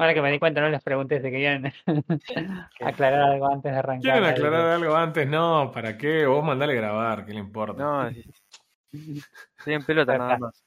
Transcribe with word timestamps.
Ahora 0.00 0.14
que 0.14 0.22
me 0.22 0.32
di 0.32 0.38
cuenta, 0.38 0.62
no 0.62 0.70
les 0.70 0.82
pregunté 0.82 1.20
si 1.20 1.30
querían 1.30 1.70
aclarar 2.80 3.20
algo 3.20 3.52
antes 3.52 3.70
de 3.70 3.78
arrancar. 3.78 4.00
¿Quieren 4.00 4.24
aclarar 4.24 4.66
algo 4.68 4.96
antes? 4.96 5.28
No, 5.28 5.70
¿para 5.74 5.98
qué? 5.98 6.24
Vos 6.24 6.42
mandale 6.42 6.74
grabar, 6.74 7.26
¿qué 7.26 7.34
le 7.34 7.40
importa? 7.40 7.82
No, 7.82 8.08
estoy 8.08 9.74
en 9.74 9.84
pelota 9.84 10.16
nada 10.16 10.38
más. 10.38 10.64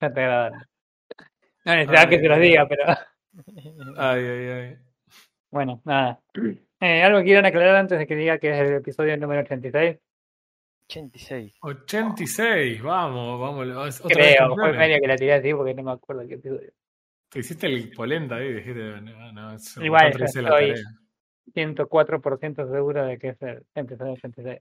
Ya 0.00 0.10
te 0.10 0.20
agradaron. 0.22 0.66
No 1.66 1.74
necesitaba 1.74 2.08
que 2.08 2.20
se 2.20 2.26
los 2.26 2.40
diga, 2.40 2.66
pero. 2.66 2.84
Ay, 3.98 4.24
ay, 4.24 4.48
ay. 4.48 4.78
Bueno, 5.50 5.82
nada. 5.84 6.18
Eh, 6.80 7.02
¿Algo 7.02 7.22
quieran 7.22 7.44
aclarar 7.44 7.76
antes 7.76 7.98
de 7.98 8.06
que 8.06 8.16
diga 8.16 8.38
que 8.38 8.50
es 8.50 8.66
el 8.66 8.76
episodio 8.76 9.14
número 9.18 9.42
86? 9.42 9.98
86. 10.88 11.52
86, 11.60 12.82
vamos, 12.82 13.38
vamos. 13.38 14.00
Creo, 14.08 14.54
fue 14.54 14.72
medio 14.72 14.98
que 15.02 15.06
la 15.06 15.16
tiré 15.16 15.34
así 15.34 15.52
porque 15.52 15.74
no 15.74 15.82
me 15.82 15.92
acuerdo 15.92 16.26
qué 16.26 16.36
episodio. 16.36 16.72
Te 17.30 17.38
hiciste 17.38 17.68
el 17.68 17.92
polenta 17.92 18.36
ahí, 18.36 18.52
dijiste, 18.52 19.00
no, 19.00 19.32
no, 19.32 19.56
Igual, 19.80 20.20
estoy 20.20 20.74
104% 21.54 22.70
seguro 22.70 23.06
de 23.06 23.18
que 23.18 23.28
es 23.28 23.42
el 23.42 23.64
episodio 23.74 24.12
86. 24.12 24.60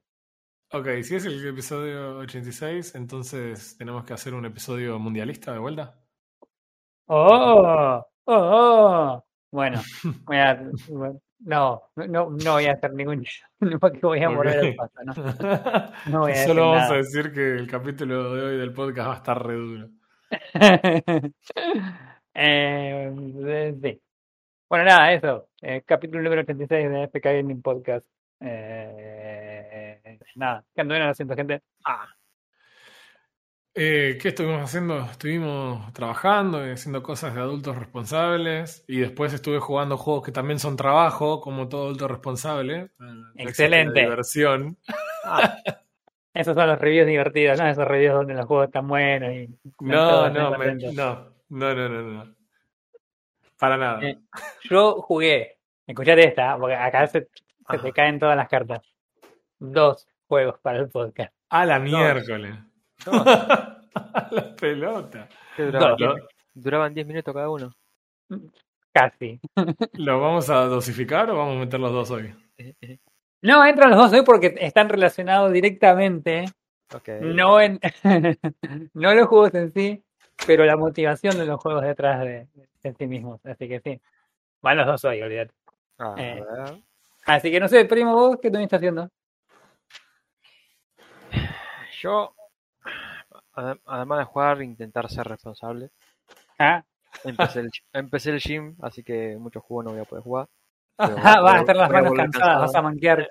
Ok, 0.72 0.88
si 1.02 1.16
es 1.16 1.26
el 1.26 1.48
episodio 1.48 2.20
86, 2.20 2.94
entonces 2.94 3.76
tenemos 3.76 4.04
que 4.06 4.14
hacer 4.14 4.36
un 4.36 4.46
episodio 4.46 5.00
mundialista 5.00 5.52
de 5.52 5.58
vuelta. 5.58 6.00
¡Oh! 7.08 8.06
¡Oh! 8.26 8.34
oh. 8.34 9.26
Bueno, 9.52 9.82
voy 10.26 10.38
a, 10.38 10.62
no, 11.40 11.82
no, 11.96 12.30
no 12.30 12.52
voy 12.54 12.66
a 12.66 12.74
hacer 12.74 12.94
ningún 12.94 13.26
porque 13.82 14.00
voy 14.00 14.22
a 14.22 14.30
morir 14.30 14.58
el 14.58 14.76
paso, 14.76 14.94
¿no? 15.04 15.14
no 16.12 16.20
voy 16.20 16.34
a 16.34 16.46
Solo 16.46 16.70
vamos 16.70 16.92
a 16.92 16.96
decir 16.98 17.34
que 17.34 17.56
el 17.56 17.68
capítulo 17.68 18.36
de 18.36 18.44
hoy 18.44 18.58
del 18.58 18.74
podcast 18.74 19.08
va 19.08 19.14
a 19.14 19.18
estar 19.18 19.44
re 19.44 19.56
duro. 19.56 19.90
eh, 22.42 23.76
sí. 23.82 24.02
Bueno, 24.70 24.86
nada, 24.86 25.14
eso. 25.14 25.50
Eh, 25.62 25.84
capítulo 25.86 26.22
número 26.22 26.42
86 26.42 26.90
de 26.90 27.04
FK 27.08 27.24
Gaming 27.24 27.62
Podcast. 27.62 28.06
Eh, 28.40 30.20
nada, 30.36 30.64
¿qué 30.74 30.82
anduvieron 30.82 31.10
haciendo, 31.10 31.36
gente? 31.36 31.62
Ah. 31.86 32.08
Eh, 33.74 34.18
¿Qué 34.22 34.30
estuvimos 34.30 34.62
haciendo? 34.62 35.00
Estuvimos 35.06 35.92
trabajando 35.94 36.68
y 36.68 36.72
haciendo 36.72 37.04
cosas 37.04 37.36
de 37.36 37.42
adultos 37.42 37.78
responsables 37.78 38.84
y 38.88 39.00
después 39.00 39.34
estuve 39.34 39.60
jugando 39.60 39.98
juegos 39.98 40.24
que 40.24 40.32
también 40.32 40.60
son 40.60 40.76
trabajo, 40.76 41.42
como 41.42 41.68
todo 41.68 41.86
adulto 41.86 42.08
responsable. 42.08 42.92
Excelente. 43.36 44.02
Diversión. 44.02 44.78
Ah. 45.24 45.58
esos 46.34 46.56
son 46.56 46.68
los 46.68 46.80
reviews 46.80 47.08
divertidos, 47.08 47.60
¿no? 47.60 47.68
Esos 47.68 47.88
reviews 47.88 48.16
donde 48.16 48.34
los 48.34 48.46
juegos 48.46 48.68
están 48.68 48.88
buenos 48.88 49.32
y... 49.34 49.50
No, 49.82 50.30
no, 50.30 50.58
no, 50.58 51.29
no, 51.50 51.76
no, 51.76 51.90
no, 51.90 52.02
no. 52.02 52.36
Para 53.58 53.78
nada. 53.78 54.02
Eh, 54.02 54.20
yo 54.70 55.02
jugué, 55.02 55.58
escuchate 55.86 56.28
esta, 56.28 56.58
porque 56.58 56.76
acá 56.76 57.08
se, 57.08 57.28
se 57.70 57.78
te 57.78 57.92
caen 57.92 58.20
todas 58.20 58.38
las 58.38 58.48
cartas. 58.48 58.82
Dos 59.60 60.08
juegos 60.28 60.60
para 60.62 60.80
el 60.80 60.90
podcast. 60.90 61.34
A 61.50 61.66
la 61.66 61.80
miércoles. 61.80 62.56
la 63.06 64.56
pelota. 64.60 65.28
Duraban, 66.54 66.94
10 66.94 67.08
minutos 67.08 67.34
cada 67.34 67.50
uno. 67.50 67.76
Casi. 68.94 69.40
¿Lo 69.94 70.20
vamos 70.20 70.50
a 70.50 70.66
dosificar 70.66 71.30
o 71.30 71.38
vamos 71.38 71.58
a 71.58 71.60
meter 71.60 71.80
los 71.80 71.92
dos 71.92 72.12
hoy? 72.12 72.34
No, 73.42 73.66
entran 73.66 73.90
los 73.90 74.00
dos 74.00 74.14
hoy 74.14 74.24
porque 74.24 74.56
están 74.60 74.90
relacionados 74.90 75.52
directamente. 75.52 76.46
No 77.22 77.62
en 77.62 77.80
no 78.94 79.14
los 79.14 79.28
juegos 79.28 79.54
en 79.54 79.72
sí, 79.74 80.04
pero 80.46 80.66
la 80.66 80.78
motivación 80.78 81.38
de 81.38 81.46
los 81.46 81.60
juegos 81.60 81.84
detrás 81.84 82.22
de, 82.22 82.48
sí 82.98 83.08
mismos. 83.08 83.40
Así 83.46 83.68
que 83.68 83.80
sí. 83.80 84.02
Van 84.62 84.78
los 84.78 84.88
dos 84.88 85.06
hoy, 85.06 85.22
olvídate. 85.22 85.54
Eh, 86.18 86.44
así 87.26 87.52
que 87.52 87.60
no 87.60 87.68
sé, 87.68 87.86
primo, 87.86 88.14
vos, 88.14 88.38
¿qué 88.42 88.48
estás 88.48 88.74
haciendo? 88.74 89.10
Yo 92.02 92.34
además 93.86 94.20
de 94.20 94.26
jugar, 94.26 94.62
intentar 94.62 95.10
ser 95.10 95.28
responsable. 95.28 95.90
¿Ah? 96.58 96.84
Empecé, 97.24 97.62
el, 97.62 97.70
empecé 97.94 98.32
el 98.32 98.40
gym, 98.40 98.76
así 98.82 99.04
que 99.04 99.38
muchos 99.38 99.64
juegos 99.64 99.86
no 99.86 99.92
voy 99.92 100.02
a 100.02 100.06
poder 100.06 100.24
jugar. 100.24 100.48
Ah, 101.02 101.40
vas 101.40 101.56
a 101.56 101.60
estar 101.60 101.76
las 101.78 101.90
manos 101.90 102.14
cansadas, 102.14 102.60
vas 102.60 102.76
a 102.76 102.82
manquear. 102.82 103.30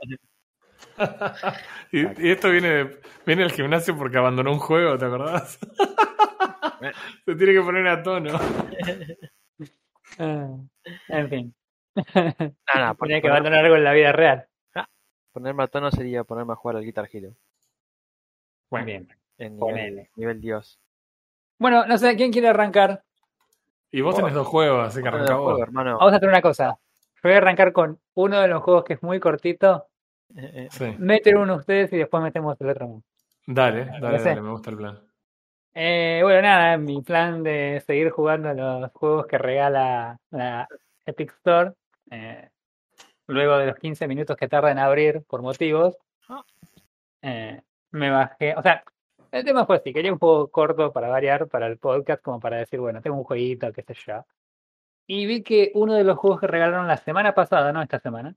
y, 1.92 2.30
esto 2.30 2.50
viene, 2.50 2.96
viene 3.26 3.42
del 3.42 3.52
gimnasio 3.52 3.94
porque 3.94 4.16
abandonó 4.16 4.52
un 4.52 4.58
juego, 4.58 4.96
¿te 4.96 5.04
acordás? 5.04 5.58
Se 7.24 7.34
tiene 7.34 7.52
que 7.52 7.62
poner 7.62 7.86
a 7.86 8.02
tono. 8.02 8.38
Ah, 10.18 10.56
en 11.08 11.28
fin. 11.28 11.54
Nada, 12.74 12.94
Tiene 12.94 13.20
que 13.20 13.28
abandonar 13.28 13.62
algo 13.62 13.76
en 13.76 13.84
la 13.84 13.92
vida 13.92 14.10
real. 14.10 14.48
Ah, 14.74 14.88
ponerme 15.32 15.62
a 15.62 15.68
tono 15.68 15.90
sería 15.90 16.24
ponerme 16.24 16.54
a 16.54 16.56
jugar 16.56 16.76
al 16.76 16.82
Guitar 16.82 17.08
Hero. 17.12 17.34
Muy 18.70 18.82
bien 18.84 19.08
en 19.38 19.58
nivel, 20.16 20.40
Dios. 20.40 20.78
Bueno, 21.58 21.86
no 21.86 21.96
sé, 21.98 22.16
¿quién 22.16 22.32
quiere 22.32 22.48
arrancar? 22.48 23.02
Y 23.90 24.00
vos 24.00 24.14
tenés 24.14 24.34
dos 24.34 24.46
juegos, 24.46 24.86
así 24.86 25.02
que 25.02 25.08
arranca 25.08 25.36
vos. 25.36 25.58
Vamos 25.72 26.12
a 26.12 26.16
hacer 26.16 26.28
una 26.28 26.42
cosa. 26.42 26.78
Yo 27.14 27.20
voy 27.22 27.32
a 27.32 27.38
arrancar 27.38 27.72
con 27.72 27.98
uno 28.14 28.40
de 28.40 28.48
los 28.48 28.62
juegos 28.62 28.84
que 28.84 28.94
es 28.94 29.02
muy 29.02 29.18
cortito. 29.18 29.86
Eh, 30.36 30.68
eh. 30.78 30.96
Meten 30.98 31.38
uno 31.38 31.56
ustedes 31.56 31.92
y 31.92 31.96
después 31.96 32.22
metemos 32.22 32.60
el 32.60 32.68
otro. 32.68 33.02
Dale, 33.46 33.86
dale, 34.00 34.22
dale, 34.22 34.42
me 34.42 34.50
gusta 34.50 34.70
el 34.70 34.76
plan. 34.76 35.07
Eh, 35.80 36.22
bueno, 36.24 36.42
nada, 36.42 36.76
mi 36.76 37.02
plan 37.02 37.44
de 37.44 37.80
seguir 37.86 38.10
jugando 38.10 38.52
los 38.52 38.90
juegos 38.90 39.26
que 39.26 39.38
regala 39.38 40.18
la 40.30 40.66
Epic 41.06 41.30
Store. 41.34 41.72
luego 43.28 43.58
de 43.58 43.66
los 43.66 43.76
15 43.76 44.08
minutos 44.08 44.36
que 44.36 44.48
tarda 44.48 44.72
en 44.72 44.78
abrir 44.80 45.22
por 45.28 45.40
motivos. 45.40 45.96
Ah. 46.28 46.42
me 47.92 48.10
bajé, 48.10 48.56
o 48.56 48.62
sea, 48.62 48.82
el 49.30 49.44
tema 49.44 49.66
fue 49.66 49.76
así, 49.76 49.92
quería 49.92 50.12
un 50.12 50.18
poco 50.18 50.50
corto 50.50 50.92
para 50.92 51.08
variar 51.08 51.46
para 51.46 51.68
el 51.68 51.78
podcast, 51.78 52.22
como 52.22 52.40
para 52.40 52.56
decir, 52.56 52.80
bueno, 52.80 53.00
tengo 53.00 53.16
un 53.16 53.24
jueguito, 53.24 53.72
qué 53.72 53.82
sé 53.82 53.94
yo. 53.94 54.24
Y 55.06 55.26
vi 55.26 55.44
que 55.44 55.70
uno 55.74 55.94
de 55.94 56.02
los 56.02 56.18
juegos 56.18 56.40
que 56.40 56.48
regalaron 56.48 56.88
la 56.88 56.96
semana 56.96 57.36
pasada, 57.36 57.72
no 57.72 57.82
esta 57.82 58.00
semana, 58.00 58.34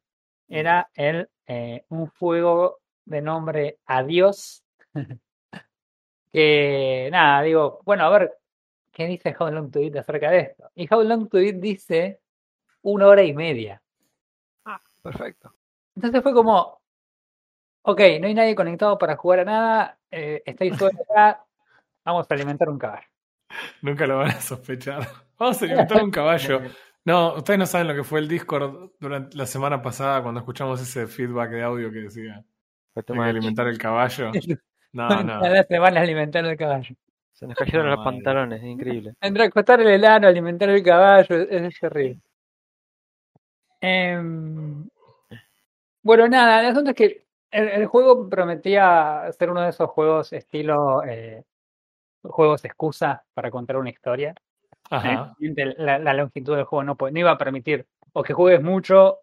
era 0.47 0.91
el, 0.93 1.27
eh, 1.47 1.85
un 1.89 2.05
juego 2.05 2.81
de 3.05 3.21
nombre 3.23 3.79
Adiós. 3.87 4.63
que 6.31 7.09
nada, 7.11 7.41
digo, 7.41 7.81
bueno, 7.83 8.05
a 8.05 8.09
ver, 8.09 8.37
¿qué 8.91 9.05
dice 9.07 9.35
How 9.37 9.51
Long 9.51 9.71
to 9.71 9.79
Eat 9.79 9.97
acerca 9.97 10.31
de 10.31 10.39
esto? 10.39 10.69
Y 10.75 10.87
How 10.93 11.03
Long 11.03 11.29
to 11.29 11.39
Eat 11.39 11.55
dice 11.55 12.21
una 12.81 13.07
hora 13.07 13.23
y 13.23 13.33
media. 13.33 13.81
Ah, 14.65 14.81
perfecto. 15.01 15.53
Entonces 15.95 16.23
fue 16.23 16.33
como, 16.33 16.81
Ok, 17.83 17.99
no 18.19 18.27
hay 18.27 18.33
nadie 18.33 18.55
conectado 18.55 18.97
para 18.97 19.15
jugar 19.15 19.39
a 19.39 19.45
nada. 19.45 19.99
Eh, 20.11 20.43
estáis 20.45 20.77
todos 20.77 20.93
acá. 21.09 21.43
Vamos 22.05 22.27
a 22.29 22.33
alimentar 22.33 22.69
un 22.69 22.77
caballo. 22.77 23.07
Nunca 23.81 24.07
lo 24.07 24.17
van 24.17 24.29
a 24.29 24.41
sospechar. 24.41 25.07
Vamos 25.37 25.61
a 25.61 25.65
alimentar 25.65 26.03
un 26.03 26.11
caballo. 26.11 26.61
No, 27.03 27.33
ustedes 27.35 27.59
no 27.59 27.65
saben 27.65 27.87
lo 27.87 27.95
que 27.95 28.03
fue 28.03 28.19
el 28.19 28.27
Discord 28.27 28.91
durante 28.99 29.35
la 29.35 29.47
semana 29.47 29.81
pasada 29.81 30.21
cuando 30.21 30.39
escuchamos 30.39 30.79
ese 30.81 31.07
feedback 31.07 31.49
de 31.49 31.63
audio 31.63 31.91
que 31.91 31.99
decía. 31.99 32.45
Hay 32.95 33.03
que 33.03 33.13
alimentar 33.13 33.67
el 33.67 33.77
caballo. 33.77 34.31
No, 34.93 35.23
no. 35.23 35.41
Se 35.63 35.79
van 35.79 35.97
a 35.97 36.01
alimentar 36.01 36.45
el 36.45 36.57
caballo. 36.57 36.95
Se 37.31 37.47
nos 37.47 37.55
cayeron 37.55 37.89
los 37.89 38.03
pantalones, 38.03 38.61
es 38.61 38.67
increíble. 38.67 39.13
Entre 39.21 39.43
acostar 39.43 39.81
el 39.81 39.87
helano, 39.87 40.27
alimentar 40.27 40.69
el 40.69 40.83
caballo, 40.83 41.35
es, 41.37 41.79
terrible. 41.79 42.19
Em, 43.79 44.87
bueno, 46.03 46.27
nada, 46.27 46.61
el 46.61 46.67
asunto 46.67 46.91
es 46.91 46.95
que 46.95 47.25
el, 47.49 47.85
juego 47.87 48.29
prometía 48.29 49.31
ser 49.37 49.49
uno 49.49 49.61
de 49.61 49.69
esos 49.69 49.89
juegos 49.89 50.31
estilo 50.33 51.03
eh, 51.03 51.43
juegos 52.23 52.63
excusa 52.63 53.23
para 53.33 53.49
contar 53.49 53.77
una 53.77 53.89
historia. 53.89 54.35
Ajá. 54.89 55.35
La, 55.39 56.13
longitud 56.13 56.55
del 56.55 56.65
juego 56.65 56.83
no, 56.83 56.97
no 56.99 57.19
iba 57.19 57.31
a 57.31 57.37
permitir 57.37 57.87
o 58.13 58.23
que 58.23 58.33
juegues 58.33 58.61
mucho 58.61 59.19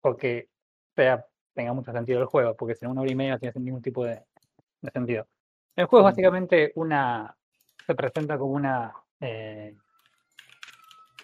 o 0.00 0.16
que 0.16 0.48
sea, 0.96 1.24
tenga 1.54 1.72
mucho 1.72 1.92
sentido 1.92 2.20
el 2.20 2.26
juego, 2.26 2.56
porque 2.56 2.74
si 2.74 2.84
no 2.84 2.90
una 2.90 3.02
hora 3.02 3.12
y 3.12 3.14
media 3.14 3.32
no 3.34 3.38
tiene 3.38 3.60
ningún 3.60 3.82
tipo 3.82 4.04
de, 4.04 4.22
sentido. 4.90 5.26
El 5.76 5.86
juego 5.86 6.08
es 6.08 6.12
básicamente 6.12 6.72
una. 6.74 7.36
se 7.86 7.94
presenta 7.94 8.38
como 8.38 8.52
una 8.52 8.92
eh, 9.20 9.74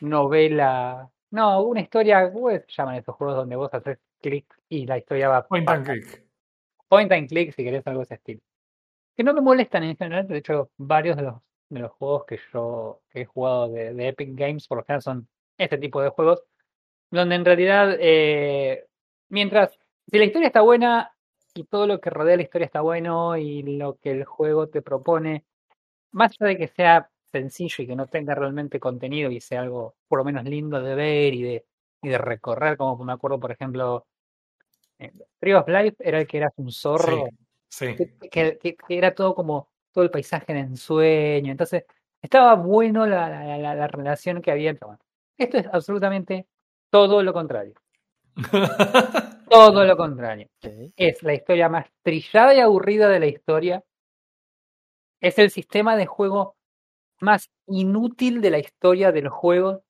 novela. 0.00 1.10
No, 1.30 1.62
una 1.62 1.80
historia. 1.80 2.32
¿Cómo 2.32 2.50
se 2.50 2.64
llaman 2.68 2.96
esos 2.96 3.14
juegos 3.14 3.36
donde 3.36 3.56
vos 3.56 3.72
haces 3.72 3.98
clic 4.20 4.46
y 4.68 4.86
la 4.86 4.98
historia 4.98 5.28
va. 5.28 5.46
Point 5.46 5.68
and 5.68 5.86
click. 5.86 6.24
Point 6.88 7.12
and 7.12 7.28
click, 7.28 7.54
si 7.54 7.64
querés 7.64 7.86
algo 7.86 8.00
de 8.00 8.04
ese 8.04 8.14
estilo. 8.14 8.40
Que 9.16 9.24
no 9.24 9.34
me 9.34 9.40
molestan 9.40 9.84
en 9.84 9.96
general, 9.96 10.26
de 10.28 10.38
hecho, 10.38 10.70
varios 10.76 11.16
de 11.16 11.22
los, 11.22 11.36
de 11.68 11.80
los 11.80 11.92
juegos 11.92 12.24
que 12.26 12.38
yo 12.52 13.02
he 13.12 13.24
jugado 13.24 13.68
de, 13.68 14.08
Epic 14.08 14.30
Games, 14.34 14.66
por 14.66 14.78
lo 14.78 14.84
general, 14.84 15.02
son 15.02 15.28
este 15.56 15.78
tipo 15.78 16.00
de 16.00 16.10
juegos, 16.10 16.44
donde 17.10 17.34
en 17.34 17.44
realidad, 17.44 17.96
eh, 17.98 18.86
mientras, 19.28 19.78
si 20.06 20.18
la 20.18 20.24
historia 20.24 20.46
está 20.46 20.60
buena 20.60 21.12
y 21.58 21.64
todo 21.64 21.86
lo 21.86 22.00
que 22.00 22.10
rodea 22.10 22.36
la 22.36 22.42
historia 22.42 22.66
está 22.66 22.80
bueno 22.80 23.36
y 23.36 23.62
lo 23.78 23.96
que 23.98 24.10
el 24.12 24.24
juego 24.24 24.68
te 24.68 24.80
propone, 24.82 25.44
más 26.12 26.32
allá 26.40 26.48
de 26.50 26.56
que 26.58 26.68
sea 26.68 27.10
sencillo 27.32 27.84
y 27.84 27.86
que 27.86 27.96
no 27.96 28.06
tenga 28.06 28.34
realmente 28.34 28.80
contenido 28.80 29.30
y 29.30 29.40
sea 29.40 29.60
algo 29.62 29.94
por 30.08 30.18
lo 30.18 30.24
menos 30.24 30.44
lindo 30.44 30.80
de 30.80 30.94
ver 30.94 31.34
y 31.34 31.42
de, 31.42 31.66
y 32.02 32.08
de 32.08 32.18
recorrer, 32.18 32.76
como 32.76 33.04
me 33.04 33.12
acuerdo, 33.12 33.38
por 33.40 33.50
ejemplo, 33.52 34.06
Tree 35.38 35.54
of 35.54 35.68
Life 35.68 35.96
era 36.00 36.20
el 36.20 36.26
que 36.26 36.38
eras 36.38 36.52
un 36.56 36.72
zorro, 36.72 37.28
Sí. 37.68 37.94
que, 38.30 38.58
que- 38.58 38.76
que 38.76 38.98
era 38.98 39.14
todo 39.14 39.34
como 39.34 39.68
todo 39.92 40.04
el 40.04 40.10
paisaje 40.10 40.52
en 40.52 40.58
ensueño, 40.58 41.50
entonces 41.52 41.84
estaba 42.22 42.54
bueno 42.54 43.06
la, 43.06 43.28
la- 43.28 43.58
la- 43.58 43.74
la 43.74 43.86
relación 43.88 44.40
que 44.42 44.50
había 44.50 44.70
entre 44.70 44.86
bueno, 44.86 45.00
Esto 45.36 45.58
es 45.58 45.66
absolutamente 45.72 46.46
todo 46.90 47.22
lo 47.22 47.32
contrario, 47.32 47.74
todo 49.48 49.84
lo 49.84 49.96
contrario. 49.96 50.48
Es 50.96 51.22
la 51.22 51.34
historia 51.34 51.68
más 51.68 51.86
trillada 52.02 52.54
y 52.54 52.60
aburrida 52.60 53.08
de 53.08 53.20
la 53.20 53.26
historia. 53.26 53.82
Es 55.20 55.38
el 55.38 55.50
sistema 55.50 55.96
de 55.96 56.06
juego 56.06 56.56
más 57.20 57.50
inútil 57.66 58.40
de 58.40 58.50
la 58.50 58.58
historia 58.58 59.12
del 59.12 59.28
juego. 59.28 59.82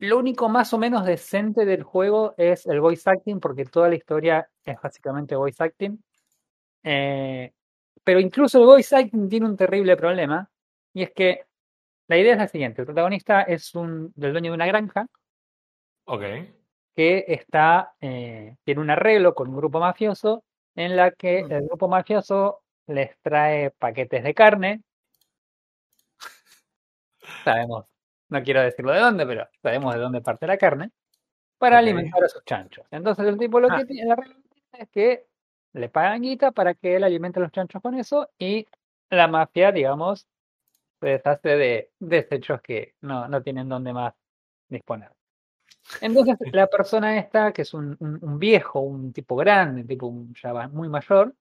Lo 0.00 0.18
único 0.18 0.48
más 0.48 0.72
o 0.72 0.78
menos 0.78 1.04
decente 1.04 1.64
del 1.64 1.82
juego 1.82 2.34
es 2.36 2.66
el 2.66 2.80
voice 2.80 3.10
acting, 3.10 3.40
porque 3.40 3.64
toda 3.64 3.88
la 3.88 3.96
historia 3.96 4.48
es 4.64 4.76
básicamente 4.80 5.34
voice 5.34 5.62
acting. 5.62 5.98
Eh, 6.84 7.52
pero 8.04 8.20
incluso 8.20 8.60
el 8.60 8.66
voice 8.66 8.96
acting 8.96 9.28
tiene 9.28 9.46
un 9.46 9.56
terrible 9.56 9.96
problema, 9.96 10.50
y 10.94 11.02
es 11.04 11.12
que 11.12 11.46
la 12.08 12.18
idea 12.18 12.34
es 12.34 12.38
la 12.38 12.48
siguiente: 12.48 12.82
el 12.82 12.86
protagonista 12.86 13.42
es 13.42 13.74
un, 13.74 14.12
el 14.20 14.32
dueño 14.32 14.52
de 14.52 14.56
una 14.56 14.66
granja 14.66 15.06
Ok. 16.06 16.24
Que 16.98 17.26
está, 17.28 17.94
eh, 18.00 18.56
tiene 18.64 18.80
un 18.80 18.90
arreglo 18.90 19.32
con 19.32 19.46
un 19.50 19.56
grupo 19.56 19.78
mafioso 19.78 20.42
en 20.74 20.96
la 20.96 21.12
que 21.12 21.38
el 21.38 21.68
grupo 21.68 21.86
mafioso 21.86 22.64
les 22.88 23.16
trae 23.22 23.70
paquetes 23.70 24.24
de 24.24 24.34
carne. 24.34 24.82
Sabemos, 27.44 27.84
no 28.30 28.42
quiero 28.42 28.62
decirlo 28.62 28.90
de 28.90 28.98
dónde, 28.98 29.26
pero 29.26 29.46
sabemos 29.62 29.94
de 29.94 30.00
dónde 30.00 30.20
parte 30.22 30.48
la 30.48 30.58
carne, 30.58 30.90
para 31.56 31.78
alimentar 31.78 32.24
a 32.24 32.28
sus 32.28 32.44
chanchos. 32.44 32.84
Entonces 32.90 33.24
el 33.28 33.38
tipo 33.38 33.60
lo 33.60 33.68
Ah. 33.70 33.78
que 33.78 33.84
tiene, 33.84 34.02
el 34.02 34.10
arreglo 34.10 34.42
es 34.72 34.88
que 34.90 35.26
le 35.74 35.88
pagan 35.90 36.22
guita 36.22 36.50
para 36.50 36.74
que 36.74 36.96
él 36.96 37.04
alimente 37.04 37.38
a 37.38 37.44
los 37.44 37.52
chanchos 37.52 37.80
con 37.80 37.94
eso 37.94 38.28
y 38.40 38.66
la 39.08 39.28
mafia, 39.28 39.70
digamos, 39.70 40.26
se 40.98 41.06
deshace 41.06 41.50
de 41.50 41.92
desechos 42.00 42.60
que 42.60 42.96
no, 43.02 43.28
no 43.28 43.40
tienen 43.40 43.68
dónde 43.68 43.92
más 43.92 44.14
disponer. 44.68 45.12
Entonces, 46.00 46.36
la 46.52 46.66
persona 46.66 47.18
esta, 47.18 47.52
que 47.52 47.62
es 47.62 47.72
un, 47.74 47.96
un- 48.00 48.18
un 48.22 48.38
viejo, 48.38 48.80
un 48.80 49.12
tipo 49.12 49.36
grande, 49.36 49.84
tipo 49.84 50.06
un, 50.06 50.34
ya 50.34 50.68
muy 50.68 50.88
mayor, 50.88 51.34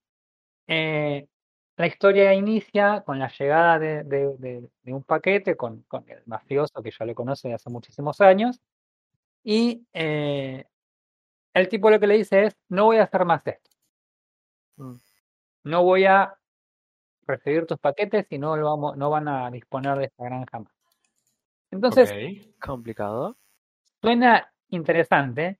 eh, 0.68 1.28
la 1.76 1.88
historia 1.88 2.34
inicia 2.34 3.02
con 3.06 3.20
la 3.20 3.30
llegada 3.30 3.78
de, 3.80 4.04
de- 4.04 4.36
de- 4.38 4.70
de 4.84 4.94
un 4.94 5.04
paquete 5.04 5.56
con, 5.56 5.84
con 5.84 6.04
el 6.10 6.24
mafioso 6.26 6.82
que 6.82 6.92
ya 6.98 7.06
lo 7.06 7.14
conoce 7.14 7.50
de 7.50 7.54
hace 7.56 7.70
muchísimos 7.70 8.20
años. 8.22 8.60
Y 9.44 9.86
eh, 9.94 10.66
el 11.54 11.70
tipo 11.70 11.90
lo 11.90 12.00
que 12.00 12.08
le 12.08 12.18
dice 12.18 12.46
es, 12.46 12.58
no 12.70 12.86
voy 12.86 12.98
a 12.98 13.04
hacer 13.04 13.26
más 13.26 13.46
esto. 13.46 13.70
Mm. 14.78 14.96
No 15.66 15.84
voy 15.84 16.06
a 16.06 16.34
recibir 17.28 17.66
tus 17.66 17.78
paquetes 17.80 18.26
y 18.30 18.38
no, 18.40 18.56
lo 18.56 18.66
vamos, 18.66 18.98
no 18.98 19.10
van 19.10 19.28
a 19.28 19.52
disponer 19.52 19.98
de 19.98 20.06
esta 20.06 20.24
granja 20.24 20.60
más. 20.60 20.74
Entonces. 21.72 22.10
Complicado. 22.60 23.36
Suena 24.02 24.52
interesante, 24.70 25.60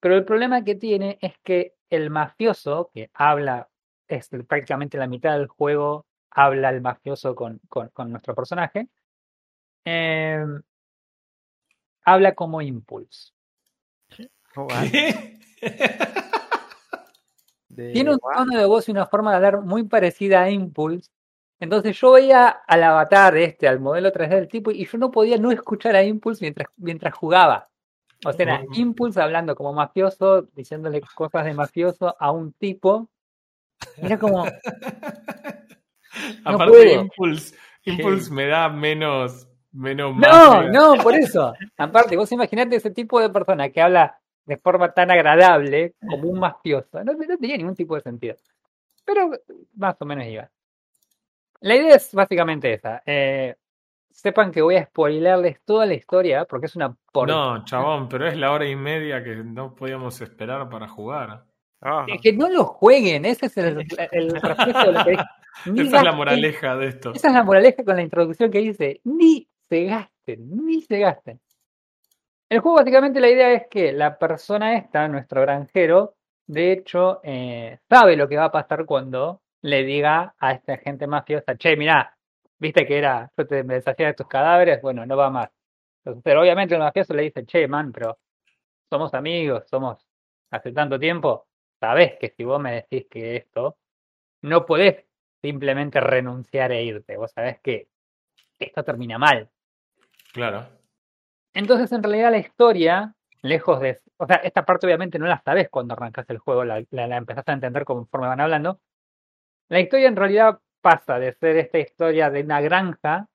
pero 0.00 0.14
el 0.16 0.24
problema 0.24 0.62
que 0.64 0.74
tiene 0.74 1.18
es 1.20 1.34
que 1.42 1.74
el 1.90 2.10
mafioso 2.10 2.90
que 2.92 3.10
habla, 3.14 3.68
es 4.06 4.28
prácticamente 4.46 4.98
la 4.98 5.06
mitad 5.06 5.32
del 5.38 5.46
juego, 5.48 6.06
habla 6.30 6.70
el 6.70 6.80
mafioso 6.80 7.34
con, 7.34 7.60
con, 7.68 7.88
con 7.88 8.10
nuestro 8.10 8.34
personaje, 8.34 8.88
eh, 9.84 10.44
habla 12.04 12.34
como 12.34 12.60
Impulse. 12.62 13.32
De- 17.68 17.92
Tiene 17.92 18.12
un 18.12 18.18
tono 18.18 18.56
de 18.58 18.64
voz 18.66 18.88
y 18.88 18.92
una 18.92 19.06
forma 19.06 19.30
de 19.30 19.36
hablar 19.36 19.60
muy 19.62 19.84
parecida 19.84 20.42
a 20.42 20.50
Impulse. 20.50 21.10
Entonces 21.60 21.98
yo 22.00 22.12
veía 22.12 22.48
al 22.48 22.82
avatar 22.84 23.36
este, 23.36 23.66
al 23.68 23.80
modelo 23.80 24.12
3D 24.12 24.28
del 24.36 24.48
tipo, 24.48 24.70
y 24.70 24.86
yo 24.86 24.96
no 24.98 25.10
podía 25.10 25.38
no 25.38 25.50
escuchar 25.50 25.96
a 25.96 26.02
Impulse 26.04 26.44
mientras, 26.44 26.68
mientras 26.76 27.14
jugaba. 27.14 27.68
O 28.24 28.32
sea, 28.32 28.42
era. 28.42 28.64
Impulse 28.74 29.20
hablando 29.20 29.54
como 29.54 29.72
mafioso, 29.72 30.42
diciéndole 30.54 31.00
cosas 31.14 31.44
de 31.44 31.54
mafioso 31.54 32.16
a 32.18 32.32
un 32.32 32.52
tipo. 32.52 33.08
Era 33.96 34.18
como, 34.18 34.44
No 36.44 36.50
Aparte, 36.50 36.72
puedo. 36.72 37.00
Impulse, 37.02 37.56
Impulse 37.84 38.32
me 38.32 38.46
da 38.46 38.68
menos, 38.68 39.46
menos 39.72 40.16
no, 40.16 40.68
no, 40.68 41.02
por 41.02 41.14
eso. 41.14 41.54
Aparte, 41.76 42.16
vos 42.16 42.30
imaginate 42.32 42.76
ese 42.76 42.90
tipo 42.90 43.20
de 43.20 43.30
persona 43.30 43.70
que 43.70 43.80
habla 43.80 44.18
de 44.44 44.56
forma 44.56 44.92
tan 44.92 45.10
agradable 45.10 45.94
como 46.08 46.28
un 46.28 46.40
mafioso. 46.40 47.04
No, 47.04 47.12
no 47.12 47.38
tenía 47.38 47.56
ningún 47.56 47.74
tipo 47.74 47.94
de 47.94 48.00
sentido. 48.00 48.36
Pero 49.04 49.30
más 49.76 49.96
o 50.00 50.04
menos 50.04 50.26
iba. 50.26 50.50
La 51.60 51.76
idea 51.76 51.96
es 51.96 52.12
básicamente 52.14 52.72
esa. 52.72 53.02
Eh, 53.04 53.54
sepan 54.10 54.50
que 54.50 54.62
voy 54.62 54.76
a 54.76 54.84
spoilerles 54.84 55.60
toda 55.64 55.86
la 55.86 55.94
historia 55.94 56.44
porque 56.44 56.66
es 56.66 56.76
una 56.76 56.94
porquería. 57.12 57.42
No, 57.42 57.64
chabón, 57.64 58.08
pero 58.08 58.26
es 58.26 58.36
la 58.36 58.52
hora 58.52 58.66
y 58.68 58.76
media 58.76 59.22
que 59.22 59.36
no 59.36 59.74
podíamos 59.74 60.20
esperar 60.20 60.68
para 60.68 60.88
jugar. 60.88 61.44
Ah, 61.80 62.04
Es 62.08 62.20
que 62.20 62.32
no 62.32 62.48
lo 62.48 62.64
jueguen, 62.64 63.24
ese 63.24 63.46
es 63.46 63.56
el, 63.56 63.86
el 64.10 64.30
reflejo 64.42 64.86
de 64.86 64.92
lo 64.92 65.04
que 65.04 65.10
dije. 65.12 65.24
Ni 65.66 65.80
Esa 65.80 65.98
es 65.98 66.02
la 66.04 66.12
moraleja 66.12 66.76
de 66.76 66.88
esto. 66.88 67.12
Esa 67.14 67.28
es 67.28 67.34
la 67.34 67.44
moraleja 67.44 67.84
con 67.84 67.96
la 67.96 68.02
introducción 68.02 68.50
que 68.50 68.58
dice, 68.58 69.00
ni 69.04 69.48
se 69.68 69.84
gasten, 69.84 70.66
ni 70.66 70.82
se 70.82 70.98
gasten. 70.98 71.40
El 72.48 72.60
juego 72.60 72.78
básicamente 72.78 73.20
la 73.20 73.28
idea 73.28 73.52
es 73.52 73.66
que 73.68 73.92
la 73.92 74.18
persona 74.18 74.76
esta, 74.76 75.06
nuestro 75.08 75.42
granjero, 75.42 76.14
de 76.46 76.72
hecho, 76.72 77.20
eh, 77.22 77.78
sabe 77.88 78.16
lo 78.16 78.28
que 78.28 78.36
va 78.36 78.46
a 78.46 78.52
pasar 78.52 78.86
cuando 78.86 79.42
le 79.62 79.84
diga 79.84 80.34
a 80.38 80.52
esta 80.52 80.78
gente 80.78 81.06
mafiosa, 81.06 81.56
che, 81.56 81.76
mirá, 81.76 82.16
viste 82.58 82.86
que 82.86 82.98
era, 82.98 83.30
yo 83.36 83.46
te 83.46 83.64
me 83.64 83.74
deshacía 83.74 84.08
de 84.08 84.14
tus 84.14 84.26
cadáveres, 84.26 84.80
bueno, 84.82 85.06
no 85.06 85.16
va 85.16 85.30
más. 85.30 85.50
Entonces, 85.98 86.22
pero 86.24 86.40
obviamente 86.40 86.74
el 86.74 86.80
mafioso 86.80 87.14
le 87.14 87.22
dice, 87.22 87.44
che, 87.44 87.66
man, 87.68 87.92
pero 87.92 88.18
somos 88.90 89.14
amigos, 89.14 89.64
somos 89.68 90.06
hace 90.50 90.72
tanto 90.72 90.98
tiempo, 90.98 91.46
sabés 91.80 92.18
que 92.18 92.30
si 92.30 92.44
vos 92.44 92.60
me 92.60 92.72
decís 92.72 93.06
que 93.10 93.36
esto, 93.36 93.76
no 94.42 94.66
podés 94.66 95.04
simplemente 95.42 96.00
renunciar 96.00 96.72
e 96.72 96.84
irte, 96.84 97.16
vos 97.16 97.32
sabés 97.32 97.60
que 97.60 97.88
esto 98.58 98.82
termina 98.82 99.18
mal. 99.18 99.50
Claro. 100.32 100.68
Entonces, 101.54 101.90
en 101.92 102.02
realidad, 102.02 102.30
la 102.30 102.38
historia, 102.38 103.14
lejos 103.42 103.80
de. 103.80 104.00
O 104.16 104.26
sea, 104.26 104.36
esta 104.36 104.64
parte 104.64 104.86
obviamente 104.86 105.18
no 105.18 105.26
la 105.26 105.40
sabes 105.42 105.68
cuando 105.68 105.94
arrancas 105.94 106.28
el 106.30 106.38
juego, 106.38 106.64
la, 106.64 106.82
la, 106.90 107.06
la 107.06 107.16
empezás 107.16 107.46
a 107.48 107.52
entender 107.52 107.84
conforme 107.84 108.26
van 108.26 108.40
hablando. 108.40 108.80
La 109.68 109.80
historia 109.80 110.08
en 110.08 110.16
realidad 110.16 110.60
pasa 110.80 111.18
de 111.18 111.32
ser 111.34 111.56
esta 111.56 111.78
historia 111.78 112.30
de 112.30 112.42
una 112.42 112.60
granja 112.60 113.28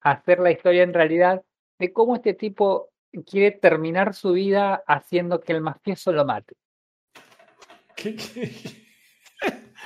a 0.00 0.22
ser 0.22 0.38
la 0.40 0.50
historia 0.50 0.82
en 0.82 0.94
realidad 0.94 1.42
de 1.78 1.92
cómo 1.92 2.14
este 2.16 2.34
tipo 2.34 2.90
quiere 3.30 3.52
terminar 3.52 4.14
su 4.14 4.32
vida 4.32 4.82
haciendo 4.86 5.40
que 5.40 5.52
el 5.52 5.60
mafioso 5.60 6.12
lo 6.12 6.24
mate. 6.24 6.54
¿Qué- 7.96 8.16
qué? 8.16 8.50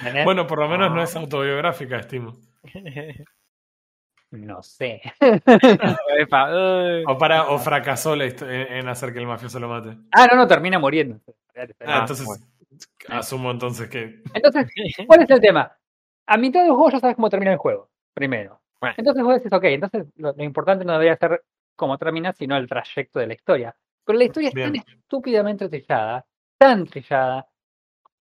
¿Entendés? 0.01 0.25
Bueno, 0.25 0.47
por 0.47 0.59
lo 0.59 0.69
menos 0.69 0.91
no 0.93 1.03
es 1.03 1.15
autobiográfica, 1.17 1.99
estimo. 1.99 2.37
No 4.31 4.63
sé. 4.63 5.01
Eh. 5.21 7.05
O, 7.07 7.17
para, 7.17 7.49
o 7.49 7.59
fracasó 7.59 8.15
en, 8.15 8.89
hacer 8.89 9.13
que 9.13 9.19
el 9.21 9.27
mafioso 9.27 9.59
lo 9.59 9.69
mate. 9.69 9.97
Ah, 10.13 10.27
no, 10.31 10.37
no, 10.37 10.47
termina 10.47 10.79
muriendo. 10.79 11.21
Ah, 11.57 11.67
Ah, 11.87 11.99
entonces 12.01 12.29
asumo 13.09 13.51
entonces 13.51 13.89
que. 13.89 14.23
Entonces, 14.35 14.67
¿Cuál 15.07 15.23
es 15.23 15.31
el 15.31 15.41
tema? 15.41 15.78
A 16.29 16.37
mitad 16.37 16.63
del 16.63 16.73
juego 16.73 16.91
ya 16.91 17.01
sabes 17.01 17.17
cómo 17.17 17.31
termina 17.31 17.53
el 17.53 17.59
juego, 17.59 17.89
primero. 18.13 18.61
Bueno. 18.81 18.95
Entonces 18.99 19.25
vos 19.25 19.35
decís, 19.35 19.53
ok, 19.53 19.65
entonces 19.65 20.07
lo, 20.17 20.35
lo 20.35 20.45
importante 20.45 20.85
no 20.85 20.93
debería 20.93 21.17
ser 21.17 21.43
cómo 21.75 21.97
termina, 21.97 22.35
sino 22.35 22.57
el 22.57 22.69
trayecto 22.69 23.19
de 23.19 23.29
la 23.29 23.35
historia. 23.35 23.75
Pero 24.05 24.19
la 24.19 24.25
historia 24.25 24.51
es 24.51 24.55
tan 24.55 24.77
estúpidamente 24.77 25.69
trillada, 25.71 26.27
tan 26.59 26.85
trillada. 26.87 27.49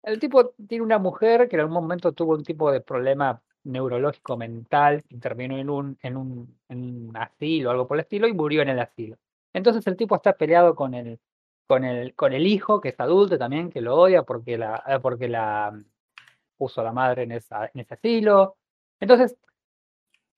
El 0.03 0.19
tipo 0.19 0.53
tiene 0.67 0.85
una 0.85 0.99
mujer 0.99 1.49
que 1.49 1.57
en 1.57 1.61
algún 1.61 1.75
momento 1.75 2.13
tuvo 2.13 2.35
un 2.35 2.43
tipo 2.43 2.71
de 2.71 2.79
problema 2.79 3.41
neurológico 3.65 4.37
mental, 4.37 5.03
intervino 5.09 5.57
en 5.57 5.69
un, 5.69 5.97
en 6.01 6.15
un, 6.15 6.57
en 6.69 7.09
un 7.09 7.17
asilo 7.17 7.69
o 7.69 7.71
algo 7.73 7.87
por 7.87 7.97
el 7.97 8.01
estilo 8.01 8.27
y 8.27 8.33
murió 8.33 8.61
en 8.61 8.69
el 8.69 8.79
asilo. 8.79 9.17
Entonces 9.53 9.85
el 9.85 9.97
tipo 9.97 10.15
está 10.15 10.33
peleado 10.33 10.75
con 10.75 10.93
el, 10.93 11.19
con 11.67 11.83
el, 11.83 12.15
con 12.15 12.31
el 12.31 12.47
hijo, 12.47 12.79
que 12.79 12.89
es 12.89 12.99
adulto 12.99 13.37
también, 13.37 13.69
que 13.69 13.81
lo 13.81 13.97
odia 13.97 14.23
porque 14.23 14.57
la, 14.57 14.99
porque 15.01 15.27
la 15.27 15.77
puso 16.57 16.81
a 16.81 16.83
la 16.85 16.91
madre 16.93 17.23
en, 17.23 17.31
esa, 17.33 17.65
en 17.73 17.81
ese 17.81 17.93
asilo. 17.95 18.57
Entonces, 18.99 19.37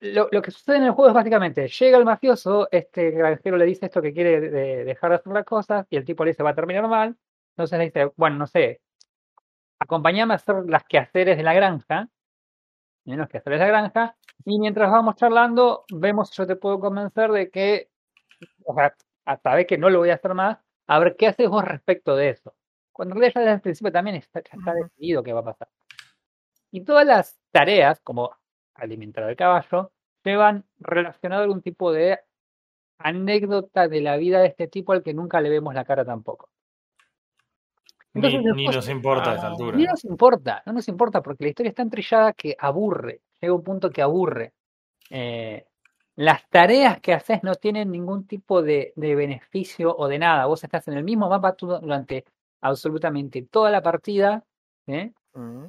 lo, 0.00 0.28
lo 0.30 0.42
que 0.42 0.50
sucede 0.50 0.76
en 0.78 0.84
el 0.84 0.92
juego 0.92 1.08
es 1.10 1.14
básicamente, 1.14 1.68
llega 1.68 1.98
el 1.98 2.04
mafioso, 2.04 2.68
este 2.70 3.10
granjero 3.10 3.56
le 3.56 3.66
dice 3.66 3.86
esto 3.86 4.00
que 4.02 4.12
quiere 4.14 4.40
de- 4.40 4.84
dejar 4.84 5.10
de 5.10 5.16
hacer 5.16 5.32
las 5.32 5.44
cosas, 5.44 5.86
y 5.90 5.96
el 5.96 6.04
tipo 6.04 6.24
le 6.24 6.30
dice, 6.32 6.42
va 6.42 6.50
a 6.50 6.54
terminar 6.54 6.88
mal. 6.88 7.16
Entonces 7.56 7.78
le 7.78 7.84
dice, 7.86 8.10
bueno, 8.16 8.36
no 8.36 8.46
sé, 8.46 8.80
acompáñame 9.78 10.34
a 10.34 10.36
hacer 10.36 10.56
las 10.66 10.84
quehaceres 10.84 11.36
de 11.36 11.42
la 11.42 11.54
granja, 11.54 12.08
menos 13.04 13.28
que 13.28 13.40
sales 13.40 13.60
a 13.60 13.64
la 13.64 13.70
granja, 13.70 14.16
y 14.44 14.58
mientras 14.60 14.90
vamos 14.90 15.16
charlando, 15.16 15.84
vemos 15.92 16.30
si 16.30 16.36
yo 16.36 16.46
te 16.46 16.56
puedo 16.56 16.80
convencer 16.80 17.30
de 17.32 17.50
que, 17.50 17.90
o 18.64 18.74
sea, 18.74 18.94
hasta 19.26 19.54
vez 19.56 19.66
que 19.66 19.78
no 19.78 19.90
lo 19.90 20.00
voy 20.00 20.10
a 20.10 20.16
hacer 20.16 20.34
más, 20.34 20.58
a 20.88 20.98
ver 21.00 21.16
qué 21.18 21.28
haces 21.28 21.48
vos 21.50 21.64
respecto 21.64 22.16
de 22.16 22.30
eso. 22.30 22.54
Cuando 22.92 23.14
en 23.16 23.20
realidad 23.22 23.40
ya 23.42 23.42
desde 23.42 23.54
el 23.56 23.62
principio 23.62 23.92
también 23.92 24.16
está, 24.16 24.40
ya 24.42 24.50
está 24.58 24.74
decidido 24.74 25.22
qué 25.24 25.32
va 25.34 25.40
a 25.40 25.44
pasar. 25.44 25.68
Y 26.70 26.82
todas 26.84 27.06
las 27.06 27.38
tareas, 27.50 28.00
como 28.00 28.30
alimentar 28.74 29.24
al 29.24 29.36
caballo, 29.36 29.92
llevan 30.24 30.64
relacionado 30.78 31.42
algún 31.42 31.62
tipo 31.62 31.92
de 31.92 32.20
anécdota 32.98 33.88
de 33.88 34.00
la 34.00 34.16
vida 34.16 34.40
de 34.40 34.48
este 34.48 34.68
tipo 34.68 34.92
al 34.92 35.02
que 35.02 35.14
nunca 35.14 35.40
le 35.40 35.48
vemos 35.50 35.74
la 35.74 35.84
cara 35.84 36.04
tampoco. 36.04 36.48
Ni, 38.12 38.18
Entonces, 38.26 38.40
ni 38.40 38.46
después- 38.64 38.76
nos 38.76 38.88
importa 38.88 39.32
a 39.32 39.34
esta 39.36 39.46
altura. 39.48 39.76
Ni 39.76 39.84
nos 39.84 40.04
importa, 40.04 40.62
no 40.66 40.72
nos 40.72 40.88
importa, 40.88 41.22
porque 41.22 41.44
la 41.44 41.50
historia 41.50 41.70
es 41.70 41.76
tan 41.76 41.90
trillada 41.90 42.32
que 42.32 42.56
aburre, 42.58 43.20
llega 43.40 43.54
un 43.54 43.62
punto 43.64 43.90
que 43.90 44.02
aburre. 44.02 44.52
Eh, 45.10 45.64
las 46.16 46.46
tareas 46.50 47.00
que 47.00 47.14
haces 47.14 47.42
no 47.42 47.54
tienen 47.54 47.90
ningún 47.90 48.26
tipo 48.26 48.62
de, 48.62 48.92
de 48.96 49.14
beneficio 49.14 49.96
o 49.96 50.06
de 50.08 50.18
nada. 50.18 50.46
Vos 50.46 50.62
estás 50.64 50.86
en 50.88 50.94
el 50.94 51.04
mismo 51.04 51.28
mapa 51.28 51.54
tú- 51.54 51.66
durante 51.78 52.24
absolutamente 52.60 53.42
toda 53.42 53.70
la 53.70 53.80
partida 53.82 54.44
¿eh? 54.86 55.12
Mm. 55.34 55.66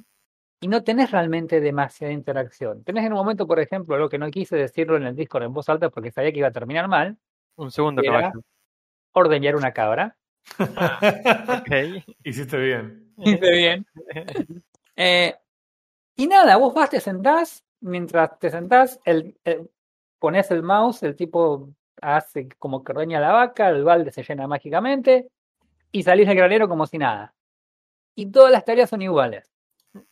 Y 0.61 0.67
no 0.67 0.83
tenés 0.83 1.11
realmente 1.11 1.59
demasiada 1.59 2.13
interacción. 2.13 2.83
Tenés 2.83 3.03
en 3.05 3.11
un 3.13 3.17
momento, 3.17 3.47
por 3.47 3.59
ejemplo, 3.59 3.97
lo 3.97 4.07
que 4.09 4.17
no 4.19 4.29
quise 4.29 4.55
decirlo 4.55 4.95
en 4.95 5.03
el 5.03 5.15
Discord 5.15 5.43
en 5.43 5.53
voz 5.53 5.67
alta 5.69 5.89
porque 5.89 6.11
sabía 6.11 6.31
que 6.31 6.37
iba 6.39 6.47
a 6.47 6.51
terminar 6.51 6.87
mal, 6.87 7.17
Un 7.55 7.71
segundo, 7.71 8.01
Era- 8.03 8.21
caballo. 8.21 8.41
ordeñar 9.13 9.55
una 9.55 9.73
cabra. 9.73 10.15
Ok. 11.61 12.03
Hiciste 12.23 12.57
bien. 12.57 13.13
Hice 13.17 13.51
bien. 13.51 13.85
Eh, 14.95 15.35
y 16.15 16.27
nada, 16.27 16.57
vos 16.57 16.73
vas, 16.73 16.89
te 16.89 16.99
sentás, 16.99 17.63
mientras 17.81 18.37
te 18.39 18.49
sentás, 18.49 18.99
el, 19.05 19.35
el- 19.43 19.69
pones 20.19 20.49
el 20.51 20.61
mouse, 20.63 21.03
el 21.03 21.15
tipo 21.15 21.69
hace 22.01 22.47
como 22.59 22.83
que 22.83 22.91
ordeña 22.91 23.19
la 23.19 23.31
vaca, 23.31 23.69
el 23.69 23.83
balde 23.83 24.11
se 24.11 24.23
llena 24.23 24.47
mágicamente 24.47 25.27
y 25.91 26.03
salís 26.03 26.27
del 26.27 26.37
granero 26.37 26.67
como 26.69 26.85
si 26.87 26.97
nada. 26.99 27.33
Y 28.15 28.27
todas 28.27 28.51
las 28.51 28.63
tareas 28.65 28.89
son 28.89 29.01
iguales. 29.01 29.51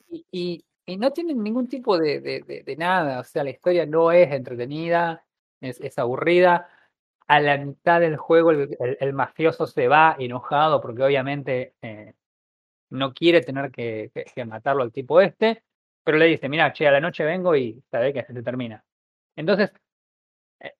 Y, 0.09 0.25
y- 0.31 0.65
y 0.85 0.97
no 0.97 1.11
tienen 1.11 1.43
ningún 1.43 1.67
tipo 1.67 1.97
de, 1.99 2.19
de- 2.19 2.75
nada, 2.77 3.19
o 3.19 3.23
sea, 3.23 3.43
la 3.43 3.51
historia 3.51 3.85
no 3.85 4.11
es 4.11 4.31
entretenida, 4.31 5.23
es, 5.61 5.79
aburrida. 5.99 6.67
A 7.27 7.39
la 7.39 7.57
mitad 7.57 7.99
del 8.01 8.17
juego 8.17 8.51
el, 8.51 9.13
mafioso 9.13 9.67
se 9.67 9.87
va 9.87 10.15
enojado 10.19 10.81
porque 10.81 11.03
obviamente 11.03 11.75
eh, 11.81 12.15
no 12.91 13.13
quiere 13.13 13.41
tener 13.41 13.71
que, 13.71 14.11
matarlo 14.47 14.83
al 14.83 14.91
tipo 14.93 15.21
este, 15.21 15.63
pero 16.03 16.17
le 16.17 16.25
dice, 16.27 16.49
mira, 16.49 16.73
che, 16.73 16.87
a 16.87 16.91
la 16.91 17.01
noche 17.01 17.23
vengo 17.25 17.55
y 17.55 17.83
sabe 17.91 18.13
que 18.13 18.23
se 18.25 18.33
te 18.33 18.43
termina. 18.43 18.83
Entonces, 19.35 19.71
eh, 20.59 20.73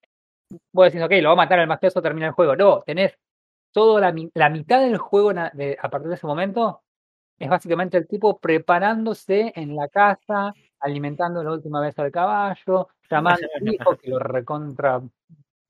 vos 0.73 0.85
decís, 0.91 1.03
ok, 1.05 1.11
lo 1.21 1.29
va 1.29 1.33
a 1.33 1.37
matar 1.37 1.59
al 1.59 1.67
mafioso, 1.67 2.01
termina 2.01 2.27
el 2.27 2.33
juego. 2.33 2.55
No, 2.55 2.83
tenés 2.83 3.17
toda 3.73 4.01
la, 4.01 4.15
la 4.35 4.49
mitad 4.49 4.81
del 4.81 4.97
juego 4.97 5.31
a 5.31 5.89
partir 5.91 6.09
de 6.09 6.15
ese 6.15 6.27
momento, 6.27 6.83
es 7.39 7.49
básicamente 7.49 7.97
el 7.97 8.07
tipo 8.07 8.37
preparándose 8.39 9.53
en 9.55 9.75
la 9.75 9.87
casa, 9.87 10.53
alimentando 10.79 11.41
la 11.43 11.53
última 11.53 11.79
vez 11.81 11.97
al 11.97 12.11
caballo, 12.11 12.89
llamando 13.09 13.47
al 13.55 13.73
hijo 13.73 13.97
que 13.97 14.09
lo 14.09 14.19
recontra 14.19 15.01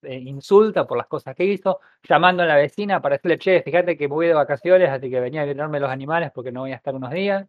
eh, 0.02 0.16
insulta 0.16 0.88
por 0.88 0.98
las 0.98 1.08
cosas 1.08 1.36
que 1.36 1.46
hizo, 1.46 1.80
llamando 2.04 2.44
a 2.44 2.46
la 2.48 2.56
vecina 2.56 3.02
para 3.02 3.18
decirle, 3.18 3.38
che, 3.38 3.62
fíjate 3.62 3.98
que 3.98 4.08
voy 4.08 4.28
de 4.28 4.34
vacaciones, 4.34 4.90
así 4.90 5.10
que 5.10 5.20
venía 5.20 5.44
a 5.44 5.46
llenarme 5.46 5.80
los 5.80 5.92
animales 5.92 6.32
porque 6.34 6.52
no 6.52 6.62
voy 6.62 6.72
a 6.72 6.76
estar 6.76 6.96
unos 6.96 7.12
días. 7.12 7.48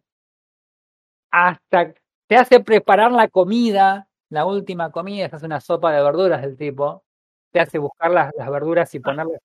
Hasta 1.31 1.93
te 2.27 2.35
hace 2.35 2.59
preparar 2.61 3.11
la 3.11 3.27
comida, 3.27 4.07
la 4.29 4.45
última 4.45 4.91
comida, 4.91 5.29
se 5.29 5.35
hace 5.35 5.45
una 5.45 5.61
sopa 5.61 5.91
de 5.91 6.03
verduras 6.03 6.41
del 6.41 6.57
tipo, 6.57 7.03
te 7.51 7.59
hace 7.59 7.79
buscar 7.79 8.11
las, 8.11 8.33
las 8.37 8.49
verduras 8.49 8.93
y 8.95 8.99
ponerlas. 8.99 9.41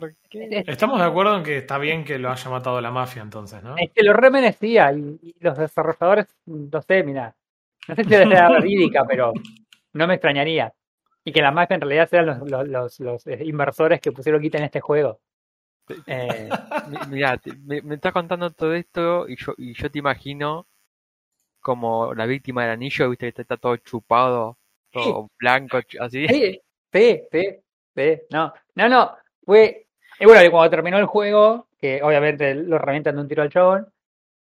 ¿Por 0.00 0.14
qué? 0.28 0.48
Es, 0.50 0.68
Estamos 0.68 0.98
de 0.98 1.06
acuerdo 1.06 1.36
en 1.36 1.42
que 1.44 1.58
está 1.58 1.78
bien 1.78 2.04
que 2.04 2.18
lo 2.18 2.30
haya 2.30 2.50
matado 2.50 2.80
la 2.80 2.90
mafia 2.90 3.22
entonces, 3.22 3.62
¿no? 3.62 3.76
es 3.76 3.92
que 3.92 4.02
lo 4.02 4.12
remenecía 4.12 4.92
y, 4.92 5.18
y 5.22 5.36
los 5.40 5.56
desarrolladores, 5.56 6.26
no 6.46 6.82
sé, 6.82 7.02
mira, 7.04 7.34
no 7.88 7.94
sé 7.94 8.04
si 8.04 8.14
era 8.14 8.48
verídica, 8.60 9.04
pero 9.06 9.32
no 9.92 10.06
me 10.06 10.14
extrañaría. 10.14 10.72
Y 11.24 11.32
que 11.32 11.40
la 11.40 11.50
mafia 11.52 11.74
en 11.76 11.80
realidad 11.80 12.08
sean 12.08 12.26
los, 12.26 12.50
los, 12.50 12.68
los, 12.68 13.00
los, 13.00 13.26
eh, 13.26 13.38
inversores 13.44 14.00
que 14.00 14.12
pusieron 14.12 14.42
quita 14.42 14.58
en 14.58 14.64
este 14.64 14.80
juego. 14.80 15.20
Eh, 16.06 16.48
Mi- 16.86 16.98
Mirá, 17.06 17.36
te- 17.38 17.56
me, 17.64 17.80
me 17.82 17.94
estás 17.94 18.12
contando 18.12 18.50
todo 18.50 18.74
esto 18.74 19.28
y 19.28 19.36
yo, 19.36 19.54
y 19.56 19.74
yo 19.74 19.90
te 19.90 19.98
imagino 20.00 20.66
como 21.60 22.12
la 22.14 22.26
víctima 22.26 22.62
del 22.62 22.72
anillo, 22.72 23.08
viste 23.10 23.26
que 23.26 23.28
está, 23.30 23.42
está 23.42 23.56
todo 23.56 23.76
chupado, 23.78 24.58
todo 24.92 25.30
blanco, 25.38 25.78
así. 26.00 26.26
Sí, 26.28 26.60
sí, 26.92 27.22
sí, 27.32 27.46
sí, 27.96 28.20
no, 28.30 28.52
no, 28.74 28.88
no, 28.88 29.16
fue, 29.44 29.83
y 30.20 30.26
bueno, 30.26 30.44
y 30.44 30.50
cuando 30.50 30.70
terminó 30.70 30.98
el 30.98 31.06
juego, 31.06 31.66
que 31.78 32.02
obviamente 32.02 32.54
lo 32.54 32.78
revientan 32.78 33.16
de 33.16 33.22
un 33.22 33.28
tiro 33.28 33.42
al 33.42 33.50
chabón, 33.50 33.88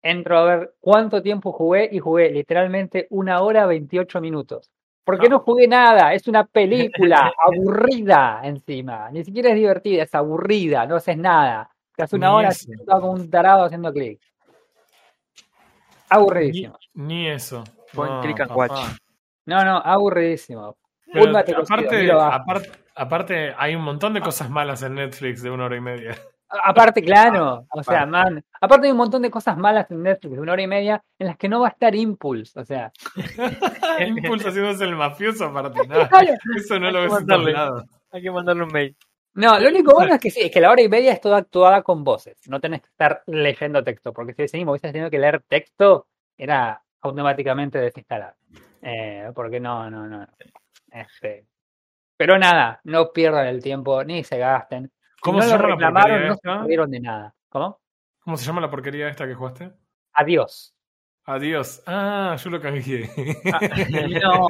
entro 0.03 0.39
a 0.39 0.45
ver 0.45 0.75
cuánto 0.81 1.23
tiempo 1.23 1.53
jugué 1.53 1.89
y 1.91 1.99
jugué 1.99 2.31
literalmente 2.31 3.07
una 3.11 3.43
hora 3.43 3.67
28 3.67 4.21
minutos. 4.21 4.71
Porque 5.05 5.29
no 5.29 5.39
jugué 5.39 5.67
nada, 5.67 6.13
es 6.13 6.29
una 6.29 6.45
película 6.45 7.33
aburrida 7.47 8.41
encima, 8.45 9.11
ni 9.11 9.25
siquiera 9.25 9.51
es 9.51 9.55
divertida, 9.55 10.03
es 10.03 10.15
aburrida, 10.15 10.87
no 10.87 10.97
haces 10.97 11.17
nada. 11.17 11.71
Te 11.97 12.03
hace 12.03 12.17
una 12.17 12.29
Ni 12.29 12.35
hora 12.35 12.51
como 12.87 13.13
un 13.13 13.31
tarado 13.31 13.65
haciendo 13.65 13.93
clic. 13.93 14.21
Aburridísimo. 16.11 16.79
Ni, 16.95 17.05
ni 17.05 17.29
eso. 17.29 17.65
Pon 17.93 18.09
No, 18.09 18.21
click 18.21 18.41
and 18.41 18.53
watch. 18.53 18.79
No, 19.47 19.65
no, 19.65 19.79
aburridísimo. 19.79 20.77
Pero 21.13 21.37
aparte, 21.39 22.13
aparte, 22.13 22.71
aparte, 22.99 23.55
hay 23.57 23.75
un 23.75 23.83
montón 23.83 24.13
de 24.13 24.21
cosas 24.21 24.51
malas 24.51 24.83
en 24.83 24.97
Netflix 24.97 25.43
de 25.43 25.51
una 25.51 25.67
hora 25.67 25.77
y 25.77 25.81
media. 25.81 26.17
Aparte, 26.51 27.03
claro, 27.03 27.67
o 27.71 27.83
sea, 27.83 28.07
man, 28.07 28.43
aparte 28.59 28.87
hay 28.87 28.93
un 28.93 28.99
montón 28.99 29.21
de 29.21 29.31
cosas 29.31 29.59
malas 29.59 29.91
en 29.91 30.03
Netflix 30.03 30.35
de 30.35 30.41
una 30.41 30.53
hora 30.53 30.63
y 30.63 30.67
media 30.67 31.05
en 31.19 31.27
las 31.27 31.37
que 31.37 31.49
no 31.49 31.61
va 31.61 31.69
a 31.69 31.71
estar 31.71 31.95
Impulse, 31.95 32.59
o 32.59 32.65
sea, 32.65 32.91
Impulso 34.07 34.49
haciéndose 34.49 34.85
el 34.85 34.97
mafioso 34.97 35.45
aparte. 35.45 35.87
No, 35.87 36.09
eso 36.57 36.81
no 36.81 36.91
lo 36.91 37.03
ves 37.03 37.21
en 37.21 37.53
lados. 37.53 37.85
Hay 38.11 38.23
que 38.23 38.31
mandarle 38.31 38.63
un 38.63 38.73
mail. 38.73 38.97
no, 39.35 39.61
lo 39.61 39.69
único 39.69 39.93
bueno 39.93 40.15
es 40.15 40.21
que 40.21 40.31
sí, 40.31 40.41
es 40.41 40.51
que 40.51 40.61
la 40.61 40.71
hora 40.71 40.81
y 40.81 40.89
media 40.89 41.13
es 41.13 41.21
toda 41.21 41.37
actuada 41.37 41.83
con 41.83 42.03
voces, 42.03 42.39
no 42.49 42.61
tenés 42.61 42.81
que 42.81 42.89
estar 42.89 43.23
leyendo 43.27 43.85
texto, 43.85 44.15
porque 44.15 44.33
si 44.33 44.43
decimos 44.43 44.73
hubiese 44.73 44.91
tenido 44.91 45.11
que 45.11 45.19
leer 45.19 45.43
texto, 45.47 46.07
era 46.39 46.83
automáticamente 47.03 47.79
desinstalar, 47.79 48.35
eh, 48.81 49.31
porque 49.35 49.61
no, 49.61 49.91
no, 49.91 50.07
no, 50.07 50.27
este, 50.91 51.45
pero 52.19 52.37
nada, 52.37 52.81
no 52.85 53.13
pierdan 53.13 53.47
el 53.47 53.63
tiempo, 53.63 54.05
ni 54.05 54.23
se 54.25 54.37
gasten, 54.37 54.93
¿Cómo 55.23 55.39
no 55.39 55.45
se 55.45 55.57
lo 55.57 55.77
llama 55.79 56.03
la 56.03 56.03
porquería 56.03 56.19
no 56.19 56.35
se 56.35 56.35
esta? 56.35 56.59
perdieron 56.61 56.91
de 56.91 57.01
nada, 57.01 57.35
¿cómo? 57.49 57.81
¿Cómo 58.21 58.37
se 58.37 58.45
llama 58.45 58.61
la 58.61 58.71
porquería 58.71 59.09
esta 59.09 59.27
que 59.27 59.35
jugaste? 59.35 59.71
Adiós. 60.13 60.75
Adiós. 61.25 61.83
Ah, 61.87 62.37
yo 62.43 62.51
lo 62.51 62.61
cambié. 62.61 63.09
Ah, 63.53 63.61
No, 64.23 64.49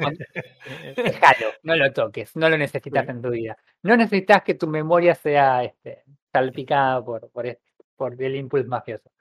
déjalo, 0.95 1.51
no 1.63 1.75
lo 1.75 1.91
toques, 1.93 2.35
no 2.35 2.49
lo 2.49 2.57
necesitas 2.57 3.07
en 3.09 3.21
tu 3.21 3.29
vida. 3.29 3.57
No 3.83 3.95
necesitas 3.97 4.43
que 4.43 4.55
tu 4.55 4.67
memoria 4.67 5.13
sea 5.13 5.63
este, 5.63 6.03
salpicada 6.31 7.03
por, 7.03 7.29
por, 7.31 7.59
por 7.95 8.21
el 8.21 8.35
impulso 8.35 8.67
mafioso. 8.67 9.11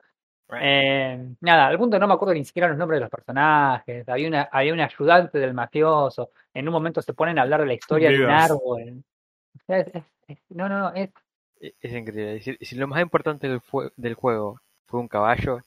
Eh, 0.60 1.34
nada, 1.40 1.66
al 1.66 1.78
punto 1.78 1.98
no 1.98 2.06
me 2.08 2.14
acuerdo 2.14 2.34
ni 2.34 2.44
siquiera 2.44 2.68
los 2.68 2.78
nombres 2.78 2.98
de 2.98 3.02
los 3.02 3.10
personajes. 3.10 4.08
Había 4.08 4.28
una, 4.28 4.42
había 4.50 4.72
un 4.72 4.80
ayudante 4.80 5.38
del 5.38 5.52
mafioso. 5.54 6.30
En 6.54 6.66
un 6.66 6.72
momento 6.72 7.02
se 7.02 7.12
ponen 7.14 7.38
a 7.38 7.42
hablar 7.42 7.60
de 7.60 7.66
la 7.66 7.74
historia 7.74 8.10
de 8.10 8.24
un 8.24 8.30
árbol. 8.30 9.04
O 9.56 9.60
sea, 9.66 9.78
es- 9.80 9.94
es- 9.94 10.04
es- 10.28 10.38
no, 10.50 10.68
no, 10.68 10.78
no, 10.78 10.94
es, 10.94 11.10
Es 11.60 11.74
es 11.80 11.92
increíble. 11.92 12.40
Si, 12.40 12.56
si 12.60 12.76
lo 12.76 12.86
más 12.88 13.00
importante 13.02 13.48
del, 13.48 13.60
fue- 13.60 13.90
del 13.96 14.14
juego 14.14 14.60
fue 14.86 15.00
un 15.00 15.08
caballo, 15.08 15.60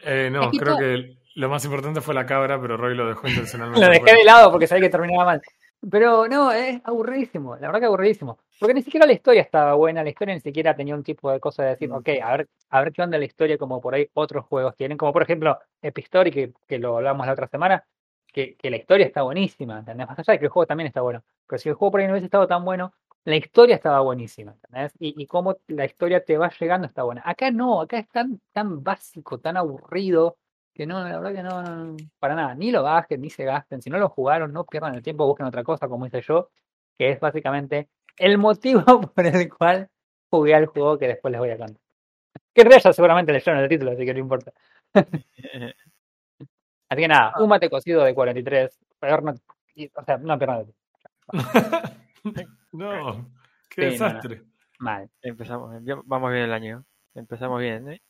Eh, 0.00 0.28
no, 0.30 0.50
creo 0.50 0.78
que 0.78 1.16
lo 1.34 1.48
más 1.48 1.64
importante 1.64 2.00
fue 2.00 2.14
la 2.14 2.26
cabra, 2.26 2.60
pero 2.60 2.76
Roy 2.76 2.94
lo 2.94 3.08
dejó 3.08 3.26
intencionalmente. 3.28 3.84
Lo 3.84 3.92
dejé 3.92 4.16
de 4.16 4.24
lado 4.24 4.50
porque 4.52 4.66
sabía 4.66 4.84
que 4.84 4.90
terminaba 4.90 5.24
mal. 5.24 5.42
Pero 5.90 6.26
no, 6.26 6.50
es 6.50 6.80
aburridísimo, 6.84 7.54
la 7.56 7.68
verdad 7.68 7.80
que 7.80 7.86
aburridísimo. 7.86 8.38
Porque 8.58 8.74
ni 8.74 8.82
siquiera 8.82 9.06
la 9.06 9.12
historia 9.12 9.42
estaba 9.42 9.74
buena, 9.74 10.02
la 10.02 10.10
historia 10.10 10.34
ni 10.34 10.40
siquiera 10.40 10.74
tenía 10.74 10.94
un 10.94 11.04
tipo 11.04 11.30
de 11.30 11.38
cosa 11.38 11.62
de 11.62 11.70
decir, 11.70 11.90
ok, 11.92 12.08
a 12.22 12.36
ver, 12.36 12.48
a 12.70 12.80
ver 12.82 12.92
qué 12.92 13.02
onda 13.02 13.16
la 13.18 13.24
historia 13.24 13.56
como 13.58 13.80
por 13.80 13.94
ahí 13.94 14.08
otros 14.14 14.44
juegos 14.46 14.74
tienen, 14.76 14.98
como 14.98 15.12
por 15.12 15.22
ejemplo 15.22 15.56
Epistory, 15.80 16.32
que, 16.32 16.52
que 16.66 16.78
lo 16.78 16.96
hablamos 16.96 17.26
la 17.26 17.32
otra 17.32 17.46
semana, 17.46 17.86
que, 18.32 18.56
que 18.56 18.70
la 18.70 18.76
historia 18.76 19.06
está 19.06 19.22
buenísima, 19.22 19.78
¿entendés? 19.78 20.08
Más 20.08 20.18
allá 20.18 20.32
de 20.32 20.38
que 20.40 20.46
el 20.46 20.50
juego 20.50 20.66
también 20.66 20.88
está 20.88 21.00
bueno. 21.00 21.22
Pero 21.46 21.58
si 21.60 21.68
el 21.68 21.76
juego 21.76 21.92
por 21.92 22.00
ahí 22.00 22.06
no 22.08 22.12
hubiese 22.14 22.26
estado 22.26 22.48
tan 22.48 22.64
bueno, 22.64 22.92
la 23.24 23.36
historia 23.36 23.76
estaba 23.76 24.00
buenísima, 24.00 24.52
¿entendés? 24.52 24.92
Y, 24.98 25.14
y 25.22 25.26
cómo 25.26 25.56
la 25.68 25.84
historia 25.84 26.24
te 26.24 26.36
va 26.38 26.50
llegando 26.58 26.86
está 26.88 27.04
buena. 27.04 27.22
Acá 27.24 27.50
no, 27.52 27.80
acá 27.80 27.98
es 27.98 28.08
tan, 28.08 28.40
tan 28.52 28.82
básico, 28.82 29.38
tan 29.38 29.56
aburrido, 29.56 30.38
que 30.78 30.86
no, 30.86 31.00
la 31.06 31.18
verdad 31.18 31.34
que 31.34 31.42
no, 31.42 31.60
no, 31.62 31.76
no, 31.86 31.96
para 32.20 32.36
nada, 32.36 32.54
ni 32.54 32.70
lo 32.70 32.84
bajen, 32.84 33.20
ni 33.20 33.30
se 33.30 33.44
gasten, 33.44 33.82
si 33.82 33.90
no 33.90 33.98
lo 33.98 34.08
jugaron, 34.08 34.52
no 34.52 34.64
pierdan 34.64 34.94
el 34.94 35.02
tiempo, 35.02 35.26
busquen 35.26 35.44
otra 35.46 35.64
cosa, 35.64 35.88
como 35.88 36.06
hice 36.06 36.22
yo, 36.22 36.50
que 36.96 37.10
es 37.10 37.18
básicamente 37.20 37.88
el 38.16 38.38
motivo 38.38 38.82
por 39.14 39.26
el 39.26 39.48
cual 39.52 39.88
jugué 40.30 40.54
al 40.54 40.66
juego 40.66 40.96
que 40.96 41.08
después 41.08 41.32
les 41.32 41.40
voy 41.40 41.50
a 41.50 41.58
contar. 41.58 41.82
Que 42.54 42.62
en 42.62 42.68
realidad 42.70 42.92
seguramente 42.92 43.32
leyeron 43.32 43.60
el 43.60 43.68
título, 43.68 43.90
así 43.90 44.04
que 44.06 44.14
no 44.14 44.20
importa. 44.20 44.52
Así 46.90 47.02
que 47.02 47.08
nada, 47.08 47.34
un 47.38 47.50
mate 47.50 47.68
cocido 47.68 48.02
de 48.02 48.14
43. 48.14 48.78
Peor 48.98 49.34
y- 49.74 49.90
o 49.94 50.04
sea, 50.04 50.16
no, 50.16 50.38
perdón. 50.38 50.72
no, 52.72 53.28
qué 53.68 53.90
Sí, 53.90 53.98
no, 53.98 54.06
desastre. 54.06 54.42
Mal. 54.78 55.10
Empezamos, 55.20 55.82
bien- 55.84 56.00
vamos 56.06 56.30
bien 56.32 56.44
el 56.44 56.52
año. 56.54 56.84
Empezamos 57.14 57.60
bien, 57.60 57.90
¿eh? 57.92 58.00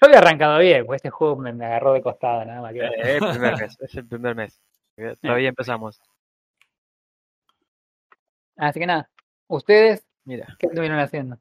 Yo 0.00 0.06
había 0.08 0.18
arrancado 0.18 0.58
bien, 0.58 0.84
pues 0.86 0.96
este 0.98 1.10
juego 1.10 1.36
me, 1.36 1.52
me 1.52 1.66
agarró 1.66 1.92
de 1.92 2.02
costado, 2.02 2.44
nada 2.44 2.60
más 2.60 2.72
que. 2.72 2.80
Eh, 2.80 3.16
el 3.16 3.30
primer 3.30 3.56
mes, 3.56 3.76
es 3.80 3.94
el 3.94 4.06
primer 4.06 4.34
mes. 4.34 4.60
Eh, 4.96 5.14
Todavía 5.20 5.48
empezamos. 5.48 6.00
Así 8.56 8.78
que 8.80 8.86
nada, 8.86 9.10
ustedes, 9.48 10.06
Mira, 10.24 10.56
¿qué 10.58 10.66
estuvieron 10.66 10.98
haciendo? 11.00 11.36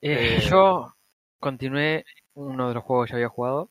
eh, 0.00 0.36
Eh, 0.36 0.40
yo 0.48 0.94
continué 1.40 2.04
uno 2.34 2.68
de 2.68 2.74
los 2.74 2.84
juegos 2.84 3.06
que 3.06 3.12
ya 3.12 3.16
había 3.16 3.28
jugado, 3.28 3.70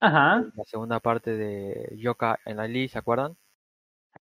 Ajá. 0.00 0.44
la 0.54 0.64
segunda 0.64 1.00
parte 1.00 1.34
de 1.36 1.94
Yoka 1.96 2.38
en 2.44 2.58
la 2.58 2.68
Lee, 2.68 2.88
¿se 2.88 2.98
acuerdan? 2.98 3.36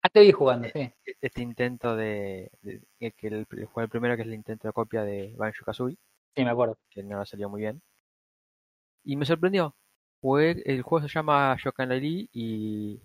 Ah, 0.01 0.08
te 0.10 0.22
vi 0.22 0.31
jugando, 0.31 0.70
sí. 0.70 0.91
Este 1.20 1.41
intento 1.41 1.96
de, 1.98 2.50
de- 2.62 2.81
de 3.00 3.12
que 3.12 3.27
el, 3.27 3.46
fue 3.74 3.84
el 3.84 3.89
primero 3.89 4.15
que 4.15 4.22
es 4.22 4.27
el 4.29 4.34
intento 4.34 4.67
de 4.70 4.74
copia 4.74 5.03
de 5.03 5.34
Banjo 5.38 5.65
Kazooie, 5.65 5.98
Sí, 6.34 6.46
me 6.46 6.50
acuerdo. 6.51 6.77
que 6.89 7.03
no 7.03 7.25
salió 7.25 7.50
muy 7.50 7.62
bien. 7.62 7.81
Y 9.03 9.15
me 9.15 9.25
sorprendió. 9.25 9.75
Jugué- 10.22 10.63
el 10.65 10.81
juego 10.81 11.08
se 11.08 11.13
llama 11.13 11.55
Yoka 11.63 11.84
en 11.84 11.89
la 11.89 11.96
Lee 11.96 12.27
y 12.34 13.00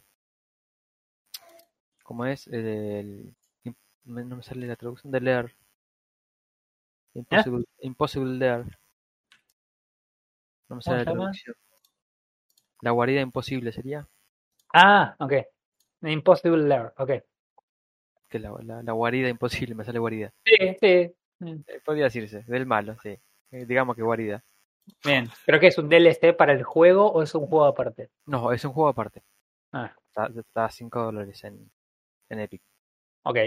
¿cómo 2.03 2.25
es? 2.25 2.47
El, 2.47 3.35
no 4.05 4.37
me 4.37 4.43
sale 4.43 4.67
la 4.67 4.77
traducción 4.77 5.13
de 5.13 5.21
leer. 5.21 5.55
Impossible, 7.15 7.65
Impossible 7.81 8.39
Lair. 8.39 8.79
No 10.69 10.77
me 10.77 10.83
sale 10.83 10.99
la 10.99 11.05
traducción. 11.05 11.57
La 12.81 12.93
guarida 12.93 13.21
imposible 13.21 13.71
sería. 13.73 14.09
Ah, 14.73 15.17
ok. 15.19 15.33
Impossible 16.03 16.63
Lair, 16.69 16.93
ok. 16.99 17.11
Que 18.29 18.39
la, 18.39 18.55
la, 18.63 18.83
la 18.83 18.93
guarida 18.93 19.29
imposible, 19.29 19.75
me 19.75 19.85
sale 19.85 19.99
guarida. 19.99 20.33
Sí, 20.45 20.77
sí. 20.81 20.87
Eh, 21.41 21.81
podría 21.85 22.05
decirse, 22.05 22.45
del 22.47 22.67
malo, 22.67 22.97
sí. 23.03 23.19
Eh, 23.51 23.67
digamos 23.67 23.97
que 23.97 24.03
guarida. 24.03 24.45
Bien. 25.05 25.29
¿Pero 25.45 25.61
qué 25.61 25.69
es 25.69 25.79
un 25.79 25.89
DLC 25.89 26.35
para 26.37 26.53
el 26.53 26.63
juego 26.63 27.11
o 27.11 27.23
es 27.23 27.35
un 27.35 27.47
juego 27.47 27.65
aparte? 27.65 28.11
No, 28.27 28.53
es 28.53 28.65
un 28.65 28.73
juego 28.73 28.89
aparte. 28.89 29.23
Ah, 29.73 29.95
Está, 30.09 30.41
está 30.41 30.65
a 30.65 30.71
5 30.71 31.03
dólares 31.03 31.45
en, 31.45 31.71
en 32.31 32.41
Epic. 32.41 32.63
ok. 33.25 33.39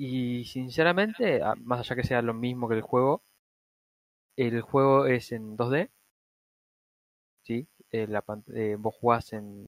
Y 0.00 0.44
sinceramente, 0.44 1.40
más 1.58 1.80
allá 1.80 1.96
que 1.96 2.06
sea 2.06 2.22
lo 2.22 2.32
mismo 2.32 2.68
que 2.68 2.76
el 2.76 2.82
juego, 2.82 3.22
el 4.36 4.60
juego 4.60 5.06
es 5.06 5.32
en 5.32 5.56
2D. 5.56 5.90
¿Sí? 7.42 7.66
Eh, 7.90 8.06
la, 8.06 8.22
eh, 8.54 8.76
vos 8.78 8.94
jugás 8.94 9.32
en, 9.32 9.66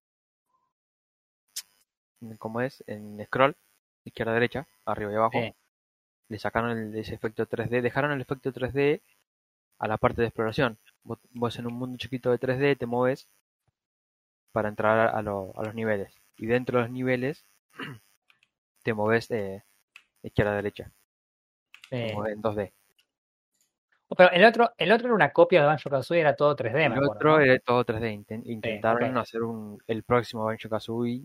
¿Cómo 2.38 2.60
es? 2.60 2.84
En 2.86 3.22
scroll, 3.24 3.56
izquierda 4.04 4.34
derecha, 4.34 4.66
arriba 4.84 5.12
y 5.12 5.14
abajo. 5.16 5.40
Le 6.28 6.38
sacaron 6.38 6.78
el, 6.78 6.94
ese 6.96 7.14
efecto 7.14 7.46
3D, 7.46 7.80
dejaron 7.80 8.12
el 8.12 8.20
efecto 8.20 8.52
3D 8.52 9.00
a 9.80 9.88
la 9.88 9.96
parte 9.98 10.20
de 10.22 10.28
exploración. 10.28 10.78
Vos, 11.02 11.18
vos 11.32 11.58
en 11.58 11.66
un 11.66 11.74
mundo 11.74 11.98
chiquito 11.98 12.30
de 12.30 12.38
3D 12.38 12.76
te 12.76 12.86
mueves 12.86 13.28
para 14.52 14.68
entrar 14.68 15.08
a, 15.14 15.22
lo- 15.22 15.52
a 15.56 15.64
los 15.64 15.74
niveles. 15.74 16.14
Y 16.36 16.46
dentro 16.46 16.78
de 16.78 16.84
los 16.84 16.92
niveles 16.92 17.44
te 18.84 18.94
mueves 18.94 19.28
de 19.28 19.62
izquierda 20.22 20.52
a 20.52 20.56
derecha. 20.56 20.90
como 21.90 22.26
en 22.26 22.40
2D. 22.42 22.72
Pero 24.16 24.30
el 24.32 24.44
otro, 24.44 24.70
el 24.76 24.90
otro 24.90 25.06
era 25.06 25.14
una 25.14 25.32
copia 25.32 25.60
de 25.60 25.66
Banjo 25.68 25.88
Kazooie, 25.88 26.20
era 26.20 26.34
todo 26.34 26.56
3D, 26.56 26.72
me 26.74 26.84
El 26.86 26.92
acuerdo. 26.94 27.12
otro 27.12 27.30
¿no? 27.36 27.40
era 27.40 27.58
todo 27.60 27.84
3D. 27.84 28.10
Inten- 28.26 28.42
intentaron 28.44 29.16
hacer 29.18 29.42
un, 29.42 29.80
el 29.86 30.02
próximo 30.02 30.44
Banjo 30.44 30.68
Kazooie 30.68 31.22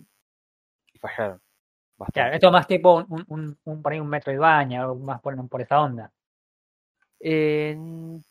y 0.93 1.00
fallaron. 1.00 1.41
Bastante. 1.97 2.13
Claro, 2.19 2.33
esto 2.35 2.47
es 2.47 2.53
más 2.53 2.67
tipo 2.67 2.95
un, 2.97 3.05
un, 3.09 3.25
un, 3.29 3.57
un, 3.63 3.81
por 3.81 3.91
ahí 3.93 4.00
un 4.00 4.07
Metroidvania, 4.09 4.81
algo 4.81 4.95
más 4.97 5.19
por, 5.21 5.50
por 5.50 5.62
esa 5.62 5.81
onda. 5.81 6.12
Eh, 7.19 7.75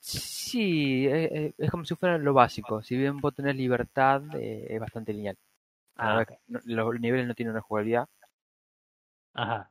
sí, 0.00 1.06
eh, 1.08 1.52
es 1.58 1.70
como 1.70 1.84
si 1.84 1.94
fuera 1.94 2.18
lo 2.18 2.32
básico. 2.34 2.82
Si 2.82 2.96
bien 2.96 3.18
vos 3.20 3.34
tenés 3.34 3.56
libertad, 3.56 4.22
eh, 4.34 4.66
es 4.70 4.80
bastante 4.80 5.12
lineal. 5.12 5.36
Ah, 5.96 6.24
no- 6.48 6.60
los 6.64 7.00
niveles 7.00 7.26
no 7.26 7.34
tienen 7.34 7.52
una 7.52 7.60
jugabilidad. 7.62 8.08
Ajá. 9.34 9.70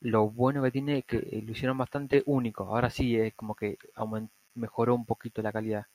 Lo 0.00 0.28
bueno 0.30 0.62
que 0.62 0.70
tiene 0.70 0.98
es 0.98 1.04
que 1.04 1.16
eh, 1.18 1.42
lo 1.44 1.52
hicieron 1.52 1.78
bastante 1.78 2.22
único. 2.26 2.64
Ahora 2.64 2.90
sí, 2.90 3.18
es 3.18 3.34
como 3.34 3.54
que 3.54 3.78
aument- 3.96 4.30
mejoró 4.54 4.94
un 4.94 5.06
poquito 5.06 5.42
la 5.42 5.52
calidad. 5.52 5.86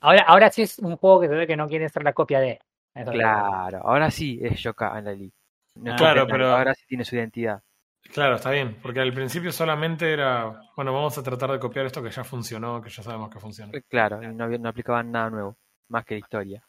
Ahora, 0.00 0.22
ahora 0.22 0.50
sí 0.50 0.62
es 0.62 0.78
un 0.78 0.96
juego 0.96 1.20
que 1.20 1.28
se 1.28 1.34
ve 1.34 1.46
que 1.46 1.56
no 1.56 1.68
quiere 1.68 1.88
ser 1.88 2.04
la 2.04 2.12
copia 2.12 2.38
de. 2.40 2.60
Eso 2.94 3.10
Claro, 3.12 3.78
ahora 3.84 4.10
sí 4.10 4.38
es 4.42 4.60
Yoka 4.60 4.94
Anali. 4.94 5.32
No 5.74 5.96
Claro, 5.96 6.26
pero- 6.26 6.54
ahora 6.56 6.74
sí 6.74 6.84
tiene 6.86 7.04
su 7.04 7.16
identidad. 7.16 7.62
Claro, 8.12 8.36
está 8.36 8.50
bien, 8.50 8.76
porque 8.82 9.00
al 9.00 9.12
principio 9.12 9.52
solamente 9.52 10.12
era, 10.12 10.60
bueno, 10.76 10.92
vamos 10.92 11.16
a 11.18 11.22
tratar 11.22 11.52
de 11.52 11.58
copiar 11.58 11.86
esto 11.86 12.02
que 12.02 12.10
ya 12.10 12.24
funcionó, 12.24 12.80
que 12.82 12.90
ya 12.90 13.02
sabemos 13.02 13.30
que 13.30 13.38
funciona. 13.38 13.72
Eh, 13.76 13.82
Claro, 13.88 14.22
y 14.22 14.34
no, 14.34 14.44
había- 14.44 14.58
no 14.58 14.68
aplicaban 14.68 15.12
nada 15.12 15.30
nuevo, 15.30 15.56
más 15.88 16.04
que 16.04 16.14
la 16.14 16.20
historia. 16.20 16.62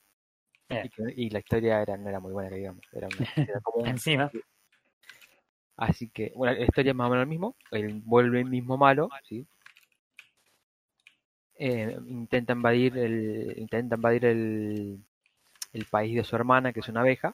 Y, 0.69 0.89
que- 0.89 1.13
y 1.15 1.29
la 1.29 1.39
historia 1.39 1.81
era, 1.81 1.97
no 1.97 2.09
era 2.09 2.19
muy 2.19 2.33
buena, 2.33 2.55
digamos. 2.55 2.83
Era, 2.93 3.07
una- 3.07 3.17
era 3.49 3.61
como 3.61 3.85
Encima. 3.87 4.31
Así 5.77 6.11
que, 6.11 6.31
bueno, 6.35 6.53
la 6.59 6.63
historia 6.65 6.91
es 6.91 6.95
más 6.95 7.07
o 7.07 7.09
menos 7.09 7.25
lo 7.25 7.29
mismo. 7.29 7.55
Él 7.71 8.01
vuelve 8.05 8.39
el 8.41 8.45
mismo 8.45 8.77
malo, 8.77 9.09
¿sí? 9.23 9.47
Eh, 11.59 11.97
intenta 12.07 12.53
invadir 12.53 12.97
el, 12.97 13.53
intenta 13.57 13.95
invadir 13.95 14.25
el, 14.25 14.99
el 15.73 15.85
país 15.87 16.15
de 16.15 16.23
su 16.23 16.35
hermana, 16.35 16.73
que 16.73 16.81
es 16.81 16.89
una 16.89 17.01
abeja. 17.01 17.33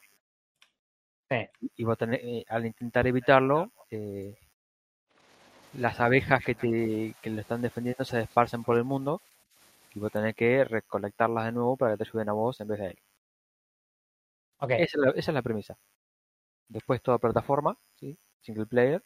Y 1.75 1.83
vos 1.83 1.97
tenés, 1.97 2.21
eh, 2.23 2.45
al 2.49 2.65
intentar 2.65 3.07
evitarlo, 3.07 3.71
eh, 3.91 4.35
las 5.73 5.99
abejas 5.99 6.43
que 6.43 6.55
te 6.55 7.13
que 7.21 7.29
lo 7.29 7.41
están 7.41 7.61
defendiendo 7.61 8.05
se 8.05 8.21
esparcen 8.21 8.63
por 8.63 8.77
el 8.77 8.83
mundo 8.83 9.21
y 9.93 9.99
vos 9.99 10.11
tenés 10.11 10.35
que 10.35 10.63
recolectarlas 10.63 11.45
de 11.45 11.51
nuevo 11.53 11.77
para 11.77 11.93
que 11.93 11.97
te 12.03 12.09
ayuden 12.09 12.29
a 12.29 12.33
vos 12.33 12.59
en 12.61 12.67
vez 12.67 12.79
de 12.79 12.85
a 12.85 12.89
él. 12.89 12.99
Esa 14.61 14.83
es 14.83 14.95
la, 14.95 15.09
esa 15.11 15.31
es 15.31 15.35
la 15.35 15.41
premisa. 15.41 15.77
Después 16.67 17.01
toda 17.01 17.17
plataforma, 17.17 17.77
¿sí? 17.95 18.17
single 18.41 18.65
player. 18.65 19.03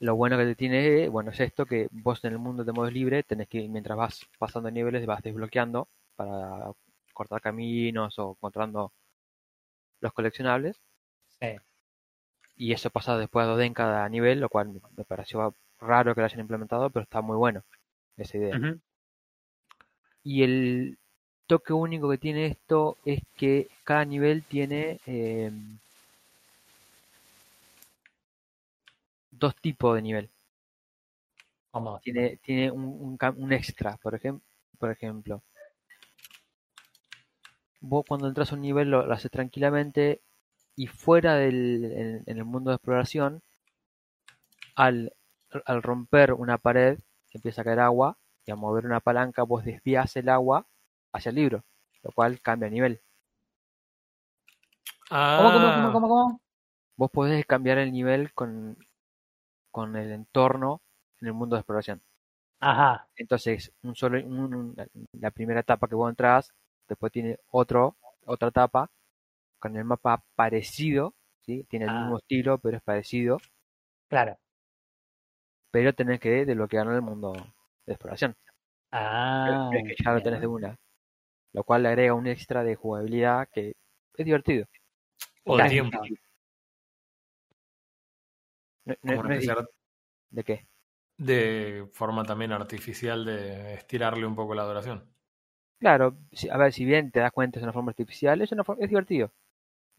Lo 0.00 0.16
bueno 0.16 0.36
que 0.36 0.44
te 0.44 0.54
tiene, 0.56 1.08
bueno, 1.08 1.30
es 1.30 1.40
esto, 1.40 1.64
que 1.64 1.88
vos 1.92 2.24
en 2.24 2.32
el 2.32 2.38
mundo 2.38 2.64
de 2.64 2.72
modo 2.72 2.90
libre, 2.90 3.22
tenés 3.22 3.48
que, 3.48 3.68
mientras 3.68 3.96
vas 3.96 4.26
pasando 4.38 4.70
niveles, 4.70 5.06
vas 5.06 5.22
desbloqueando 5.22 5.86
para 6.16 6.72
cortar 7.12 7.40
caminos 7.40 8.18
o 8.18 8.32
encontrando 8.32 8.92
los 10.02 10.12
coleccionables. 10.12 10.76
Sí. 11.40 11.56
Y 12.56 12.72
eso 12.72 12.88
pasa 12.88 13.18
después 13.18 13.44
a 13.44 13.48
2D 13.50 13.66
en 13.66 13.74
cada 13.74 14.08
nivel, 14.08 14.40
lo 14.40 14.48
cual 14.48 14.68
me- 14.96 15.04
pareció 15.04 15.54
raro 15.80 16.14
que 16.14 16.22
lo 16.22 16.24
hayan 16.24 16.40
implementado, 16.40 16.88
pero 16.88 17.02
está 17.02 17.20
muy 17.20 17.36
bueno 17.36 17.62
esa 18.16 18.38
idea. 18.38 18.56
Y 20.24 20.42
el 20.42 20.98
toque 21.46 21.72
único 21.72 22.10
que 22.10 22.18
tiene 22.18 22.46
esto 22.46 22.96
es 23.04 23.22
que 23.36 23.68
cada 23.84 24.04
nivel 24.04 24.42
tiene 24.42 24.98
eh, 25.06 25.52
dos 29.32 29.56
tipos 29.56 29.96
de 29.96 30.02
nivel. 30.02 30.30
Tiene, 32.02 32.36
tiene 32.44 32.70
un, 32.70 33.16
un 33.36 33.52
extra, 33.52 33.96
por, 33.96 34.14
ejem- 34.20 34.40
por 34.78 34.90
ejemplo. 34.90 35.42
Vos 37.82 38.06
cuando 38.08 38.28
entras 38.28 38.50
a 38.50 38.54
un 38.54 38.62
nivel 38.62 38.90
lo, 38.90 39.04
lo 39.06 39.12
haces 39.12 39.30
tranquilamente 39.30 40.22
y 40.76 40.86
fuera 40.86 41.34
del 41.34 41.84
en, 41.84 42.22
en 42.26 42.38
el 42.38 42.44
mundo 42.46 42.70
de 42.70 42.76
exploración, 42.76 43.42
al, 44.76 45.14
al 45.64 45.82
romper 45.82 46.32
una 46.34 46.58
pared 46.58 46.98
empieza 47.32 47.62
a 47.62 47.64
caer 47.64 47.80
agua 47.80 48.18
y 48.44 48.50
al 48.50 48.58
mover 48.58 48.84
una 48.84 49.00
palanca 49.00 49.44
vos 49.44 49.64
desvías 49.64 50.14
el 50.16 50.28
agua 50.28 50.66
hacia 51.12 51.30
el 51.30 51.36
libro, 51.36 51.64
lo 52.02 52.10
cual 52.12 52.40
cambia 52.40 52.68
nivel. 52.68 53.00
Ah, 55.10 55.36
¿Cómo, 55.36 55.52
cómo, 55.52 55.72
cómo, 55.74 55.90
cómo, 55.92 56.08
cómo? 56.08 56.40
Vos 56.96 57.10
podés 57.10 57.44
cambiar 57.44 57.76
el 57.76 57.92
nivel 57.92 58.32
con, 58.32 58.78
con 59.70 59.96
el 59.96 60.12
entorno 60.12 60.82
en 61.20 61.28
el 61.28 61.34
mundo 61.34 61.56
de 61.56 61.60
exploración. 61.60 62.02
Ajá. 62.60 63.08
Entonces, 63.16 63.72
un 63.82 63.94
solo, 63.94 64.18
un- 64.24 64.54
un- 64.54 64.76
la 65.12 65.30
primera 65.30 65.60
etapa 65.60 65.88
que 65.88 65.94
vos 65.94 66.10
entras, 66.10 66.52
después 66.92 67.12
tiene 67.12 67.38
otro, 67.50 67.96
otra 68.24 68.48
etapa 68.48 68.90
con 69.58 69.76
el 69.76 69.84
mapa 69.84 70.22
parecido, 70.34 71.14
¿sí? 71.40 71.64
Tiene 71.68 71.84
el 71.86 71.90
Ah. 71.90 72.00
mismo 72.02 72.18
estilo, 72.18 72.58
pero 72.58 72.76
es 72.78 72.82
parecido, 72.82 73.38
Claro. 74.08 74.36
pero 75.70 75.92
tenés 75.94 76.20
que 76.20 76.44
desbloquear 76.44 76.86
en 76.88 76.94
el 76.94 77.02
mundo 77.02 77.32
de 77.86 77.92
exploración. 77.92 78.36
Ah. 78.90 79.68
Pero 79.72 79.84
es 79.84 79.96
que 79.96 80.04
ya 80.04 80.12
lo 80.12 80.22
tenés 80.22 80.40
de 80.40 80.46
una. 80.46 80.76
Lo 81.54 81.64
cual 81.64 81.82
le 81.82 81.88
agrega 81.90 82.14
un 82.14 82.26
extra 82.26 82.62
de 82.64 82.76
jugabilidad 82.76 83.48
que 83.52 83.74
es 84.16 84.24
divertido. 84.24 84.66
o 85.44 85.56
de 85.56 85.68
tiempo. 85.68 85.98
No- 88.84 88.94
no- 89.02 89.22
no 89.22 89.32
es. 89.34 89.46
¿De 90.30 90.44
qué? 90.44 90.66
de 91.18 91.86
forma 91.92 92.24
también 92.24 92.50
artificial 92.52 93.24
de 93.24 93.74
estirarle 93.74 94.26
un 94.26 94.34
poco 94.34 94.54
la 94.54 94.64
duración. 94.64 95.11
Claro, 95.82 96.16
a 96.52 96.56
ver, 96.58 96.72
si 96.72 96.84
bien 96.84 97.10
te 97.10 97.18
das 97.20 97.32
cuenta 97.32 97.58
es 97.58 97.62
una 97.64 97.72
forma 97.72 97.90
artificial, 97.90 98.40
es, 98.40 98.52
una, 98.52 98.62
es 98.78 98.88
divertido. 98.88 99.26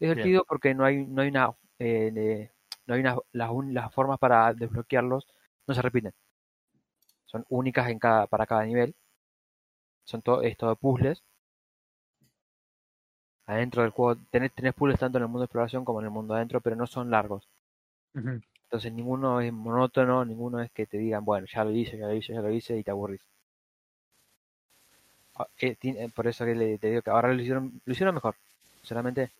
divertido 0.08 0.44
porque 0.48 0.74
no 0.74 0.84
hay, 0.84 1.06
no 1.06 1.22
hay 1.22 1.28
una, 1.28 1.54
eh, 1.80 2.50
no 2.86 2.94
hay 2.94 3.00
una, 3.00 3.16
las, 3.32 3.50
las 3.66 3.94
formas 3.94 4.18
para 4.18 4.54
desbloquearlos 4.54 5.26
no 5.68 5.74
se 5.74 5.82
repiten. 5.82 6.12
Son 7.26 7.44
únicas 7.50 7.90
en 7.90 7.98
cada, 7.98 8.26
para 8.26 8.46
cada 8.46 8.64
nivel. 8.64 8.94
Son 10.06 10.22
todo, 10.22 10.40
es 10.40 10.56
todo 10.56 10.76
puzzles. 10.76 11.22
Adentro 13.46 13.80
del 13.80 13.90
juego 13.90 14.20
tenés, 14.30 14.52
tenés 14.52 14.74
puzzles 14.74 14.98
tanto 14.98 15.16
en 15.16 15.22
el 15.22 15.28
mundo 15.28 15.40
de 15.40 15.44
exploración 15.46 15.82
como 15.86 16.00
en 16.00 16.04
el 16.04 16.10
mundo 16.10 16.34
adentro, 16.34 16.60
pero 16.60 16.76
no 16.76 16.86
son 16.86 17.08
largos. 17.10 17.48
Entonces 18.64 18.92
ninguno 18.92 19.40
es 19.40 19.50
monótono, 19.54 20.22
ninguno 20.26 20.60
es 20.60 20.70
que 20.70 20.84
te 20.84 20.98
digan, 20.98 21.24
bueno, 21.24 21.46
ya 21.50 21.64
lo 21.64 21.70
hice, 21.70 21.96
ya 21.96 22.08
lo 22.08 22.14
hice, 22.14 22.34
ya 22.34 22.42
lo 22.42 22.50
hice 22.52 22.76
y 22.76 22.84
te 22.84 22.90
aburrís. 22.90 23.26
Ah, 25.36 25.46
eh, 25.58 25.76
eh, 25.82 26.08
por 26.14 26.26
eso 26.26 26.44
que 26.44 26.54
le, 26.54 26.78
te 26.78 26.90
digo 26.90 27.02
que 27.02 27.10
ahora 27.10 27.32
lo 27.32 27.40
hicieron, 27.40 27.80
lo 27.84 27.92
hicieron 27.92 28.14
mejor. 28.14 28.34
Sinceramente. 28.80 29.30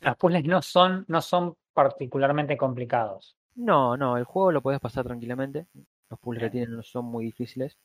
Los 0.00 0.16
puzzles 0.16 0.44
no 0.44 0.62
son, 0.62 1.04
no 1.08 1.20
son 1.20 1.56
particularmente 1.72 2.56
complicados. 2.56 3.34
No, 3.56 3.96
no, 3.96 4.16
el 4.16 4.24
juego 4.24 4.52
lo 4.52 4.60
puedes 4.62 4.80
pasar 4.80 5.04
tranquilamente. 5.04 5.66
Los 6.10 6.18
puzzles 6.18 6.44
que 6.44 6.50
tienen 6.50 6.76
no 6.76 6.82
son 6.82 7.04
muy 7.06 7.24
difíciles. 7.24 7.76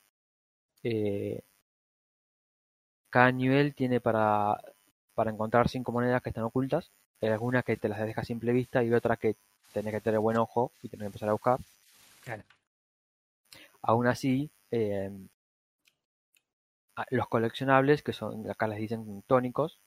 Eh, 0.83 1.41
cada 3.09 3.31
nivel 3.31 3.73
tiene 3.73 3.99
para, 3.99 4.57
para 5.15 5.31
encontrar 5.31 5.67
cinco 5.67 5.91
monedas 5.91 6.21
que 6.21 6.29
están 6.29 6.43
ocultas. 6.43 6.91
Hay 7.21 7.29
algunas 7.29 7.65
que 7.65 7.75
te 7.75 7.89
las 7.89 7.99
deja 7.99 8.21
a 8.21 8.25
simple 8.25 8.53
vista 8.53 8.83
y 8.83 8.93
otras 8.93 9.19
que 9.19 9.35
tenés 9.73 9.93
que 9.93 10.01
tener 10.01 10.19
buen 10.19 10.37
ojo 10.37 10.71
y 10.81 10.89
tenés 10.89 11.03
que 11.03 11.07
empezar 11.07 11.29
a 11.29 11.33
buscar. 11.33 11.59
Claro. 12.23 12.43
Aún 13.81 14.07
así, 14.07 14.49
eh, 14.71 15.11
los 17.09 17.27
coleccionables, 17.27 18.03
que 18.03 18.13
son, 18.13 18.49
acá 18.49 18.67
les 18.67 18.79
dicen 18.79 19.23
tónicos, 19.27 19.79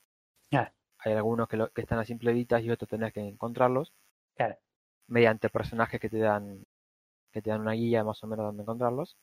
hay 1.04 1.14
algunos 1.14 1.48
que, 1.48 1.58
que, 1.74 1.80
están 1.80 1.98
a 1.98 2.04
simple 2.04 2.32
vista 2.32 2.60
y 2.60 2.70
otros 2.70 2.88
tenés 2.88 3.12
que 3.12 3.20
encontrarlos. 3.20 3.92
Mediante 5.08 5.50
personajes 5.50 6.00
que 6.00 6.08
te 6.08 6.18
dan 6.18 6.64
que 7.32 7.42
te 7.42 7.50
dan 7.50 7.62
una 7.62 7.72
guía 7.72 8.04
más 8.04 8.22
o 8.22 8.26
menos 8.26 8.46
donde 8.46 8.62
encontrarlos. 8.62 9.16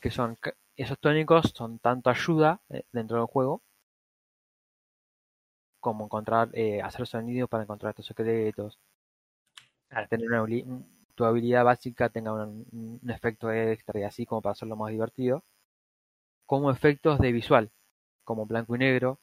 Que 0.00 0.10
son 0.10 0.36
esos 0.76 0.98
tónicos 0.98 1.52
son 1.54 1.78
tanto 1.78 2.10
ayuda 2.10 2.60
eh, 2.70 2.84
dentro 2.92 3.18
del 3.18 3.26
juego 3.26 3.62
como 5.80 6.04
encontrar, 6.04 6.50
eh, 6.52 6.82
hacer 6.82 7.06
sonido 7.06 7.48
para 7.48 7.62
encontrar 7.64 7.90
estos 7.90 8.06
secretos. 8.06 8.78
Tener 10.10 10.30
una, 10.30 10.84
tu 11.14 11.24
habilidad 11.24 11.64
básica 11.64 12.08
tenga 12.10 12.32
un, 12.32 13.00
efecto 13.08 13.50
extra 13.50 14.00
y 14.00 14.02
así 14.04 14.26
como 14.26 14.42
para 14.42 14.52
hacerlo 14.52 14.76
más 14.76 14.90
divertido. 14.90 15.42
Como 16.48 16.70
efectos 16.70 17.18
de 17.18 17.30
visual, 17.30 17.70
como 18.24 18.46
blanco 18.46 18.74
y 18.74 18.78
negro, 18.78 19.20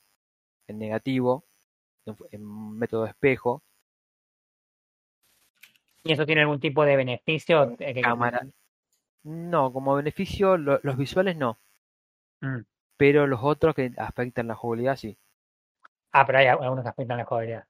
en 0.67 0.77
negativo, 0.77 1.43
en, 2.29 2.77
método 2.77 3.07
espejo. 3.07 3.63
¿Y 6.03 6.13
eso 6.13 6.27
tiene 6.27 6.41
algún 6.41 6.59
tipo 6.59 6.85
de 6.85 6.95
beneficio? 6.95 7.75
Eh, 7.79 7.99
cámara. 7.99 8.45
No, 9.23 9.73
como 9.73 9.95
beneficio 9.95 10.55
los 10.55 10.97
visuales 10.97 11.35
no. 11.35 11.57
Mm. 12.41 12.59
Pero 12.95 13.25
los 13.25 13.39
otros 13.41 13.73
que 13.73 13.91
afectan 13.97 14.47
la 14.47 14.53
jugabilidad 14.53 14.95
sí. 14.95 15.17
Ah, 16.11 16.27
pero 16.27 16.37
hay 16.37 16.45
algunos 16.45 16.83
que 16.83 16.89
afectan 16.89 17.17
la 17.17 17.25
jugabilidad. 17.25 17.65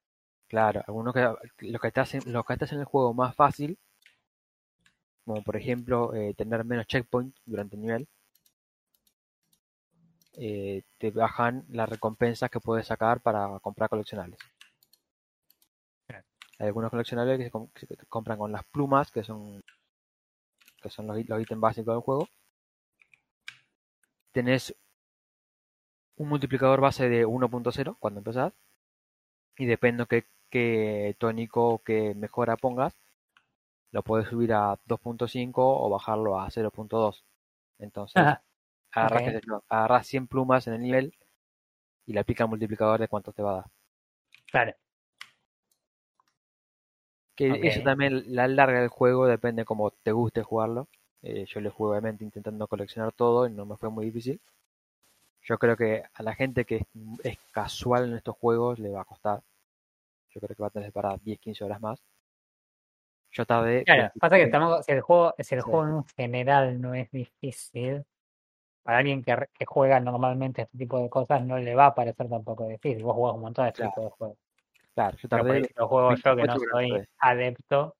Claro, 0.50 0.84
algunos 0.86 1.14
que 1.14 1.22
los 1.60 1.82
que 1.82 1.88
estás 1.88 2.14
en, 2.14 2.34
los 2.34 2.46
que 2.46 2.54
estás 2.54 2.74
en 2.74 2.80
el 2.80 2.86
juego 2.86 3.14
más 3.14 3.34
fácil, 3.36 3.78
como 5.24 5.42
por 5.44 5.56
ejemplo 5.56 6.14
eh, 6.14 6.34
tener 6.34 6.66
menos 6.66 6.88
checkpoint 6.88 7.34
durante 7.46 7.78
el 7.78 7.84
nivel, 7.84 8.08
eh, 10.38 10.84
te 10.98 11.12
bajan 11.12 11.66
las 11.70 11.90
recompensas 11.90 12.50
que 12.50 12.60
puedes 12.60 12.88
sacar 12.88 13.22
para 13.22 13.60
comprar 13.60 13.90
coleccionables. 13.90 14.40
Hay 16.58 16.68
algunos 16.68 16.90
coleccionables 16.90 17.52
que 17.52 17.86
se, 17.86 17.98
compran 18.08 18.38
con 18.38 18.52
las 18.52 18.64
plumas, 18.66 19.12
que 19.12 19.24
son 19.24 19.62
que 20.82 20.90
son 20.90 21.08
los, 21.08 21.18
los 21.28 21.42
ítems 21.42 21.62
básicos 21.62 21.96
del 21.96 22.02
juego. 22.02 22.28
Tenés 24.32 24.76
un 26.18 26.30
multiplicador 26.30 26.82
base 26.82 27.10
de 27.10 27.26
1.0 27.26 27.98
cuando 28.00 28.20
empezás. 28.20 28.54
Y 29.58 29.66
depende 29.66 30.06
de 30.10 30.26
qué, 30.50 31.16
tónico 31.18 31.70
o 31.70 31.80
qué 31.80 32.14
mejora 32.16 32.58
pongas, 32.58 32.94
lo 33.92 34.04
puedes 34.04 34.28
subir 34.28 34.54
a 34.54 34.78
2.5 34.88 35.54
o 35.56 35.90
bajarlo 35.90 36.40
a 36.40 36.50
0.2. 36.50 37.24
Entonces, 37.80 38.24
agarras, 38.96 40.08
100 40.08 40.28
plumas 40.28 40.68
en 40.68 40.74
el 40.74 40.82
nivel 40.82 41.14
y 42.06 42.14
le 42.14 42.20
aplica 42.20 42.44
el 42.44 42.50
multiplicador 42.50 43.00
de 43.00 43.08
cuánto 43.08 43.34
te 43.34 43.44
va 43.44 43.52
a 43.52 43.56
dar. 43.56 43.66
Claro. 44.52 44.74
Que 47.36 47.60
eso 47.64 47.82
también, 47.82 48.24
la 48.34 48.48
larga 48.48 48.80
del 48.80 48.88
juego 48.88 49.28
depende 49.28 49.66
como 49.66 49.92
te 49.92 50.14
guste 50.14 50.42
jugarlo. 50.42 50.88
Eh, 51.22 51.46
yo 51.48 51.60
le 51.60 51.70
juego 51.70 51.92
obviamente 51.92 52.24
intentando 52.24 52.68
coleccionar 52.68 53.12
todo 53.12 53.48
y 53.48 53.52
no 53.52 53.66
me 53.66 53.76
fue 53.76 53.90
muy 53.90 54.06
difícil. 54.06 54.40
Yo 55.42 55.58
creo 55.58 55.76
que 55.76 56.04
a 56.14 56.24
la 56.24 56.34
gente 56.34 56.66
que 56.66 56.86
es, 57.24 57.38
casual 57.52 58.10
en 58.10 58.16
estos 58.16 58.38
juegos 58.38 58.80
le 58.80 58.90
va 58.90 59.02
a 59.02 59.06
costar. 59.06 59.42
Yo 60.30 60.40
creo 60.40 60.56
que 60.56 60.64
va 60.64 60.68
a 60.68 60.72
tener 60.72 60.92
para 60.92 61.18
10, 61.18 61.40
15 61.40 61.64
horas 61.64 61.82
más. 61.82 62.02
Yo 63.32 63.46
tardé. 63.46 63.84
Claro, 63.84 64.12
pasa 64.20 64.38
que 64.38 64.44
estamos, 64.44 64.86
si 64.86 64.92
el 64.94 65.02
juego, 65.02 65.36
si 65.38 65.56
el 65.56 65.62
juego 65.62 65.98
en 65.98 66.06
general 66.06 66.80
no 66.80 66.94
es 66.94 67.12
difícil, 67.12 68.06
para 68.86 69.00
alguien 69.00 69.24
que, 69.24 69.36
que, 69.58 69.66
juega 69.66 70.00
normalmente 70.00 70.62
este 70.62 70.78
tipo 70.78 71.00
de 71.00 71.10
cosas 71.10 71.44
no 71.44 71.58
le 71.58 71.74
va 71.74 71.88
a 71.88 71.96
parecer 71.96 72.30
tampoco 72.30 72.68
difícil. 72.68 73.04
Vos 73.04 73.16
jugás 73.16 73.34
un 73.34 73.42
montón 73.42 73.66
de 73.66 73.70
este 73.70 73.84
tipo 73.84 74.02
de 74.02 74.10
juegos. 74.12 74.38
Claro, 74.94 75.18
yo 75.18 75.28
tardé. 75.28 75.72
Los 75.76 75.90
juegos 75.90 76.22
yo 76.24 76.36
que 76.36 76.44
no 76.44 76.56
soy 76.60 77.08
adepto. 77.18 77.96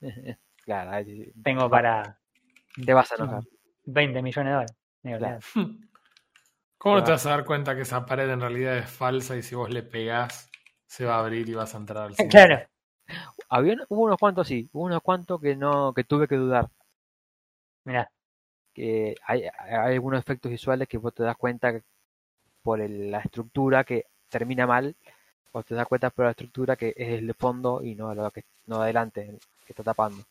claro, 0.64 1.04
tengo 1.42 1.68
para. 1.68 2.16
Te 2.86 2.94
vas 2.94 3.10
a 3.10 3.16
enojar. 3.16 3.42
20 3.86 4.22
millones 4.22 4.72
de 5.02 5.12
dólares. 5.12 5.44
¿Cómo 6.78 6.94
no 6.94 7.02
te 7.02 7.10
vas 7.10 7.26
a 7.26 7.30
dar 7.30 7.44
cuenta 7.44 7.74
que 7.74 7.82
esa 7.82 8.06
pared 8.06 8.30
en 8.30 8.40
realidad 8.40 8.78
es 8.78 8.88
falsa 8.88 9.36
y 9.36 9.42
si 9.42 9.56
vos 9.56 9.68
le 9.68 9.82
pegás 9.82 10.48
se 10.86 11.04
va 11.06 11.16
a 11.16 11.18
abrir 11.18 11.48
y 11.48 11.54
vas 11.54 11.74
a 11.74 11.78
entrar 11.78 12.04
al 12.04 12.14
cine? 12.14 12.28
Claro. 12.28 12.68
Había, 13.48 13.74
hubo 13.88 14.04
unos 14.04 14.16
cuantos 14.16 14.46
sí, 14.46 14.70
hubo 14.72 14.84
unos 14.84 15.02
cuantos 15.02 15.40
que 15.40 15.56
no 15.56 15.92
que 15.92 16.04
tuve 16.04 16.28
que 16.28 16.36
dudar. 16.36 16.70
Mira. 17.84 18.08
Que 18.80 19.14
hay, 19.26 19.44
hay, 19.58 19.94
algunos 19.94 20.20
efectos 20.20 20.50
visuales 20.50 20.88
que 20.88 20.98
vos 20.98 21.14
te 21.14 21.22
das 21.22 21.36
cuenta 21.36 21.80
por 22.62 22.78
la 22.78 23.18
estructura 23.20 23.84
que 23.84 24.06
termina 24.28 24.66
mal, 24.66 24.94
o 25.52 25.62
te 25.62 25.74
das 25.74 25.86
cuenta 25.86 26.10
por 26.10 26.26
la 26.26 26.30
estructura 26.32 26.76
que 26.76 26.94
es 26.96 27.08
el 27.18 27.34
fondo 27.34 27.82
y 27.82 27.94
no 27.94 28.14
lo 28.14 28.30
que 28.30 28.44
no 28.66 28.82
adelante 28.82 29.38
que 29.66 29.72
está 29.72 29.82
tapando. 29.82 30.22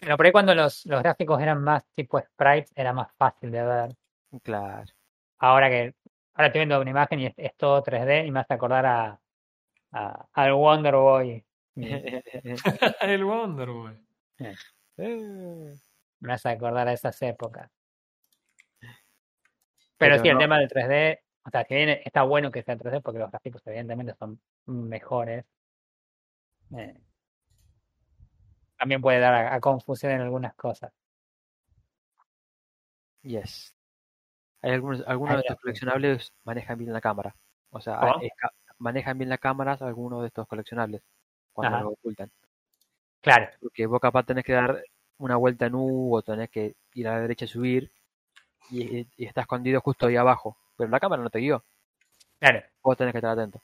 Pero 0.00 0.16
por 0.16 0.26
ahí 0.26 0.32
cuando 0.32 0.54
los, 0.54 0.86
los 0.86 1.02
gráficos 1.02 1.40
eran 1.40 1.62
más 1.62 1.84
tipo 1.94 2.20
sprites 2.20 2.72
era 2.74 2.92
más 2.92 3.12
fácil 3.16 3.50
de 3.50 3.62
ver. 3.62 3.90
Claro 4.42 4.84
ahora 5.44 5.68
que 5.68 5.94
ahora 6.34 6.46
estoy 6.46 6.60
viendo 6.60 6.80
una 6.80 6.90
imagen 6.90 7.20
y 7.20 7.34
es, 7.36 7.56
todo 7.56 7.82
3D 7.82 8.26
y 8.26 8.30
me 8.30 8.40
hace 8.40 8.54
acordar 8.54 8.86
a, 8.86 9.20
al 10.32 10.54
Wonder 10.54 10.96
Boy. 10.96 11.44
el 13.00 13.24
Wonder 13.24 13.68
Boy. 13.68 13.98
Eh. 14.38 14.54
Me 16.20 16.32
hace 16.32 16.48
acordar 16.48 16.88
a 16.88 16.94
esas 16.94 17.20
épocas. 17.20 17.70
Pero, 19.96 20.18
sí, 20.18 20.28
el 20.28 20.38
tema 20.38 20.58
del 20.58 20.68
3D, 20.68 21.20
o 21.44 21.50
sea, 21.50 21.66
viene, 21.68 22.02
está 22.04 22.22
bueno 22.22 22.50
que 22.50 22.62
sea 22.62 22.76
3D 22.76 23.00
porque 23.02 23.18
los 23.18 23.30
gráficos 23.30 23.66
evidentemente 23.66 24.14
son 24.14 24.40
mejores. 24.66 25.44
Eh, 26.76 27.00
también 28.78 29.00
puede 29.00 29.20
dar 29.20 29.52
a, 29.52 29.60
confusión 29.60 30.12
en 30.12 30.20
algunas 30.22 30.54
cosas. 30.54 30.92
Yes. 33.22 33.74
Hay 34.62 34.72
algunos, 34.72 35.02
algunos 35.06 35.36
de 35.36 35.40
estos 35.40 35.60
coleccionables 35.60 36.32
manejan 36.44 36.78
bien 36.78 36.92
la 36.92 37.00
cámara. 37.00 37.34
O 37.70 37.80
sea, 37.80 38.00
manejan 38.78 39.18
bien 39.18 39.30
las 39.30 39.40
cámaras 39.40 39.82
algunos 39.82 40.22
de 40.22 40.28
estos 40.28 40.46
coleccionables 40.46 41.02
cuando 41.52 41.80
lo 41.80 41.88
ocultan. 41.90 42.30
Claro. 43.20 43.48
Porque 43.60 43.86
vos 43.86 44.00
capaz 44.00 44.24
tenés 44.24 44.44
que 44.44 44.52
dar 44.52 44.82
una 45.18 45.36
vuelta 45.36 45.66
en 45.66 45.74
U 45.74 46.14
o 46.14 46.22
tenés 46.22 46.50
que 46.50 46.74
ir 46.94 47.08
a 47.08 47.12
la 47.12 47.20
derecha 47.20 47.46
y 47.46 47.48
subir 47.48 47.92
y, 48.70 49.06
está 49.18 49.42
escondido 49.42 49.80
justo 49.80 50.06
ahí 50.06 50.16
abajo. 50.16 50.56
Pero 50.76 50.90
la 50.90 51.00
cámara 51.00 51.22
no 51.22 51.30
te 51.30 51.38
guió. 51.38 51.62
Claro. 52.38 52.62
Vos 52.82 52.96
tenés 52.96 53.12
que 53.12 53.18
estar 53.18 53.38
atento. 53.38 53.60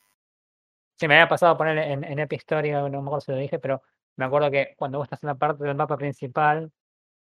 Sí, 0.96 1.08
me 1.08 1.14
había 1.14 1.28
pasado 1.28 1.52
a 1.52 1.58
poner 1.58 1.78
en, 1.78 2.04
en 2.04 2.18
Epic 2.18 2.40
Story, 2.40 2.70
no 2.72 2.88
me 2.88 2.98
acuerdo 2.98 3.20
si 3.20 3.32
lo 3.32 3.38
dije, 3.38 3.58
pero 3.58 3.82
me 4.16 4.26
acuerdo 4.26 4.50
que 4.50 4.74
cuando 4.76 4.98
vos 4.98 5.06
estás 5.06 5.22
en 5.22 5.28
la 5.28 5.34
parte 5.34 5.64
del 5.64 5.74
mapa 5.74 5.96
principal, 5.96 6.70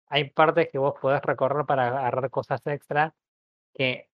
hay 0.08 0.30
partes 0.30 0.70
que 0.72 0.78
vos 0.78 0.94
podés 1.02 1.22
recorrer 1.24 1.66
para 1.66 1.88
agarrar 1.88 2.30
cosas 2.30 2.62
extra 2.68 3.16
que 3.74 4.10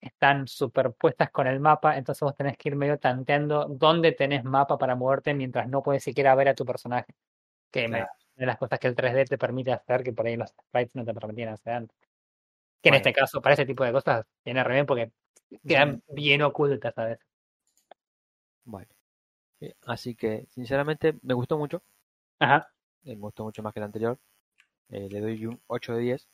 están 0.00 0.46
superpuestas 0.46 1.30
con 1.30 1.46
el 1.46 1.60
mapa, 1.60 1.96
entonces 1.96 2.20
vos 2.22 2.36
tenés 2.36 2.56
que 2.56 2.68
ir 2.68 2.76
medio 2.76 2.98
tanteando 2.98 3.66
dónde 3.68 4.12
tenés 4.12 4.44
mapa 4.44 4.78
para 4.78 4.94
moverte 4.94 5.34
mientras 5.34 5.68
no 5.68 5.82
puedes 5.82 6.04
siquiera 6.04 6.34
ver 6.34 6.48
a 6.48 6.54
tu 6.54 6.64
personaje. 6.64 7.14
Que 7.70 7.84
es 7.84 7.90
una 7.90 8.08
de 8.36 8.46
las 8.46 8.58
cosas 8.58 8.78
que 8.78 8.86
el 8.86 8.94
3D 8.94 9.28
te 9.28 9.38
permite 9.38 9.72
hacer, 9.72 10.04
que 10.04 10.12
por 10.12 10.26
ahí 10.26 10.36
los 10.36 10.50
sprites 10.50 10.94
no 10.94 11.04
te 11.04 11.12
permitían 11.12 11.48
hacer 11.48 11.72
antes. 11.74 11.96
Que 12.82 12.90
en 12.90 12.94
este 12.94 13.12
caso, 13.12 13.40
para 13.42 13.54
ese 13.54 13.66
tipo 13.66 13.84
de 13.84 13.92
cosas, 13.92 14.24
viene 14.44 14.62
re 14.62 14.74
bien 14.74 14.86
porque 14.86 15.10
quedan 15.66 16.02
bien 16.08 16.42
ocultas 16.42 16.96
a 16.96 17.04
veces. 17.06 17.26
Bueno. 18.64 18.88
Eh, 19.60 19.74
así 19.86 20.14
que, 20.14 20.46
sinceramente, 20.50 21.18
me 21.22 21.34
gustó 21.34 21.58
mucho. 21.58 21.82
Ajá. 22.38 22.70
Me 23.02 23.16
gustó 23.16 23.44
mucho 23.44 23.62
más 23.62 23.72
que 23.72 23.80
el 23.80 23.84
anterior. 23.84 24.18
Eh, 24.90 25.08
le 25.10 25.20
doy 25.20 25.46
un 25.46 25.60
8 25.66 25.94
de 25.94 26.00
10. 26.00 26.28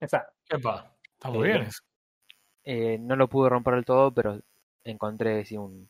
Exacto. 0.00 0.32
Epa, 0.48 0.94
está 1.14 1.30
muy 1.30 1.48
bien 1.48 1.62
eso. 1.62 1.82
Eh, 2.64 2.98
no 2.98 3.16
lo 3.16 3.28
pude 3.28 3.48
romper 3.48 3.74
del 3.74 3.84
todo, 3.84 4.12
pero 4.12 4.40
encontré 4.84 5.44
sí, 5.44 5.56
un, 5.56 5.88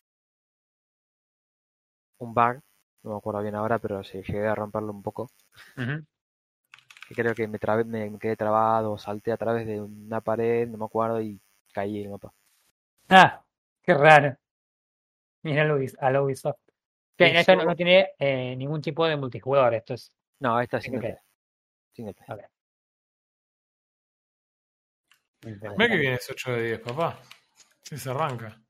un 2.18 2.34
bug. 2.34 2.60
No 3.02 3.10
me 3.10 3.16
acuerdo 3.16 3.42
bien 3.42 3.54
ahora, 3.54 3.78
pero 3.78 4.02
sí, 4.02 4.22
llegué 4.22 4.46
a 4.46 4.54
romperlo 4.54 4.92
un 4.92 5.02
poco. 5.02 5.30
Ujú. 5.76 6.04
Que 7.08 7.14
creo 7.14 7.34
que 7.34 7.48
me, 7.48 7.58
trabé, 7.58 7.84
me, 7.84 8.10
me 8.10 8.18
quedé 8.18 8.36
trabado, 8.36 8.98
salté 8.98 9.32
a 9.32 9.38
través 9.38 9.66
de 9.66 9.80
una 9.80 10.20
pared, 10.20 10.68
no 10.68 10.76
me 10.76 10.84
acuerdo, 10.84 11.22
y 11.22 11.40
caí 11.72 12.00
en 12.00 12.04
el 12.04 12.10
mapa. 12.10 12.34
Ah, 13.08 13.42
qué 13.82 13.94
raro. 13.94 14.36
Mira 15.42 15.62
a 15.62 16.22
Ubisoft. 16.22 16.58
Que 17.16 17.26
Eso- 17.26 17.38
esto 17.38 17.56
no, 17.56 17.64
no 17.64 17.74
tiene 17.74 18.10
eh, 18.18 18.54
ningún 18.56 18.82
tipo 18.82 19.06
de 19.06 19.16
multijugador. 19.16 19.74
Esto 19.74 19.94
es. 19.94 20.12
No, 20.40 20.60
esta 20.60 20.76
es 20.76 20.84
Single 20.84 21.00
player. 21.00 21.20
Single 21.94 22.14
player. 22.14 22.50
Ve 25.40 25.88
que 25.88 25.96
viene 25.96 26.16
ese 26.16 26.32
8 26.32 26.52
de 26.52 26.62
10, 26.62 26.80
papá. 26.80 27.18
Sí, 27.82 27.96
se 27.96 28.10
arranca. 28.10 28.60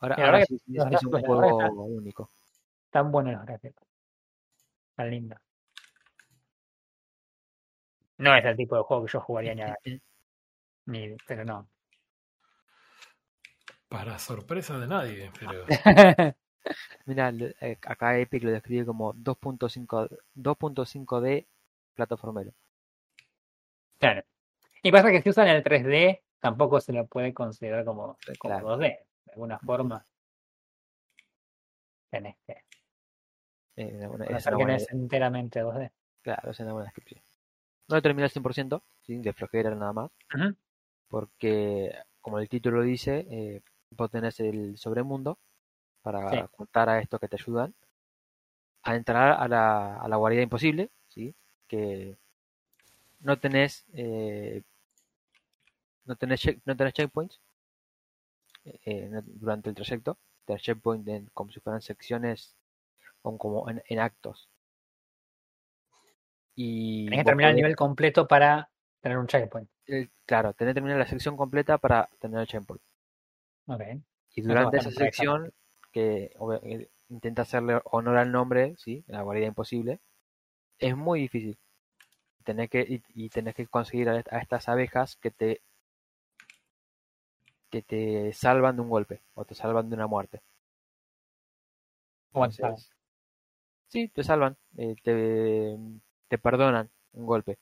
Ahora, 0.00 0.14
ahora 0.16 0.44
sí, 0.44 0.60
es, 0.66 1.04
un 1.04 1.10
juego 1.10 1.84
único. 1.84 2.30
Tan 2.90 3.10
buenos 3.10 3.34
los 3.34 3.44
gráficos. 3.44 3.86
Tan 4.94 5.10
lindos. 5.10 5.38
No 8.20 8.34
es 8.34 8.44
el 8.44 8.56
tipo 8.56 8.76
de 8.76 8.82
juego 8.82 9.04
que 9.06 9.12
yo 9.12 9.20
jugaría 9.20 9.54
ni, 9.54 9.62
a- 9.62 9.78
ni 10.86 11.16
pero 11.26 11.44
no. 11.44 11.68
Para 13.88 14.18
sorpresa 14.18 14.78
de 14.78 14.86
nadie, 14.86 15.30
pero. 15.38 15.64
Mira, 17.06 17.32
eh, 17.60 17.78
acá 17.86 18.18
Epic 18.18 18.42
lo 18.44 18.50
describe 18.50 18.84
como 18.86 19.14
2.5 19.14 20.08
2.5D 20.34 21.46
plataformero. 21.94 22.52
Claro. 23.98 24.22
Y 24.82 24.92
pasa 24.92 25.10
que 25.10 25.22
si 25.22 25.30
usan 25.30 25.48
el 25.48 25.62
3D, 25.64 26.20
tampoco 26.40 26.80
se 26.80 26.92
lo 26.92 27.06
puede 27.06 27.34
considerar 27.34 27.84
como, 27.84 28.18
como 28.38 28.54
Claro. 28.60 28.76
2D. 28.76 28.80
De 29.24 29.32
alguna 29.32 29.58
forma. 29.58 30.06
Tenés 32.10 32.36
que 32.46 32.62
Eh, 33.76 34.06
una- 34.06 34.24
es 34.36 34.44
buena, 34.50 34.76
es 34.76 34.90
enteramente 34.90 35.60
2D. 35.62 35.90
claro, 36.22 36.50
es 36.50 36.60
una 36.60 36.72
buena 36.74 36.86
descripción. 36.86 37.22
No 37.90 37.96
lo 37.96 38.00
terminé 38.02 38.24
al 38.24 38.30
100%, 38.30 38.82
¿sí? 39.02 39.18
de 39.18 39.34
flojera 39.34 39.74
nada 39.74 39.92
más, 39.92 40.10
porque 41.08 41.94
como 42.20 42.38
el 42.38 42.48
título 42.48 42.82
dice, 42.82 43.26
eh, 43.30 43.62
vos 43.90 44.10
tenés 44.10 44.40
el 44.40 44.78
sobremundo 44.78 45.38
para 46.02 46.30
Sí. 46.30 46.48
juntar 46.48 46.88
a 46.90 47.00
estos 47.00 47.20
que 47.20 47.28
te 47.28 47.36
ayudan 47.36 47.74
a 48.82 48.94
entrar 48.96 49.32
a 49.40 49.48
la, 49.48 49.96
a 49.96 50.08
la 50.08 50.16
guarida 50.16 50.42
imposible, 50.42 50.90
¿sí? 51.08 51.34
que 51.68 52.16
no 53.20 53.38
tenés 53.38 53.84
eh, 53.94 54.62
no 56.04 56.14
tenés 56.16 56.42
no 56.66 56.76
tenés 56.76 56.92
checkpoints 56.92 57.40
eh, 58.84 59.10
durante 59.26 59.68
el 59.68 59.74
trayecto 59.74 60.16
tenés 60.46 60.62
checkpoints 60.62 61.08
en- 61.08 61.26
como 61.34 61.50
si 61.52 61.60
fueran 61.60 61.82
secciones 61.82 62.54
o 63.22 63.38
como 63.38 63.68
en, 63.70 63.82
en 63.88 64.00
actos 64.00 64.48
y 66.54 67.06
Tenés 67.06 67.20
que 67.20 67.24
terminar 67.24 67.50
el 67.50 67.56
nivel 67.56 67.76
completo 67.76 68.26
para 68.26 68.68
tener 69.00 69.18
un 69.18 69.26
checkpoint. 69.26 69.68
eh, 69.86 70.08
claro 70.26 70.52
tenés 70.54 70.72
que 70.72 70.74
terminar 70.76 70.98
la 70.98 71.06
sección 71.06 71.36
completa 71.36 71.78
para 71.78 72.08
tener 72.18 72.40
el 72.40 72.46
checkpoint. 72.46 72.82
Ok. 73.66 73.80
y 74.34 74.42
durante 74.42 74.78
esa 74.78 74.90
sección 74.90 75.52
que 75.92 76.32
eh, 76.62 76.88
intenta 77.08 77.42
hacerle 77.42 77.80
honor 77.84 78.16
al 78.16 78.32
nombre 78.32 78.74
sí 78.78 79.04
la 79.08 79.22
guarida 79.22 79.46
imposible 79.46 80.00
es 80.78 80.96
muy 80.96 81.20
difícil. 81.20 81.58
Tenés 82.44 82.70
que 82.70 82.80
y, 82.82 83.02
y 83.14 83.28
tenés 83.28 83.54
que 83.54 83.66
conseguir 83.66 84.08
a, 84.08 84.22
a 84.30 84.38
estas 84.38 84.68
abejas 84.68 85.16
que 85.16 85.30
te 85.30 85.60
que 87.70 87.80
te 87.82 88.32
salvan 88.34 88.76
de 88.76 88.82
un 88.82 88.90
golpe 88.90 89.22
o 89.34 89.44
te 89.46 89.54
salvan 89.54 89.88
de 89.88 89.96
una 89.96 90.06
muerte. 90.06 90.42
Bueno, 92.32 92.52
Entonces, 92.52 92.90
sí 93.88 94.08
te 94.08 94.22
salvan 94.24 94.56
eh, 94.76 94.94
te, 95.02 95.76
te 96.30 96.38
perdonan 96.38 96.90
un 97.12 97.26
golpe 97.26 97.58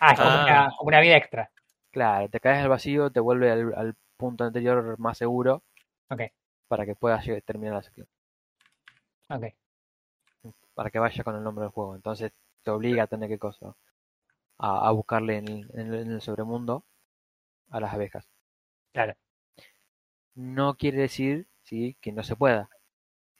Ah, 0.00 0.12
es 0.12 0.18
como, 0.18 0.30
Ah. 0.30 0.44
Una, 0.44 0.70
como 0.76 0.88
una 0.88 1.00
vida 1.00 1.16
extra. 1.16 1.50
claro 1.92 2.28
te 2.28 2.40
caes 2.40 2.62
al 2.62 2.68
vacío 2.68 3.10
te 3.10 3.20
vuelve 3.20 3.50
al, 3.52 3.74
al 3.76 3.94
punto 4.16 4.44
anterior 4.44 4.98
más 4.98 5.18
seguro 5.18 5.62
Ok, 6.10 6.22
para 6.68 6.86
que 6.86 6.94
puedas 6.96 7.24
llegar- 7.26 7.42
terminar 7.42 7.74
la 7.74 7.82
sección 7.82 8.08
ok. 9.30 9.44
para 10.74 10.90
que 10.90 10.98
vaya 10.98 11.24
con 11.24 11.36
el 11.36 11.42
nombre 11.42 11.64
del 11.64 11.72
juego. 11.72 11.94
Entonces 11.96 12.32
te 12.62 12.70
obliga 12.70 13.04
a 13.04 13.06
tener 13.06 13.28
que 13.28 13.38
cosa 13.38 13.74
a, 14.58 14.88
a 14.88 14.92
buscarle 14.92 15.38
en 15.38 15.48
el, 15.48 15.70
en, 15.74 15.94
el, 15.94 16.00
en 16.02 16.12
el 16.12 16.20
sobremundo 16.22 16.84
a 17.70 17.80
las 17.80 17.92
abejas. 17.94 18.28
Claro. 18.92 19.14
No 20.34 20.76
quiere 20.76 20.98
decir 20.98 21.46
sí 21.62 21.96
que 22.00 22.12
no 22.12 22.22
se 22.22 22.36
pueda. 22.36 22.70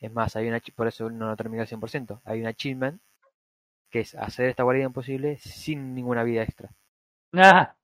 Es 0.00 0.12
más, 0.12 0.36
hay 0.36 0.48
una 0.48 0.60
por 0.76 0.88
eso 0.88 1.10
no 1.10 1.28
lo 1.28 1.36
termina 1.36 1.62
al 1.62 1.68
100%. 1.68 2.20
Hay 2.24 2.40
un 2.40 2.46
achievement 2.46 3.00
que 3.90 4.00
es 4.00 4.14
hacer 4.14 4.48
esta 4.48 4.62
guarida 4.62 4.84
imposible 4.84 5.38
sin 5.38 5.94
ninguna 5.94 6.22
vida 6.24 6.42
extra. 6.42 6.70
Ah, 7.34 7.74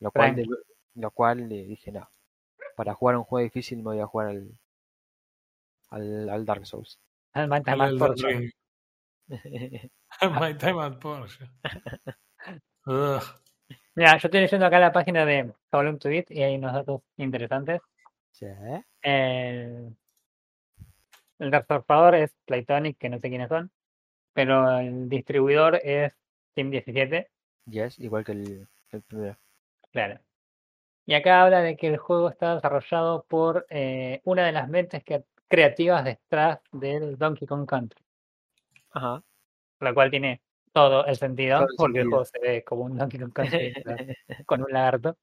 Lo 0.00 0.10
cual, 0.10 0.46
lo 0.94 1.10
cual 1.10 1.48
le 1.48 1.64
dije, 1.64 1.92
no, 1.92 2.08
para 2.76 2.94
jugar 2.94 3.16
un 3.16 3.24
juego 3.24 3.44
difícil 3.44 3.78
me 3.78 3.84
voy 3.84 4.00
a 4.00 4.06
jugar 4.06 4.28
al, 4.28 4.50
al, 5.90 6.28
al 6.30 6.44
Dark 6.46 6.66
Souls. 6.66 6.98
al 7.32 7.48
Man- 7.48 7.62
al 7.66 7.72
Al 7.72 7.78
Man 7.78 7.88
Elden 7.88 7.98
Torso. 7.98 8.26
Ring. 8.28 8.50
My 10.40 10.54
time 10.54 10.80
at 10.80 10.98
Porsche. 10.98 11.48
Mira, 13.94 14.16
yo 14.16 14.26
estoy 14.26 14.40
leyendo 14.40 14.66
acá 14.66 14.78
la 14.78 14.92
página 14.92 15.24
de 15.24 15.52
Kowloon 15.70 15.98
to 15.98 16.08
Beat 16.08 16.30
y 16.30 16.42
hay 16.42 16.56
unos 16.56 16.72
datos 16.72 17.02
interesantes. 17.16 17.80
Sí, 18.32 18.46
El, 19.02 19.96
el 21.38 21.54
es 22.14 22.32
Playtonic, 22.44 22.98
que 22.98 23.08
no 23.08 23.18
sé 23.18 23.28
quiénes 23.28 23.48
son, 23.48 23.70
pero 24.44 24.78
el 24.78 25.06
distribuidor 25.10 25.76
es 25.84 26.16
Team 26.54 26.70
17, 26.70 27.28
Yes, 27.66 27.98
igual 27.98 28.24
que 28.24 28.32
el, 28.32 28.68
primero. 29.06 29.36
claro. 29.92 30.18
Y 31.04 31.12
acá 31.14 31.42
habla 31.42 31.60
de 31.60 31.76
que 31.76 31.88
el 31.88 31.98
juego 31.98 32.30
está 32.30 32.54
desarrollado 32.54 33.24
por 33.28 33.66
eh, 33.68 34.20
una 34.24 34.46
de 34.46 34.52
las 34.52 34.66
mentes 34.68 35.04
que- 35.04 35.24
creativas 35.48 36.04
detrás 36.04 36.60
del 36.72 37.18
Donkey 37.18 37.46
Kong 37.46 37.66
Country, 37.68 38.02
Ajá. 38.92 39.22
lo 39.80 39.94
cual 39.94 40.10
tiene 40.10 40.40
todo 40.72 41.04
el 41.04 41.16
sentido, 41.16 41.58
Todo 41.58 41.68
el 41.68 41.76
porque 41.76 41.98
el 42.00 42.08
juego 42.08 42.24
se 42.24 42.38
ve 42.38 42.64
como 42.64 42.84
un 42.84 42.96
Donkey 42.96 43.20
Kong 43.20 43.32
Country 43.32 43.74
con 44.46 44.62
un 44.62 44.72
lagarto. 44.72 45.16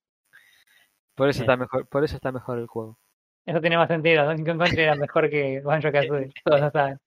Por 1.16 1.30
eso 1.30 1.38
Sí. 1.38 1.44
está 1.44 1.58
mejor, 1.58 1.88
por 1.88 2.04
eso 2.04 2.16
está 2.18 2.32
mejor 2.32 2.60
el 2.60 2.68
juego. 2.68 3.00
Eso 3.48 3.62
tiene 3.62 3.78
más 3.78 3.88
sentido. 3.88 4.26
Donkey 4.26 4.46
Kong 4.46 4.60
Country 4.60 4.82
era 4.84 4.96
mejor 4.96 5.28
que 5.30 5.62
Banjo 5.62 5.92
Kazooie. 5.92 6.32
Todos 6.46 6.62
lo 6.62 6.70
saben. 6.72 7.00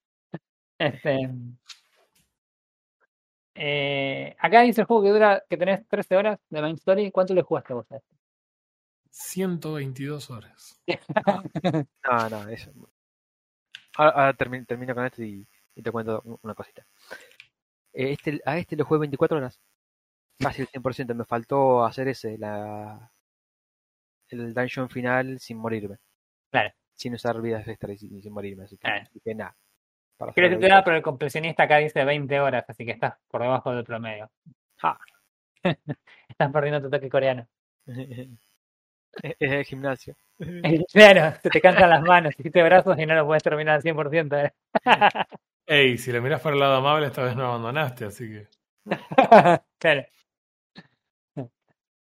Este, 0.79 1.29
eh, 3.55 4.37
acá 4.39 4.63
dice 4.63 4.81
el 4.83 4.87
juego 4.87 5.03
que 5.03 5.11
dura, 5.11 5.45
que 5.49 5.57
tenés 5.57 5.87
13 5.89 6.17
horas 6.17 6.39
de 6.49 6.63
main 6.63 6.77
story. 6.77 7.11
¿Cuánto 7.11 7.35
le 7.35 7.43
jugaste 7.43 7.75
vos 7.75 7.91
a 7.93 7.97
este? 7.97 8.17
122 9.11 10.31
horas. 10.31 10.81
No, 12.05 12.29
no, 12.31 12.49
eso. 12.49 12.71
Ahora, 13.97 14.11
ahora 14.13 14.35
termi- 14.35 14.67
termino 14.67 14.95
con 14.95 15.05
esto 15.05 15.23
y, 15.23 15.47
y 15.75 15.83
te 15.83 15.91
cuento 15.91 16.23
una 16.43 16.55
cosita. 16.55 16.87
Eh, 17.93 18.13
Este, 18.13 18.41
a 18.45 18.57
este 18.59 18.77
le 18.77 18.83
jugué 18.85 19.01
24 19.01 19.37
horas. 19.39 19.61
Casi 20.39 20.63
el 20.63 20.69
100%. 20.69 21.15
Me 21.15 21.25
faltó 21.25 21.85
hacer 21.85 22.09
ese, 22.09 22.39
la, 22.39 23.13
el 24.29 24.55
dungeon 24.55 24.89
final 24.89 25.39
sin 25.41 25.59
morirme. 25.59 25.99
Claro. 26.51 26.73
Sin 26.95 27.15
usar 27.15 27.41
vidas 27.43 27.67
extras 27.69 28.03
y, 28.03 28.23
sin 28.23 28.33
morirme. 28.33 28.65
Así 28.65 28.77
que 28.77 28.83
Claro. 28.83 29.09
dije, 29.13 29.35
nada. 29.35 29.57
Para 30.21 30.35
Quiero 30.35 30.51
decirte 30.51 30.69
nada, 30.69 30.85
pero 30.85 30.99
el 30.99 31.03
compresionista 31.03 31.63
acá 31.63 31.79
dice 31.79 32.05
20 32.05 32.41
horas, 32.41 32.67
así 32.69 32.85
que 32.85 32.91
estás 32.91 33.15
por 33.31 33.41
debajo 33.41 33.75
del 33.75 33.85
promedio. 33.85 34.31
Ja. 34.77 34.99
estás 36.29 36.53
perdiendo 36.53 36.83
tu 36.83 36.91
toque 36.91 37.09
coreano. 37.09 37.49
es 37.87 38.29
es 39.23 39.53
el 39.53 39.65
gimnasio. 39.65 40.15
Claro, 40.93 41.39
se 41.43 41.49
te 41.49 41.61
cansan 41.63 41.89
las 41.89 42.03
manos, 42.03 42.35
hiciste 42.39 42.63
brazos 42.63 42.99
y 42.99 43.07
no 43.07 43.15
lo 43.15 43.25
puedes 43.25 43.43
terminar 43.43 43.77
al 43.77 43.83
100%. 43.83 44.45
¿eh? 44.45 44.53
Ey, 45.67 45.97
si 45.97 46.13
le 46.13 46.21
mirás 46.21 46.43
para 46.43 46.55
el 46.55 46.61
lado 46.61 46.77
amable, 46.77 47.07
esta 47.07 47.23
vez 47.23 47.35
no 47.35 47.47
abandonaste, 47.47 48.05
así 48.05 48.29
que. 48.29 48.49
claro. 49.79 50.05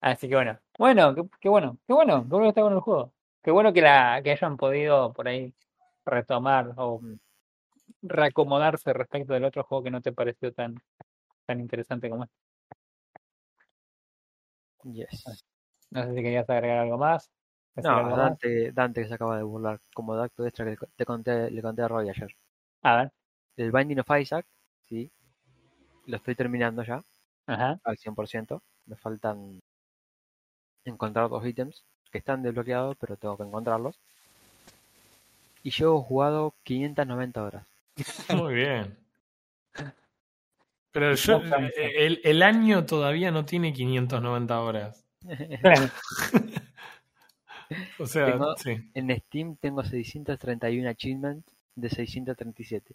Así 0.01 0.27
que 0.27 0.35
bueno. 0.37 0.59
Bueno, 0.79 1.15
qué, 1.15 1.23
qué 1.39 1.49
bueno, 1.51 1.77
qué 1.87 1.93
bueno, 1.93 2.23
qué 2.23 2.29
bueno 2.29 2.45
que 2.45 2.49
está 2.49 2.63
con 2.63 2.73
el 2.73 2.81
juego. 2.81 3.13
Qué 3.43 3.51
bueno 3.51 3.75
que 3.75 3.83
la, 3.83 4.23
que 4.25 4.31
hayan 4.31 4.57
podido 4.57 5.13
por 5.13 5.29
ahí 5.29 5.53
retomar 6.07 6.73
o. 6.77 7.03
reacomodarse 8.09 8.93
respecto 8.93 9.33
del 9.33 9.45
otro 9.45 9.65
juego 9.65 9.85
que 9.85 9.91
no 9.91 10.01
te 10.01 10.13
pareció 10.13 10.53
tan, 10.53 10.75
tan 11.47 11.61
interesante 11.61 12.09
como 12.11 12.25
este. 12.25 12.37
Yes. 14.85 15.45
No 15.91 16.05
sé 16.05 16.15
si 16.15 16.23
querías 16.23 16.49
agregar 16.49 16.79
algo 16.79 16.99
más. 16.99 17.31
No, 17.77 17.91
algo 17.91 18.11
más. 18.11 18.19
Dante, 18.19 18.73
Dante 18.73 19.03
que 19.03 19.09
se 19.09 19.15
acaba 19.15 19.37
de 19.37 19.43
burlar 19.43 19.81
como 19.95 20.17
de 20.17 20.25
acto 20.25 20.47
extra 20.47 20.65
que 20.65 20.77
te 20.97 21.05
conté, 21.05 21.51
le 21.51 21.63
conté 21.63 21.83
a 21.83 21.89
Roy 21.89 22.09
ayer. 22.09 22.35
A 22.83 22.97
ver. 22.97 23.13
El 23.57 23.73
Binding 23.73 24.01
of 24.01 24.19
Isaac, 24.21 24.47
sí. 24.89 25.11
Lo 26.07 26.17
estoy 26.17 26.35
terminando 26.35 26.83
ya, 26.83 27.03
Ajá. 27.47 27.81
al 27.83 27.97
100%. 27.97 28.63
Me 28.87 28.97
faltan 28.97 29.61
encontrar 30.85 31.29
dos 31.29 31.45
ítems 31.45 31.85
que 32.11 32.19
están 32.19 32.43
desbloqueados, 32.43 32.97
pero 32.99 33.17
tengo 33.17 33.37
que 33.37 33.43
encontrarlos. 33.43 33.99
Y 35.63 35.71
llevo 35.71 36.01
jugado 36.03 36.55
590 36.63 37.43
horas. 37.43 37.76
Muy 38.35 38.55
bien. 38.55 38.97
Pero 40.93 41.15
yo, 41.15 41.43
el, 41.77 42.21
el 42.25 42.43
año 42.43 42.87
todavía 42.87 43.31
no 43.31 43.45
tiene 43.45 43.73
590 43.73 44.61
horas. 44.61 45.05
O 47.99 48.07
sea, 48.07 48.27
Tengo- 48.27 48.57
sí. 48.59 48.77
En 48.95 49.11
Steam 49.23 49.57
tengo 49.57 49.83
631 49.83 50.89
achievements 50.89 51.53
de 51.75 51.91
637. 51.91 52.95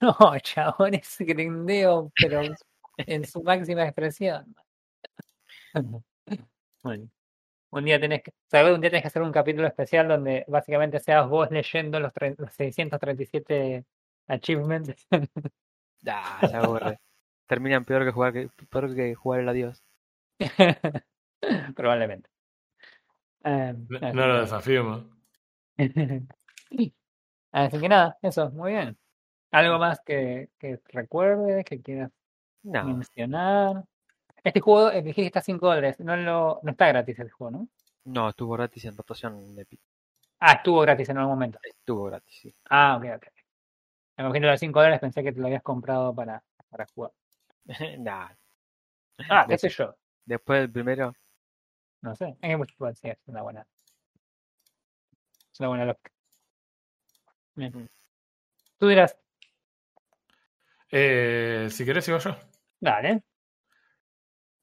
No, 0.00 0.14
chabón, 0.40 0.94
es 0.94 1.16
grindeo, 1.18 2.10
pero 2.18 2.40
en 2.96 3.26
su 3.26 3.42
máxima 3.42 3.84
expresión. 3.84 4.54
Bueno, 6.82 7.10
un 7.70 7.84
día 7.84 8.00
tenés 8.00 8.22
que, 8.22 8.32
¿sabes? 8.50 8.74
Un 8.74 8.80
día 8.80 8.90
tenés 8.90 9.02
que 9.02 9.08
hacer 9.08 9.22
un 9.22 9.32
capítulo 9.32 9.66
especial 9.66 10.08
donde 10.08 10.44
básicamente 10.48 11.00
seas 11.00 11.28
vos 11.28 11.50
leyendo 11.50 12.00
los, 12.00 12.12
tre- 12.12 12.34
los 12.38 12.52
637 12.54 13.84
achievements. 14.28 15.06
Ah, 16.06 16.40
se 16.48 16.56
aburre. 16.56 16.98
Terminan 17.46 17.84
peor 17.84 18.04
que 18.04 18.10
jugar 18.12 18.32
que, 18.32 18.48
peor 18.70 18.94
que 18.94 19.14
jugar 19.14 19.40
el 19.40 19.48
adiós. 19.48 19.82
Probablemente. 21.76 22.28
Eh, 23.44 23.74
No, 23.88 23.98
no 24.12 24.26
lo 24.28 24.40
desafío 24.40 24.84
más. 24.84 25.02
Así 27.52 27.80
que 27.80 27.88
nada, 27.88 28.18
eso, 28.22 28.50
muy 28.50 28.72
bien. 28.72 28.98
¿Algo 29.52 29.78
más 29.78 30.00
que, 30.06 30.50
que 30.58 30.80
recuerdes, 30.88 31.64
que 31.64 31.80
quieras 31.82 32.10
No, 32.62 32.84
mencionar? 32.84 33.84
Este 34.48 34.60
juego, 34.60 34.90
eh, 34.90 35.02
dijiste 35.02 35.20
que 35.22 35.26
está 35.26 35.40
a 35.40 35.42
5 35.42 35.66
dólares, 35.66 36.00
no, 36.00 36.16
lo, 36.16 36.60
no 36.62 36.70
está 36.70 36.88
gratis 36.88 37.18
el 37.18 37.30
juego, 37.30 37.50
¿no? 37.50 37.68
no, 38.04 38.30
estuvo 38.30 38.54
gratis 38.54 38.84
en 38.86 38.96
rotación 38.96 39.38
en 39.44 39.58
Epic. 39.58 39.80
Ah, 40.40 40.52
estuvo 40.52 40.80
gratis 40.80 41.08
en 41.10 41.18
algún 41.18 41.34
momento. 41.34 41.58
Estuvo 41.62 42.04
gratis, 42.04 42.38
sí. 42.40 42.54
Ah, 42.70 42.96
ok, 42.96 43.04
ok. 43.16 43.26
Me 44.16 44.24
imagino 44.24 44.48
los 44.48 44.60
5 44.60 44.78
dólares 44.80 45.00
pensé 45.00 45.22
que 45.22 45.32
te 45.32 45.40
lo 45.40 45.46
habías 45.46 45.62
comprado 45.62 46.14
para, 46.14 46.42
para 46.70 46.86
jugar. 46.94 47.12
nah, 47.98 48.28
Ah, 49.28 49.44
qué 49.48 49.58
sé 49.58 49.68
yo. 49.68 49.94
después 50.24 50.60
del 50.60 50.72
primero, 50.72 51.12
No 52.00 52.14
sé. 52.16 52.36
En 52.40 52.52
Game 52.52 52.64
sí, 52.94 53.08
es 53.08 53.18
una 53.26 53.42
buena. 53.42 53.66
Es 55.52 55.60
una 55.60 55.68
buena. 55.68 55.96
Bien. 57.54 57.72
Mm. 57.76 57.88
Tú 58.78 58.88
dirás, 58.88 59.16
Eh, 60.90 61.68
si 61.70 61.84
querés, 61.84 62.04
sigo 62.04 62.18
yo. 62.18 62.36
dale. 62.80 63.22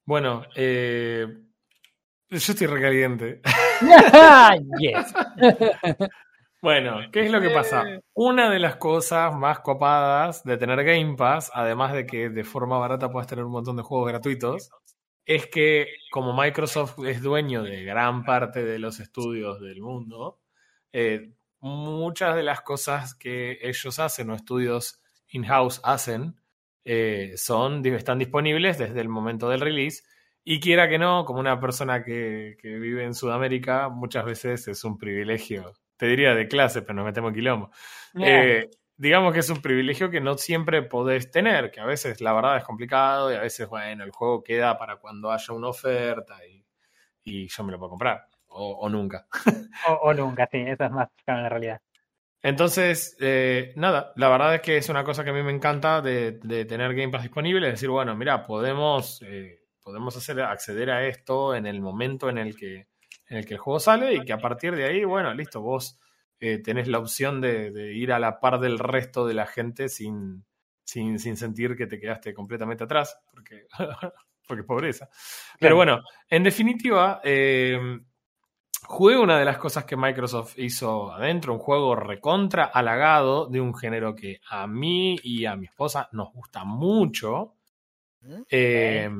Bueno, 0.06 0.44
eh, 0.54 1.26
yo 2.30 2.36
estoy 2.36 2.66
recaliente. 2.68 3.42
yes. 4.78 5.12
Bueno, 6.62 6.98
¿qué 7.12 7.20
es 7.20 7.30
lo 7.30 7.40
que 7.40 7.50
pasa? 7.50 7.84
Una 8.14 8.50
de 8.50 8.58
las 8.58 8.74
cosas 8.76 9.32
más 9.36 9.60
copadas 9.60 10.42
de 10.42 10.56
tener 10.56 10.82
Game 10.82 11.14
Pass, 11.14 11.50
además 11.54 11.92
de 11.92 12.06
que 12.06 12.28
de 12.28 12.42
forma 12.42 12.78
barata 12.78 13.10
puedas 13.10 13.28
tener 13.28 13.44
un 13.44 13.52
montón 13.52 13.76
de 13.76 13.84
juegos 13.84 14.08
gratuitos, 14.08 14.70
es 15.26 15.46
que 15.46 15.86
como 16.10 16.32
Microsoft 16.32 16.98
es 17.06 17.22
dueño 17.22 17.62
de 17.62 17.84
gran 17.84 18.24
parte 18.24 18.64
de 18.64 18.80
los 18.80 18.98
estudios 18.98 19.60
del 19.60 19.80
mundo, 19.80 20.40
eh, 20.92 21.30
muchas 21.60 22.34
de 22.34 22.42
las 22.42 22.62
cosas 22.62 23.14
que 23.14 23.58
ellos 23.60 23.98
hacen 24.00 24.30
o 24.30 24.34
estudios 24.34 25.00
in-house 25.28 25.80
hacen 25.84 26.34
eh, 26.86 27.34
son, 27.36 27.84
están 27.84 28.18
disponibles 28.18 28.78
desde 28.78 29.00
el 29.02 29.10
momento 29.10 29.50
del 29.50 29.60
release. 29.60 30.02
Y 30.44 30.60
quiera 30.60 30.88
que 30.88 30.98
no, 30.98 31.24
como 31.26 31.40
una 31.40 31.60
persona 31.60 32.02
que, 32.02 32.56
que 32.62 32.78
vive 32.78 33.04
en 33.04 33.14
Sudamérica, 33.14 33.90
muchas 33.90 34.24
veces 34.24 34.66
es 34.68 34.84
un 34.84 34.96
privilegio 34.96 35.74
te 35.96 36.06
diría 36.06 36.34
de 36.34 36.48
clase, 36.48 36.82
pero 36.82 36.94
nos 36.94 37.06
metemos 37.06 37.30
en 37.30 37.34
quilombo. 37.34 37.70
Eh, 38.18 38.70
digamos 38.96 39.32
que 39.32 39.40
es 39.40 39.50
un 39.50 39.60
privilegio 39.60 40.10
que 40.10 40.20
no 40.20 40.36
siempre 40.36 40.82
podés 40.82 41.30
tener, 41.30 41.70
que 41.70 41.80
a 41.80 41.86
veces 41.86 42.20
la 42.20 42.32
verdad 42.32 42.58
es 42.58 42.64
complicado 42.64 43.32
y 43.32 43.36
a 43.36 43.40
veces, 43.40 43.68
bueno, 43.68 44.04
el 44.04 44.10
juego 44.10 44.42
queda 44.42 44.78
para 44.78 44.96
cuando 44.96 45.30
haya 45.30 45.54
una 45.54 45.68
oferta 45.68 46.36
y, 46.46 46.64
y 47.24 47.48
yo 47.48 47.64
me 47.64 47.72
lo 47.72 47.78
puedo 47.78 47.90
comprar, 47.90 48.26
o, 48.48 48.72
o 48.72 48.88
nunca. 48.88 49.26
o, 49.88 49.92
o 49.92 50.14
nunca, 50.14 50.48
sí, 50.50 50.58
eso 50.58 50.84
es 50.84 50.90
más 50.90 51.08
claro 51.24 51.40
en 51.40 51.42
la 51.44 51.48
realidad. 51.48 51.80
Entonces, 52.42 53.16
eh, 53.20 53.72
nada, 53.76 54.12
la 54.16 54.28
verdad 54.28 54.54
es 54.56 54.60
que 54.60 54.76
es 54.76 54.88
una 54.88 55.04
cosa 55.04 55.24
que 55.24 55.30
a 55.30 55.32
mí 55.32 55.42
me 55.42 55.52
encanta 55.52 56.00
de, 56.00 56.32
de 56.42 56.64
tener 56.64 56.94
Game 56.94 57.10
Pass 57.10 57.22
disponible, 57.22 57.66
es 57.66 57.74
decir, 57.74 57.88
bueno, 57.88 58.14
mira, 58.14 58.44
podemos, 58.44 59.20
eh, 59.22 59.62
podemos 59.82 60.16
hacer, 60.16 60.40
acceder 60.40 60.90
a 60.90 61.06
esto 61.06 61.54
en 61.54 61.66
el 61.66 61.80
momento 61.80 62.28
en 62.28 62.38
el 62.38 62.56
que 62.56 62.88
en 63.28 63.38
el 63.38 63.46
que 63.46 63.54
el 63.54 63.60
juego 63.60 63.80
sale 63.80 64.14
y 64.14 64.24
que 64.24 64.32
a 64.32 64.38
partir 64.38 64.76
de 64.76 64.84
ahí, 64.84 65.04
bueno, 65.04 65.34
listo, 65.34 65.60
vos 65.60 65.98
eh, 66.38 66.58
tenés 66.58 66.88
la 66.88 66.98
opción 66.98 67.40
de, 67.40 67.70
de, 67.70 67.92
ir 67.94 68.12
a 68.12 68.18
la 68.18 68.40
par 68.40 68.60
del 68.60 68.78
resto 68.78 69.26
de 69.26 69.34
la 69.34 69.46
gente 69.46 69.88
sin, 69.88 70.44
sin, 70.84 71.18
sin 71.18 71.36
sentir 71.36 71.76
que 71.76 71.86
te 71.86 71.98
quedaste 71.98 72.34
completamente 72.34 72.84
atrás, 72.84 73.18
porque, 73.30 73.66
porque 74.46 74.62
pobreza. 74.62 75.08
Pero 75.58 75.76
bueno, 75.76 76.02
en 76.28 76.44
definitiva, 76.44 77.20
jugué 78.84 79.18
una 79.18 79.38
de 79.38 79.44
las 79.44 79.58
cosas 79.58 79.84
que 79.84 79.96
Microsoft 79.96 80.58
hizo 80.58 81.12
adentro, 81.12 81.52
un 81.52 81.58
juego 81.58 81.96
recontra 81.96 82.64
halagado 82.64 83.46
de 83.46 83.60
un 83.60 83.74
género 83.74 84.14
que 84.14 84.40
a 84.48 84.66
mí 84.66 85.16
y 85.22 85.46
a 85.46 85.56
mi 85.56 85.66
esposa 85.66 86.08
nos 86.12 86.32
gusta 86.32 86.64
mucho. 86.64 87.54
Eh, 88.50 89.10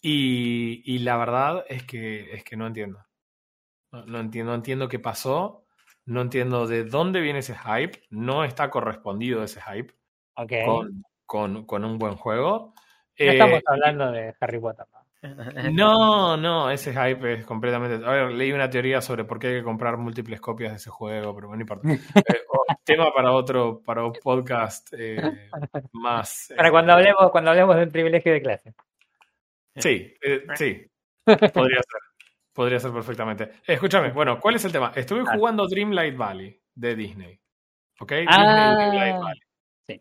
y, 0.00 0.82
y, 0.84 0.98
la 1.00 1.16
verdad 1.18 1.64
es 1.68 1.84
que, 1.84 2.32
es 2.32 2.44
que 2.44 2.56
no 2.56 2.66
entiendo. 2.66 3.04
No, 3.92 4.06
no, 4.06 4.20
entiendo. 4.20 4.52
no 4.52 4.56
entiendo 4.56 4.88
qué 4.88 4.98
pasó. 4.98 5.64
No 6.06 6.22
entiendo 6.22 6.66
de 6.66 6.84
dónde 6.84 7.20
viene 7.20 7.40
ese 7.40 7.54
hype. 7.54 8.02
No 8.08 8.44
está 8.44 8.70
correspondido 8.70 9.42
ese 9.42 9.60
hype 9.60 9.94
okay. 10.34 10.64
con, 10.64 11.04
con, 11.26 11.66
con, 11.66 11.84
un 11.84 11.98
buen 11.98 12.16
juego. 12.16 12.72
No 13.18 13.26
eh, 13.26 13.32
estamos 13.32 13.60
hablando 13.66 14.10
de 14.10 14.34
Harry 14.40 14.58
Potter. 14.58 14.86
¿no? 14.92 14.99
no, 15.72 16.36
no, 16.36 16.70
ese 16.70 16.92
hype 16.92 17.34
es 17.34 17.44
completamente. 17.44 18.04
A 18.06 18.10
ver, 18.10 18.32
leí 18.32 18.52
una 18.52 18.70
teoría 18.70 19.00
sobre 19.00 19.24
por 19.24 19.38
qué 19.38 19.48
hay 19.48 19.54
que 19.58 19.62
comprar 19.62 19.96
múltiples 19.98 20.40
copias 20.40 20.72
de 20.72 20.76
ese 20.76 20.90
juego, 20.90 21.34
pero 21.34 21.48
bueno, 21.48 21.56
no 21.56 21.60
importa. 21.62 21.88
eh, 22.28 22.74
tema 22.84 23.12
para 23.12 23.32
otro, 23.32 23.82
para 23.82 24.04
un 24.04 24.12
podcast 24.12 24.92
eh, 24.96 25.48
más. 25.92 26.52
Para 26.56 26.70
cuando 26.70 26.94
hablemos, 26.94 27.30
cuando 27.30 27.50
hablemos 27.50 27.76
del 27.76 27.90
privilegio 27.90 28.32
de 28.32 28.42
clase. 28.42 28.74
Sí, 29.76 30.14
eh, 30.22 30.44
sí. 30.54 30.86
Podría 31.24 31.82
ser. 31.82 32.00
Podría 32.52 32.80
ser 32.80 32.92
perfectamente. 32.92 33.50
Escúchame, 33.66 34.10
bueno, 34.10 34.40
¿cuál 34.40 34.56
es 34.56 34.64
el 34.64 34.72
tema? 34.72 34.92
Estuve 34.94 35.24
jugando 35.24 35.68
Dreamlight 35.68 36.16
Valley 36.16 36.60
de 36.74 36.96
Disney. 36.96 37.40
¿Ok? 38.00 38.12
Ah, 38.26 38.70
Disney 38.70 38.90
Dreamlight 38.90 39.22
Valley. 39.22 39.40
Sí. 39.86 40.00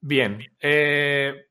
Bien. 0.00 0.46
Eh, 0.60 1.49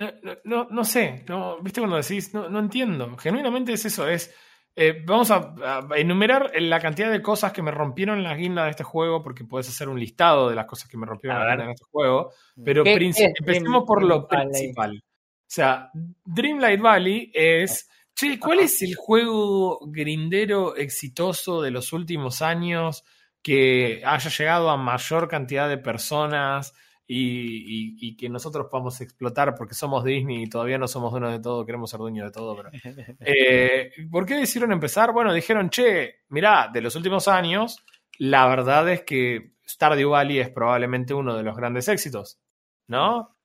no, 0.00 0.32
no, 0.44 0.68
no, 0.70 0.84
sé. 0.84 1.24
No, 1.28 1.60
¿Viste 1.60 1.80
cuando 1.80 1.96
decís? 1.96 2.32
No, 2.32 2.48
no 2.48 2.58
entiendo. 2.58 3.16
Genuinamente 3.18 3.72
es 3.72 3.84
eso. 3.84 4.08
Es. 4.08 4.34
Eh, 4.74 5.02
vamos 5.04 5.30
a, 5.30 5.54
a, 5.62 5.98
enumerar 5.98 6.52
la 6.58 6.80
cantidad 6.80 7.10
de 7.10 7.20
cosas 7.20 7.52
que 7.52 7.60
me 7.60 7.70
rompieron 7.70 8.22
la 8.22 8.34
guinda 8.34 8.64
de 8.64 8.70
este 8.70 8.84
juego, 8.84 9.22
porque 9.22 9.44
puedes 9.44 9.68
hacer 9.68 9.88
un 9.88 10.00
listado 10.00 10.48
de 10.48 10.54
las 10.54 10.66
cosas 10.66 10.88
que 10.88 10.96
me 10.96 11.06
rompieron 11.06 11.38
la 11.38 11.50
guinda 11.50 11.64
en 11.64 11.70
este 11.70 11.84
juego. 11.90 12.32
Pero 12.64 12.84
¿Qué 12.84 12.94
empecemos 12.94 13.84
por 13.84 14.02
lo 14.02 14.26
principal. 14.26 14.96
O 14.96 15.52
sea, 15.52 15.90
Dreamlight 16.24 16.80
Valley 16.80 17.30
es. 17.34 17.88
Che, 18.14 18.38
¿cuál 18.38 18.60
es 18.60 18.82
el 18.82 18.94
juego 18.96 19.80
grindero 19.86 20.76
exitoso 20.76 21.62
de 21.62 21.70
los 21.70 21.92
últimos 21.92 22.42
años 22.42 23.04
que 23.42 24.02
haya 24.04 24.30
llegado 24.30 24.70
a 24.70 24.76
mayor 24.76 25.28
cantidad 25.28 25.68
de 25.68 25.78
personas 25.78 26.74
y, 27.12 28.16
que 28.16 28.28
nosotros 28.28 28.68
podamos 28.70 29.00
explotar 29.00 29.54
porque 29.54 29.74
somos 29.74 30.04
Disney 30.04 30.44
y 30.44 30.48
todavía 30.48 30.78
no 30.78 30.86
somos 30.86 31.10
dueños 31.10 31.32
de 31.32 31.40
todo, 31.40 31.64
queremos 31.66 31.90
ser 31.90 32.00
dueños 32.00 32.26
de 32.26 32.32
todo? 32.32 32.56
Pero, 32.56 32.70
eh, 33.20 33.92
¿Por 34.10 34.26
qué 34.26 34.34
decidieron 34.36 34.72
empezar? 34.72 35.12
Bueno, 35.12 35.32
dijeron, 35.32 35.70
che, 35.70 36.20
mirá, 36.28 36.70
de 36.72 36.80
los 36.80 36.94
últimos 36.96 37.28
años, 37.28 37.84
la 38.18 38.46
verdad 38.46 38.88
es 38.90 39.02
que 39.02 39.54
Stardew 39.66 40.10
Valley 40.10 40.38
es 40.38 40.50
probablemente 40.50 41.14
uno 41.14 41.36
de 41.36 41.42
los 41.42 41.56
grandes 41.56 41.88
éxitos, 41.88 42.38
¿no? 42.86 43.36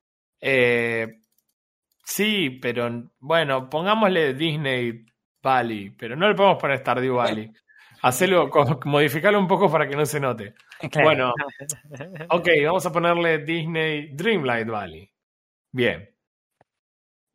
Eh, 0.42 1.22
Sí, 2.06 2.52
pero 2.62 3.12
bueno, 3.20 3.68
pongámosle 3.68 4.36
Disney 4.36 5.06
Valley, 5.42 5.90
pero 5.90 6.16
no 6.16 6.30
le 6.30 6.36
podemos 6.36 6.62
poner 6.62 6.78
Stardew 6.80 7.16
Valley. 7.16 7.52
Hacerlo, 8.06 8.52
modificarlo 8.86 9.40
un 9.40 9.48
poco 9.48 9.72
para 9.72 9.88
que 9.90 9.96
no 9.96 10.06
se 10.06 10.20
note. 10.20 10.54
Claro. 10.92 11.04
Bueno, 11.04 11.34
ok, 12.30 12.48
vamos 12.64 12.86
a 12.86 12.92
ponerle 12.92 13.40
Disney 13.40 14.10
Dreamlight 14.14 14.68
Valley. 14.68 15.12
Bien. 15.72 16.08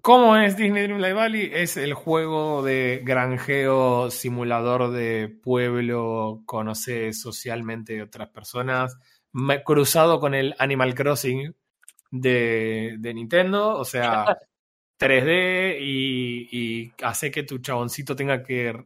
¿Cómo 0.01 0.37
es 0.37 0.57
Disney 0.57 0.85
Dreamlight 0.85 1.16
Valley? 1.16 1.51
Es 1.53 1.77
el 1.77 1.93
juego 1.95 2.62
de 2.62 3.03
granjeo, 3.05 4.12
simulador 4.12 4.93
de 4.93 5.29
pueblo, 5.43 6.43
conocer 6.47 7.14
socialmente 7.14 8.01
otras 8.01 8.29
personas, 8.29 8.97
cruzado 9.64 10.21
con 10.21 10.35
el 10.35 10.55
Animal 10.61 10.95
Crossing 10.95 11.53
de, 12.12 12.97
Nintendo, 13.12 13.77
o 13.77 13.85
sea, 13.85 14.25
3D 15.01 15.79
y, 15.81 16.49
y 16.53 16.93
hace 17.03 17.33
que 17.33 17.43
tu 17.43 17.59
chaboncito 17.59 18.14
tenga 18.14 18.45
que 18.45 18.85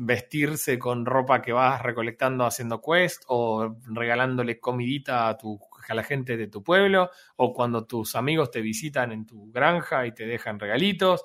vestirse 0.00 0.78
con 0.78 1.04
ropa 1.04 1.42
que 1.42 1.52
vas 1.52 1.82
recolectando 1.82 2.46
haciendo 2.46 2.80
quest 2.80 3.24
o 3.26 3.76
regalándole 3.88 4.60
comidita 4.60 5.28
a, 5.28 5.36
tu, 5.36 5.58
a 5.88 5.94
la 5.94 6.04
gente 6.04 6.36
de 6.36 6.46
tu 6.46 6.62
pueblo 6.62 7.10
o 7.34 7.52
cuando 7.52 7.84
tus 7.84 8.14
amigos 8.14 8.52
te 8.52 8.60
visitan 8.60 9.10
en 9.10 9.26
tu 9.26 9.50
granja 9.50 10.06
y 10.06 10.12
te 10.12 10.24
dejan 10.24 10.60
regalitos. 10.60 11.24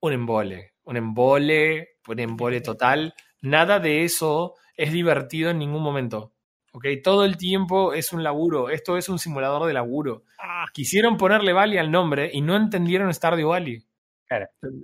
Un 0.00 0.14
embole, 0.14 0.72
un 0.84 0.96
embole, 0.96 1.98
un 2.08 2.18
embole 2.18 2.62
total. 2.62 3.14
Nada 3.42 3.78
de 3.78 4.04
eso 4.04 4.54
es 4.74 4.90
divertido 4.90 5.50
en 5.50 5.58
ningún 5.58 5.82
momento. 5.82 6.32
¿ok? 6.72 6.86
Todo 7.04 7.26
el 7.26 7.36
tiempo 7.36 7.92
es 7.92 8.10
un 8.10 8.22
laburo. 8.22 8.70
Esto 8.70 8.96
es 8.96 9.10
un 9.10 9.18
simulador 9.18 9.66
de 9.66 9.74
laburo. 9.74 10.24
Ah. 10.38 10.64
Quisieron 10.72 11.18
ponerle 11.18 11.52
Valley 11.52 11.76
al 11.76 11.90
nombre 11.90 12.30
y 12.32 12.40
no 12.40 12.56
entendieron 12.56 13.12
Stardew 13.12 13.50
Valley. 13.50 13.84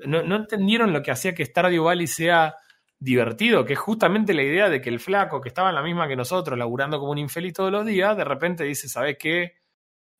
No, 0.07 0.23
no 0.23 0.37
entendieron 0.37 0.93
lo 0.93 1.03
que 1.03 1.11
hacía 1.11 1.35
que 1.35 1.45
Stardew 1.47 1.85
Valley 1.85 2.07
sea 2.07 2.55
divertido, 3.03 3.65
que 3.65 3.73
es 3.73 3.79
justamente 3.81 4.33
la 4.33 4.45
idea 4.45 4.69
de 4.69 4.81
que 4.81 4.89
el 4.89 5.01
flaco 5.01 5.41
que 5.41 5.49
estaba 5.49 5.71
en 5.71 5.75
la 5.75 5.83
misma 5.83 6.07
que 6.07 6.15
nosotros, 6.15 6.57
laburando 6.57 7.01
como 7.01 7.11
un 7.11 7.19
infeliz 7.19 7.53
todos 7.53 7.73
los 7.73 7.85
días, 7.85 8.17
de 8.17 8.23
repente 8.23 8.63
dice, 8.63 8.89
¿sabes 8.89 9.17
qué? 9.19 9.57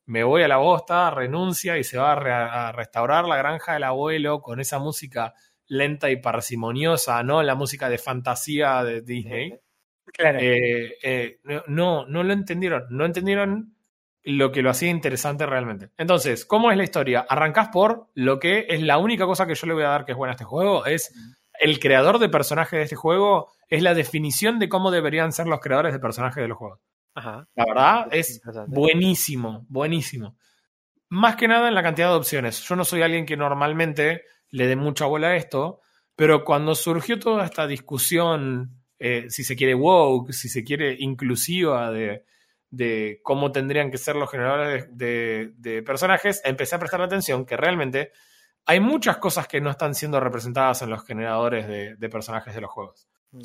Me 0.05 0.25
voy 0.25 0.43
a 0.43 0.49
la 0.49 0.57
bosta, 0.57 1.09
renuncia 1.09 1.77
y 1.77 1.85
se 1.85 1.97
va 1.97 2.11
a, 2.11 2.71
restaurar 2.73 3.23
la 3.23 3.37
granja 3.37 3.73
del 3.73 3.85
abuelo 3.85 4.41
con 4.41 4.59
esa 4.59 4.79
música 4.79 5.33
lenta 5.65 6.11
y 6.11 6.17
parsimoniosa, 6.17 7.23
¿no? 7.23 7.41
La 7.41 7.55
música 7.55 7.87
de 7.87 7.97
fantasía 7.97 8.83
de 8.83 9.01
Disney. 9.01 9.53
Claro. 10.05 10.37
Eh, 10.41 10.97
eh, 11.01 11.39
no, 11.67 12.05
no 12.05 12.23
lo 12.23 12.33
entendieron, 12.33 12.83
no 12.89 13.05
entendieron 13.05 13.73
lo 14.21 14.51
que 14.51 14.61
lo 14.61 14.69
hacía 14.69 14.89
interesante 14.89 15.45
realmente. 15.45 15.89
Entonces, 15.97 16.45
¿cómo 16.45 16.69
es 16.69 16.77
la 16.77 16.83
historia? 16.83 17.25
Arrancás 17.27 17.69
por 17.69 18.09
lo 18.13 18.37
que 18.37 18.67
es 18.69 18.81
la 18.81 18.97
única 18.99 19.25
cosa 19.25 19.47
que 19.47 19.55
yo 19.55 19.65
le 19.65 19.73
voy 19.73 19.83
a 19.83 19.89
dar 19.89 20.05
que 20.05 20.11
es 20.11 20.17
buena 20.17 20.33
a 20.33 20.35
este 20.35 20.43
juego, 20.43 20.85
es 20.85 21.11
el 21.59 21.79
creador 21.79 22.19
de 22.19 22.29
personajes 22.29 22.77
de 22.77 22.83
este 22.83 22.95
juego 22.95 23.51
es 23.69 23.81
la 23.81 23.93
definición 23.93 24.59
de 24.59 24.69
cómo 24.69 24.91
deberían 24.91 25.31
ser 25.31 25.47
los 25.47 25.59
creadores 25.59 25.93
de 25.93 25.99
personajes 25.99 26.41
de 26.41 26.47
los 26.47 26.57
juegos. 26.57 26.79
La 27.15 27.65
verdad 27.67 28.07
es 28.11 28.41
buenísimo, 28.67 29.65
buenísimo. 29.69 30.35
Más 31.09 31.35
que 31.35 31.47
nada 31.47 31.67
en 31.67 31.75
la 31.75 31.83
cantidad 31.83 32.09
de 32.09 32.15
opciones. 32.15 32.61
Yo 32.63 32.75
no 32.75 32.85
soy 32.85 33.03
alguien 33.03 33.25
que 33.25 33.37
normalmente 33.37 34.23
le 34.49 34.67
dé 34.67 34.75
mucha 34.75 35.05
bola 35.05 35.27
a 35.29 35.35
esto, 35.35 35.81
pero 36.15 36.43
cuando 36.43 36.75
surgió 36.75 37.19
toda 37.19 37.45
esta 37.45 37.67
discusión, 37.67 38.83
eh, 38.99 39.25
si 39.29 39.43
se 39.43 39.55
quiere 39.55 39.75
woke, 39.75 40.31
si 40.31 40.49
se 40.49 40.63
quiere 40.63 40.95
inclusiva 40.99 41.91
de, 41.91 42.23
cómo 43.21 43.51
tendrían 43.51 43.91
que 43.91 43.97
ser 43.97 44.15
los 44.15 44.31
generadores 44.31 44.87
de, 44.89 45.83
personajes, 45.85 46.41
empecé 46.45 46.75
a 46.75 46.79
prestar 46.79 47.01
atención 47.01 47.45
que 47.45 47.57
realmente 47.57 48.11
hay 48.65 48.79
muchas 48.79 49.17
cosas 49.17 49.47
que 49.47 49.61
no 49.61 49.69
están 49.69 49.93
siendo 49.93 50.19
representadas 50.19 50.81
en 50.81 50.89
los 50.89 51.05
generadores 51.05 51.67
de, 51.67 52.09
personajes 52.09 52.53
de 52.55 52.61
los 52.61 52.71
juegos. 52.71 53.07
Mm. 53.31 53.41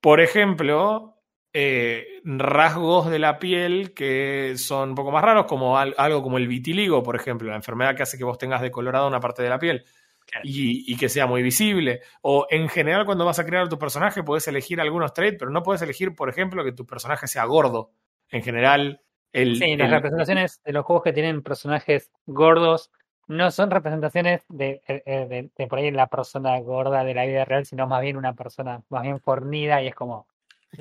Por 0.00 0.20
ejemplo, 0.20 1.20
eh, 1.52 2.06
rasgos 2.24 3.10
de 3.10 3.18
la 3.18 3.38
piel 3.38 3.92
que 3.92 4.54
son 4.56 4.90
un 4.90 4.94
poco 4.94 5.10
más 5.10 5.22
raros, 5.22 5.46
como 5.46 5.76
algo 5.78 6.22
como 6.22 6.38
el 6.38 6.48
vitiligo, 6.48 7.02
por 7.02 7.16
ejemplo, 7.16 7.50
la 7.50 7.56
enfermedad 7.56 7.94
que 7.96 8.02
hace 8.02 8.16
que 8.16 8.24
vos 8.24 8.38
tengas 8.38 8.62
decolorada 8.62 9.06
una 9.06 9.20
parte 9.20 9.42
de 9.42 9.50
la 9.50 9.58
piel. 9.58 9.84
Y, 10.44 10.96
que 10.96 11.08
sea 11.08 11.26
muy 11.26 11.42
visible. 11.42 12.02
O 12.22 12.46
en 12.50 12.68
general, 12.68 13.04
cuando 13.04 13.24
vas 13.24 13.40
a 13.40 13.44
crear 13.44 13.68
tu 13.68 13.80
personaje, 13.80 14.22
puedes 14.22 14.46
elegir 14.46 14.80
algunos 14.80 15.12
traits, 15.12 15.36
pero 15.36 15.50
no 15.50 15.64
puedes 15.64 15.82
elegir, 15.82 16.14
por 16.14 16.28
ejemplo, 16.28 16.62
que 16.62 16.70
tu 16.70 16.86
personaje 16.86 17.26
sea 17.26 17.44
gordo. 17.46 17.90
En 18.28 18.44
general, 18.44 19.02
el. 19.32 19.56
Sí, 19.56 19.76
las 19.76 19.90
representaciones 19.90 20.62
de 20.62 20.72
los 20.72 20.84
juegos 20.84 21.02
que 21.02 21.12
tienen 21.12 21.42
personajes 21.42 22.12
gordos 22.26 22.92
no 23.30 23.50
son 23.52 23.70
representaciones 23.70 24.42
de, 24.48 24.82
eh, 24.88 25.02
eh, 25.06 25.50
de, 25.56 25.66
por 25.68 25.78
ahí 25.78 25.90
la 25.92 26.08
persona 26.08 26.58
gorda 26.60 27.04
de 27.04 27.14
la 27.14 27.24
vida 27.24 27.44
real, 27.44 27.64
sino 27.64 27.86
más 27.86 28.02
bien 28.02 28.16
una 28.16 28.34
persona 28.34 28.82
más 28.88 29.02
bien 29.02 29.20
fornida 29.20 29.80
y 29.82 29.86
es 29.86 29.94
como... 29.94 30.26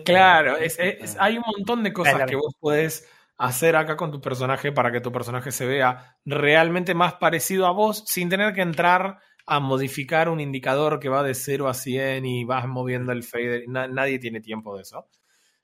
Claro, 0.03 0.57
es, 0.57 0.77
hay 1.19 1.37
un 1.37 1.43
montón 1.45 1.83
de 1.83 1.93
cosas 1.93 2.25
que 2.27 2.35
vos 2.35 2.55
puedes 2.59 3.07
hacer 3.37 3.75
acá 3.75 3.95
con 3.95 4.11
tu 4.11 4.19
personaje 4.19 4.71
para 4.71 4.91
que 4.91 4.99
tu 4.99 5.11
personaje 5.11 5.51
se 5.51 5.65
vea 5.65 6.17
realmente 6.25 6.93
más 6.93 7.13
parecido 7.15 7.67
a 7.67 7.71
vos 7.71 8.03
sin 8.05 8.29
tener 8.29 8.53
que 8.53 8.61
entrar 8.61 9.19
a 9.45 9.59
modificar 9.59 10.29
un 10.29 10.39
indicador 10.39 10.99
que 10.99 11.09
va 11.09 11.23
de 11.23 11.33
0 11.35 11.67
a 11.69 11.73
100 11.73 12.25
y 12.25 12.45
vas 12.45 12.67
moviendo 12.67 13.11
el 13.11 13.23
fader. 13.23 13.63
nadie 13.67 14.19
tiene 14.19 14.41
tiempo 14.41 14.75
de 14.75 14.83
eso. 14.83 15.07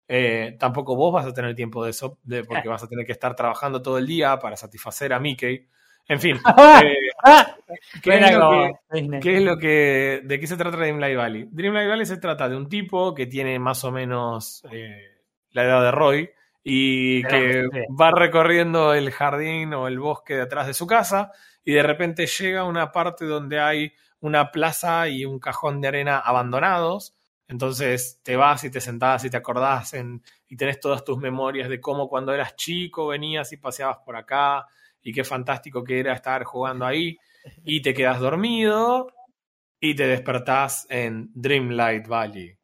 Eh, 0.07 0.55
tampoco 0.59 0.95
vos 0.95 1.11
vas 1.11 1.25
a 1.25 1.33
tener 1.33 1.55
tiempo 1.55 1.83
de 1.83 1.91
eso, 1.91 2.19
de, 2.23 2.43
porque 2.43 2.69
vas 2.69 2.83
a 2.83 2.87
tener 2.87 3.05
que 3.05 3.11
estar 3.11 3.35
trabajando 3.35 3.81
todo 3.81 3.97
el 3.97 4.05
día 4.05 4.37
para 4.37 4.55
satisfacer 4.55 5.13
a 5.13 5.19
Mickey. 5.19 5.67
En 6.07 6.19
fin. 6.19 6.39
Eh, 7.97 8.01
¿qué, 9.21 9.37
es 9.37 9.41
lo 9.41 9.57
que, 9.57 10.21
¿De 10.23 10.39
qué 10.39 10.45
se 10.47 10.55
trata 10.55 10.77
Dreamlight 10.77 11.17
Valley? 11.17 11.47
Dreamlight 11.49 11.89
Valley 11.89 12.05
se 12.05 12.17
trata 12.17 12.47
de 12.47 12.55
un 12.55 12.69
tipo 12.69 13.15
que 13.15 13.25
tiene 13.25 13.57
más 13.57 13.83
o 13.83 13.91
menos 13.91 14.63
eh, 14.71 15.23
la 15.51 15.63
edad 15.63 15.81
de 15.81 15.91
Roy 15.91 16.29
y 16.63 17.23
que 17.23 17.67
va 17.99 18.11
recorriendo 18.11 18.93
el 18.93 19.11
jardín 19.11 19.73
o 19.73 19.87
el 19.87 19.99
bosque 19.99 20.35
detrás 20.35 20.67
de 20.67 20.73
su 20.75 20.85
casa 20.85 21.31
y 21.63 21.73
de 21.73 21.83
repente 21.83 22.27
llega 22.27 22.61
a 22.61 22.65
una 22.65 22.91
parte 22.91 23.25
donde 23.25 23.59
hay 23.59 23.91
una 24.19 24.51
plaza 24.51 25.09
y 25.09 25.25
un 25.25 25.39
cajón 25.39 25.81
de 25.81 25.87
arena 25.87 26.19
abandonados. 26.19 27.15
Entonces 27.47 28.19
te 28.23 28.35
vas 28.35 28.63
y 28.63 28.71
te 28.71 28.81
sentás 28.81 29.25
y 29.25 29.29
te 29.29 29.37
acordás 29.37 29.95
y 30.47 30.55
tenés 30.55 30.79
todas 30.79 31.03
tus 31.03 31.17
memorias 31.17 31.67
de 31.67 31.81
cómo 31.81 32.07
cuando 32.07 32.33
eras 32.33 32.55
chico 32.55 33.07
venías 33.07 33.51
y 33.53 33.57
paseabas 33.57 33.97
por 34.05 34.15
acá 34.15 34.67
y 35.05 35.13
qué 35.13 35.23
fantástico 35.23 35.83
que 35.83 35.99
era 35.99 36.13
estar 36.13 36.43
jugando 36.43 36.83
ahí 36.83 37.17
y 37.63 37.81
te 37.83 37.93
quedas 37.93 38.19
dormido 38.19 39.07
y 39.79 39.93
te 39.95 40.07
despertás 40.07 40.87
en 40.89 41.29
Dreamlight 41.35 42.07
Valley. 42.07 42.57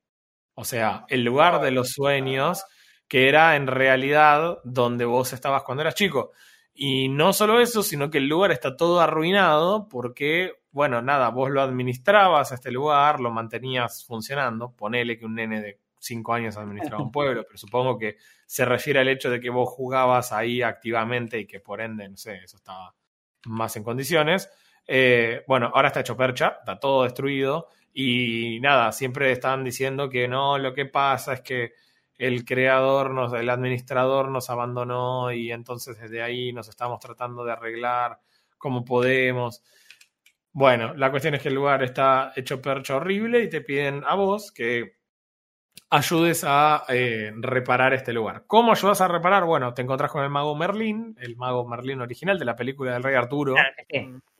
O 0.55 0.65
sea, 0.65 1.05
el 1.07 1.23
lugar 1.23 1.61
de 1.61 1.69
los 1.69 1.91
sueños 1.91 2.65
que 3.07 3.29
era 3.29 3.55
en 3.55 3.67
realidad 3.67 4.57
donde 4.63 5.05
vos 5.05 5.33
estabas 5.33 5.61
cuando 5.63 5.81
eras 5.81 5.93
chico. 5.95 6.31
Y 6.73 7.09
no 7.09 7.31
solo 7.31 7.59
eso, 7.59 7.83
sino 7.83 8.09
que 8.09 8.17
el 8.17 8.27
lugar 8.27 8.51
está 8.51 8.75
todo 8.75 9.01
arruinado 9.01 9.87
porque, 9.87 10.53
bueno, 10.71 11.01
nada, 11.03 11.29
vos 11.29 11.51
lo 11.51 11.61
administrabas 11.61 12.51
a 12.51 12.55
este 12.55 12.71
lugar, 12.71 13.19
lo 13.19 13.29
mantenías 13.29 14.03
funcionando. 14.03 14.71
Ponele 14.75 15.19
que 15.19 15.25
un 15.25 15.35
nene 15.35 15.61
de 15.61 15.79
cinco 16.01 16.33
años 16.33 16.57
administraba 16.57 17.03
un 17.03 17.11
pueblo, 17.11 17.43
pero 17.45 17.57
supongo 17.57 17.97
que 17.97 18.17
se 18.45 18.65
refiere 18.65 18.99
al 18.99 19.07
hecho 19.07 19.29
de 19.29 19.39
que 19.39 19.49
vos 19.49 19.69
jugabas 19.69 20.31
ahí 20.31 20.61
activamente 20.61 21.39
y 21.39 21.45
que 21.45 21.59
por 21.59 21.79
ende, 21.79 22.09
no 22.09 22.17
sé, 22.17 22.37
eso 22.43 22.57
estaba 22.57 22.93
más 23.45 23.75
en 23.77 23.83
condiciones. 23.83 24.49
Eh, 24.87 25.43
bueno, 25.47 25.71
ahora 25.73 25.89
está 25.89 26.01
hecho 26.01 26.17
percha, 26.17 26.57
está 26.59 26.79
todo 26.79 27.03
destruido 27.03 27.67
y 27.93 28.59
nada, 28.61 28.91
siempre 28.91 29.31
están 29.31 29.63
diciendo 29.63 30.09
que 30.09 30.27
no, 30.27 30.57
lo 30.57 30.73
que 30.73 30.85
pasa 30.85 31.33
es 31.33 31.41
que 31.41 31.73
el 32.17 32.45
creador, 32.45 33.11
nos, 33.11 33.33
el 33.33 33.49
administrador 33.49 34.29
nos 34.29 34.49
abandonó 34.49 35.31
y 35.31 35.51
entonces 35.51 35.99
desde 35.99 36.21
ahí 36.21 36.53
nos 36.53 36.67
estamos 36.67 36.99
tratando 36.99 37.43
de 37.43 37.51
arreglar 37.51 38.19
como 38.57 38.85
podemos. 38.85 39.63
Bueno, 40.51 40.93
la 40.93 41.09
cuestión 41.09 41.35
es 41.35 41.41
que 41.41 41.47
el 41.49 41.55
lugar 41.55 41.81
está 41.83 42.33
hecho 42.35 42.61
percha 42.61 42.97
horrible 42.97 43.41
y 43.41 43.49
te 43.49 43.61
piden 43.61 44.03
a 44.05 44.15
vos 44.15 44.51
que 44.51 45.00
ayudes 45.91 46.45
a 46.47 46.85
eh, 46.87 47.33
reparar 47.35 47.93
este 47.93 48.13
lugar. 48.13 48.45
¿Cómo 48.47 48.71
ayudas 48.71 49.01
a 49.01 49.09
reparar? 49.09 49.43
Bueno, 49.43 49.73
te 49.73 49.81
encontrás 49.81 50.09
con 50.09 50.23
el 50.23 50.29
mago 50.29 50.55
Merlín, 50.55 51.17
el 51.19 51.35
mago 51.35 51.67
Merlín 51.67 51.99
original 51.99 52.39
de 52.39 52.45
la 52.45 52.55
película 52.55 52.93
del 52.93 53.03
Rey 53.03 53.13
Arturo. 53.15 53.55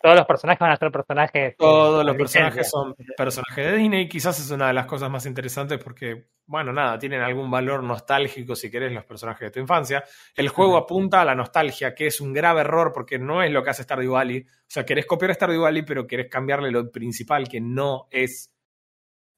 Todos 0.01 0.15
los 0.15 0.25
personajes 0.25 0.59
van 0.59 0.71
a 0.71 0.77
ser 0.77 0.91
personajes. 0.91 1.57
Todos 1.57 2.05
los 2.05 2.15
personajes 2.15 2.69
son 2.69 2.95
personajes 3.17 3.65
de 3.65 3.77
Disney. 3.77 4.07
Quizás 4.07 4.39
es 4.39 4.49
una 4.49 4.67
de 4.67 4.73
las 4.73 4.85
cosas 4.85 5.11
más 5.11 5.25
interesantes 5.25 5.77
porque, 5.83 6.29
bueno, 6.45 6.71
nada, 6.71 6.97
tienen 6.97 7.21
algún 7.21 7.51
valor 7.51 7.83
nostálgico 7.83 8.55
si 8.55 8.71
querés 8.71 8.93
los 8.93 9.03
personajes 9.03 9.41
de 9.41 9.51
tu 9.51 9.59
infancia. 9.59 10.05
El 10.33 10.47
juego 10.47 10.77
apunta 10.77 11.19
a 11.19 11.25
la 11.25 11.35
nostalgia, 11.35 11.93
que 11.93 12.07
es 12.07 12.21
un 12.21 12.31
grave 12.31 12.61
error 12.61 12.93
porque 12.93 13.19
no 13.19 13.43
es 13.43 13.51
lo 13.51 13.61
que 13.61 13.71
hace 13.71 13.83
Stardew 13.83 14.13
Valley. 14.13 14.39
O 14.39 14.69
sea, 14.69 14.85
querés 14.85 15.05
copiar 15.05 15.33
Stardew 15.33 15.63
Valley, 15.63 15.83
pero 15.83 16.07
querés 16.07 16.29
cambiarle 16.29 16.71
lo 16.71 16.89
principal, 16.89 17.49
que 17.49 17.59
no 17.59 18.07
es 18.09 18.50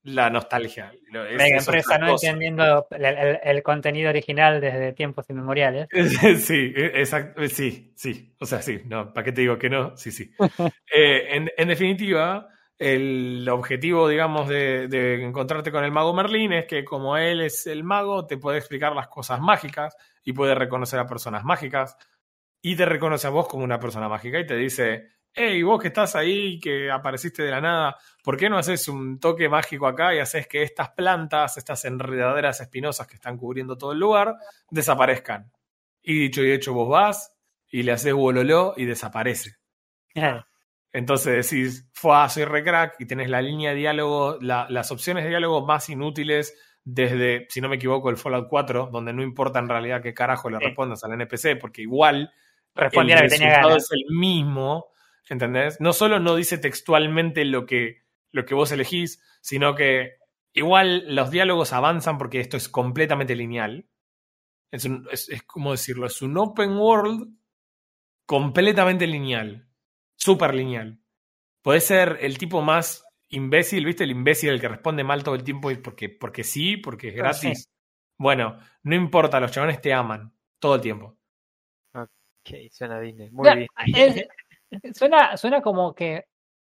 la 0.03 0.29
nostalgia. 0.29 0.91
Mega 1.11 1.57
empresa 1.57 1.97
no 1.97 2.11
entendiendo 2.11 2.87
el, 2.91 3.63
contenido 3.63 4.09
original 4.09 4.59
desde 4.59 4.93
tiempos 4.93 5.29
inmemoriales. 5.29 5.87
sí, 6.39 6.73
e, 6.75 6.99
exacto, 6.99 7.41
eh, 7.41 7.49
sí, 7.49 7.93
sí. 7.95 8.35
O 8.39 8.45
sea, 8.45 8.61
sí, 8.61 8.81
no, 8.85 9.13
¿para 9.13 9.25
qué 9.25 9.31
te 9.31 9.41
digo 9.41 9.57
que 9.57 9.69
no? 9.69 9.95
Sí, 9.97 10.11
sí. 10.11 10.31
Eh, 10.95 11.49
en, 11.57 11.67
definitiva, 11.67 12.47
el 12.77 13.47
objetivo, 13.49 14.07
digamos, 14.07 14.47
de, 14.47 14.87
de, 14.87 15.23
encontrarte 15.23 15.71
con 15.71 15.83
el 15.83 15.91
mago 15.91 16.13
Merlín 16.13 16.53
es 16.53 16.65
que 16.65 16.83
como 16.83 17.17
él 17.17 17.41
es 17.41 17.65
el 17.65 17.83
mago, 17.83 18.27
te 18.27 18.37
puede 18.37 18.59
explicar 18.59 18.93
las 18.93 19.07
cosas 19.07 19.39
mágicas 19.39 19.95
y 20.23 20.33
puede 20.33 20.53
reconocer 20.53 20.99
a 20.99 21.07
personas 21.07 21.43
mágicas 21.43 21.97
y 22.61 22.75
te 22.75 22.85
reconoce 22.85 23.25
a 23.25 23.31
vos 23.31 23.47
como 23.47 23.63
una 23.63 23.79
persona 23.79 24.07
mágica 24.07 24.39
y 24.39 24.45
te 24.45 24.55
dice, 24.55 25.09
hey, 25.33 25.63
vos 25.63 25.81
que 25.81 25.87
estás 25.87 26.15
ahí, 26.15 26.59
que 26.59 26.91
apareciste 26.91 27.43
de 27.43 27.51
la 27.51 27.61
nada, 27.61 27.97
¿por 28.23 28.37
qué 28.37 28.49
no 28.49 28.57
haces 28.57 28.87
un 28.87 29.19
toque 29.19 29.49
mágico 29.49 29.87
acá 29.87 30.13
y 30.13 30.19
haces 30.19 30.47
que 30.47 30.63
estas 30.63 30.89
plantas, 30.91 31.57
estas 31.57 31.83
enredaderas 31.85 32.61
espinosas 32.61 33.07
que 33.07 33.15
están 33.15 33.37
cubriendo 33.37 33.77
todo 33.77 33.93
el 33.93 33.99
lugar, 33.99 34.35
desaparezcan? 34.69 35.51
Y 36.01 36.19
dicho 36.19 36.43
y 36.43 36.51
hecho, 36.51 36.73
vos 36.73 36.89
vas 36.89 37.35
y 37.69 37.83
le 37.83 37.93
haces 37.93 38.13
bololó 38.13 38.73
y 38.77 38.85
desaparece. 38.85 39.55
Entonces 40.91 41.49
decís, 41.49 41.89
fue 41.93 42.15
soy 42.29 42.45
recrack 42.45 42.95
y 42.99 43.07
tenés 43.07 43.29
la 43.29 43.41
línea 43.41 43.71
de 43.71 43.77
diálogo, 43.77 44.37
las 44.41 44.91
opciones 44.91 45.23
de 45.23 45.29
diálogo 45.29 45.65
más 45.65 45.89
inútiles 45.89 46.53
desde, 46.83 47.47
si 47.49 47.61
no 47.61 47.69
me 47.69 47.77
equivoco, 47.77 48.09
el 48.09 48.17
Fallout 48.17 48.47
4, 48.49 48.89
donde 48.91 49.13
no 49.13 49.23
importa 49.23 49.57
en 49.57 49.69
realidad 49.69 50.03
qué 50.03 50.13
carajo 50.13 50.49
le 50.49 50.59
respondas 50.59 51.03
al 51.03 51.13
NPC, 51.13 51.57
porque 51.59 51.81
igual 51.81 52.31
Respondía 52.75 53.17
el 53.17 53.29
que 53.29 53.37
tenía 53.37 53.61
ganas. 53.61 53.83
es 53.83 53.91
el 53.91 54.15
mismo, 54.15 54.87
¿entendés? 55.29 55.79
No 55.79 55.93
solo 55.93 56.19
no 56.19 56.35
dice 56.35 56.57
textualmente 56.57 57.45
lo 57.45 57.65
que, 57.65 58.03
lo 58.31 58.45
que 58.45 58.55
vos 58.55 58.71
elegís, 58.71 59.21
sino 59.41 59.75
que 59.75 60.17
igual 60.53 61.15
los 61.15 61.31
diálogos 61.31 61.73
avanzan 61.73 62.17
porque 62.17 62.39
esto 62.39 62.57
es 62.57 62.69
completamente 62.69 63.35
lineal. 63.35 63.87
Es, 64.71 64.85
un, 64.85 65.07
es, 65.11 65.29
es 65.29 65.43
como 65.43 65.71
decirlo, 65.71 66.07
es 66.07 66.21
un 66.21 66.37
open 66.37 66.77
world 66.77 67.33
completamente 68.25 69.07
lineal, 69.07 69.67
súper 70.15 70.55
lineal. 70.55 70.99
Puede 71.61 71.79
ser 71.79 72.17
el 72.21 72.37
tipo 72.37 72.61
más 72.61 73.05
imbécil, 73.29 73.85
¿viste? 73.85 74.03
El 74.03 74.11
imbécil 74.11 74.49
el 74.49 74.61
que 74.61 74.67
responde 74.67 75.03
mal 75.03 75.23
todo 75.23 75.35
el 75.35 75.43
tiempo 75.43 75.69
porque, 75.83 76.09
porque 76.09 76.43
sí, 76.43 76.77
porque 76.77 77.09
es 77.09 77.15
gratis. 77.15 77.69
Bueno, 78.17 78.57
no 78.83 78.95
importa, 78.95 79.39
los 79.39 79.51
chabones 79.51 79.81
te 79.81 79.93
aman 79.93 80.33
todo 80.59 80.75
el 80.75 80.81
tiempo. 80.81 81.17
Ok, 81.93 82.69
suena 82.71 82.99
Disney. 82.99 83.31
Muy 83.31 83.49
bien. 83.53 84.27
Suena, 84.93 85.37
suena 85.37 85.61
como 85.61 85.93
que 85.93 86.25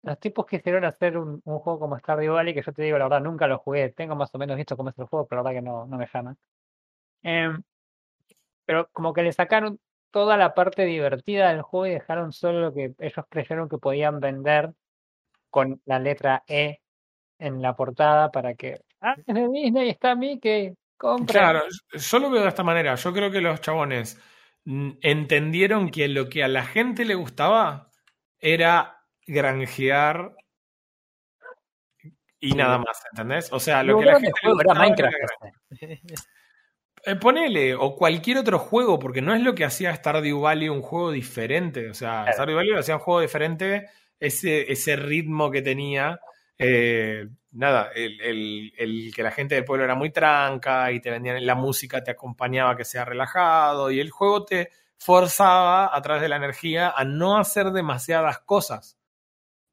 los 0.03 0.19
tipos 0.19 0.45
quisieron 0.45 0.85
hacer 0.85 1.17
un, 1.17 1.41
un, 1.43 1.59
juego 1.59 1.79
como 1.79 1.99
Stardew 1.99 2.33
Valley, 2.33 2.53
que 2.53 2.61
yo 2.61 2.71
te 2.71 2.83
digo, 2.83 2.97
la 2.97 3.05
verdad, 3.05 3.21
nunca 3.21 3.47
lo 3.47 3.59
jugué. 3.59 3.89
Tengo 3.89 4.15
más 4.15 4.33
o 4.33 4.37
menos 4.37 4.55
visto 4.55 4.77
cómo 4.77 4.89
es 4.89 4.97
el 4.97 5.05
juego, 5.05 5.27
pero 5.27 5.43
la 5.43 5.49
verdad 5.49 5.61
que 5.61 5.65
no, 5.65 5.85
no 5.85 5.97
me 5.97 6.07
llama. 6.11 6.35
Eh, 7.23 7.51
pero 8.65 8.89
como 8.93 9.13
que 9.13 9.23
le 9.23 9.33
sacaron 9.33 9.79
toda 10.11 10.37
la 10.37 10.53
parte 10.53 10.85
divertida 10.85 11.49
del 11.49 11.61
juego 11.61 11.87
y 11.87 11.91
dejaron 11.91 12.31
solo 12.31 12.61
lo 12.61 12.73
que 12.73 12.93
ellos 12.99 13.25
creyeron 13.29 13.69
que 13.69 13.77
podían 13.77 14.19
vender 14.19 14.71
con 15.49 15.81
la 15.85 15.99
letra 15.99 16.43
E 16.47 16.79
en 17.39 17.61
la 17.61 17.75
portada 17.75 18.31
para 18.31 18.53
que, 18.55 18.81
ah, 19.01 19.15
es 19.25 19.35
de 19.35 19.47
Disney, 19.49 19.89
está 19.89 20.15
Mickey, 20.15 20.73
compra. 20.97 21.39
Claro, 21.39 21.61
yo 21.91 22.19
lo 22.19 22.29
veo 22.29 22.43
de 22.43 22.49
esta 22.49 22.63
manera. 22.63 22.95
Yo 22.95 23.13
creo 23.13 23.31
que 23.31 23.41
los 23.41 23.61
chabones 23.61 24.19
entendieron 24.65 25.89
que 25.89 26.07
lo 26.07 26.29
que 26.29 26.43
a 26.43 26.47
la 26.47 26.63
gente 26.63 27.05
le 27.05 27.15
gustaba 27.15 27.88
era 28.39 29.03
granjear 29.25 30.35
y 32.39 32.53
nada 32.53 32.77
más, 32.77 33.03
¿entendés? 33.11 33.51
O 33.51 33.59
sea, 33.59 33.83
lo, 33.83 33.99
que 33.99 34.05
la 34.05 34.19
gente 34.19 34.31
le 34.43 34.61
era 34.61 34.73
Minecraft. 34.73 35.15
Eh, 37.05 37.15
ponele, 37.15 37.75
o 37.75 37.95
cualquier 37.95 38.39
otro 38.39 38.59
juego, 38.59 38.99
porque 38.99 39.21
no 39.21 39.33
es 39.33 39.41
lo 39.41 39.55
que 39.55 39.63
hacía 39.63 39.95
Stardew 39.95 40.41
Valley 40.41 40.67
un 40.67 40.81
juego 40.81 41.11
diferente. 41.11 41.89
O 41.89 41.93
sea, 41.93 42.23
claro. 42.23 42.33
Stardew 42.33 42.55
Valley 42.57 42.73
hacía 42.73 42.95
un 42.95 43.01
juego 43.01 43.21
diferente, 43.21 43.87
ese, 44.19 44.71
ese 44.71 44.95
ritmo 44.97 45.49
que 45.49 45.61
tenía. 45.61 46.19
Eh, 46.57 47.25
nada, 47.51 47.91
el, 47.95 48.19
el, 48.19 48.73
el, 48.77 49.13
que 49.15 49.23
la 49.23 49.31
gente 49.31 49.55
del 49.55 49.63
pueblo 49.63 49.85
era 49.85 49.95
muy 49.95 50.11
tranca 50.11 50.91
y 50.91 50.99
te 50.99 51.09
vendían 51.09 51.45
la 51.45 51.55
música, 51.55 52.03
te 52.03 52.11
acompañaba 52.11 52.75
que 52.75 52.83
sea 52.83 53.05
relajado 53.05 53.91
y 53.91 53.99
el 54.01 54.09
juego 54.09 54.43
te 54.43 54.69
forzaba 54.99 55.95
a 55.95 56.01
través 56.01 56.21
de 56.21 56.29
la 56.29 56.35
energía 56.35 56.93
a 56.95 57.03
no 57.05 57.37
hacer 57.37 57.71
demasiadas 57.71 58.39
cosas. 58.39 58.99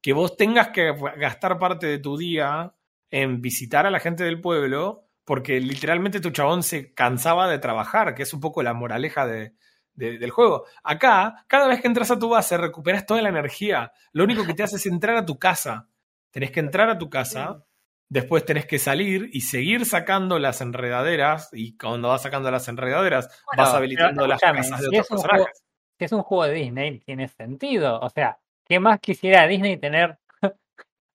Que 0.01 0.13
vos 0.13 0.37
tengas 0.37 0.69
que 0.69 0.93
gastar 1.17 1.59
parte 1.59 1.85
de 1.85 1.99
tu 1.99 2.17
día 2.17 2.73
en 3.11 3.41
visitar 3.41 3.85
a 3.85 3.91
la 3.91 3.99
gente 3.99 4.23
del 4.23 4.41
pueblo 4.41 5.03
porque 5.25 5.59
literalmente 5.59 6.21
tu 6.21 6.29
chabón 6.31 6.63
se 6.63 6.93
cansaba 6.93 7.49
de 7.49 7.59
trabajar, 7.59 8.15
que 8.15 8.23
es 8.23 8.33
un 8.33 8.39
poco 8.39 8.63
la 8.63 8.73
moraleja 8.73 9.27
de, 9.27 9.53
de, 9.93 10.17
del 10.17 10.31
juego. 10.31 10.65
Acá, 10.83 11.43
cada 11.47 11.67
vez 11.67 11.81
que 11.81 11.87
entras 11.87 12.09
a 12.11 12.17
tu 12.17 12.29
base, 12.29 12.55
recuperas 12.57 13.05
toda 13.05 13.21
la 13.21 13.27
energía. 13.27 13.91
Lo 14.13 14.23
único 14.23 14.45
que 14.45 14.53
te 14.53 14.63
hace 14.63 14.77
es 14.77 14.85
entrar 14.85 15.17
a 15.17 15.25
tu 15.25 15.37
casa. 15.37 15.89
Tenés 16.31 16.51
que 16.51 16.61
entrar 16.61 16.89
a 16.89 16.97
tu 16.97 17.09
casa, 17.09 17.65
después 18.09 18.45
tenés 18.45 18.65
que 18.65 18.79
salir 18.79 19.29
y 19.33 19.41
seguir 19.41 19.85
sacando 19.85 20.39
las 20.39 20.61
enredaderas, 20.61 21.49
y 21.53 21.77
cuando 21.77 22.09
vas 22.09 22.21
sacando 22.21 22.49
las 22.51 22.67
enredaderas, 22.67 23.27
bueno, 23.45 23.63
vas 23.63 23.73
habilitando 23.73 24.27
las 24.27 24.39
casas 24.39 24.79
de 24.79 24.87
si 24.89 24.95
otros 24.95 25.07
personajes. 25.07 25.45
Juego, 25.45 25.57
si 25.97 26.05
es 26.05 26.11
un 26.11 26.23
juego 26.23 26.43
de 26.45 26.53
Disney, 26.53 26.99
tiene 26.99 27.27
sentido. 27.27 27.99
O 27.99 28.09
sea, 28.09 28.39
¿qué 28.65 28.79
más 28.79 28.99
quisiera 28.99 29.47
Disney 29.47 29.77
tener 29.77 30.17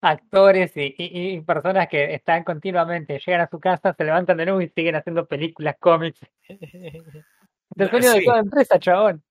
actores 0.03 0.77
y, 0.77 0.95
y, 0.99 1.35
y, 1.35 1.41
personas 1.41 1.89
que 1.89 2.15
están 2.15 2.45
continuamente, 2.45 3.19
llegan 3.19 3.43
a 3.43 3.49
su 3.49 3.61
casa, 3.61 3.95
se 3.95 4.05
levantan 4.05 4.37
de 4.37 4.47
nuevo 4.47 4.61
y 4.61 4.69
siguen 4.69 4.97
haciendo 4.97 5.27
películas, 5.27 5.77
cómics. 5.79 6.21
El 7.75 7.89
sueño 7.89 8.11
sí. 8.11 8.19
de 8.19 8.25
toda 8.25 8.39
empresa, 8.41 8.79
chabón. 8.79 9.23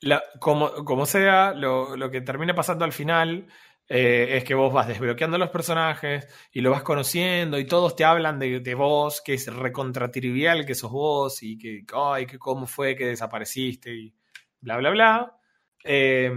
La, 0.00 0.22
como, 0.40 0.84
como 0.84 1.06
sea, 1.06 1.52
lo, 1.52 1.96
lo, 1.96 2.10
que 2.10 2.20
termina 2.20 2.54
pasando 2.54 2.84
al 2.84 2.92
final 2.92 3.46
eh, 3.88 4.36
es 4.36 4.44
que 4.44 4.54
vos 4.54 4.72
vas 4.72 4.86
desbloqueando 4.86 5.38
los 5.38 5.48
personajes 5.48 6.28
y 6.52 6.60
lo 6.60 6.70
vas 6.70 6.82
conociendo 6.82 7.58
y 7.58 7.66
todos 7.66 7.96
te 7.96 8.04
hablan 8.04 8.38
de, 8.38 8.60
de 8.60 8.74
vos, 8.74 9.22
que 9.22 9.34
es 9.34 9.46
recontratrivial 9.52 10.66
que 10.66 10.74
sos 10.74 10.90
vos 10.90 11.42
y 11.42 11.56
que, 11.56 11.84
ay, 11.94 12.26
que 12.26 12.38
cómo 12.38 12.66
fue 12.66 12.94
que 12.94 13.06
desapareciste 13.06 13.94
y 13.94 14.14
bla, 14.60 14.76
bla, 14.76 14.90
bla. 14.90 15.36
Eh, 15.84 16.30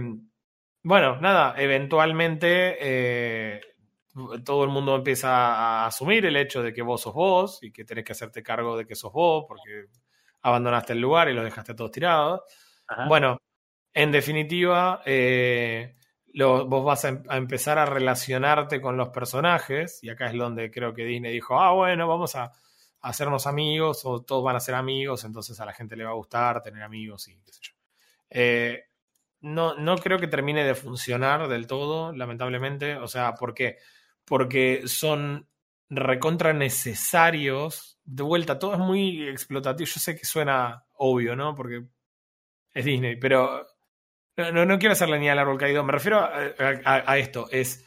bueno, 0.82 1.20
nada, 1.20 1.54
eventualmente 1.58 2.76
eh, 2.80 3.60
todo 4.44 4.64
el 4.64 4.70
mundo 4.70 4.96
empieza 4.96 5.30
a 5.30 5.86
asumir 5.86 6.26
el 6.26 6.36
hecho 6.36 6.62
de 6.62 6.72
que 6.72 6.82
vos 6.82 7.02
sos 7.02 7.14
vos 7.14 7.62
y 7.62 7.70
que 7.70 7.84
tenés 7.84 8.04
que 8.04 8.12
hacerte 8.12 8.42
cargo 8.42 8.76
de 8.76 8.86
que 8.86 8.94
sos 8.94 9.12
vos 9.12 9.44
porque 9.46 9.86
abandonaste 10.42 10.94
el 10.94 11.00
lugar 11.00 11.28
y 11.28 11.34
lo 11.34 11.44
dejaste 11.44 11.74
todos 11.74 11.90
tirados. 11.90 12.40
Bueno, 13.08 13.38
en 13.94 14.10
definitiva, 14.10 15.02
eh, 15.06 15.96
vos 16.34 16.84
vas 16.84 17.04
a, 17.04 17.08
em, 17.10 17.22
a, 17.28 17.36
empezar 17.36 17.78
a 17.78 17.86
relacionarte 17.86 18.80
con 18.80 18.96
los 18.96 19.08
personajes 19.10 20.02
y 20.02 20.10
acá 20.10 20.26
es 20.26 20.34
donde 20.34 20.70
creo 20.70 20.94
que 20.94 21.04
Disney 21.04 21.32
dijo, 21.32 21.60
ah, 21.60 21.72
bueno, 21.72 22.08
vamos 22.08 22.34
a, 22.36 22.44
a 22.44 22.52
hacernos 23.00 23.46
amigos 23.46 24.02
o 24.04 24.22
todos 24.22 24.44
van 24.44 24.56
a 24.56 24.60
ser 24.60 24.74
amigos, 24.74 25.24
entonces 25.24 25.58
a 25.60 25.66
la 25.66 25.72
gente 25.72 25.96
le 25.96 26.04
va 26.04 26.10
a 26.10 26.14
gustar 26.14 26.62
tener 26.62 26.82
amigos 26.82 27.28
y 27.28 27.36
qué 27.40 27.52
sé 27.52 27.60
yo. 27.62 27.72
Eh, 28.34 28.84
no, 29.42 29.74
no 29.74 29.98
creo 29.98 30.18
que 30.18 30.28
termine 30.28 30.64
de 30.64 30.74
funcionar 30.74 31.48
del 31.48 31.66
todo, 31.66 32.12
lamentablemente. 32.12 32.96
O 32.96 33.08
sea, 33.08 33.34
¿por 33.34 33.54
qué? 33.54 33.78
Porque 34.24 34.84
son 34.86 35.48
recontra 35.90 36.52
necesarios. 36.52 37.98
De 38.04 38.22
vuelta, 38.22 38.58
todo 38.58 38.74
es 38.74 38.78
muy 38.78 39.28
explotativo. 39.28 39.86
Yo 39.86 40.00
sé 40.00 40.16
que 40.16 40.24
suena 40.24 40.84
obvio, 40.94 41.36
¿no? 41.36 41.54
Porque 41.54 41.84
es 42.72 42.84
Disney, 42.84 43.16
pero 43.16 43.66
no, 44.36 44.64
no 44.66 44.78
quiero 44.78 44.92
hacerle 44.92 45.18
ni 45.18 45.28
al 45.28 45.38
árbol 45.38 45.58
caído. 45.58 45.84
Me 45.84 45.92
refiero 45.92 46.18
a, 46.18 46.30
a, 46.58 47.12
a, 47.12 47.18
esto. 47.18 47.48
Es. 47.50 47.84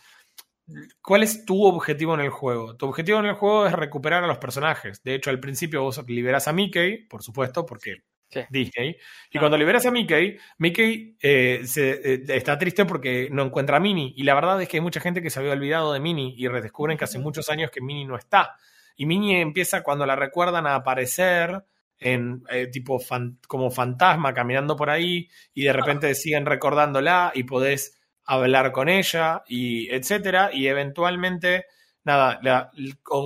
¿Cuál 1.01 1.23
es 1.23 1.45
tu 1.45 1.63
objetivo 1.63 2.15
en 2.15 2.21
el 2.21 2.29
juego? 2.29 2.75
Tu 2.75 2.87
objetivo 2.87 3.19
en 3.19 3.25
el 3.25 3.35
juego 3.35 3.67
es 3.67 3.73
recuperar 3.73 4.23
a 4.23 4.27
los 4.27 4.39
personajes. 4.39 5.03
De 5.03 5.15
hecho, 5.15 5.29
al 5.29 5.39
principio 5.39 5.83
vos 5.83 6.03
liberas 6.07 6.47
a 6.47 6.53
Mickey, 6.53 7.05
por 7.07 7.21
supuesto, 7.23 7.65
porque 7.65 8.03
Sí. 8.29 8.41
Disney. 8.49 8.97
Y 9.29 9.37
ah. 9.37 9.39
cuando 9.39 9.57
liberas 9.57 9.85
a 9.85 9.91
Mickey, 9.91 10.37
Mickey 10.57 11.15
eh, 11.21 11.61
se, 11.65 11.91
eh, 11.91 12.23
está 12.27 12.57
triste 12.57 12.85
porque 12.85 13.29
no 13.31 13.43
encuentra 13.43 13.77
a 13.77 13.79
Minnie. 13.79 14.13
Y 14.15 14.23
la 14.23 14.33
verdad 14.33 14.61
es 14.61 14.67
que 14.67 14.77
hay 14.77 14.81
mucha 14.81 14.99
gente 14.99 15.21
que 15.21 15.29
se 15.29 15.39
había 15.39 15.53
olvidado 15.53 15.93
de 15.93 15.99
Minnie 15.99 16.33
y 16.35 16.47
redescubren 16.47 16.97
que 16.97 17.03
hace 17.03 17.19
muchos 17.19 17.49
años 17.49 17.71
que 17.71 17.81
Minnie 17.81 18.05
no 18.05 18.17
está. 18.17 18.55
Y 18.95 19.05
Minnie 19.05 19.41
empieza 19.41 19.83
cuando 19.83 20.05
la 20.05 20.15
recuerdan 20.15 20.67
a 20.67 20.75
aparecer 20.75 21.63
en 21.99 22.43
eh, 22.49 22.67
tipo 22.67 22.99
fan, 22.99 23.39
como 23.47 23.71
fantasma 23.71 24.33
caminando 24.33 24.75
por 24.75 24.89
ahí 24.89 25.29
y 25.53 25.63
de 25.63 25.73
repente 25.73 26.13
siguen 26.15 26.45
recordándola 26.45 27.31
y 27.33 27.43
podés 27.43 27.99
hablar 28.25 28.71
con 28.71 28.89
ella 28.89 29.43
y 29.47 29.89
etcétera 29.89 30.49
y 30.51 30.67
eventualmente 30.67 31.65
nada, 32.05 32.39
la, 32.43 32.71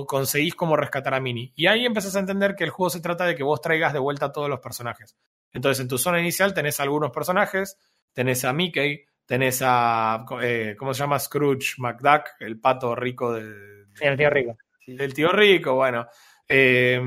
conseguís 0.06 0.54
como 0.54 0.76
rescatar 0.76 1.14
a 1.14 1.20
Minnie. 1.20 1.52
Y 1.54 1.66
ahí 1.66 1.84
empezás 1.84 2.16
a 2.16 2.20
entender 2.20 2.56
que 2.56 2.64
el 2.64 2.70
juego 2.70 2.90
se 2.90 3.00
trata 3.00 3.26
de 3.26 3.36
que 3.36 3.42
vos 3.42 3.60
traigas 3.60 3.92
de 3.92 3.98
vuelta 3.98 4.26
a 4.26 4.32
todos 4.32 4.48
los 4.48 4.60
personajes. 4.60 5.16
Entonces, 5.52 5.80
en 5.80 5.88
tu 5.88 5.98
zona 5.98 6.20
inicial 6.20 6.54
tenés 6.54 6.80
algunos 6.80 7.10
personajes, 7.10 7.78
tenés 8.12 8.44
a 8.44 8.52
Mickey, 8.52 9.04
tenés 9.26 9.62
a, 9.62 10.24
eh, 10.42 10.74
¿cómo 10.78 10.94
se 10.94 11.00
llama? 11.00 11.18
Scrooge 11.18 11.74
McDuck, 11.78 12.30
el 12.40 12.58
pato 12.58 12.94
rico 12.94 13.32
de... 13.34 13.84
El 14.00 14.16
tío 14.16 14.30
rico. 14.30 14.56
El 14.86 15.14
tío 15.14 15.30
rico, 15.30 15.74
bueno. 15.74 16.06
Eh, 16.48 17.00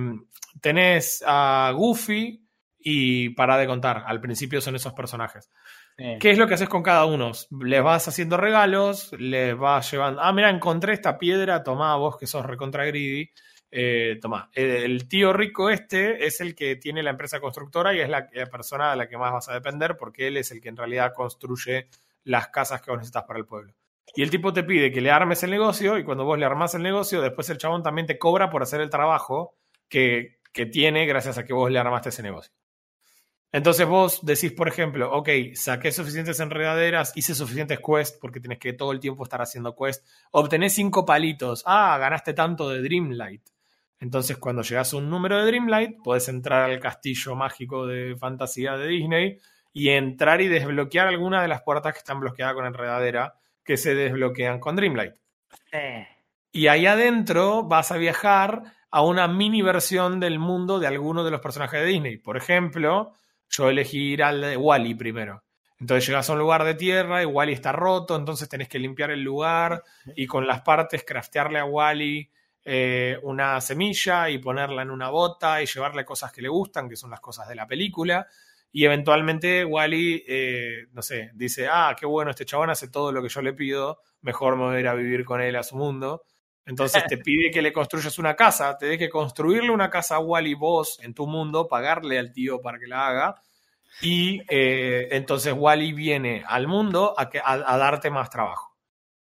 tenés 0.62 1.24
a 1.26 1.72
Goofy 1.76 2.44
y 2.80 3.30
para 3.30 3.58
de 3.58 3.68
contar, 3.68 4.04
al 4.06 4.20
principio 4.20 4.62
son 4.62 4.76
esos 4.76 4.94
personajes. 4.94 5.50
Sí. 5.98 6.18
¿Qué 6.20 6.32
es 6.32 6.38
lo 6.38 6.48
que 6.48 6.56
haces 6.56 6.70
con 6.70 6.84
cada 6.84 7.06
uno? 7.06 7.32
Les 7.64 7.84
vas 7.84 8.08
haciendo 8.08 8.36
regalos, 8.36 9.12
les 9.18 9.56
vas 9.58 9.92
llevando. 9.92 10.22
Ah, 10.22 10.34
mira, 10.34 10.50
encontré 10.50 10.94
esta 10.94 11.18
piedra, 11.18 11.64
tomá 11.64 11.96
vos 11.96 12.18
que 12.18 12.28
sos 12.28 12.46
recontra 12.46 12.86
greedy. 12.86 13.30
Eh, 13.76 14.20
tomá. 14.22 14.52
El 14.54 15.08
tío 15.08 15.34
rico 15.34 15.70
este 15.70 16.28
es 16.28 16.42
el 16.42 16.54
que 16.54 16.76
tiene 16.76 17.02
la 17.02 17.10
empresa 17.10 17.40
constructora 17.40 17.92
y 17.94 18.02
es 18.02 18.10
la, 18.10 18.30
la, 18.32 18.46
persona 18.46 18.92
de 18.92 18.98
la 18.98 19.08
que 19.08 19.18
más 19.18 19.32
vas 19.32 19.50
a 19.50 19.54
depender 19.56 19.98
porque 19.98 20.28
él 20.28 20.38
es 20.38 20.52
el 20.52 20.62
que 20.62 20.70
en 20.70 20.78
realidad 20.78 21.12
construye 21.12 21.88
las 22.24 22.50
casas 22.50 22.82
que 22.82 22.92
vos 22.92 23.00
necesitas 23.00 23.24
para 23.24 23.40
el 23.40 23.46
pueblo. 23.46 23.74
Y 24.16 24.22
el 24.22 24.30
tipo 24.30 24.54
te 24.54 24.64
pide 24.64 24.92
que 24.92 25.02
le 25.02 25.10
armes 25.10 25.42
el 25.42 25.50
negocio 25.50 25.98
y 25.98 26.04
cuando 26.04 26.24
vos 26.24 26.38
le 26.38 26.46
armás 26.46 26.76
el 26.76 26.84
negocio, 26.84 27.20
después 27.20 27.50
el 27.50 27.58
chabón 27.58 27.82
también 27.82 28.06
te 28.06 28.20
cobra 28.20 28.52
por 28.52 28.62
hacer 28.62 28.80
el 28.80 28.92
trabajo 28.92 29.56
que, 29.90 30.38
que 30.54 30.66
tiene 30.68 31.06
gracias 31.06 31.38
a 31.38 31.44
que 31.44 31.54
vos 31.54 31.70
le 31.70 31.80
armaste 31.80 32.10
ese 32.10 32.24
negocio. 32.24 32.54
Entonces 33.52 33.86
vos 33.86 34.26
decís, 34.26 34.52
por 34.52 34.68
ejemplo, 34.68 35.12
ok, 35.12 35.30
saqué 35.54 35.92
suficientes 35.92 36.40
enredaderas, 36.40 37.16
hice 37.16 37.36
suficientes 37.36 37.80
quests 37.80 38.18
porque 38.20 38.40
tenés 38.40 38.58
que 38.58 38.74
todo 38.74 38.92
el 38.92 39.00
tiempo 39.00 39.24
estar 39.24 39.42
haciendo 39.42 39.76
quests, 39.76 40.04
obtenés 40.32 40.74
cinco 40.74 41.06
palitos, 41.06 41.64
ah, 41.68 41.98
ganaste 42.00 42.34
tanto 42.34 42.70
de 42.70 42.82
Dreamlight. 42.82 43.48
Entonces 44.00 44.38
cuando 44.38 44.64
llegas 44.64 44.94
a 44.94 44.98
un 44.98 45.08
número 45.08 45.38
de 45.38 45.46
Dreamlight, 45.46 45.98
puedes 46.04 46.28
entrar 46.30 46.70
al 46.70 46.80
castillo 46.80 47.36
mágico 47.36 47.86
de 47.86 48.16
fantasía 48.18 48.76
de 48.76 48.88
Disney 48.88 49.38
y 49.72 49.90
entrar 49.90 50.42
y 50.42 50.48
desbloquear 50.48 51.08
alguna 51.08 51.42
de 51.42 51.48
las 51.48 51.62
puertas 51.62 51.94
que 51.94 52.00
están 52.00 52.20
bloqueadas 52.20 52.56
con 52.56 52.66
enredadera 52.66 53.36
que 53.64 53.78
se 53.78 53.94
desbloquean 53.94 54.60
con 54.60 54.76
Dreamlight. 54.76 55.14
Y 56.52 56.68
ahí 56.68 56.88
adentro 56.88 57.64
vas 57.64 57.92
a 57.92 57.98
viajar 57.98 58.64
a 58.94 59.02
una 59.02 59.28
mini 59.28 59.64
versión 59.64 60.20
del 60.20 60.38
mundo 60.38 60.80
de 60.80 60.86
alguno 60.86 61.24
de 61.24 61.32
los 61.32 61.42
personajes 61.42 61.80
de 61.80 61.88
Disney. 61.88 62.18
Por 62.18 62.38
ejemplo, 62.38 63.14
yo 63.50 63.68
elegí 63.68 64.14
ir 64.14 64.22
al 64.22 64.40
de 64.40 64.56
Wally 64.56 64.94
primero. 64.94 65.44
Entonces 65.80 66.06
llegas 66.06 66.30
a 66.30 66.34
un 66.34 66.38
lugar 66.38 66.64
de 66.64 66.76
tierra 66.76 67.24
y 67.24 67.26
Wally 67.26 67.54
está 67.54 67.72
roto, 67.72 68.16
entonces 68.16 68.48
tenés 68.48 68.70
que 68.70 68.78
limpiar 68.78 69.10
el 69.10 69.24
lugar 69.24 69.82
y 70.16 70.28
con 70.28 70.46
las 70.46 70.62
partes 70.62 71.04
craftearle 71.04 71.58
a 71.58 71.66
Wally 71.66 72.30
eh, 72.64 73.18
una 73.24 73.60
semilla 73.62 74.30
y 74.30 74.38
ponerla 74.38 74.84
en 74.84 74.92
una 74.92 75.10
bota 75.10 75.60
y 75.64 75.66
llevarle 75.66 76.06
cosas 76.06 76.32
que 76.32 76.44
le 76.44 76.50
gustan, 76.50 76.88
que 76.88 76.96
son 76.96 77.10
las 77.10 77.20
cosas 77.20 77.50
de 77.50 77.56
la 77.56 77.66
película. 77.66 78.28
Y 78.72 78.86
eventualmente 78.86 79.66
Wally, 79.66 80.24
eh, 80.28 80.86
no 80.92 81.02
sé, 81.02 81.32
dice, 81.34 81.68
ah, 81.68 81.96
qué 82.00 82.06
bueno, 82.06 82.30
este 82.30 82.46
chabón 82.46 82.70
hace 82.70 82.90
todo 82.90 83.12
lo 83.12 83.24
que 83.24 83.30
yo 83.30 83.42
le 83.42 83.54
pido, 83.54 84.02
mejor 84.22 84.56
me 84.56 84.66
voy 84.66 84.76
a 84.76 84.80
ir 84.82 84.88
a 84.88 84.94
vivir 84.94 85.26
con 85.26 85.42
él 85.42 85.56
a 85.56 85.64
su 85.64 85.78
mundo. 85.78 86.22
Entonces 86.66 87.04
te 87.08 87.18
pide 87.24 87.52
que 87.52 87.62
le 87.62 87.74
construyas 87.74 88.18
una 88.20 88.36
casa, 88.36 88.78
te 88.78 88.98
que 88.98 89.10
construirle 89.10 89.72
una 89.72 89.90
casa 89.90 90.16
a 90.16 90.20
Wally 90.20 90.54
vos 90.54 91.00
en 91.02 91.14
tu 91.14 91.28
mundo, 91.28 91.68
pagarle 91.68 92.20
al 92.20 92.32
tío 92.32 92.62
para 92.62 92.80
que 92.80 92.88
la 92.88 93.08
haga. 93.08 93.36
Y 94.02 94.42
eh, 94.50 95.10
entonces 95.12 95.54
Wally 95.56 95.94
viene 95.94 96.44
al 96.48 96.68
mundo 96.68 97.14
a, 97.18 97.30
a 97.44 97.78
darte 97.78 98.10
más 98.10 98.30
trabajo. 98.30 98.76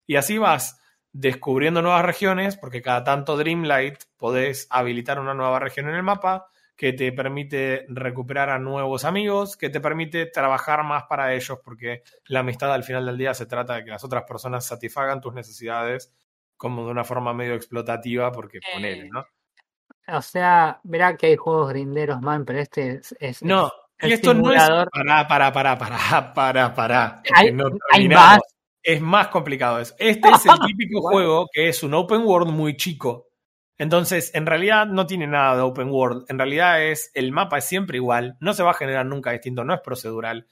Y 0.05 0.15
así 0.15 0.37
vas 0.37 0.81
descubriendo 1.11 1.81
nuevas 1.81 2.05
regiones, 2.05 2.57
porque 2.57 2.81
cada 2.81 3.03
tanto 3.03 3.37
Dreamlight 3.37 4.03
podés 4.17 4.67
habilitar 4.69 5.19
una 5.19 5.33
nueva 5.33 5.59
región 5.59 5.87
en 5.89 5.95
el 5.95 6.03
mapa 6.03 6.47
que 6.79 6.93
te 6.93 7.11
permite 7.11 7.85
recuperar 7.89 8.49
a 8.49 8.57
nuevos 8.57 9.03
amigos, 9.03 9.57
que 9.57 9.69
te 9.69 9.81
permite 9.81 10.27
trabajar 10.27 10.85
más 10.85 11.03
para 11.09 11.33
ellos, 11.33 11.59
porque 11.61 12.03
la 12.27 12.39
amistad 12.39 12.73
al 12.73 12.85
final 12.85 13.05
del 13.05 13.17
día 13.17 13.33
se 13.33 13.45
trata 13.45 13.75
de 13.75 13.83
que 13.83 13.91
las 13.91 14.03
otras 14.05 14.23
personas 14.23 14.65
satisfagan 14.65 15.19
tus 15.19 15.33
necesidades 15.33 16.13
como 16.59 16.85
de 16.85 16.91
una 16.91 17.03
forma 17.03 17.33
medio 17.33 17.55
explotativa, 17.55 18.31
porque 18.31 18.59
con 18.73 18.85
él, 18.85 19.05
Eh, 19.05 19.09
¿no? 19.11 19.25
O 20.15 20.21
sea, 20.21 20.79
verá 20.83 21.15
que 21.17 21.27
hay 21.27 21.35
juegos 21.35 21.69
grinderos, 21.69 22.19
man, 22.21 22.43
pero 22.45 22.59
este 22.59 22.95
es. 22.95 23.15
es- 23.19 23.41
No, 23.43 23.71
y 24.01 24.11
esto 24.11 24.33
no 24.33 24.51
es. 24.51 24.57
simulador- 24.61 24.89
Pará, 24.91 25.27
pará, 25.27 25.51
pará, 25.53 25.77
pará, 25.77 25.89
pará, 26.33 26.73
pará. 26.75 27.23
Hay- 27.33 27.51
no 27.53 27.65
hay 27.67 27.71
terminamos. 28.01 28.27
más. 28.33 28.39
Es 28.83 29.01
más 29.01 29.27
complicado 29.29 29.79
eso. 29.79 29.93
Este 29.99 30.29
es 30.43 30.45
el 30.45 30.59
típico 30.67 31.01
juego 31.01 31.47
que 31.51 31.69
es 31.69 31.81
un 31.83 31.93
open 31.93 32.21
world 32.25 32.49
muy 32.51 32.75
chico. 32.75 33.27
Entonces, 33.77 34.31
en 34.35 34.45
realidad 34.45 34.87
no 34.87 35.05
tiene 35.05 35.27
nada 35.27 35.55
de 35.55 35.61
open 35.61 35.89
world. 35.89 36.25
En 36.27 36.37
realidad 36.37 36.83
es 36.83 37.11
el 37.13 37.31
mapa 37.31 37.59
es 37.59 37.65
siempre 37.65 37.95
igual. 37.97 38.35
No 38.41 38.53
se 38.53 38.63
va 38.63 38.71
a 38.71 38.73
generar 38.73 39.05
nunca 39.05 39.31
distinto. 39.31 39.63
No 39.63 39.73
es 39.73 39.79
procedural. 39.81 40.47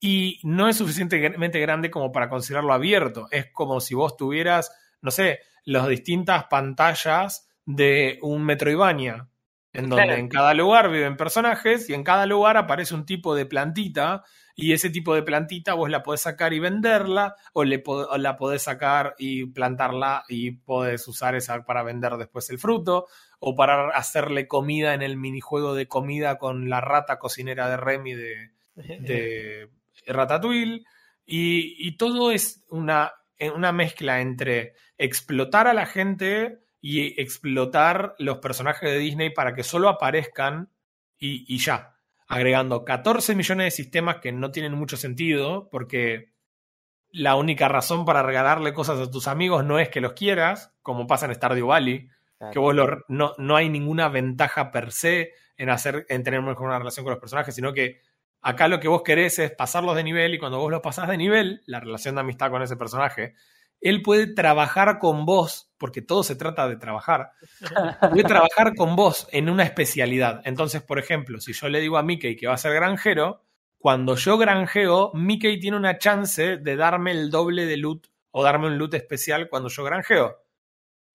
Y 0.00 0.40
no 0.44 0.68
es 0.68 0.76
suficientemente 0.76 1.58
grande 1.60 1.90
como 1.90 2.12
para 2.12 2.28
considerarlo 2.30 2.72
abierto. 2.72 3.26
Es 3.30 3.50
como 3.52 3.80
si 3.80 3.94
vos 3.94 4.16
tuvieras, 4.16 4.70
no 5.04 5.10
sé, 5.12 5.38
las 5.64 5.86
distintas 5.86 6.46
pantallas 6.46 7.48
de 7.64 8.18
un 8.22 8.44
Metroidvania. 8.44 9.28
En 9.72 9.88
donde 9.88 10.04
Claro. 10.04 10.20
en 10.20 10.28
cada 10.28 10.54
lugar 10.54 10.88
viven 10.88 11.16
personajes 11.16 11.90
y 11.90 11.94
en 11.94 12.04
cada 12.04 12.26
lugar 12.26 12.56
aparece 12.56 12.94
un 12.94 13.04
tipo 13.06 13.34
de 13.34 13.44
plantita 13.44 14.22
y 14.54 14.72
ese 14.72 14.88
tipo 14.88 15.16
de 15.16 15.24
plantita 15.24 15.74
vos 15.74 15.90
la 15.90 16.04
podés 16.04 16.20
sacar 16.20 16.52
y 16.52 16.60
venderla 16.60 17.34
o, 17.52 17.64
le 17.64 17.80
po- 17.80 18.06
o 18.08 18.16
la 18.18 18.36
podés 18.36 18.62
sacar 18.62 19.16
y 19.18 19.46
plantarla 19.46 20.22
y 20.28 20.52
podés 20.52 21.08
usar 21.08 21.34
esa 21.34 21.64
para 21.64 21.82
vender 21.82 22.12
después 22.18 22.48
el 22.50 22.58
fruto 22.60 23.06
o 23.40 23.56
para 23.56 23.88
hacerle 23.88 24.46
comida 24.46 24.94
en 24.94 25.02
el 25.02 25.16
minijuego 25.16 25.74
de 25.74 25.88
comida 25.88 26.38
con 26.38 26.70
la 26.70 26.80
rata 26.80 27.18
cocinera 27.18 27.68
de 27.68 27.76
Remy 27.76 28.14
de, 28.14 28.50
de 28.76 29.70
Ratatouille 30.06 30.84
y, 31.26 31.74
y 31.88 31.96
todo 31.96 32.30
es 32.30 32.64
una, 32.68 33.12
una 33.56 33.72
mezcla 33.72 34.20
entre 34.20 34.74
explotar 34.98 35.66
a 35.66 35.74
la 35.74 35.86
gente 35.86 36.60
y 36.80 37.20
explotar 37.20 38.14
los 38.18 38.38
personajes 38.38 38.90
de 38.90 38.98
Disney 38.98 39.30
para 39.30 39.54
que 39.54 39.62
solo 39.62 39.88
aparezcan 39.88 40.70
y, 41.18 41.44
y 41.52 41.58
ya, 41.58 41.96
agregando 42.26 42.84
14 42.84 43.34
millones 43.34 43.66
de 43.66 43.70
sistemas 43.70 44.16
que 44.16 44.32
no 44.32 44.50
tienen 44.50 44.72
mucho 44.74 44.96
sentido 44.96 45.68
porque 45.70 46.34
la 47.14 47.36
única 47.36 47.68
razón 47.68 48.04
para 48.04 48.24
regalarle 48.24 48.74
cosas 48.74 48.98
a 48.98 49.10
tus 49.10 49.28
amigos 49.28 49.64
no 49.64 49.78
es 49.78 49.88
que 49.88 50.00
los 50.00 50.14
quieras, 50.14 50.74
como 50.82 51.06
pasa 51.06 51.26
en 51.26 51.34
Stardew 51.34 51.68
Valley, 51.68 52.10
que 52.52 52.58
vos 52.58 52.74
no, 53.08 53.34
no 53.38 53.56
hay 53.56 53.68
ninguna 53.68 54.08
ventaja 54.08 54.70
per 54.70 54.90
se 54.90 55.32
en 55.56 55.70
hacer 55.70 56.06
en 56.08 56.24
tener 56.24 56.42
mejor 56.42 56.66
una 56.66 56.78
relación 56.78 57.04
con 57.04 57.12
los 57.12 57.20
personajes, 57.20 57.54
sino 57.54 57.72
que 57.72 58.00
acá 58.42 58.66
lo 58.66 58.80
que 58.80 58.88
vos 58.88 59.02
querés 59.02 59.38
es 59.38 59.52
pasarlos 59.52 59.94
de 59.94 60.02
nivel 60.02 60.34
y 60.34 60.38
cuando 60.38 60.58
vos 60.58 60.70
los 60.70 60.80
pasás 60.80 61.08
de 61.08 61.16
nivel, 61.16 61.62
la 61.66 61.78
relación 61.78 62.16
de 62.16 62.22
amistad 62.22 62.50
con 62.50 62.62
ese 62.62 62.76
personaje, 62.76 63.34
él 63.80 64.02
puede 64.02 64.32
trabajar 64.32 64.98
con 64.98 65.26
vos, 65.26 65.70
porque 65.78 66.02
todo 66.02 66.22
se 66.22 66.36
trata 66.36 66.68
de 66.68 66.76
trabajar, 66.76 67.32
puede 68.10 68.24
trabajar 68.24 68.74
con 68.74 68.96
vos 68.96 69.28
en 69.30 69.50
una 69.50 69.64
especialidad. 69.64 70.40
Entonces, 70.44 70.82
por 70.82 70.98
ejemplo, 70.98 71.40
si 71.40 71.52
yo 71.52 71.68
le 71.68 71.80
digo 71.80 71.98
a 71.98 72.02
Mickey 72.02 72.36
que 72.36 72.46
va 72.46 72.54
a 72.54 72.58
ser 72.58 72.74
granjero, 72.74 73.44
cuando 73.78 74.16
yo 74.16 74.38
granjeo, 74.38 75.12
Mickey 75.12 75.60
tiene 75.60 75.76
una 75.76 75.98
chance 75.98 76.56
de 76.56 76.76
darme 76.76 77.10
el 77.10 77.30
doble 77.30 77.66
de 77.66 77.76
loot 77.76 78.06
o 78.30 78.42
darme 78.42 78.68
un 78.68 78.78
loot 78.78 78.94
especial 78.94 79.48
cuando 79.50 79.68
yo 79.68 79.84
granjeo. 79.84 80.42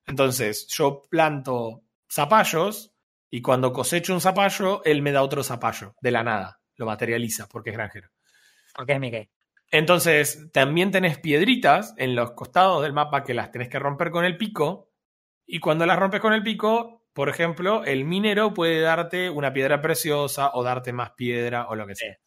Entonces, 0.05 0.67
yo 0.67 1.07
planto 1.09 1.83
zapallos 2.07 2.93
y 3.31 3.41
cuando 3.41 3.73
cosecho 3.73 4.13
un 4.13 4.21
zapallo, 4.21 4.83
él 4.85 5.01
me 5.01 5.11
da 5.11 5.23
otro 5.23 5.43
zapallo 5.43 5.95
de 6.01 6.11
la 6.11 6.23
nada. 6.23 6.61
Lo 6.75 6.85
materializa 6.85 7.47
porque 7.47 7.71
es 7.71 7.75
granjero. 7.75 8.09
Porque 8.75 8.93
es 8.93 8.99
Mickey. 8.99 9.29
Entonces, 9.71 10.51
también 10.51 10.91
tenés 10.91 11.19
piedritas 11.19 11.93
en 11.97 12.15
los 12.15 12.31
costados 12.31 12.81
del 12.81 12.93
mapa 12.93 13.23
que 13.23 13.33
las 13.33 13.51
tenés 13.51 13.69
que 13.69 13.79
romper 13.79 14.09
con 14.09 14.25
el 14.25 14.37
pico. 14.37 14.89
Y 15.45 15.59
cuando 15.59 15.85
las 15.85 15.99
rompes 15.99 16.21
con 16.21 16.33
el 16.33 16.43
pico, 16.43 17.05
por 17.13 17.29
ejemplo, 17.29 17.83
el 17.85 18.05
minero 18.05 18.53
puede 18.53 18.81
darte 18.81 19.29
una 19.29 19.53
piedra 19.53 19.81
preciosa 19.81 20.51
o 20.53 20.63
darte 20.63 20.93
más 20.93 21.11
piedra 21.11 21.67
o 21.67 21.75
lo 21.75 21.85
que 21.85 21.95
sea. 21.95 22.17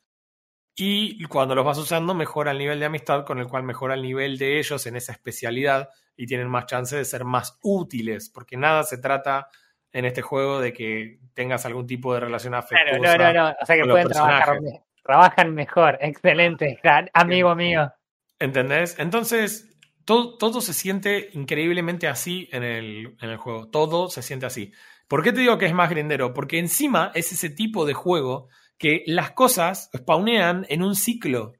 Y 0.74 1.22
cuando 1.24 1.54
los 1.54 1.64
vas 1.64 1.78
usando, 1.78 2.14
mejora 2.14 2.52
el 2.52 2.58
nivel 2.58 2.80
de 2.80 2.86
amistad, 2.86 3.24
con 3.24 3.38
el 3.38 3.46
cual 3.46 3.62
mejora 3.62 3.94
el 3.94 4.02
nivel 4.02 4.38
de 4.38 4.58
ellos 4.58 4.86
en 4.86 4.96
esa 4.96 5.12
especialidad 5.12 5.90
y 6.16 6.26
tienen 6.26 6.48
más 6.48 6.66
chance 6.66 6.96
de 6.96 7.04
ser 7.04 7.24
más 7.24 7.58
útiles, 7.62 8.30
porque 8.30 8.56
nada 8.56 8.82
se 8.84 8.98
trata 8.98 9.48
en 9.92 10.06
este 10.06 10.22
juego 10.22 10.60
de 10.60 10.72
que 10.72 11.18
tengas 11.34 11.66
algún 11.66 11.86
tipo 11.86 12.14
de 12.14 12.20
relación 12.20 12.54
afectuosa. 12.54 12.98
Claro, 12.98 13.18
no, 13.18 13.32
no, 13.32 13.50
no. 13.50 13.56
O 13.60 13.66
sea 13.66 13.76
que 13.76 13.84
pueden 13.84 14.08
trabajar, 14.08 14.58
trabajan 15.02 15.54
mejor. 15.54 15.98
Excelente. 16.00 16.78
gran 16.82 17.10
amigo 17.12 17.54
mío. 17.54 17.92
¿Entendés? 18.38 18.96
Entonces, 18.98 19.76
todo, 20.04 20.36
todo 20.36 20.60
se 20.60 20.72
siente 20.72 21.30
increíblemente 21.32 22.08
así 22.08 22.48
en 22.52 22.62
el, 22.62 23.16
en 23.20 23.30
el 23.30 23.36
juego. 23.36 23.68
Todo 23.68 24.08
se 24.08 24.22
siente 24.22 24.46
así. 24.46 24.72
¿Por 25.08 25.22
qué 25.22 25.32
te 25.32 25.40
digo 25.40 25.58
que 25.58 25.66
es 25.66 25.74
más 25.74 25.90
grindero? 25.90 26.32
Porque 26.32 26.58
encima 26.58 27.12
es 27.14 27.32
ese 27.32 27.50
tipo 27.50 27.84
de 27.84 27.94
juego 27.94 28.48
que 28.78 29.04
las 29.06 29.32
cosas 29.32 29.90
spawnean 29.96 30.66
en 30.68 30.82
un 30.82 30.96
ciclo. 30.96 31.52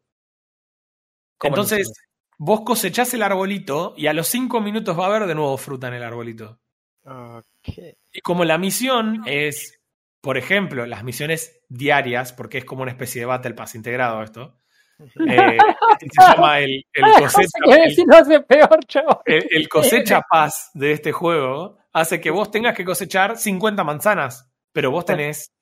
¿Cómo 1.38 1.54
Entonces, 1.54 1.88
no? 1.88 2.44
vos 2.44 2.62
cosechás 2.62 3.14
el 3.14 3.22
arbolito 3.22 3.94
y 3.96 4.06
a 4.06 4.12
los 4.12 4.26
cinco 4.26 4.60
minutos 4.60 4.98
va 4.98 5.04
a 5.04 5.08
haber 5.08 5.26
de 5.26 5.34
nuevo 5.34 5.56
fruta 5.56 5.88
en 5.88 5.94
el 5.94 6.02
arbolito. 6.02 6.60
Ok. 7.04 7.78
Y 8.12 8.20
como 8.22 8.44
la 8.44 8.58
misión 8.58 9.22
es, 9.26 9.81
por 10.22 10.38
ejemplo, 10.38 10.86
las 10.86 11.04
misiones 11.04 11.60
diarias, 11.68 12.32
porque 12.32 12.58
es 12.58 12.64
como 12.64 12.82
una 12.82 12.92
especie 12.92 13.20
de 13.20 13.26
Battle 13.26 13.52
Pass 13.54 13.74
integrado 13.74 14.22
esto, 14.22 14.58
eh, 14.98 15.58
se 16.00 16.08
llama 16.32 16.60
el, 16.60 16.84
el 16.94 17.04
cosecha, 17.18 17.58
¿Qué 17.64 17.72
el- 17.74 18.44
peor, 18.44 18.78
el, 19.26 19.46
el 19.50 19.68
cosecha 19.68 20.22
paz 20.30 20.70
de 20.74 20.92
este 20.92 21.12
juego 21.12 21.76
hace 21.92 22.20
que 22.20 22.30
vos 22.30 22.50
tengas 22.50 22.74
que 22.74 22.84
cosechar 22.84 23.36
50 23.36 23.84
manzanas, 23.84 24.50
pero 24.72 24.90
vos 24.90 25.04
tenés 25.04 25.52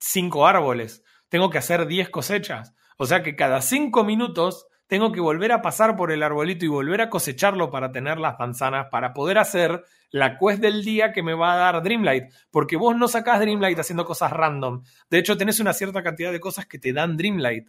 5 0.00 0.46
árboles. 0.46 1.02
Tengo 1.28 1.48
que 1.50 1.58
hacer 1.58 1.86
10 1.86 2.10
cosechas. 2.10 2.74
O 2.98 3.06
sea 3.06 3.22
que 3.22 3.34
cada 3.36 3.60
5 3.62 4.04
minutos 4.04 4.66
tengo 4.94 5.10
que 5.10 5.20
volver 5.20 5.50
a 5.50 5.60
pasar 5.60 5.96
por 5.96 6.12
el 6.12 6.22
arbolito 6.22 6.64
y 6.64 6.68
volver 6.68 7.00
a 7.00 7.10
cosecharlo 7.10 7.68
para 7.68 7.90
tener 7.90 8.20
las 8.20 8.38
manzanas, 8.38 8.86
para 8.92 9.12
poder 9.12 9.38
hacer 9.38 9.82
la 10.10 10.38
quest 10.38 10.60
del 10.60 10.84
día 10.84 11.12
que 11.12 11.20
me 11.20 11.34
va 11.34 11.54
a 11.54 11.56
dar 11.56 11.82
Dreamlight. 11.82 12.32
Porque 12.52 12.76
vos 12.76 12.96
no 12.96 13.08
sacás 13.08 13.40
Dreamlight 13.40 13.76
haciendo 13.76 14.04
cosas 14.04 14.30
random. 14.30 14.84
De 15.10 15.18
hecho, 15.18 15.36
tenés 15.36 15.58
una 15.58 15.72
cierta 15.72 16.00
cantidad 16.04 16.30
de 16.30 16.38
cosas 16.38 16.66
que 16.66 16.78
te 16.78 16.92
dan 16.92 17.16
Dreamlight. 17.16 17.66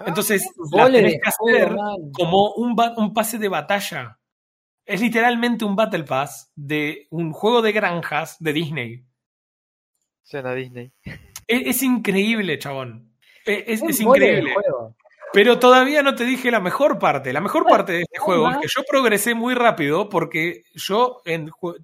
Entonces, 0.00 0.46
la 0.72 0.90
tenés 0.90 1.14
que 1.22 1.28
hacer 1.30 1.74
como 2.12 2.52
un, 2.52 2.76
un 2.98 3.14
pase 3.14 3.38
de 3.38 3.48
batalla. 3.48 4.18
Es 4.84 5.00
literalmente 5.00 5.64
un 5.64 5.74
Battle 5.74 6.04
Pass 6.04 6.52
de 6.54 7.06
un 7.08 7.32
juego 7.32 7.62
de 7.62 7.72
granjas 7.72 8.36
de 8.40 8.52
Disney. 8.52 9.06
Suena 10.22 10.52
Disney. 10.52 10.92
Es, 11.46 11.82
increíble, 11.82 12.58
chabón. 12.58 13.10
E, 13.46 13.64
es, 13.68 13.82
es, 13.82 14.00
increíble. 14.02 14.52
Pero 15.32 15.58
todavía 15.58 16.02
no 16.02 16.14
te 16.14 16.24
dije 16.24 16.50
la 16.50 16.60
mejor 16.60 16.98
parte. 16.98 17.32
La 17.32 17.40
mejor 17.40 17.64
parte 17.64 17.92
de 17.92 18.02
este 18.02 18.18
juego 18.18 18.50
es 18.50 18.56
que 18.58 18.68
yo 18.68 18.82
progresé 18.88 19.34
muy 19.34 19.54
rápido 19.54 20.08
porque 20.08 20.64
yo 20.74 21.22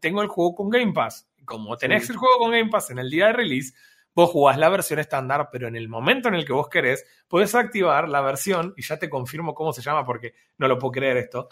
tengo 0.00 0.22
el 0.22 0.28
juego 0.28 0.54
con 0.54 0.70
Game 0.70 0.92
Pass. 0.92 1.28
Como 1.44 1.76
tenés 1.76 2.10
el 2.10 2.16
juego 2.16 2.38
con 2.38 2.50
Game 2.50 2.70
Pass 2.70 2.90
en 2.90 2.98
el 2.98 3.08
día 3.08 3.26
de 3.26 3.34
release, 3.34 3.72
vos 4.16 4.30
jugás 4.30 4.58
la 4.58 4.68
versión 4.68 4.98
estándar, 4.98 5.48
pero 5.52 5.68
en 5.68 5.76
el 5.76 5.88
momento 5.88 6.28
en 6.28 6.34
el 6.34 6.44
que 6.44 6.52
vos 6.52 6.68
querés, 6.68 7.04
podés 7.28 7.54
activar 7.54 8.08
la 8.08 8.20
versión, 8.22 8.74
y 8.76 8.82
ya 8.82 8.98
te 8.98 9.08
confirmo 9.08 9.54
cómo 9.54 9.72
se 9.72 9.82
llama 9.82 10.04
porque 10.04 10.32
no 10.58 10.66
lo 10.66 10.78
puedo 10.78 10.92
creer 10.92 11.18
esto. 11.18 11.48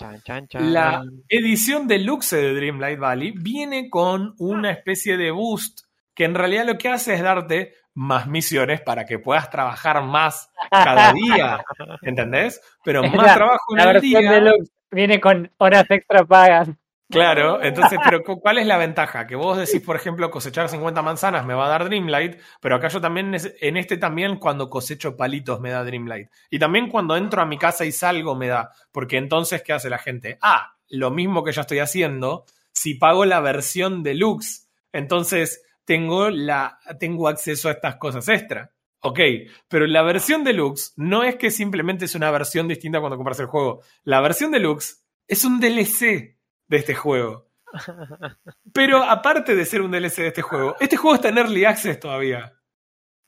La 0.53 1.05
edición 1.29 1.87
deluxe 1.87 2.37
de 2.37 2.55
Dreamlight 2.55 2.99
Valley 2.99 3.35
viene 3.37 3.89
con 3.89 4.35
una 4.39 4.73
especie 4.73 5.17
de 5.17 5.31
boost 5.31 5.83
que 6.15 6.25
en 6.25 6.35
realidad 6.35 6.65
lo 6.67 6.79
que 6.79 6.89
hace 6.89 7.15
es 7.15 7.23
darte 7.23 7.75
más 7.95 8.27
misiones 8.27 8.81
para 8.81 9.07
que 9.07 9.19
puedas 9.19 9.51
trabajar 9.51 10.03
más 10.03 10.51
cada 10.71 11.13
día, 11.13 11.65
¿entendés? 12.03 12.61
Pero 12.83 13.03
más 13.03 13.35
trabajo 13.35 13.77
en 13.77 13.89
el 13.89 14.01
día. 14.01 14.21
Deluxe 14.21 14.71
viene 14.91 15.21
con 15.21 15.51
horas 15.59 15.87
extra 15.91 16.25
pagas. 16.25 16.69
Claro, 17.11 17.63
entonces, 17.63 17.99
pero 18.05 18.23
¿cuál 18.25 18.59
es 18.59 18.67
la 18.67 18.79
ventaja? 18.79 19.27
Que 19.27 19.37
vos 19.37 19.59
decís, 19.59 19.81
por 19.81 19.97
ejemplo, 19.97 20.31
cosechar 20.31 20.69
50 20.69 21.03
manzanas 21.03 21.45
me 21.45 21.55
va 21.55 21.67
a 21.67 21.69
dar 21.69 21.85
Dreamlight, 21.85 22.41
pero 22.61 22.77
acá 22.77 22.89
yo 22.89 23.01
también, 23.01 23.37
en 23.61 23.77
este 23.77 23.99
también 23.99 24.37
cuando 24.39 24.71
cosecho 24.71 25.17
palitos 25.17 25.61
me 25.61 25.71
da 25.71 25.85
Dreamlight. 25.85 26.29
Y 26.51 26.59
también 26.59 26.89
cuando 26.89 27.17
entro 27.17 27.43
a 27.43 27.47
mi 27.47 27.59
casa 27.59 27.85
y 27.85 27.93
salgo 27.93 28.35
me 28.35 28.49
da, 28.49 28.71
porque 28.91 29.19
entonces, 29.19 29.63
¿qué 29.63 29.73
hace 29.73 29.91
la 29.91 29.99
gente? 29.99 30.39
Ah, 30.41 30.77
lo 30.89 31.11
mismo 31.11 31.45
que 31.45 31.53
ya 31.53 31.63
estoy 31.63 31.81
haciendo, 31.81 32.45
si 32.73 32.95
pago 32.95 33.25
la 33.25 33.41
versión 33.41 34.03
deluxe, 34.03 34.69
entonces 34.93 35.63
tengo, 35.85 36.31
la, 36.31 36.79
tengo 36.99 37.29
acceso 37.29 37.69
a 37.69 37.73
estas 37.73 37.97
cosas 37.97 38.29
extra. 38.29 38.71
Ok, 39.01 39.21
pero 39.69 39.87
la 39.87 40.03
versión 40.03 40.45
deluxe 40.45 40.95
no 40.97 41.25
es 41.25 41.37
que 41.37 41.51
simplemente 41.51 42.07
es 42.07 42.15
una 42.15 42.31
versión 42.31 42.67
distinta 42.67 43.01
cuando 43.01 43.19
compras 43.19 43.39
el 43.41 43.47
juego. 43.47 43.83
La 44.03 44.23
versión 44.23 44.51
deluxe 44.51 45.05
es 45.29 45.45
un 45.45 45.61
DLC 45.61 46.39
de 46.69 46.77
este 46.77 46.95
juego. 46.95 47.51
Pero 48.73 49.03
aparte 49.03 49.55
de 49.55 49.65
ser 49.65 49.83
un 49.83 49.91
DLC 49.91 50.17
de 50.17 50.29
este 50.29 50.43
juego, 50.43 50.77
este 50.81 50.97
juego 50.97 51.17
está 51.17 51.29
en 51.29 51.39
Early 51.39 51.65
Access 51.65 52.01
todavía. 52.01 52.55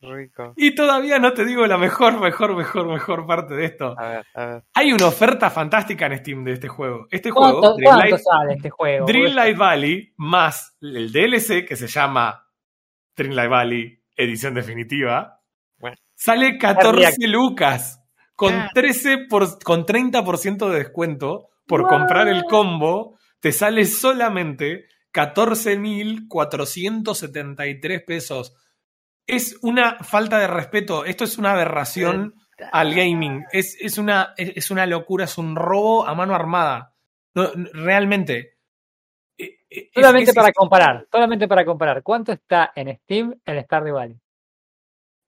Rico. 0.01 0.53
Y 0.57 0.75
todavía 0.75 1.19
no 1.19 1.33
te 1.33 1.45
digo 1.45 1.67
la 1.67 1.79
mejor, 1.79 2.21
mejor, 2.21 2.55
mejor, 2.55 2.87
mejor 2.87 3.27
parte 3.27 3.55
de 3.55 3.65
esto. 3.65 3.97
Hay 4.75 4.93
una 4.93 5.07
oferta 5.07 5.51
fantástica 5.51 6.07
en 6.07 6.19
Steam 6.19 6.45
de 6.45 6.53
este 6.53 6.69
juego. 6.69 7.07
Este 7.11 7.31
juego, 7.31 7.75
Dreamlight, 7.77 8.19
sale 8.19 8.55
este 8.55 8.71
juego? 8.71 9.07
Dreamlight 9.07 9.57
Valley, 9.57 10.15
más 10.17 10.77
el 10.81 11.11
DLC 11.11 11.67
que 11.67 11.77
se 11.77 11.87
llama 11.87 12.46
Dreamlight 13.17 13.51
Valley 13.51 14.03
Edición 14.17 14.55
Definitiva, 14.55 15.41
sale 16.15 16.59
14 16.59 17.29
lucas 17.29 18.03
con 18.35 18.55
13 18.73 19.27
por, 19.29 19.63
con 19.63 19.85
30% 19.85 20.71
de 20.71 20.79
descuento 20.79 21.51
por 21.67 21.87
comprar 21.87 22.29
el 22.29 22.45
combo 22.45 23.17
te 23.41 23.53
sale 23.53 23.85
solamente 23.85 24.87
14.473 25.13 28.05
pesos. 28.05 28.57
Es 29.27 29.59
una 29.63 29.99
falta 30.03 30.39
de 30.39 30.47
respeto. 30.47 31.05
Esto 31.05 31.25
es 31.25 31.37
una 31.39 31.51
aberración 31.53 32.35
al 32.73 32.95
gaming. 32.95 33.45
Es, 33.53 33.77
es, 33.81 33.99
una, 33.99 34.33
es 34.37 34.71
una 34.71 34.87
locura, 34.87 35.27
es 35.27 35.37
un 35.39 35.55
robo 35.57 36.07
a 36.07 36.15
mano 36.15 36.35
armada. 36.35 36.95
realmente. 37.35 38.56
Solamente 39.95 40.33
para 40.33 40.53
comparar, 40.53 41.07
solamente 41.11 41.49
para 41.49 41.65
comparar. 41.65 42.03
¿Cuánto 42.03 42.33
está 42.33 42.73
en 42.75 42.97
Steam 42.99 43.41
el 43.45 43.65
Stardew 43.65 43.95
Valley? 43.95 44.17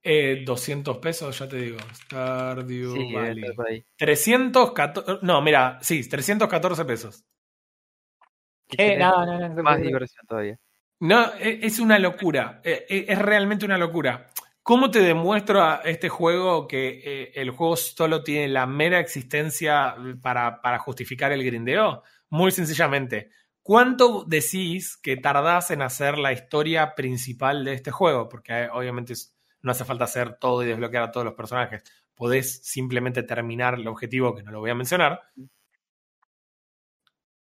Eh, 0.02 0.42
200 0.44 0.98
pesos, 0.98 1.38
ya 1.38 1.48
te 1.48 1.56
digo. 1.56 1.78
Stardew 1.92 3.12
Valley. 3.12 3.84
314. 3.96 5.18
No, 5.22 5.42
mira, 5.42 5.78
sí, 5.82 6.08
314 6.08 6.84
pesos. 6.84 7.24
No, 8.98 9.26
no, 9.26 9.48
no, 9.48 9.62
más 9.62 9.80
diversión 9.80 10.26
todavía. 10.26 10.58
No, 11.00 11.34
e, 11.36 11.60
es 11.62 11.78
una 11.78 11.98
locura. 11.98 12.60
E, 12.64 12.86
e, 12.88 13.04
es 13.08 13.18
realmente 13.18 13.64
una 13.64 13.78
locura. 13.78 14.26
¿Cómo 14.62 14.90
te 14.90 15.00
demuestro 15.00 15.62
a 15.62 15.80
este 15.84 16.08
juego 16.08 16.68
que 16.68 17.00
eh, 17.02 17.32
el 17.34 17.50
juego 17.50 17.76
solo 17.76 18.22
tiene 18.22 18.48
la 18.48 18.66
mera 18.66 19.00
existencia 19.00 19.96
para, 20.22 20.60
para 20.60 20.78
justificar 20.78 21.32
el 21.32 21.42
grindeo? 21.42 22.02
Muy 22.28 22.50
sencillamente. 22.50 23.30
¿Cuánto 23.68 24.24
decís 24.26 24.96
que 24.96 25.18
tardás 25.18 25.70
en 25.72 25.82
hacer 25.82 26.16
la 26.16 26.32
historia 26.32 26.94
principal 26.94 27.66
de 27.66 27.74
este 27.74 27.90
juego? 27.90 28.26
Porque 28.26 28.62
eh, 28.62 28.68
obviamente 28.72 29.12
no 29.60 29.72
hace 29.72 29.84
falta 29.84 30.04
hacer 30.04 30.38
todo 30.38 30.62
y 30.62 30.66
desbloquear 30.66 31.02
a 31.02 31.10
todos 31.10 31.26
los 31.26 31.34
personajes. 31.34 31.82
Podés 32.14 32.66
simplemente 32.66 33.24
terminar 33.24 33.74
el 33.74 33.86
objetivo, 33.86 34.34
que 34.34 34.42
no 34.42 34.52
lo 34.52 34.60
voy 34.60 34.70
a 34.70 34.74
mencionar, 34.74 35.20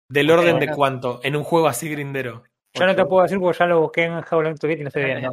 ¿Del 0.09 0.29
orden 0.33 0.59
de 0.59 0.67
cuánto? 0.67 1.21
En 1.23 1.37
un 1.37 1.45
juego 1.45 1.69
así 1.69 1.89
grindero. 1.89 2.43
Yo 2.75 2.87
no 2.87 2.97
te 2.97 3.05
puedo 3.05 3.23
decir 3.23 3.39
porque 3.39 3.61
ya 3.61 3.67
lo 3.67 3.83
busqué 3.83 4.03
en 4.03 4.15
How 4.15 4.43
Long 4.43 4.59
to 4.59 4.69
y 4.69 4.83
no 4.83 4.91
sé 4.91 5.05
bien. 5.05 5.31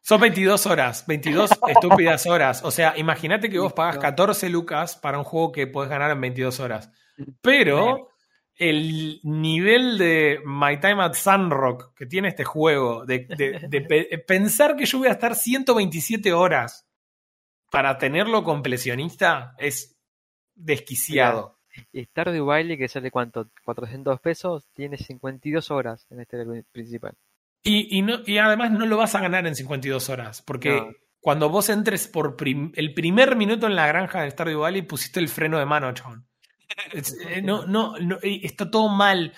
Son 0.00 0.20
22 0.20 0.66
horas, 0.66 1.06
22 1.06 1.50
estúpidas 1.68 2.26
horas. 2.26 2.64
O 2.64 2.72
sea, 2.72 2.94
imagínate 2.96 3.48
que 3.48 3.60
vos 3.60 3.74
pagas 3.74 3.98
14 3.98 4.48
lucas 4.48 4.96
para 4.96 5.18
un 5.18 5.24
juego 5.24 5.52
que 5.52 5.68
podés 5.68 5.88
ganar 5.88 6.10
en 6.10 6.20
22 6.20 6.58
horas. 6.58 6.90
Pero 7.40 8.11
el 8.56 9.20
nivel 9.22 9.98
de 9.98 10.40
My 10.44 10.78
Time 10.78 11.02
at 11.02 11.14
Sunrock 11.14 11.94
que 11.94 12.06
tiene 12.06 12.28
este 12.28 12.44
juego, 12.44 13.04
de, 13.04 13.26
pensar 14.26 14.76
que 14.76 14.86
yo 14.86 14.98
voy 14.98 15.08
a 15.08 15.12
estar 15.12 15.34
127 15.34 16.32
horas 16.32 16.86
para 17.70 17.96
tenerlo 17.98 18.44
completionista, 18.44 19.54
es 19.58 19.98
desquiciado. 20.54 21.58
Y 21.90 22.04
Stardew 22.04 22.44
Valley, 22.44 22.76
que 22.76 22.88
sale 22.88 23.10
cuánto, 23.10 23.48
400 23.64 24.20
pesos, 24.20 24.68
tiene 24.74 24.98
52 24.98 25.70
horas 25.70 26.06
en 26.10 26.20
este 26.20 26.64
principal. 26.70 27.16
Y, 27.62 27.98
y, 27.98 28.02
no, 28.02 28.18
y 28.26 28.38
además 28.38 28.72
no 28.72 28.84
lo 28.84 28.98
vas 28.98 29.14
a 29.14 29.20
ganar 29.20 29.46
en 29.46 29.54
52 29.54 30.10
horas, 30.10 30.42
porque 30.42 30.96
cuando 31.20 31.48
vos 31.48 31.70
entres 31.70 32.08
por 32.08 32.36
el 32.44 32.94
primer 32.94 33.36
minuto 33.36 33.66
en 33.68 33.76
la 33.76 33.86
granja 33.86 34.22
de 34.22 34.30
Stardew 34.32 34.60
Valley, 34.60 34.82
pusiste 34.82 35.20
el 35.20 35.28
freno 35.28 35.58
de 35.58 35.64
mano. 35.64 35.94
Eh, 37.28 37.42
no, 37.42 37.66
no, 37.66 37.98
no, 37.98 38.18
está 38.22 38.70
todo 38.70 38.88
mal. 38.88 39.32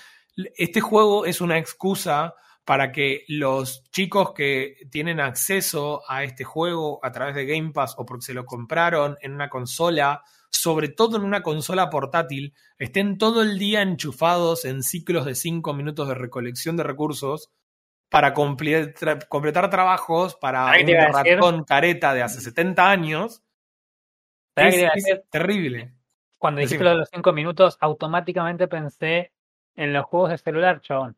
Este 0.56 0.80
juego 0.80 1.24
es 1.26 1.40
una 1.40 1.58
excusa 1.58 2.34
para 2.64 2.90
que 2.90 3.24
los 3.28 3.84
chicos 3.90 4.32
que 4.32 4.76
tienen 4.90 5.20
acceso 5.20 6.02
a 6.08 6.24
este 6.24 6.44
juego 6.44 6.98
a 7.02 7.12
través 7.12 7.34
de 7.34 7.46
Game 7.46 7.72
Pass 7.72 7.94
o 7.98 8.04
porque 8.04 8.26
se 8.26 8.34
lo 8.34 8.44
compraron 8.44 9.16
en 9.20 9.34
una 9.34 9.48
consola 9.48 10.22
sobre 10.54 10.88
todo 10.88 11.16
en 11.16 11.24
una 11.24 11.42
consola 11.42 11.90
portátil, 11.90 12.54
estén 12.78 13.18
todo 13.18 13.42
el 13.42 13.58
día 13.58 13.82
enchufados 13.82 14.64
en 14.64 14.82
ciclos 14.82 15.26
de 15.26 15.34
5 15.34 15.74
minutos 15.74 16.08
de 16.08 16.14
recolección 16.14 16.76
de 16.76 16.84
recursos 16.84 17.50
para 18.08 18.32
completar 18.32 19.68
trabajos 19.68 20.36
para 20.36 20.66
un 20.66 21.12
ratón 21.12 21.64
careta 21.64 22.14
de 22.14 22.22
hace 22.22 22.40
70 22.40 22.88
años. 22.88 23.42
Es, 24.54 24.86
terrible. 25.30 25.93
Cuando 26.44 26.60
dijiste 26.60 26.84
lo 26.84 26.90
de 26.90 26.96
los 26.96 27.08
5 27.08 27.32
minutos, 27.32 27.78
automáticamente 27.80 28.68
pensé 28.68 29.32
en 29.76 29.94
los 29.94 30.04
juegos 30.04 30.28
de 30.28 30.36
celular, 30.36 30.82
chabón. 30.82 31.16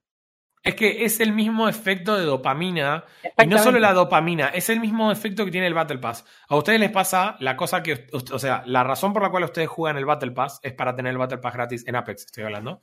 Es 0.63 0.77
que 0.77 1.05
es 1.05 1.19
el 1.19 1.33
mismo 1.33 1.69
efecto 1.69 2.17
de 2.17 2.25
dopamina. 2.25 3.03
Y 3.37 3.49
no 3.49 3.59
solo 3.59 3.81
la 3.81 3.93
dopamina, 3.93 4.51
es 4.51 4.71
el 4.71 4.79
mismo 4.79 5.11
efecto 5.11 5.45
que 5.45 5.51
tiene 5.51 5.67
el 5.67 5.75
Battle 5.75 5.99
Pass. 5.99 6.25
A 6.49 6.55
ustedes 6.55 6.79
les 6.79 6.93
pasa 6.93 7.35
la 7.41 7.57
cosa 7.57 7.83
que. 7.83 8.07
O 8.13 8.39
sea, 8.39 8.63
la 8.67 8.85
razón 8.85 9.13
por 9.13 9.21
la 9.21 9.31
cual 9.31 9.43
ustedes 9.43 9.67
juegan 9.67 9.97
el 9.97 10.05
Battle 10.05 10.31
Pass 10.31 10.61
es 10.63 10.75
para 10.75 10.95
tener 10.95 11.11
el 11.11 11.19
Battle 11.19 11.39
Pass 11.39 11.55
gratis 11.55 11.89
en 11.89 11.97
Apex, 11.97 12.27
estoy 12.27 12.45
hablando. 12.45 12.81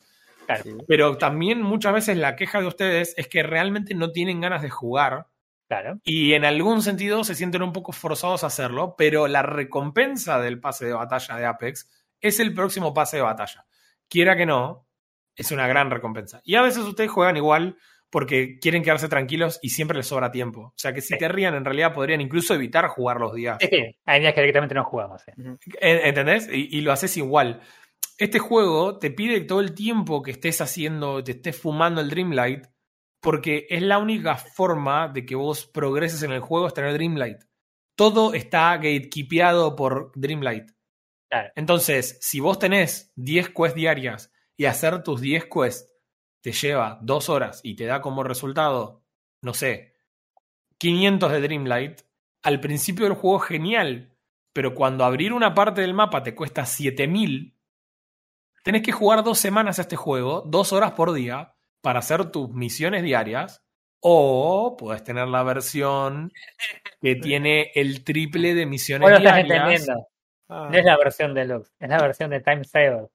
Pero 0.86 1.18
también 1.18 1.62
muchas 1.62 1.94
veces 1.94 2.18
la 2.18 2.36
queja 2.36 2.60
de 2.60 2.68
ustedes 2.68 3.14
es 3.16 3.30
que 3.30 3.44
realmente 3.44 3.96
no 3.96 4.12
tienen 4.12 4.42
ganas 4.42 4.62
de 4.62 4.70
jugar. 4.70 5.28
Claro. 5.70 5.98
Y 6.04 6.34
en 6.34 6.44
algún 6.44 6.82
sentido 6.82 7.24
se 7.24 7.36
sienten 7.36 7.64
un 7.64 7.72
poco 7.72 7.94
forzados 7.94 8.44
a 8.44 8.48
hacerlo, 8.48 8.96
pero 8.98 9.30
la 9.30 9.44
recompensa 9.44 10.42
del 10.42 10.60
pase 10.60 10.88
de 10.88 10.92
batalla 10.92 11.38
de 11.38 11.46
Apex 11.46 12.03
es 12.24 12.40
el 12.40 12.54
próximo 12.54 12.94
pase 12.94 13.18
de 13.18 13.24
batalla. 13.24 13.66
Quiera 14.10 14.36
que 14.36 14.46
no, 14.46 14.88
es 15.36 15.52
una 15.52 15.68
gran 15.68 15.92
recompensa. 15.92 16.42
Y 16.44 16.56
a 16.56 16.62
veces 16.62 16.84
ustedes 16.84 17.12
juegan 17.12 17.38
igual 17.38 17.78
porque 18.10 18.60
quieren 18.60 18.84
quedarse 18.84 19.10
tranquilos 19.10 19.60
y 19.62 19.70
siempre 19.70 19.98
les 19.98 20.08
sobra 20.08 20.32
tiempo. 20.32 20.62
O 20.62 20.74
sea 20.78 20.94
que 20.94 21.02
si 21.02 21.18
te 21.18 21.28
rían, 21.28 21.56
en 21.56 21.66
realidad 21.66 21.94
podrían 21.94 22.22
incluso 22.22 22.54
evitar 22.54 22.88
jugar 22.88 23.20
los 23.20 23.34
días. 23.34 23.58
Sí, 23.60 23.98
hay 24.06 24.20
días 24.22 24.34
que 24.34 24.42
directamente 24.42 24.76
no 24.76 24.84
jugamos. 24.84 25.24
¿Entendés? 25.82 26.48
Y, 26.52 26.82
lo 26.82 26.92
haces 26.92 27.18
igual. 27.18 27.62
Este 28.18 28.40
juego 28.40 29.00
te 29.00 29.10
pide 29.10 29.42
todo 29.42 29.60
el 29.60 29.74
tiempo 29.74 30.22
que 30.22 30.32
estés 30.32 30.62
haciendo, 30.62 31.24
te 31.24 31.32
estés 31.32 31.58
fumando 31.58 32.02
el 32.02 32.10
Dreamlight, 32.10 32.68
porque 33.20 33.66
es 33.70 33.82
la 33.82 33.98
única 33.98 34.36
forma 34.36 35.08
de 35.08 35.26
que 35.26 35.36
vos 35.36 35.66
progreses 35.66 36.22
en 36.22 36.32
el 36.32 36.40
juego 36.40 36.68
es 36.68 36.74
tener 36.74 36.94
Dreamlight. 36.94 37.40
Todo 37.96 38.34
está 38.36 38.76
gatekeepeado 38.78 39.76
por 39.76 40.12
Dreamlight. 40.16 40.70
Entonces, 41.56 42.18
si 42.22 42.40
vos 42.40 42.60
tenés 42.60 43.12
10 43.16 43.50
quests 43.50 43.76
diarias 43.76 44.32
y 44.58 44.66
hacer 44.66 45.04
tus 45.04 45.22
10 45.22 45.46
quests 45.46 45.94
te 46.42 46.52
lleva 46.52 47.00
dos 47.02 47.30
horas 47.30 47.62
y 47.64 47.76
te 47.76 47.86
da 47.86 48.02
como 48.02 48.24
resultado, 48.24 49.04
no 49.42 49.54
sé, 49.54 49.96
500 50.78 51.32
de 51.32 51.42
Dreamlight, 51.42 52.02
al 52.44 52.60
principio 52.60 53.06
del 53.06 53.16
juego 53.16 53.40
genial, 53.40 54.14
pero 54.52 54.76
cuando 54.76 55.06
abrir 55.06 55.32
una 55.32 55.54
parte 55.54 55.82
del 55.82 55.94
mapa 55.94 56.22
te 56.22 56.36
cuesta 56.36 56.66
7000, 56.66 57.58
tenés 58.64 58.84
que 58.84 58.92
jugar 58.92 59.24
dos 59.24 59.40
semanas 59.40 59.80
a 59.80 59.84
este 59.84 59.96
juego, 59.96 60.44
dos 60.46 60.74
horas 60.74 60.92
por 60.92 61.14
día, 61.14 61.56
para 61.80 62.00
hacer 62.00 62.32
tus 62.32 62.50
misiones 62.50 63.04
diarias, 63.04 63.64
o 64.02 64.76
puedes 64.78 65.02
tener 65.04 65.30
la 65.30 65.44
versión 65.44 66.32
que 67.02 67.16
tiene 67.16 67.72
el 67.74 68.04
triple 68.04 68.54
de 68.54 68.66
misiones 68.66 69.10
bueno, 69.10 69.20
diarias. 69.20 69.88
Ah. 70.56 70.70
No 70.72 70.78
es 70.78 70.86
la 70.86 70.98
versión 70.98 71.34
deluxe, 71.34 71.74
es 71.80 71.90
la 71.90 72.00
versión 72.00 72.30
de 72.30 72.40
Time 72.40 72.64
Saver. 72.64 73.10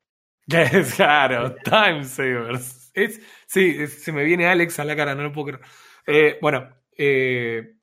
claro, 0.96 1.54
Time 1.62 2.02
Savers. 2.02 2.90
Es, 2.92 3.20
sí, 3.46 3.86
se 3.86 4.10
me 4.10 4.24
viene 4.24 4.48
Alex 4.48 4.80
a 4.80 4.84
la 4.84 4.96
cara, 4.96 5.14
no 5.14 5.22
lo 5.22 5.32
puedo 5.32 5.46
creer. 5.46 5.60
Eh, 6.04 6.38
bueno, 6.42 6.68
eh, 6.96 7.76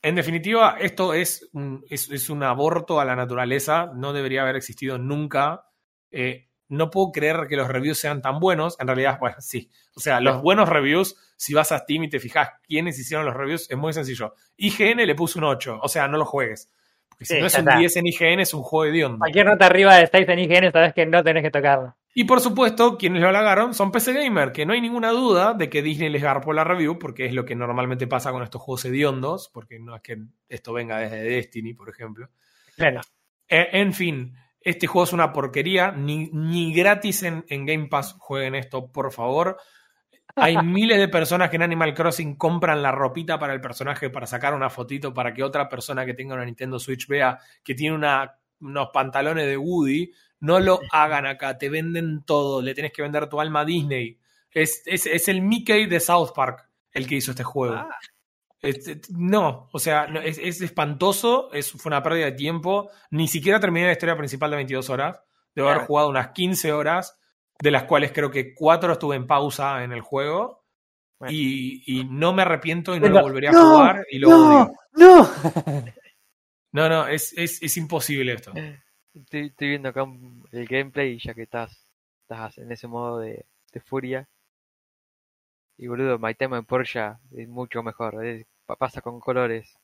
en 0.00 0.14
definitiva, 0.14 0.76
esto 0.78 1.12
es 1.12 1.50
un, 1.54 1.84
es, 1.90 2.30
un, 2.30 2.44
aborto 2.44 3.00
a 3.00 3.04
la 3.04 3.16
naturaleza, 3.16 3.90
no 3.96 4.12
debería 4.12 4.42
haber 4.42 4.54
existido 4.54 4.96
nunca. 4.96 5.64
Eh, 6.12 6.48
no 6.68 6.88
puedo 6.88 7.10
creer 7.10 7.48
que 7.48 7.56
los 7.56 7.66
reviews 7.66 7.98
sean 7.98 8.22
tan 8.22 8.38
buenos. 8.38 8.76
En 8.78 8.86
realidad, 8.86 9.18
bueno, 9.18 9.38
sí. 9.40 9.72
O 9.96 10.00
sea, 10.00 10.20
los 10.20 10.40
buenos 10.40 10.68
reviews, 10.68 11.16
si 11.36 11.52
vas 11.52 11.72
a 11.72 11.78
Steam 11.80 12.04
y 12.04 12.08
te 12.08 12.20
fijas 12.20 12.50
quiénes 12.62 12.96
hicieron 12.96 13.26
los 13.26 13.34
reviews, 13.34 13.68
es 13.68 13.76
muy 13.76 13.92
sencillo. 13.92 14.34
IGN 14.56 14.98
le 15.04 15.16
puso 15.16 15.40
un 15.40 15.46
8, 15.46 15.80
o 15.82 15.88
sea, 15.88 16.06
no 16.06 16.16
lo 16.16 16.24
juegues 16.24 16.70
si 17.20 17.40
no 17.40 17.46
es 17.46 17.58
un 17.58 17.64
10 17.64 17.96
en 17.96 18.06
IGN, 18.06 18.40
es 18.40 18.54
un 18.54 18.62
juego 18.62 18.92
de 18.92 19.04
onda. 19.04 19.18
Cualquier 19.18 19.46
nota 19.46 19.66
arriba 19.66 19.96
de 19.96 20.06
6 20.06 20.28
en 20.28 20.38
IGN, 20.38 20.72
sabes 20.72 20.94
que 20.94 21.06
no 21.06 21.22
tenés 21.22 21.42
que 21.42 21.50
tocarlo. 21.50 21.96
Y 22.12 22.24
por 22.24 22.40
supuesto, 22.40 22.98
quienes 22.98 23.22
lo 23.22 23.28
halagaron 23.28 23.72
son 23.72 23.92
PC 23.92 24.12
Gamer, 24.12 24.50
que 24.50 24.66
no 24.66 24.72
hay 24.72 24.80
ninguna 24.80 25.10
duda 25.10 25.54
de 25.54 25.70
que 25.70 25.82
Disney 25.82 26.08
les 26.08 26.22
garpó 26.22 26.52
la 26.52 26.64
review, 26.64 26.98
porque 26.98 27.26
es 27.26 27.32
lo 27.32 27.44
que 27.44 27.54
normalmente 27.54 28.06
pasa 28.08 28.32
con 28.32 28.42
estos 28.42 28.60
juegos 28.60 28.84
hediondos, 28.84 29.48
porque 29.52 29.78
no 29.78 29.94
es 29.94 30.02
que 30.02 30.18
esto 30.48 30.72
venga 30.72 30.98
desde 30.98 31.22
Destiny, 31.22 31.74
por 31.74 31.88
ejemplo. 31.88 32.28
Claro. 32.76 33.00
Eh, 33.48 33.68
en 33.72 33.92
fin, 33.92 34.34
este 34.60 34.88
juego 34.88 35.04
es 35.04 35.12
una 35.12 35.32
porquería, 35.32 35.92
ni, 35.92 36.30
ni 36.32 36.74
gratis 36.74 37.22
en, 37.22 37.44
en 37.48 37.64
Game 37.64 37.86
Pass 37.86 38.16
jueguen 38.18 38.56
esto, 38.56 38.90
por 38.90 39.12
favor. 39.12 39.58
Hay 40.36 40.56
miles 40.58 40.98
de 40.98 41.08
personas 41.08 41.50
que 41.50 41.56
en 41.56 41.62
Animal 41.62 41.94
Crossing 41.94 42.36
compran 42.36 42.82
la 42.82 42.92
ropita 42.92 43.38
para 43.38 43.52
el 43.52 43.60
personaje 43.60 44.10
para 44.10 44.26
sacar 44.26 44.54
una 44.54 44.70
fotito 44.70 45.12
para 45.12 45.32
que 45.34 45.42
otra 45.42 45.68
persona 45.68 46.04
que 46.06 46.14
tenga 46.14 46.34
una 46.34 46.44
Nintendo 46.44 46.78
Switch 46.78 47.06
vea 47.06 47.38
que 47.62 47.74
tiene 47.74 47.96
unos 48.60 48.88
pantalones 48.92 49.46
de 49.46 49.56
Woody. 49.56 50.12
No 50.40 50.58
lo 50.58 50.80
hagan 50.90 51.26
acá, 51.26 51.58
te 51.58 51.68
venden 51.68 52.22
todo, 52.24 52.62
le 52.62 52.74
tienes 52.74 52.92
que 52.92 53.02
vender 53.02 53.28
tu 53.28 53.40
alma 53.40 53.60
a 53.60 53.64
Disney. 53.64 54.18
Es, 54.50 54.82
es, 54.86 55.28
el 55.28 55.42
Mickey 55.42 55.86
de 55.86 56.00
South 56.00 56.32
Park 56.34 56.68
el 56.92 57.06
que 57.06 57.16
hizo 57.16 57.30
este 57.30 57.44
juego. 57.44 57.74
Ah. 57.74 57.88
no, 59.10 59.68
o 59.70 59.78
sea, 59.78 60.06
es, 60.24 60.38
es, 60.38 60.60
espantoso, 60.60 61.52
es, 61.52 61.70
fue 61.70 61.90
una 61.90 62.02
pérdida 62.02 62.26
de 62.26 62.32
tiempo. 62.32 62.90
Ni 63.10 63.28
siquiera 63.28 63.60
terminé 63.60 63.86
la 63.86 63.92
historia 63.92 64.16
principal 64.16 64.50
de 64.50 64.56
22 64.56 64.90
horas. 64.90 65.20
Debo 65.54 65.68
haber 65.68 65.86
jugado 65.86 66.08
unas 66.08 66.28
15 66.28 66.72
horas 66.72 67.19
de 67.60 67.70
las 67.70 67.84
cuales 67.84 68.12
creo 68.12 68.30
que 68.30 68.54
cuatro 68.54 68.92
estuve 68.92 69.16
en 69.16 69.26
pausa 69.26 69.84
en 69.84 69.92
el 69.92 70.00
juego. 70.00 70.60
Y, 71.28 72.06
no 72.08 72.32
me 72.32 72.42
arrepiento 72.42 72.96
y 72.96 73.00
no 73.00 73.08
lo 73.08 73.20
volvería 73.20 73.50
a 73.50 73.52
jugar 73.52 74.06
y 74.10 74.18
lo 74.18 74.30
no, 74.30 74.46
odio. 74.46 74.72
No, 74.92 75.28
no, 76.72 76.88
no, 76.88 77.06
es, 77.06 77.34
es, 77.36 77.62
es 77.62 77.76
imposible 77.76 78.32
esto. 78.32 78.52
Estoy, 79.14 79.52
viendo 79.58 79.90
acá 79.90 80.06
el 80.52 80.66
gameplay 80.66 81.18
ya 81.18 81.34
que 81.34 81.42
estás, 81.42 81.86
estás 82.22 82.56
en 82.58 82.72
ese 82.72 82.86
modo 82.86 83.18
de, 83.18 83.44
furia. 83.84 84.28
Y 85.76 85.88
boludo, 85.88 86.18
My 86.18 86.34
Time 86.34 86.58
en 86.58 86.64
Porsche 86.64 87.12
es 87.32 87.48
mucho 87.48 87.82
mejor, 87.82 88.16
pasa 88.78 89.02
con 89.02 89.20
colores. 89.20 89.78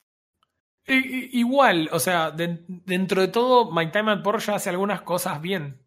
igual, 0.86 1.90
o 1.92 1.98
sea, 1.98 2.30
dentro 2.30 3.20
de 3.20 3.28
todo, 3.28 3.70
My 3.72 3.90
Time 3.90 4.12
at 4.12 4.22
Porsche 4.22 4.52
hace 4.52 4.70
algunas 4.70 5.02
cosas 5.02 5.40
bien. 5.42 5.85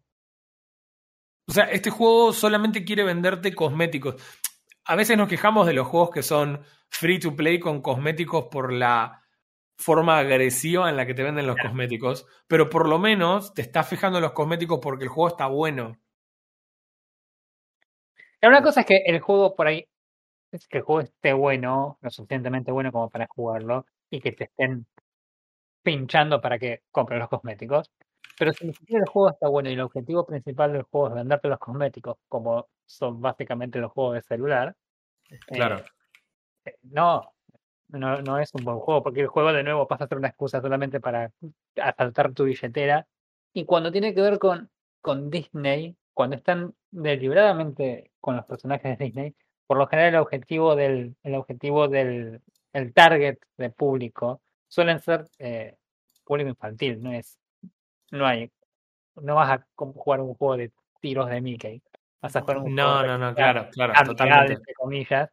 O 1.50 1.52
sea, 1.52 1.64
este 1.64 1.90
juego 1.90 2.32
solamente 2.32 2.84
quiere 2.84 3.02
venderte 3.02 3.52
cosméticos. 3.52 4.14
A 4.84 4.94
veces 4.94 5.16
nos 5.18 5.28
quejamos 5.28 5.66
de 5.66 5.72
los 5.72 5.88
juegos 5.88 6.10
que 6.10 6.22
son 6.22 6.62
free 6.88 7.18
to 7.18 7.34
play 7.34 7.58
con 7.58 7.82
cosméticos 7.82 8.44
por 8.52 8.72
la 8.72 9.20
forma 9.76 10.18
agresiva 10.18 10.88
en 10.88 10.96
la 10.96 11.06
que 11.06 11.14
te 11.14 11.24
venden 11.24 11.48
los 11.48 11.56
cosméticos, 11.56 12.24
pero 12.46 12.70
por 12.70 12.88
lo 12.88 13.00
menos 13.00 13.52
te 13.52 13.62
estás 13.62 13.88
fijando 13.88 14.18
en 14.18 14.22
los 14.22 14.32
cosméticos 14.32 14.78
porque 14.80 15.02
el 15.02 15.10
juego 15.10 15.26
está 15.26 15.48
bueno. 15.48 15.96
Una 18.42 18.62
cosa 18.62 18.82
es 18.82 18.86
que 18.86 19.02
el 19.04 19.18
juego 19.18 19.56
por 19.56 19.66
ahí, 19.66 19.88
es 20.52 20.68
que 20.68 20.78
el 20.78 20.84
juego 20.84 21.00
esté 21.00 21.32
bueno, 21.32 21.98
lo 22.00 22.10
suficientemente 22.10 22.70
bueno 22.70 22.92
como 22.92 23.10
para 23.10 23.26
jugarlo, 23.26 23.86
y 24.08 24.20
que 24.20 24.30
te 24.30 24.44
estén 24.44 24.86
pinchando 25.82 26.40
para 26.40 26.60
que 26.60 26.82
compres 26.92 27.18
los 27.18 27.28
cosméticos. 27.28 27.90
Pero 28.40 28.54
si 28.54 28.72
el 28.96 29.04
juego 29.04 29.28
está 29.28 29.48
bueno 29.48 29.68
y 29.68 29.74
el 29.74 29.80
objetivo 29.82 30.24
principal 30.24 30.72
del 30.72 30.84
juego 30.84 31.08
es 31.08 31.14
venderte 31.14 31.48
los 31.48 31.58
cosméticos, 31.58 32.16
como 32.26 32.68
son 32.86 33.20
básicamente 33.20 33.78
los 33.78 33.92
juegos 33.92 34.14
de 34.14 34.22
celular, 34.22 34.74
claro. 35.46 35.84
Eh, 36.64 36.74
no, 36.84 37.34
no, 37.88 38.22
no 38.22 38.38
es 38.38 38.48
un 38.54 38.64
buen 38.64 38.78
juego, 38.78 39.02
porque 39.02 39.20
el 39.20 39.26
juego 39.26 39.52
de 39.52 39.62
nuevo 39.62 39.86
pasa 39.86 40.04
a 40.04 40.08
ser 40.08 40.16
una 40.16 40.28
excusa 40.28 40.62
solamente 40.62 41.00
para 41.00 41.30
asaltar 41.76 42.32
tu 42.32 42.44
billetera. 42.44 43.06
Y 43.52 43.66
cuando 43.66 43.92
tiene 43.92 44.14
que 44.14 44.22
ver 44.22 44.38
con, 44.38 44.70
con 45.02 45.28
Disney, 45.28 45.94
cuando 46.14 46.36
están 46.36 46.74
deliberadamente 46.90 48.10
con 48.22 48.36
los 48.36 48.46
personajes 48.46 48.96
de 48.98 49.04
Disney, 49.04 49.34
por 49.66 49.76
lo 49.76 49.86
general 49.86 50.14
el 50.14 50.20
objetivo 50.20 50.76
del, 50.76 51.14
el 51.24 51.34
objetivo 51.34 51.88
del 51.88 52.40
el 52.72 52.94
target 52.94 53.36
de 53.58 53.68
público 53.68 54.40
suelen 54.66 54.98
ser 54.98 55.26
eh, 55.38 55.76
público 56.24 56.48
infantil, 56.48 57.02
no 57.02 57.12
es 57.12 57.36
no 58.10 58.26
hay. 58.26 58.50
No 59.16 59.34
vas 59.36 59.50
a 59.50 59.66
jugar 59.76 60.20
un 60.20 60.34
juego 60.34 60.56
de 60.56 60.72
tiros 61.00 61.28
de 61.28 61.40
Mickey. 61.40 61.82
Vas 62.20 62.36
a 62.36 62.40
jugar 62.40 62.58
un 62.58 62.74
no, 62.74 62.98
juego 62.98 63.06
no, 63.06 63.18
no, 63.18 63.34
claro, 63.34 63.68
claro, 63.70 63.92
totalmente. 64.04 64.54
Entre 64.54 64.74
comillas. 64.74 65.30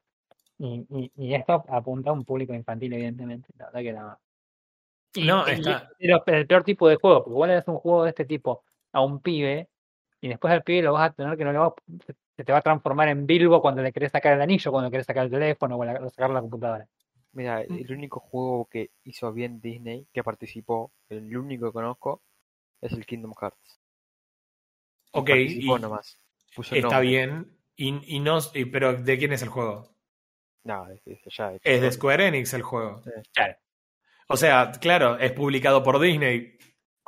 Y, 0.59 1.11
y, 1.15 1.35
esto 1.35 1.63
apunta 1.67 2.09
a 2.09 2.13
un 2.13 2.25
público 2.25 2.53
infantil, 2.53 2.93
evidentemente. 2.93 3.49
La 3.57 3.65
verdad 3.65 3.81
que 3.81 3.93
nada. 3.93 4.19
Y, 5.13 5.25
no, 5.25 5.45
está... 5.45 5.89
el 5.99 6.47
peor 6.47 6.63
tipo 6.63 6.87
de 6.87 6.95
juego, 6.95 7.23
porque 7.23 7.35
igual 7.35 7.51
es 7.51 7.67
un 7.67 7.77
juego 7.77 8.03
de 8.03 8.09
este 8.09 8.25
tipo 8.25 8.63
a 8.91 9.01
un 9.01 9.21
pibe, 9.21 9.69
y 10.21 10.29
después 10.29 10.51
al 10.51 10.63
pibe 10.63 10.81
lo 10.81 10.93
vas 10.93 11.11
a 11.11 11.13
tener 11.13 11.37
que 11.37 11.43
no 11.43 11.51
le 11.51 11.59
va, 11.59 11.73
se 12.35 12.43
te 12.43 12.51
va 12.51 12.59
a 12.59 12.63
transformar 12.63 13.07
en 13.09 13.25
Bilbo 13.25 13.61
cuando 13.61 13.81
le 13.81 13.91
querés 13.91 14.11
sacar 14.11 14.33
el 14.33 14.41
anillo, 14.41 14.71
cuando 14.71 14.89
querés 14.89 15.05
sacar 15.05 15.25
el 15.25 15.31
teléfono 15.31 15.77
o 15.77 16.09
sacar 16.09 16.29
la 16.31 16.41
computadora. 16.41 16.87
Mira, 17.33 17.61
el 17.61 17.91
único 17.91 18.19
juego 18.19 18.65
que 18.65 18.89
hizo 19.03 19.31
bien 19.31 19.61
Disney, 19.61 20.07
que 20.11 20.23
participó, 20.23 20.91
el 21.09 21.35
único 21.37 21.67
que 21.67 21.73
conozco, 21.73 22.21
es 22.81 22.93
el 22.93 23.05
Kingdom 23.05 23.33
Hearts. 23.39 23.79
Ok, 25.11 25.29
y 25.35 25.67
está 26.71 26.99
bien. 26.99 27.57
Y, 27.75 28.19
no, 28.19 28.39
pero 28.71 28.93
¿de 28.93 29.17
quién 29.17 29.33
es 29.33 29.41
el 29.43 29.49
juego? 29.49 29.95
No, 30.63 30.89
es, 30.89 31.01
es 31.63 31.81
de 31.81 31.91
Square 31.91 32.27
Enix 32.27 32.53
el 32.53 32.63
juego. 32.63 33.01
Claro. 33.33 33.55
O 34.27 34.35
sea, 34.35 34.71
claro, 34.81 35.17
es 35.17 35.31
publicado 35.31 35.81
por 35.83 35.99
Disney, 35.99 36.57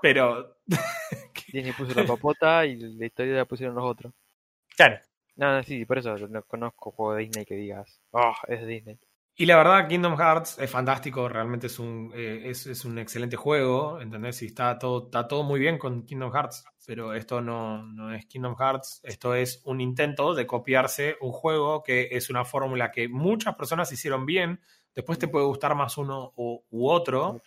pero... 0.01 0.61
Disney 1.51 1.73
puso 1.73 1.93
la 1.99 2.05
papota 2.07 2.65
y 2.65 2.77
la 2.77 3.05
historia 3.05 3.33
la 3.33 3.45
pusieron 3.45 3.75
los 3.75 3.85
otros. 3.85 4.13
Claro. 4.77 4.99
No, 5.35 5.61
sí, 5.63 5.85
por 5.85 5.97
eso 5.97 6.15
no 6.15 6.43
conozco 6.43 6.91
juego 6.91 7.15
de 7.15 7.23
Disney 7.23 7.45
que 7.45 7.55
digas, 7.55 7.99
oh, 8.11 8.35
es 8.47 8.65
Disney. 8.65 8.99
Y 9.41 9.45
la 9.45 9.55
verdad, 9.55 9.87
Kingdom 9.87 10.17
Hearts 10.17 10.59
es 10.59 10.69
fantástico, 10.69 11.29
realmente 11.29 11.67
es 11.67 11.79
un, 11.79 12.11
eh, 12.13 12.49
es, 12.49 12.83
un 12.83 12.99
excelente 12.99 13.37
juego, 13.37 14.01
¿entendés? 14.01 14.41
Y 14.41 14.47
está 14.47 14.77
todo, 14.77 15.05
está 15.05 15.29
todo 15.29 15.43
muy 15.43 15.61
bien 15.61 15.77
con 15.77 16.05
Kingdom 16.05 16.29
Hearts, 16.29 16.65
pero 16.85 17.13
esto 17.13 17.39
no, 17.39 17.81
no 17.81 18.13
es 18.13 18.25
Kingdom 18.25 18.57
Hearts, 18.57 18.99
esto 19.01 19.33
es 19.33 19.61
un 19.63 19.79
intento 19.79 20.35
de 20.35 20.45
copiarse 20.45 21.15
un 21.21 21.31
juego 21.31 21.81
que 21.83 22.09
es 22.11 22.29
una 22.29 22.43
fórmula 22.43 22.91
que 22.91 23.07
muchas 23.07 23.55
personas 23.55 23.89
hicieron 23.93 24.25
bien, 24.25 24.59
después 24.93 25.17
te 25.17 25.29
puede 25.29 25.45
gustar 25.45 25.73
más 25.73 25.97
uno 25.97 26.33
u, 26.35 26.89
otro, 26.89 27.41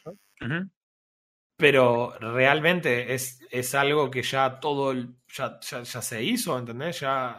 pero 1.59 2.14
realmente 2.18 3.12
es, 3.12 3.38
es 3.51 3.74
algo 3.74 4.11
que 4.11 4.22
ya 4.22 4.61
todo, 4.61 4.95
ya, 4.95 5.61
ya, 5.61 5.82
ya 5.82 6.01
se 6.01 6.22
hizo, 6.22 6.59
¿entendés? 6.59 7.01
Ya 7.01 7.38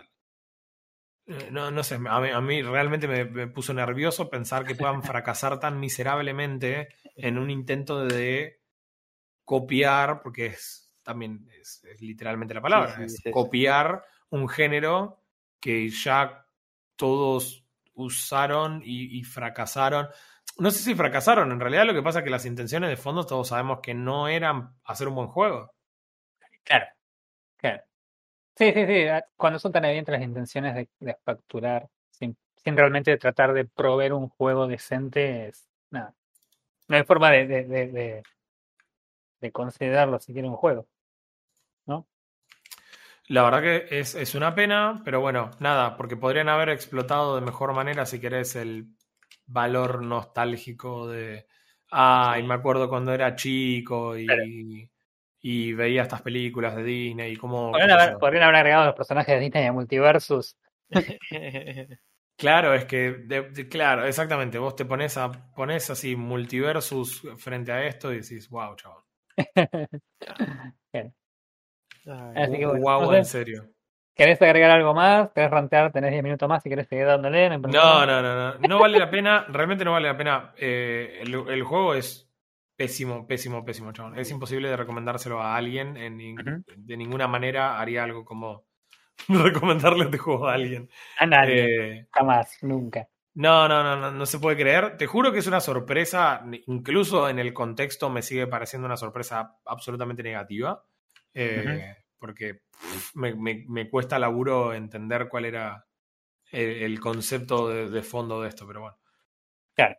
no, 1.52 1.72
no 1.72 1.84
sé, 1.84 1.96
a 1.96 2.42
mí, 2.42 2.62
realmente 2.62 3.08
me, 3.08 3.48
puso 3.48 3.74
nervioso 3.74 4.30
pensar 4.30 4.66
que 4.66 4.76
puedan 4.76 5.04
fracasar 5.04 5.60
tan 5.60 5.80
miserablemente 5.80 6.90
en 7.16 7.38
un 7.38 7.50
intento 7.50 8.06
de 8.06 8.62
copiar, 9.46 10.22
porque 10.22 10.48
es 10.48 10.94
también 11.02 11.48
es, 11.60 11.84
literalmente 12.00 12.54
la 12.54 12.62
palabra, 12.62 13.04
es 13.04 13.22
copiar 13.32 14.04
un 14.30 14.48
género 14.48 15.22
que 15.60 15.90
ya 15.90 16.46
todos 16.96 17.66
usaron 17.94 18.82
y, 18.84 19.20
y, 19.20 19.24
fracasaron. 19.24 20.08
No 20.58 20.72
sé 20.72 20.80
si 20.80 20.96
fracasaron, 20.96 21.52
en 21.52 21.60
realidad 21.60 21.86
lo 21.86 21.94
que 21.94 22.02
pasa 22.02 22.20
es 22.20 22.26
que 22.26 22.32
las 22.32 22.46
intenciones 22.46 22.90
de 22.90 22.98
fondo 22.98 23.26
todos 23.26 23.48
sabemos 23.48 23.80
que 23.82 23.94
no 23.94 24.28
eran 24.28 24.76
hacer 24.86 25.08
un 25.08 25.16
buen 25.16 25.28
juego. 25.28 25.74
Claro, 26.64 26.86
claro. 27.58 27.84
Sí, 28.56 28.72
sí, 28.72 28.86
sí. 28.86 29.06
Cuando 29.36 29.60
son 29.60 29.72
tan 29.72 29.86
evidentes 29.86 30.14
las 30.14 30.22
intenciones 30.22 30.76
de, 30.76 30.90
de 31.00 31.16
facturar 31.24 31.90
sin, 32.12 32.38
sin, 32.56 32.78
realmente 32.78 33.18
tratar 33.18 33.54
de 33.54 33.66
proveer 33.66 34.14
un 34.14 34.30
juego 34.30 34.68
decente, 34.68 35.48
es, 35.48 35.68
nada. 35.90 36.14
No 36.88 36.98
hay 36.98 37.04
forma 37.04 37.32
de, 37.32 37.48
de, 37.48 37.64
de, 37.66 38.24
de 39.42 39.52
considerarlo 39.52 40.20
siquiera 40.20 40.48
un 40.48 40.56
juego. 40.56 40.88
¿No? 41.86 42.08
La 43.28 43.44
verdad 43.44 43.62
que 43.62 44.00
es, 44.00 44.16
es, 44.16 44.36
una 44.36 44.54
pena, 44.54 45.02
pero 45.04 45.22
bueno, 45.22 45.52
nada, 45.60 45.98
porque 45.98 46.18
podrían 46.18 46.50
haber 46.50 46.70
explotado 46.70 47.36
de 47.36 47.42
mejor 47.42 47.74
manera, 47.74 48.06
si 48.06 48.20
querés, 48.20 48.56
el 48.56 48.88
valor 49.46 50.04
nostálgico 50.04 51.08
de. 51.08 51.48
Ah, 51.92 52.38
y 52.40 52.44
me 52.44 52.54
acuerdo 52.54 52.90
cuando 52.90 53.14
era 53.14 53.36
chico 53.36 54.18
y. 54.18 54.90
y 55.46 55.74
veía 55.74 56.04
estas 56.04 56.22
películas 56.22 56.74
de 56.74 56.84
Disney 56.84 57.34
y 57.34 57.36
cómo. 57.36 57.72
Podrían 57.72 57.92
haber, 57.92 58.18
podrían 58.18 58.44
haber 58.44 58.56
agregado 58.56 58.86
los 58.86 58.96
personajes 58.96 59.36
de 59.36 59.42
Disney 59.42 59.66
a 59.66 59.74
Multiversus. 59.74 60.58
claro, 62.38 62.74
es 62.74 62.86
que, 62.86 63.12
de, 63.12 63.50
de, 63.50 63.68
claro, 63.68 64.06
exactamente. 64.06 64.58
Vos 64.58 64.78
te 64.78 64.86
pones, 64.86 65.18
a, 65.18 65.30
pones 65.54 65.90
así 65.90 66.16
Multiversus 66.16 67.28
frente 67.38 67.74
a 67.74 67.86
esto 67.86 68.14
y 68.14 68.22
decís, 68.22 68.50
wow, 68.50 68.76
chaval. 68.76 69.04
Así 72.36 72.58
que 72.58 72.66
bueno, 72.66 72.82
wow, 72.82 73.14
en 73.14 73.26
serio. 73.26 73.70
¿Querés 74.16 74.42
agregar 74.42 74.72
algo 74.72 74.94
más? 74.94 75.32
¿Querés 75.32 75.50
rantear? 75.50 75.92
Tenés 75.92 76.12
10 76.12 76.24
minutos 76.24 76.48
más 76.48 76.62
si 76.62 76.70
querés 76.70 76.88
seguir 76.88 77.06
dándole. 77.06 77.50
No, 77.50 78.06
no, 78.06 78.22
no, 78.22 78.22
no. 78.22 78.60
No 78.60 78.80
vale 78.80 79.00
la 79.00 79.10
pena, 79.10 79.46
realmente 79.50 79.84
no 79.86 79.94
vale 79.94 80.08
la 80.08 80.18
pena. 80.18 80.54
Eh, 80.58 81.20
el, 81.22 81.34
el, 81.34 81.64
juego 81.64 81.96
es 81.96 82.30
pésimo, 82.76 83.28
pésimo, 83.28 83.64
pésimo, 83.64 83.92
chabón. 83.92 84.18
Es 84.18 84.30
imposible 84.32 84.70
de 84.70 84.78
recomendárselo 84.78 85.42
a 85.42 85.56
alguien. 85.56 85.98
En, 85.98 86.16
uh 86.16 86.42
-huh. 86.42 86.64
De 86.76 86.98
ninguna 86.98 87.28
manera 87.28 87.80
haría 87.80 88.04
algo 88.04 88.26
como 88.26 88.66
recomendarle 89.28 90.06
este 90.06 90.18
juego 90.18 90.48
a 90.48 90.54
alguien. 90.54 90.90
A 91.20 91.26
nadie. 91.26 91.98
Eh, 92.00 92.08
Jamás, 92.12 92.58
nunca. 92.62 93.08
No, 93.36 93.68
no, 93.68 93.84
no, 93.84 93.96
no, 93.96 94.12
no 94.12 94.26
se 94.26 94.40
puede 94.40 94.58
creer. 94.58 94.96
Te 94.98 95.08
juro 95.08 95.32
que 95.32 95.40
es 95.40 95.48
una 95.48 95.60
sorpresa, 95.60 96.44
incluso 96.68 97.28
en 97.30 97.40
el 97.40 97.52
contexto 97.52 98.10
me 98.10 98.22
sigue 98.22 98.46
pareciendo 98.46 98.86
una 98.86 98.98
sorpresa 98.98 99.58
absolutamente 99.66 100.22
negativa, 100.22 100.84
eh, 101.34 101.64
uh 101.66 101.70
-huh. 101.70 102.04
porque 102.20 102.62
pff, 102.70 103.16
me, 103.16 103.34
me, 103.34 103.66
me, 103.68 103.90
cuesta 103.90 104.20
laburo 104.20 104.74
entender 104.76 105.30
cuál 105.30 105.46
era 105.46 105.84
el, 106.52 106.84
el 106.84 107.00
concepto 107.00 107.70
de, 107.70 107.90
de, 107.90 108.04
fondo 108.04 108.40
de 108.40 108.50
esto, 108.50 108.68
pero 108.68 108.82
bueno. 108.82 108.98
Claro. 109.76 109.96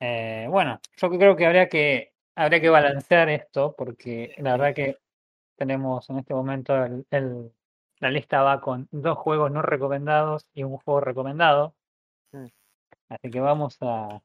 Eh, 0.00 0.46
bueno, 0.50 0.80
yo 0.96 1.10
creo 1.10 1.36
que 1.36 1.46
habría 1.46 1.68
que 1.68 2.12
habría 2.34 2.60
que 2.60 2.68
balancear 2.68 3.28
esto, 3.28 3.74
porque 3.76 4.34
la 4.38 4.52
verdad 4.52 4.74
que 4.74 4.98
tenemos 5.56 6.08
en 6.10 6.18
este 6.20 6.34
momento 6.34 6.74
el, 6.84 7.06
el 7.10 7.52
la 8.00 8.10
lista 8.10 8.42
va 8.42 8.60
con 8.60 8.88
dos 8.92 9.18
juegos 9.18 9.50
no 9.52 9.62
recomendados 9.62 10.46
y 10.54 10.64
un 10.64 10.78
juego 10.78 11.00
recomendado. 11.00 11.74
Mm. 12.32 12.46
Así 13.10 13.30
que 13.30 13.40
vamos 13.40 13.78
a, 13.82 14.22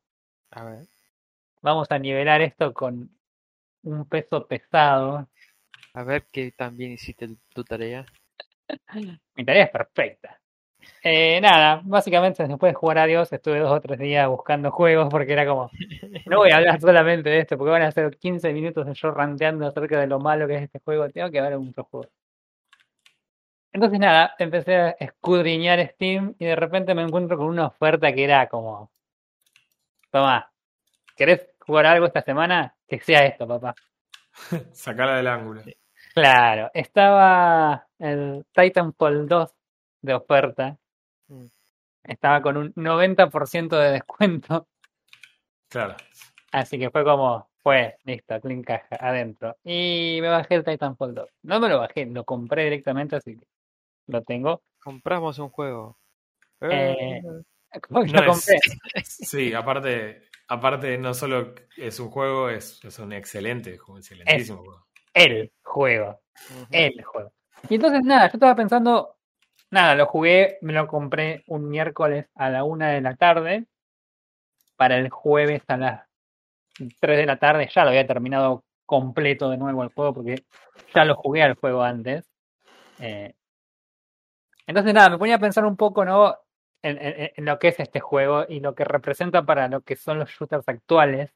a 0.52 0.64
ver. 0.66 0.88
Vamos 1.62 1.92
a 1.92 2.00
nivelar 2.00 2.42
esto 2.42 2.74
con 2.74 3.12
un 3.84 4.06
peso 4.10 4.48
pesado. 4.48 5.30
A 5.94 6.04
ver 6.04 6.26
que 6.32 6.52
también 6.54 6.94
hiciste 6.94 7.30
tu 7.54 7.64
tarea. 7.64 8.06
Mi 9.36 9.46
tarea 9.46 9.66
es 9.66 9.72
perfecta. 9.72 10.39
Eh, 11.02 11.40
nada, 11.42 11.82
básicamente 11.84 12.46
después 12.46 12.72
de 12.72 12.76
jugar 12.76 12.98
a 12.98 13.06
Dios 13.06 13.32
estuve 13.32 13.60
dos 13.60 13.72
o 13.72 13.80
tres 13.80 13.98
días 14.00 14.28
buscando 14.28 14.70
juegos 14.70 15.08
porque 15.10 15.32
era 15.32 15.46
como, 15.46 15.72
no 16.26 16.38
voy 16.38 16.52
a 16.52 16.58
hablar 16.58 16.80
solamente 16.82 17.30
de 17.30 17.40
esto 17.40 17.58
porque 17.58 17.72
van 17.72 17.84
a 17.84 17.92
ser 17.92 18.18
15 18.18 18.52
minutos 18.52 18.86
de 18.86 18.94
yo 18.94 19.12
ranteando 19.12 19.66
acerca 19.66 20.00
de 20.00 20.08
lo 20.08 20.20
malo 20.20 20.48
que 20.48 20.56
es 20.56 20.64
este 20.64 20.80
juego, 20.80 21.10
tengo 21.10 21.32
que 21.32 21.42
ver 21.42 21.56
un 21.58 21.70
otro 21.70 21.86
juego. 21.86 22.10
Entonces 23.72 24.00
nada, 24.00 24.36
empecé 24.40 24.76
a 24.76 24.90
escudriñar 25.00 25.80
Steam 25.94 26.36
y 26.38 26.46
de 26.46 26.56
repente 26.56 26.94
me 26.94 27.04
encuentro 27.04 27.38
con 27.38 27.48
una 27.48 27.68
oferta 27.68 28.12
que 28.14 28.24
era 28.24 28.48
como, 28.48 28.92
toma, 30.12 30.52
¿querés 31.16 31.48
jugar 31.60 31.86
algo 31.86 32.08
esta 32.08 32.22
semana? 32.22 32.76
Que 32.88 33.00
sea 33.00 33.26
esto, 33.26 33.48
papá. 33.48 33.74
Sacala 34.74 35.16
del 35.18 35.28
ángulo. 35.28 35.62
Claro, 36.14 36.72
estaba 36.74 37.88
el 38.00 38.46
Titanfall 38.54 39.28
2 39.28 39.59
de 40.02 40.14
oferta. 40.14 40.78
Mm. 41.28 41.46
Estaba 42.04 42.42
con 42.42 42.58
un 42.58 42.74
90% 42.74 43.78
de 43.78 43.92
descuento. 43.92 44.68
Claro. 45.70 45.96
Así 46.52 46.80
que 46.80 46.90
fue 46.90 47.04
como, 47.04 47.50
fue, 47.62 47.98
listo, 48.06 48.40
clean 48.42 48.64
caja, 48.64 48.98
adentro. 49.00 49.56
Y 49.64 50.20
me 50.22 50.30
bajé 50.30 50.56
el 50.56 50.64
Titanfall 50.64 51.14
2. 51.14 51.30
No 51.44 51.60
me 51.60 51.70
lo 51.70 51.80
bajé, 51.80 52.06
lo 52.06 52.24
compré 52.24 52.64
directamente, 52.64 53.18
así 53.18 53.38
que 53.38 53.46
lo 54.08 54.24
tengo. 54.24 54.64
Compramos 54.80 55.38
un 55.40 55.50
juego. 55.50 55.98
Eh, 56.62 57.22
no 57.90 58.04
lo 58.04 58.26
compré. 58.26 58.60
Es, 58.96 59.18
sí, 59.30 59.54
aparte, 59.54 60.24
aparte 60.48 60.98
no 60.98 61.14
solo 61.14 61.54
es 61.78 62.00
un 62.00 62.10
juego, 62.10 62.50
es, 62.50 62.84
es 62.84 62.98
un 63.00 63.14
excelente, 63.14 63.76
excelentísimo 63.76 64.60
es 64.62 64.66
juego. 64.66 64.88
El 65.14 65.52
juego. 65.62 66.22
Uh 66.50 66.64
-huh. 66.64 66.68
El 66.72 67.04
juego. 67.04 67.32
Y 67.70 67.76
entonces 67.76 68.02
nada, 68.04 68.28
yo 68.28 68.38
estaba 68.38 68.56
pensando, 68.56 69.19
nada, 69.72 69.96
lo 69.96 70.06
jugué, 70.06 70.58
me 70.62 70.74
lo 70.74 70.88
compré 70.88 71.44
un 71.48 71.70
miércoles 71.70 72.28
a 72.36 72.50
la 72.50 72.64
una 72.64 72.90
de 72.90 73.02
la 73.02 73.16
tarde. 73.16 73.66
Para 74.76 74.98
el 74.98 75.10
jueves 75.10 75.62
a 75.68 75.78
las 75.78 76.08
3 77.00 77.18
de 77.18 77.26
la 77.26 77.38
tarde 77.38 77.70
ya 77.74 77.84
lo 77.84 77.90
había 77.90 78.08
terminado 78.08 78.64
completo 78.86 79.50
de 79.50 79.58
nuevo 79.58 79.84
el 79.84 79.90
juego 79.90 80.14
porque 80.14 80.44
ya 80.96 81.06
lo 81.06 81.16
jugué 81.16 81.44
al 81.44 81.56
juego 81.56 81.84
antes. 81.84 82.30
Eh, 83.00 83.34
entonces, 84.68 84.94
nada, 84.94 85.10
me 85.10 85.18
ponía 85.18 85.36
a 85.36 85.40
pensar 85.40 85.66
un 85.66 85.76
poco, 85.76 86.06
¿no? 86.06 86.36
En, 86.82 86.98
en, 87.02 87.46
lo 87.46 87.60
que 87.60 87.70
es 87.70 87.80
este 87.80 88.00
juego 88.00 88.46
y 88.48 88.62
lo 88.62 88.74
que 88.74 88.86
representa 88.86 89.44
para 89.46 89.68
lo 89.68 89.82
que 89.82 89.96
son 89.96 90.20
los 90.20 90.30
shooters 90.30 90.68
actuales. 90.68 91.34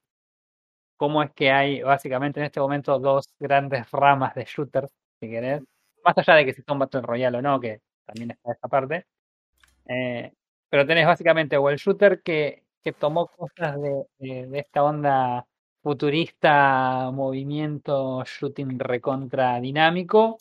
Cómo 0.98 1.22
es 1.24 1.32
que 1.32 1.52
hay 1.52 1.82
básicamente 1.82 2.40
en 2.40 2.46
este 2.46 2.60
momento 2.60 2.98
dos 3.00 3.34
grandes 3.40 3.90
ramas 3.92 4.36
de 4.36 4.46
shooters, 4.46 4.90
si 5.20 5.30
querés. 5.30 5.64
Más 6.06 6.18
allá 6.18 6.36
de 6.36 6.46
que 6.46 6.54
si 6.54 6.62
son 6.62 6.80
Battle 6.80 7.02
Royale 7.02 7.38
o 7.40 7.42
no, 7.42 7.60
que 7.60 7.82
también 8.06 8.32
está 8.32 8.52
esa 8.54 8.68
parte. 8.68 9.06
Eh, 9.88 10.32
pero 10.70 10.86
tenés 10.86 11.06
básicamente 11.06 11.58
o 11.58 11.70
el 11.70 11.78
shooter 11.78 12.22
que, 12.22 12.64
que 12.84 12.94
tomó 12.94 13.28
cosas 13.28 13.82
de, 13.82 14.06
de, 14.20 14.48
de 14.48 14.60
esta 14.60 14.84
onda 14.84 15.46
futurista, 15.82 17.12
movimiento, 17.12 18.24
shooting 18.26 18.80
recontra 18.80 19.60
dinámico, 19.60 20.38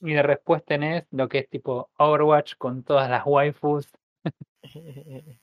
y 0.00 0.12
de 0.12 0.22
después 0.22 0.64
tenés 0.64 1.04
lo 1.10 1.28
que 1.28 1.38
es 1.38 1.48
tipo 1.48 1.90
Overwatch 1.98 2.54
con 2.56 2.82
todas 2.82 3.10
las 3.10 3.24
waifus. 3.26 3.88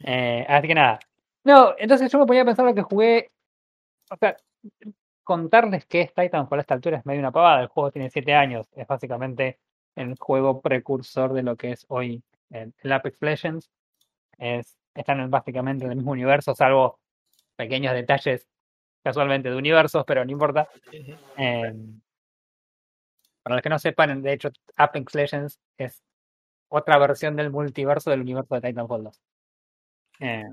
eh, 0.00 0.46
así 0.48 0.68
que 0.68 0.74
nada. 0.74 0.98
No, 1.44 1.74
entonces 1.78 2.10
yo 2.10 2.18
me 2.18 2.26
ponía 2.26 2.42
a 2.42 2.46
pensar 2.46 2.64
lo 2.64 2.74
que 2.74 2.82
jugué. 2.82 3.30
O 4.10 4.16
sea, 4.16 4.36
contarles 5.24 5.86
que 5.86 6.02
es 6.02 6.14
Titanfall 6.14 6.58
a 6.60 6.62
esta 6.62 6.74
altura 6.74 6.98
es 6.98 7.06
medio 7.06 7.20
una 7.20 7.32
pavada. 7.32 7.62
El 7.62 7.68
juego 7.68 7.90
tiene 7.90 8.10
7 8.10 8.34
años. 8.34 8.66
Es 8.74 8.86
básicamente 8.86 9.58
el 9.96 10.16
juego 10.18 10.60
precursor 10.60 11.32
de 11.32 11.42
lo 11.42 11.56
que 11.56 11.72
es 11.72 11.84
hoy 11.88 12.22
el, 12.50 12.72
el 12.82 12.92
Apex 12.92 13.20
Legends. 13.20 13.70
Es, 14.38 14.78
están 14.94 15.30
básicamente 15.30 15.84
en 15.84 15.92
el 15.92 15.96
mismo 15.96 16.12
universo, 16.12 16.54
salvo 16.54 16.98
pequeños 17.56 17.94
detalles 17.94 18.48
casualmente 19.02 19.50
de 19.50 19.56
universos, 19.56 20.04
pero 20.06 20.24
no 20.24 20.30
importa. 20.30 20.68
Eh, 21.36 21.74
para 23.42 23.56
los 23.56 23.62
que 23.62 23.68
no 23.68 23.78
sepan, 23.78 24.22
de 24.22 24.32
hecho, 24.32 24.50
Apex 24.76 25.14
Legends 25.14 25.60
es 25.76 26.02
otra 26.68 26.98
versión 26.98 27.36
del 27.36 27.50
multiverso 27.50 28.10
del 28.10 28.20
universo 28.20 28.54
de 28.54 28.60
Titanfall 28.60 29.04
2. 29.04 29.20
Eh, 30.20 30.44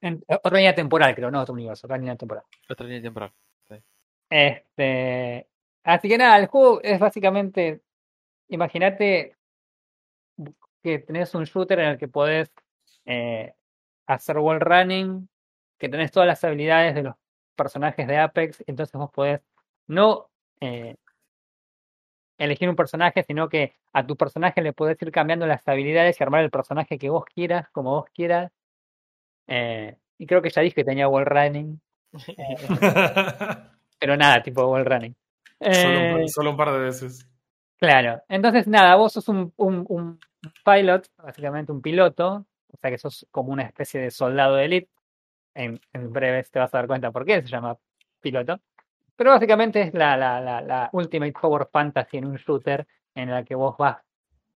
en, 0.00 0.24
otra 0.26 0.56
línea 0.56 0.74
temporal, 0.74 1.14
creo, 1.14 1.30
no 1.30 1.40
otro 1.40 1.54
universo, 1.54 1.86
otra 1.86 1.98
línea 1.98 2.16
temporal. 2.16 2.44
Otra 2.68 2.86
línea 2.86 3.02
temporal. 3.02 3.32
Sí. 3.68 3.76
Este, 4.30 5.48
así 5.84 6.08
que 6.08 6.18
nada, 6.18 6.38
el 6.38 6.46
juego 6.46 6.80
es 6.82 6.98
básicamente, 6.98 7.82
imagínate 8.48 9.36
que 10.82 10.98
tenés 10.98 11.34
un 11.34 11.44
shooter 11.44 11.78
en 11.80 11.88
el 11.90 11.98
que 11.98 12.08
podés 12.08 12.50
eh, 13.04 13.54
hacer 14.06 14.38
wall 14.38 14.60
running, 14.60 15.28
que 15.78 15.88
tenés 15.88 16.12
todas 16.12 16.26
las 16.26 16.42
habilidades 16.44 16.94
de 16.94 17.02
los 17.02 17.16
personajes 17.56 18.06
de 18.06 18.18
Apex, 18.18 18.62
entonces 18.66 18.94
vos 18.94 19.10
podés 19.10 19.40
no 19.86 20.30
eh, 20.60 20.96
elegir 22.38 22.68
un 22.68 22.76
personaje, 22.76 23.22
sino 23.24 23.48
que 23.48 23.76
a 23.92 24.06
tu 24.06 24.16
personaje 24.16 24.62
le 24.62 24.72
puedes 24.72 25.00
ir 25.00 25.12
cambiando 25.12 25.46
las 25.46 25.66
habilidades 25.68 26.18
y 26.18 26.24
armar 26.24 26.42
el 26.42 26.50
personaje 26.50 26.98
que 26.98 27.10
vos 27.10 27.24
quieras, 27.24 27.68
como 27.70 27.90
vos 27.90 28.06
quieras. 28.12 28.50
Eh, 29.46 29.96
y 30.18 30.26
creo 30.26 30.42
que 30.42 30.50
ya 30.50 30.62
dije 30.62 30.76
que 30.76 30.84
tenía 30.84 31.08
wall 31.08 31.26
running. 31.26 31.80
Eh, 32.36 32.56
pero 33.98 34.16
nada, 34.16 34.42
tipo 34.42 34.66
wall 34.66 34.84
running. 34.84 35.14
Solo 35.62 36.16
un, 36.16 36.28
solo, 36.28 36.50
un, 36.50 36.56
par 36.56 36.72
de 36.72 36.78
veces. 36.78 37.28
Claro. 37.78 38.22
Entonces, 38.28 38.66
nada, 38.66 38.96
vos 38.96 39.12
sos 39.12 39.28
un, 39.28 39.52
un, 39.56 39.84
un 39.88 40.18
pilot, 40.64 41.06
básicamente 41.16 41.72
un 41.72 41.82
piloto, 41.82 42.46
o 42.68 42.76
sea 42.80 42.90
que 42.90 42.98
sos 42.98 43.26
como 43.30 43.52
una 43.52 43.64
especie 43.64 44.00
de 44.00 44.10
soldado 44.10 44.56
de 44.56 44.64
elite. 44.64 44.90
En, 45.54 45.78
en 45.92 46.12
breve 46.12 46.42
te 46.44 46.58
vas 46.58 46.72
a 46.72 46.78
dar 46.78 46.86
cuenta 46.86 47.10
por 47.10 47.26
qué 47.26 47.42
se 47.42 47.48
llama 47.48 47.76
piloto. 48.20 48.60
Pero 49.16 49.30
básicamente 49.30 49.82
es 49.82 49.94
la, 49.94 50.16
la, 50.16 50.40
la, 50.40 50.62
la 50.62 50.90
Ultimate 50.92 51.34
Power 51.38 51.68
Fantasy 51.70 52.16
en 52.16 52.26
un 52.26 52.36
shooter 52.36 52.86
en 53.14 53.30
la 53.30 53.44
que 53.44 53.54
vos 53.54 53.76
vas 53.76 53.98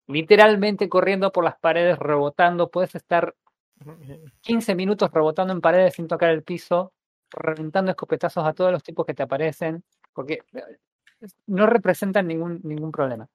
literalmente 0.07 0.89
corriendo 0.89 1.31
por 1.31 1.43
las 1.43 1.57
paredes, 1.57 1.97
rebotando. 1.99 2.69
Puedes 2.69 2.95
estar 2.95 3.35
15 4.41 4.75
minutos 4.75 5.11
rebotando 5.11 5.53
en 5.53 5.61
paredes 5.61 5.95
sin 5.95 6.07
tocar 6.07 6.29
el 6.29 6.43
piso, 6.43 6.93
reventando 7.31 7.91
escopetazos 7.91 8.45
a 8.45 8.53
todos 8.53 8.71
los 8.71 8.83
tipos 8.83 9.05
que 9.05 9.13
te 9.13 9.23
aparecen, 9.23 9.83
porque 10.13 10.39
eh, 10.53 10.61
no 11.47 11.65
representan 11.67 12.27
ningún, 12.27 12.61
ningún 12.63 12.91
problema. 12.91 13.27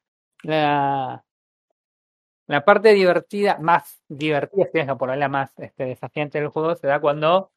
La, 0.43 1.24
la 2.47 2.64
parte 2.64 2.93
divertida, 2.95 3.59
más 3.59 4.03
divertida, 4.09 4.66
si 4.72 4.78
es 4.81 4.87
la 4.87 4.99
por 4.99 5.16
la 5.16 5.28
más 5.28 5.57
este, 5.59 5.85
desafiante 5.85 6.41
del 6.41 6.49
juego, 6.49 6.74
se 6.74 6.87
da 6.87 7.01
cuando 7.01 7.53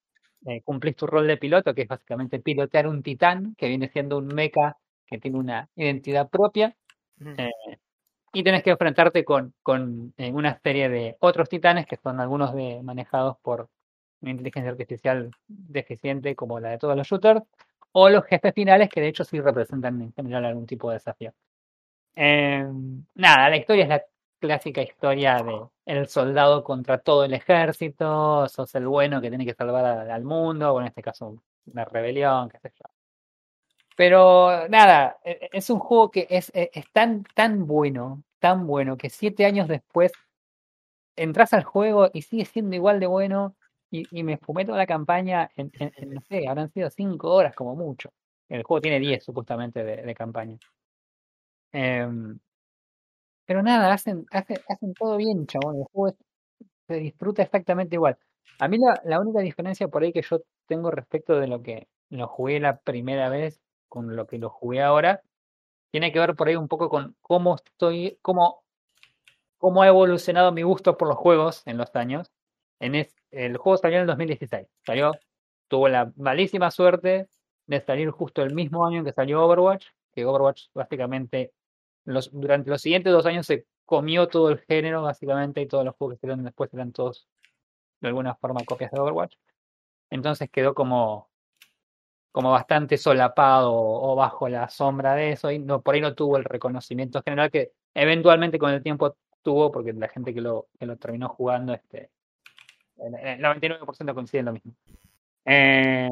eh, 0.45 0.61
cumplís 0.61 0.95
tu 0.95 1.07
rol 1.07 1.26
de 1.28 1.38
piloto, 1.38 1.74
que 1.74 1.84
es 1.84 1.88
básicamente 1.88 2.39
pilotear 2.39 2.88
un 2.88 3.01
titán, 3.01 3.55
que 3.57 3.67
viene 3.69 3.89
siendo 3.89 4.17
un 4.17 4.28
mecha 4.28 4.78
que 5.07 5.17
tiene 5.17 5.38
una 5.38 5.69
identidad 5.76 6.30
propia. 6.30 6.76
Eh, 7.19 7.49
y 8.34 8.43
tenés 8.43 8.63
que 8.63 8.71
enfrentarte 8.71 9.24
con, 9.24 9.53
con 9.63 10.13
eh, 10.17 10.32
una 10.32 10.59
serie 10.59 10.89
de 10.89 11.17
otros 11.19 11.49
titanes, 11.49 11.86
que 11.86 11.97
son 11.97 12.19
algunos 12.19 12.53
de, 12.53 12.82
manejados 12.84 13.38
por 13.41 13.69
una 14.21 14.32
inteligencia 14.32 14.71
artificial 14.71 15.32
deficiente, 15.47 16.36
como 16.36 16.59
la 16.59 16.69
de 16.69 16.78
todos 16.78 16.95
los 16.95 17.07
shooters, 17.07 17.41
o 17.94 18.10
los 18.10 18.26
jefes 18.26 18.54
finales, 18.54 18.89
que 18.89 19.02
de 19.02 19.08
hecho 19.08 19.24
sí 19.24 19.39
representan 19.39 20.02
en 20.02 20.14
general 20.14 20.46
algún 20.46 20.68
tipo 20.68 20.89
de 20.89 20.96
desafío. 20.96 21.34
nada, 22.16 23.50
la 23.50 23.58
historia 23.58 23.84
es 23.84 23.89
la 23.89 24.04
clásica 24.39 24.82
historia 24.82 25.38
de 25.38 25.68
el 25.86 26.08
soldado 26.08 26.64
contra 26.64 26.98
todo 26.98 27.24
el 27.26 27.34
ejército, 27.34 28.48
sos 28.50 28.76
el 28.76 28.88
bueno 28.88 29.22
que 29.22 29.30
tiene 29.30 29.46
que 29.46 29.54
salvar 29.54 29.86
al 29.86 30.24
mundo, 30.24 30.74
o 30.74 30.82
en 30.82 30.88
este 30.88 31.02
caso 31.02 31.41
una 31.66 31.86
rebelión, 31.86 32.50
qué 32.50 32.60
sé 32.60 32.74
yo. 32.76 32.86
Pero 33.96 34.68
nada, 34.70 35.18
e, 35.24 35.32
e, 35.32 35.50
es 35.54 35.70
un 35.70 35.80
juego 35.80 36.12
que 36.12 36.28
es, 36.30 36.52
e, 36.56 36.72
es, 36.74 36.91
tan, 36.91 37.24
tan 37.36 37.68
bueno, 37.68 38.24
tan 38.39 38.68
bueno, 38.68 38.98
que 38.98 39.10
siete 39.10 39.46
años 39.46 39.68
después 39.68 40.12
entras 41.16 41.54
al 41.54 41.64
juego 41.64 42.10
y 42.14 42.24
sigue 42.24 42.46
siendo 42.46 42.76
igual 42.76 43.00
de 43.00 43.08
bueno. 43.08 43.56
Y, 43.94 44.08
y 44.12 44.24
me 44.24 44.38
fumé 44.38 44.66
toda 44.66 44.80
la 44.80 44.88
campaña 44.88 45.52
en, 45.56 45.72
en, 45.80 46.10
no 46.10 46.22
sé, 46.22 46.48
habrán 46.48 46.72
sido 46.72 46.89
cinco 46.89 47.32
horas 47.34 47.56
como 47.56 47.76
mucho. 47.76 48.10
El 48.50 48.64
juego 48.64 48.82
tiene 48.82 49.00
diez 49.00 49.24
supuestamente 49.24 49.84
de, 49.84 50.02
de 50.02 50.16
campaña. 50.16 50.58
Eh, 51.74 52.08
pero 53.46 53.62
nada, 53.62 53.94
hacen, 53.94 54.26
hacen, 54.32 54.58
hacen 54.70 54.94
todo 54.94 55.18
bien, 55.18 55.46
chabón. 55.48 55.78
El 55.78 55.86
juego 55.91 56.16
se 56.88 56.96
disfruta 56.96 57.44
exactamente 57.44 57.96
igual. 57.96 58.18
A 58.60 58.68
mí 58.68 58.78
la, 58.78 59.02
la 59.06 59.20
única 59.20 59.39
diferencia 59.41 59.88
por 59.88 60.04
ahí 60.04 60.14
que 60.14 60.22
yo 60.22 60.41
tengo 60.68 60.91
respecto 60.91 61.39
de 61.39 61.48
lo 61.48 61.62
que 61.62 61.88
lo 62.10 62.28
jugué 62.28 62.60
la 62.60 62.80
primera 62.80 63.30
vez 63.30 63.62
con 63.89 64.16
lo 64.16 64.28
que 64.28 64.38
lo 64.39 64.50
jugué 64.50 64.82
ahora, 64.82 65.22
tiene 65.91 66.12
que 66.12 66.20
ver 66.20 66.36
por 66.36 66.48
ahí 66.48 66.56
un 66.56 66.68
poco 66.68 66.89
con 66.89 67.16
cómo 67.22 67.56
estoy, 67.56 68.20
cómo, 68.22 68.64
cómo 69.58 69.84
ha 69.84 69.88
evolucionado 69.88 70.52
mi 70.52 70.64
gusto 70.64 70.98
por 70.98 71.08
los 71.08 71.18
juegos 71.18 71.64
en 71.66 71.78
los 71.78 71.96
años. 71.96 72.32
En 72.84 72.95
el 73.31 73.55
juego 73.55 73.77
salió 73.77 73.95
en 73.95 74.01
el 74.01 74.07
2016. 74.07 74.67
Salió, 74.86 75.13
tuvo 75.69 75.88
la 75.88 76.11
malísima 76.17 76.69
suerte 76.69 77.29
de 77.65 77.79
salir 77.79 78.09
justo 78.09 78.43
el 78.43 78.53
mismo 78.53 78.86
año 78.86 78.99
en 78.99 79.05
que 79.05 79.13
salió 79.13 79.41
Overwatch, 79.45 79.86
que 80.13 80.25
Overwatch 80.25 80.65
básicamente 80.73 81.53
los, 82.03 82.29
durante 82.34 82.69
los 82.69 82.81
siguientes 82.81 83.13
dos 83.13 83.25
años 83.25 83.45
se 83.45 83.65
comió 83.86 84.27
todo 84.27 84.49
el 84.49 84.59
género, 84.59 85.01
básicamente, 85.01 85.61
y 85.61 85.65
todos 85.65 85.86
los 85.86 85.95
juegos 85.95 86.15
que 86.15 86.19
salieron 86.19 86.43
después 86.43 86.73
eran 86.73 86.91
todos 86.91 87.25
de 88.01 88.09
alguna 88.09 88.36
forma 88.36 88.65
copias 88.65 88.91
de 88.91 88.99
Overwatch. 88.99 89.38
Entonces 90.09 90.49
quedó 90.49 90.73
como, 90.73 91.29
como 92.34 92.51
bastante 92.51 92.97
solapado 92.97 93.71
o, 93.73 94.13
bajo 94.17 94.49
la 94.49 94.67
sombra 94.67 95.15
de 95.15 95.31
eso, 95.31 95.49
y 95.51 95.59
no, 95.59 95.81
por 95.81 95.95
ahí 95.95 96.01
no 96.01 96.15
tuvo 96.15 96.36
el 96.36 96.43
reconocimiento 96.43 97.23
general 97.23 97.49
que 97.49 97.71
eventualmente 97.93 98.59
con 98.59 98.71
el 98.71 98.84
tiempo 98.84 99.15
tuvo, 99.41 99.71
porque 99.71 99.93
la 99.93 100.09
gente 100.09 100.34
que 100.34 100.41
lo, 100.41 100.67
que 100.77 100.86
lo 100.86 100.97
terminó 100.97 101.29
jugando, 101.29 101.73
este, 101.73 102.11
el 102.98 103.41
99% 103.41 104.14
coincide 104.14 104.39
en 104.39 104.46
lo 104.46 104.54
mismo. 104.54 104.74
Eh, 105.46 106.10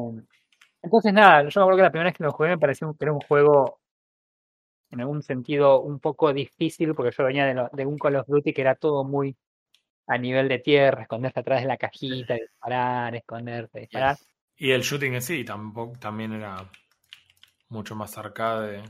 entonces, 0.82 1.12
nada, 1.12 1.48
yo 1.48 1.60
me 1.60 1.62
acuerdo 1.62 1.76
que 1.76 1.82
la 1.82 1.90
primera 1.90 2.10
vez 2.10 2.16
que 2.16 2.24
lo 2.24 2.32
jugué 2.32 2.48
me 2.50 2.58
pareció 2.58 2.92
que 2.94 3.04
era 3.04 3.12
un 3.12 3.20
juego 3.20 3.80
en 4.90 5.00
algún 5.00 5.22
sentido 5.22 5.80
un 5.80 6.00
poco 6.00 6.32
difícil, 6.32 6.94
porque 6.94 7.16
yo 7.16 7.24
venía 7.24 7.46
de, 7.46 7.54
lo, 7.54 7.70
de 7.72 7.86
un 7.86 7.98
Call 7.98 8.16
of 8.16 8.26
Duty 8.26 8.52
que 8.52 8.60
era 8.60 8.74
todo 8.74 9.04
muy 9.04 9.36
a 10.06 10.18
nivel 10.18 10.48
de 10.48 10.58
tierra, 10.58 11.02
esconderse 11.02 11.40
atrás 11.40 11.62
de 11.62 11.68
la 11.68 11.76
cajita, 11.76 12.34
disparar, 12.34 13.14
esconderse, 13.14 13.80
disparar. 13.80 14.16
Y 14.56 14.70
el 14.72 14.82
shooting 14.82 15.14
en 15.14 15.22
sí 15.22 15.44
tampoco, 15.44 15.98
también 15.98 16.32
era 16.32 16.56
mucho 17.68 17.94
más 17.94 18.18
arcade. 18.18 18.82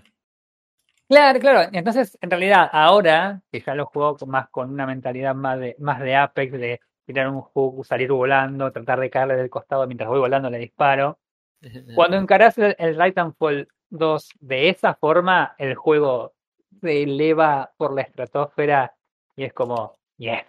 Claro, 1.09 1.39
claro. 1.41 1.71
Entonces, 1.73 2.19
en 2.21 2.31
realidad, 2.31 2.69
ahora 2.73 3.43
que 3.53 3.61
ya 3.61 3.75
lo 3.75 3.87
juego 3.87 4.17
más 4.27 4.49
con 4.49 4.71
una 4.71 4.87
mentalidad 4.87 5.35
más 5.35 5.61
de, 5.61 5.77
más 5.79 6.01
de 6.01 6.17
Apex, 6.17 6.53
de 6.53 6.81
tirar 7.05 7.29
un 7.29 7.41
hook, 7.41 7.85
salir 7.85 8.11
volando, 8.11 8.73
tratar 8.73 9.01
de 9.01 9.11
caerle 9.11 9.37
del 9.37 9.51
costado 9.51 9.87
mientras 9.87 10.09
voy 10.09 10.21
volando, 10.21 10.51
le 10.51 10.59
disparo. 10.59 11.19
Cuando 11.95 12.17
encarás 12.17 12.59
el, 12.59 12.75
el 12.79 12.99
Titanfall 12.99 13.69
Dos, 13.95 14.31
de 14.41 14.71
esa 14.71 14.95
forma 14.95 15.55
el 15.59 15.75
juego 15.75 16.33
se 16.81 17.03
eleva 17.03 17.71
por 17.77 17.93
la 17.93 18.01
estratosfera 18.01 18.95
y 19.37 19.45
es 19.45 19.53
como, 19.53 19.99
yes, 20.17 20.45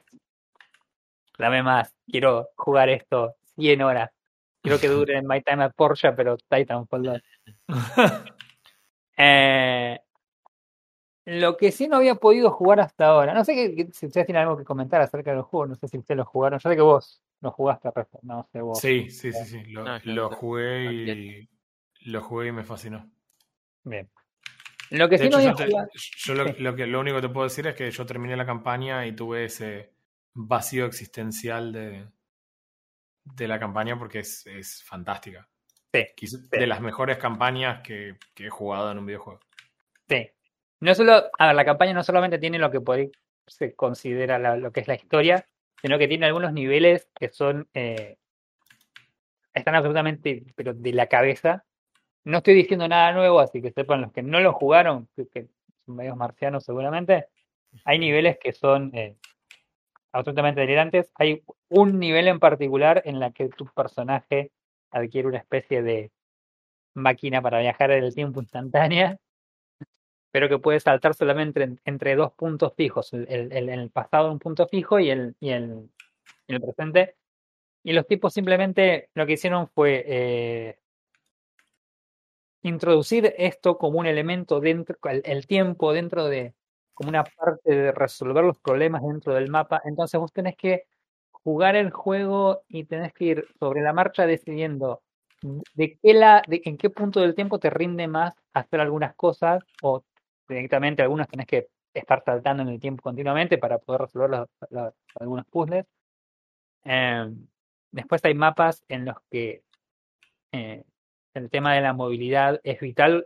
dame 1.37 1.61
más, 1.61 1.93
quiero 2.07 2.51
jugar 2.55 2.87
esto 2.87 3.35
100 3.57 3.81
horas. 3.81 4.11
Quiero 4.61 4.79
que 4.79 4.87
dure 4.87 5.21
My 5.23 5.41
Time 5.41 5.65
at 5.65 5.73
Porsche, 5.75 6.13
pero 6.13 6.37
Titanfall 6.37 7.03
2. 7.03 7.21
eh, 9.17 9.99
lo 11.25 11.57
que 11.57 11.71
sí 11.71 11.87
no 11.87 11.97
había 11.97 12.15
podido 12.15 12.51
jugar 12.51 12.79
hasta 12.79 13.07
ahora, 13.07 13.33
no 13.33 13.45
sé 13.45 13.53
que, 13.53 13.87
si 13.93 14.07
ustedes 14.07 14.25
tienen 14.25 14.43
algo 14.43 14.57
que 14.57 14.65
comentar 14.65 15.01
acerca 15.01 15.31
del 15.31 15.41
juego, 15.41 15.67
no 15.67 15.75
sé 15.75 15.87
si 15.87 15.97
ustedes 15.97 16.17
lo 16.17 16.25
jugaron, 16.25 16.59
yo 16.59 16.69
sé 16.69 16.75
que 16.75 16.81
vos 16.81 17.21
lo 17.41 17.51
jugaste, 17.51 17.89
no 18.23 18.47
sé 18.51 18.61
vos. 18.61 18.79
Sí, 18.79 19.09
sí, 19.09 19.31
sí, 19.31 19.45
sí, 19.45 19.63
lo, 19.65 19.85
lo 20.03 20.29
jugué 20.29 20.93
y 20.93 21.49
lo 22.05 22.21
jugué 22.21 22.47
y 22.47 22.51
me 22.51 22.63
fascinó. 22.63 23.09
Bien. 23.83 24.09
Lo 24.89 25.09
que 25.09 25.17
sí 25.17 25.25
hecho, 25.25 25.37
no 25.37 25.43
yo, 25.43 25.55
te, 25.55 25.69
yo 26.17 26.33
lo, 26.35 26.45
lo, 26.45 26.75
que, 26.75 26.85
lo 26.85 26.99
único 26.99 27.17
que 27.17 27.27
te 27.27 27.33
puedo 27.33 27.45
decir 27.45 27.65
es 27.67 27.75
que 27.75 27.89
yo 27.89 28.05
terminé 28.05 28.37
la 28.37 28.45
campaña 28.45 29.05
y 29.05 29.13
tuve 29.13 29.45
ese 29.45 29.93
vacío 30.33 30.85
existencial 30.85 31.71
de, 31.71 32.05
de 33.23 33.47
la 33.47 33.59
campaña 33.59 33.97
porque 33.97 34.19
es, 34.19 34.45
es 34.45 34.83
fantástica. 34.83 35.47
Sí. 35.93 36.27
De 36.51 36.67
las 36.67 36.81
mejores 36.81 37.17
campañas 37.17 37.81
que, 37.81 38.17
que, 38.33 38.47
he 38.47 38.49
jugado 38.49 38.91
en 38.91 38.97
un 38.99 39.05
videojuego. 39.05 39.39
Sí. 40.09 40.29
No 40.83 40.93
solo, 40.95 41.23
a 41.39 41.47
ver, 41.47 41.55
la 41.55 41.65
campaña 41.65 41.93
no 41.93 42.03
solamente 42.03 42.39
tiene 42.39 42.59
lo 42.59 42.69
que 42.69 42.79
ahí 42.91 43.09
se 43.47 43.73
considera 43.73 44.37
la, 44.37 44.57
lo 44.57 44.71
que 44.71 44.81
es 44.81 44.87
la 44.87 44.95
historia, 44.95 45.45
sino 45.81 45.97
que 45.97 46.07
tiene 46.07 46.25
algunos 46.25 46.51
niveles 46.51 47.09
que 47.15 47.29
son 47.29 47.69
eh, 47.73 48.17
están 49.53 49.75
absolutamente 49.75 50.43
pero 50.55 50.73
de 50.73 50.91
la 50.93 51.07
cabeza 51.07 51.63
no 52.25 52.37
estoy 52.39 52.53
diciendo 52.55 52.87
nada 52.87 53.13
nuevo, 53.13 53.39
así 53.39 53.61
que 53.61 53.71
sepan 53.71 54.01
los 54.01 54.11
que 54.11 54.23
no 54.23 54.39
lo 54.39 54.53
jugaron, 54.53 55.07
que, 55.15 55.27
que 55.27 55.47
son 55.85 55.95
medios 55.95 56.17
marcianos 56.17 56.63
seguramente, 56.65 57.27
hay 57.85 57.99
niveles 57.99 58.37
que 58.37 58.51
son 58.51 58.91
eh, 58.93 59.15
absolutamente 60.11 60.61
delirantes. 60.61 61.11
Hay 61.15 61.43
un 61.69 61.99
nivel 61.99 62.27
en 62.27 62.39
particular 62.39 63.01
en 63.05 63.19
la 63.19 63.31
que 63.31 63.49
tu 63.49 63.65
personaje 63.67 64.51
adquiere 64.91 65.27
una 65.27 65.39
especie 65.39 65.81
de 65.81 66.11
máquina 66.93 67.41
para 67.41 67.59
viajar 67.59 67.91
en 67.91 68.03
el 68.03 68.13
tiempo 68.13 68.41
instantánea, 68.41 69.17
pero 70.33 70.49
que 70.49 70.57
puede 70.57 70.79
saltar 70.79 71.13
solamente 71.13 71.61
en, 71.61 71.79
entre 71.85 72.15
dos 72.15 72.33
puntos 72.33 72.73
fijos, 72.75 73.13
el, 73.13 73.91
pasado 73.93 74.31
un 74.31 74.39
punto 74.39 74.67
fijo 74.67 74.99
y 74.99 75.11
el, 75.11 75.35
y 75.39 75.51
el, 75.51 75.91
presente. 76.59 77.17
Y 77.83 77.93
los 77.93 78.07
tipos 78.07 78.33
simplemente 78.33 79.11
lo 79.13 79.27
que 79.27 79.33
hicieron 79.33 79.67
fue 79.67 80.03
eh, 80.07 80.79
introducir 82.63 83.35
esto 83.37 83.77
como 83.77 83.99
un 83.99 84.07
elemento 84.07 84.59
dentro, 84.59 84.97
el, 85.03 85.45
tiempo 85.45 85.93
dentro 85.93 86.25
de, 86.25 86.55
como 86.95 87.09
una 87.09 87.25
parte 87.25 87.69
de 87.69 87.91
resolver 87.91 88.43
los 88.43 88.57
problemas 88.57 89.03
dentro 89.03 89.35
del 89.35 89.51
mapa. 89.51 89.83
Entonces 89.85 90.19
vos 90.19 90.33
tenés 90.33 90.55
que 90.55 90.87
jugar 91.29 91.75
el 91.75 91.91
juego 91.91 92.63
y 92.67 92.85
tenés 92.85 93.13
que 93.13 93.25
ir 93.25 93.47
sobre 93.59 93.83
la 93.83 93.93
marcha 93.93 94.25
decidiendo 94.25 95.03
de 95.75 95.99
qué 96.01 96.13
la, 96.15 96.41
de, 96.47 96.63
en 96.65 96.77
qué 96.77 96.89
punto 96.89 97.19
del 97.19 97.35
tiempo 97.35 97.59
te 97.59 97.69
rinde 97.69 98.07
más 98.07 98.33
hacer 98.53 98.79
algunas 98.79 99.13
cosas 99.13 99.63
o 99.83 100.03
directamente 100.53 101.01
algunas 101.01 101.27
tenés 101.27 101.47
que 101.47 101.67
estar 101.93 102.23
saltando 102.23 102.63
en 102.63 102.69
el 102.69 102.79
tiempo 102.79 103.01
continuamente 103.03 103.57
para 103.57 103.77
poder 103.77 104.01
resolver 104.01 104.47
algunos 105.19 105.45
puzzles. 105.47 105.85
Eh, 106.85 107.31
después 107.91 108.23
hay 108.25 108.33
mapas 108.33 108.83
en 108.87 109.05
los 109.05 109.17
que 109.29 109.63
eh, 110.51 110.83
el 111.33 111.49
tema 111.49 111.73
de 111.73 111.81
la 111.81 111.93
movilidad 111.93 112.59
es 112.63 112.79
vital, 112.79 113.25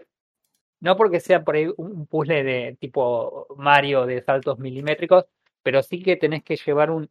no 0.80 0.96
porque 0.96 1.20
sea 1.20 1.44
por 1.44 1.56
ahí 1.56 1.68
un 1.78 2.06
puzzle 2.08 2.44
de 2.44 2.78
tipo 2.80 3.48
Mario 3.58 4.06
de 4.06 4.22
saltos 4.22 4.60
milimétricos, 4.60 5.26
pero 5.64 5.84
sí 5.84 6.02
que 6.04 6.16
tenés 6.16 6.44
que 6.44 6.56
llevar 6.56 6.92
un, 6.92 7.08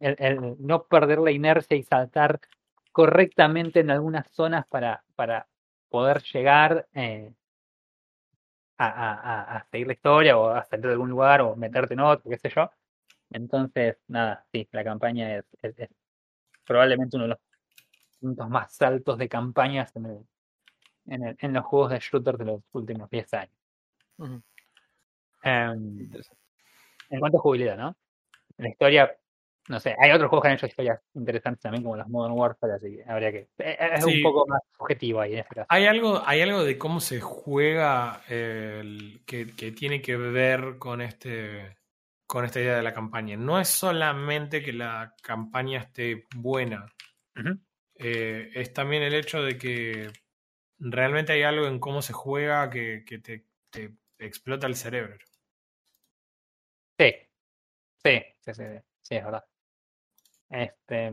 no 0.59 0.83
perder 0.85 1.19
la 1.19 1.31
inercia 1.31 1.77
y 1.77 1.83
saltar 1.83 2.39
correctamente 2.91 3.81
en 3.81 3.91
algunas 3.91 4.27
zonas 4.31 4.65
para, 4.67 5.03
para 5.15 5.47
poder 5.89 6.23
llegar 6.23 6.87
eh, 6.93 7.33
a, 8.77 8.87
a, 8.87 9.57
a, 9.57 9.67
seguir 9.69 9.87
la 9.87 9.93
historia 9.93 10.37
o 10.37 10.49
a 10.49 10.63
salir 10.63 10.85
de 10.85 10.91
algún 10.93 11.09
lugar 11.09 11.41
o 11.41 11.55
meterte 11.55 11.93
en 11.93 12.01
otro, 12.01 12.29
qué 12.29 12.37
sé 12.37 12.49
yo. 12.49 12.69
Entonces, 13.29 13.97
nada, 14.07 14.45
sí, 14.51 14.67
la 14.71 14.83
campaña 14.83 15.37
es, 15.37 15.45
es, 15.61 15.89
probablemente 16.65 17.17
uno 17.17 17.25
de 17.25 17.29
los 17.29 17.39
puntos 18.19 18.49
más 18.49 18.81
altos 18.81 19.17
de 19.17 19.29
campañas 19.29 19.95
en, 19.95 20.05
el, 20.05 20.27
en, 21.07 21.23
el, 21.23 21.37
en 21.39 21.53
los 21.53 21.65
juegos 21.65 21.91
de 21.91 21.99
shooter 21.99 22.37
de 22.37 22.45
los 22.45 22.61
últimos 22.71 23.09
10 23.09 23.33
años. 23.33 23.57
Em, 25.43 26.09
en 27.09 27.19
cuanto 27.19 27.37
a 27.37 27.41
jubilidad, 27.41 27.77
¿no? 27.77 27.95
La 28.57 28.69
historia 28.69 29.15
no 29.67 29.79
sé, 29.81 29.95
hay 29.99 30.11
otros 30.11 30.29
juegos 30.29 30.43
que 30.43 30.47
han 30.47 30.55
hecho 30.55 30.65
historias 30.65 31.01
interesantes 31.13 31.61
también, 31.61 31.83
como 31.83 31.97
los 31.97 32.07
Modern 32.07 32.33
Warfare, 32.33 32.73
así 32.73 32.95
que 32.95 33.03
habría 33.05 33.31
que. 33.31 33.49
Eh, 33.57 33.77
es 33.95 34.05
un 34.05 34.21
poco 34.23 34.47
más 34.47 34.61
objetivo 34.77 35.19
ahí 35.19 35.33
en 35.33 35.39
este 35.39 35.55
caso. 35.55 35.67
Hay 35.69 35.85
algo, 35.85 36.21
hay 36.25 36.41
algo 36.41 36.63
de 36.63 36.77
cómo 36.77 37.01
se 37.01 37.19
juega 37.19 38.21
el, 38.29 39.21
que, 39.25 39.45
tiene 39.45 40.01
que 40.01 40.15
ver 40.15 40.77
con 40.77 41.01
este 41.01 41.75
con 42.25 42.43
esta 42.45 42.59
idea 42.59 42.77
de 42.77 42.83
la 42.83 42.93
campaña. 42.93 43.37
No 43.37 43.59
es 43.59 43.69
solamente 43.69 44.61
que 44.61 44.73
la 44.73 45.15
campaña 45.21 45.79
esté 45.79 46.27
buena, 46.35 46.93
eh, 47.95 48.51
es 48.53 48.73
también 48.73 49.03
el 49.03 49.13
hecho 49.13 49.41
de 49.41 49.57
que 49.57 50.11
realmente 50.79 51.33
hay 51.33 51.43
algo 51.43 51.67
en 51.67 51.79
cómo 51.79 52.01
se 52.01 52.13
juega 52.13 52.69
que, 52.69 53.03
que 53.05 53.19
te, 53.19 53.45
te 53.69 53.95
explota 54.19 54.67
el 54.67 54.75
cerebro. 54.75 55.17
Sí, 56.99 57.13
sí, 58.03 58.23
sí, 58.39 58.53
sí, 58.53 58.63
sí, 59.01 59.15
es 59.15 59.23
verdad. 59.23 59.43
Este, 60.49 61.11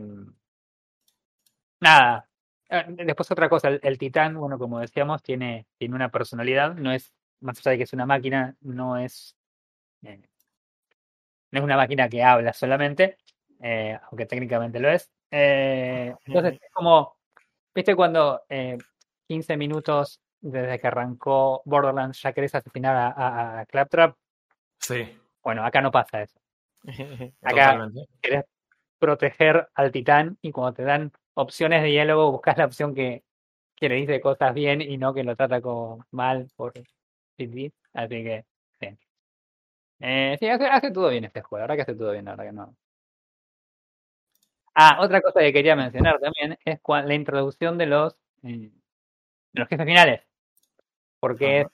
nada. 1.79 2.27
Eh, 2.69 2.85
después 2.87 3.29
otra 3.31 3.49
cosa, 3.49 3.69
el, 3.69 3.97
titán, 3.97 4.35
bueno, 4.35 4.57
como 4.57 4.79
decíamos, 4.79 5.21
tiene, 5.21 5.67
tiene 5.77 5.95
una 5.95 6.09
personalidad, 6.09 6.73
no 6.75 6.91
es, 6.91 7.13
más 7.41 7.59
allá 7.59 7.71
de 7.71 7.77
que 7.77 7.83
es 7.83 7.93
una 7.93 8.05
máquina, 8.05 8.55
no 8.61 8.97
es, 8.97 9.35
eh, 10.03 10.21
no 11.51 11.59
es 11.59 11.63
una 11.63 11.77
máquina 11.77 12.09
que 12.09 12.23
habla 12.23 12.53
solamente, 12.53 13.17
eh, 13.61 13.97
aunque 14.09 14.25
técnicamente 14.25 14.79
lo 14.79 14.89
es. 14.89 15.11
entonces, 15.29 16.59
es 16.61 16.71
como, 16.73 17.17
viste 17.73 17.95
cuando 17.95 18.41
15 19.27 19.57
minutos 19.57 20.19
desde 20.41 20.79
que 20.79 20.87
arrancó 20.87 21.61
Borderlands 21.65 22.21
ya 22.21 22.33
querés 22.33 22.55
asesinar 22.55 22.95
a, 22.95 23.59
a, 23.59 23.65
Claptrap? 23.65 24.15
Sí. 24.79 25.17
Bueno, 25.43 25.63
acá 25.63 25.81
no 25.81 25.91
pasa 25.91 26.23
eso. 26.23 26.39
Acá 27.41 27.89
querés 28.21 28.45
proteger 28.99 29.69
al 29.75 29.91
titán 29.91 30.37
y 30.41 30.51
cuando 30.51 30.73
te 30.73 30.83
dan 30.83 31.11
opciones 31.33 31.81
de 31.81 31.89
diálogo 31.89 32.31
buscas 32.31 32.57
la 32.57 32.65
opción 32.65 32.95
que, 32.95 33.23
que 33.75 33.89
le 33.89 33.95
dice 33.95 34.21
cosas 34.21 34.53
bien 34.53 34.81
y 34.81 34.97
no 34.97 35.13
que 35.13 35.23
lo 35.23 35.35
trata 35.35 35.61
como 35.61 36.05
mal 36.11 36.47
por 36.55 36.73
Así 37.93 38.23
que, 38.23 38.45
sí. 38.79 38.97
Eh, 39.99 40.37
sí, 40.39 40.47
hace, 40.47 40.65
hace, 40.67 40.91
todo 40.91 41.09
bien 41.09 41.25
este 41.25 41.41
juego, 41.41 41.59
la 41.59 41.63
verdad 41.63 41.75
que 41.75 41.91
hace 41.91 41.99
todo 41.99 42.11
bien, 42.11 42.25
verdad 42.25 42.45
que 42.45 42.51
no. 42.51 42.75
Ah, 44.73 44.97
otra 45.01 45.21
cosa 45.21 45.39
que 45.39 45.53
quería 45.53 45.75
mencionar 45.75 46.19
también 46.19 46.57
es 46.65 46.79
la 46.85 47.13
introducción 47.13 47.77
de 47.77 47.85
los, 47.85 48.17
eh, 48.43 48.71
de 49.53 49.59
los 49.59 49.69
jefes 49.69 49.85
finales. 49.85 50.21
Porque 51.19 51.67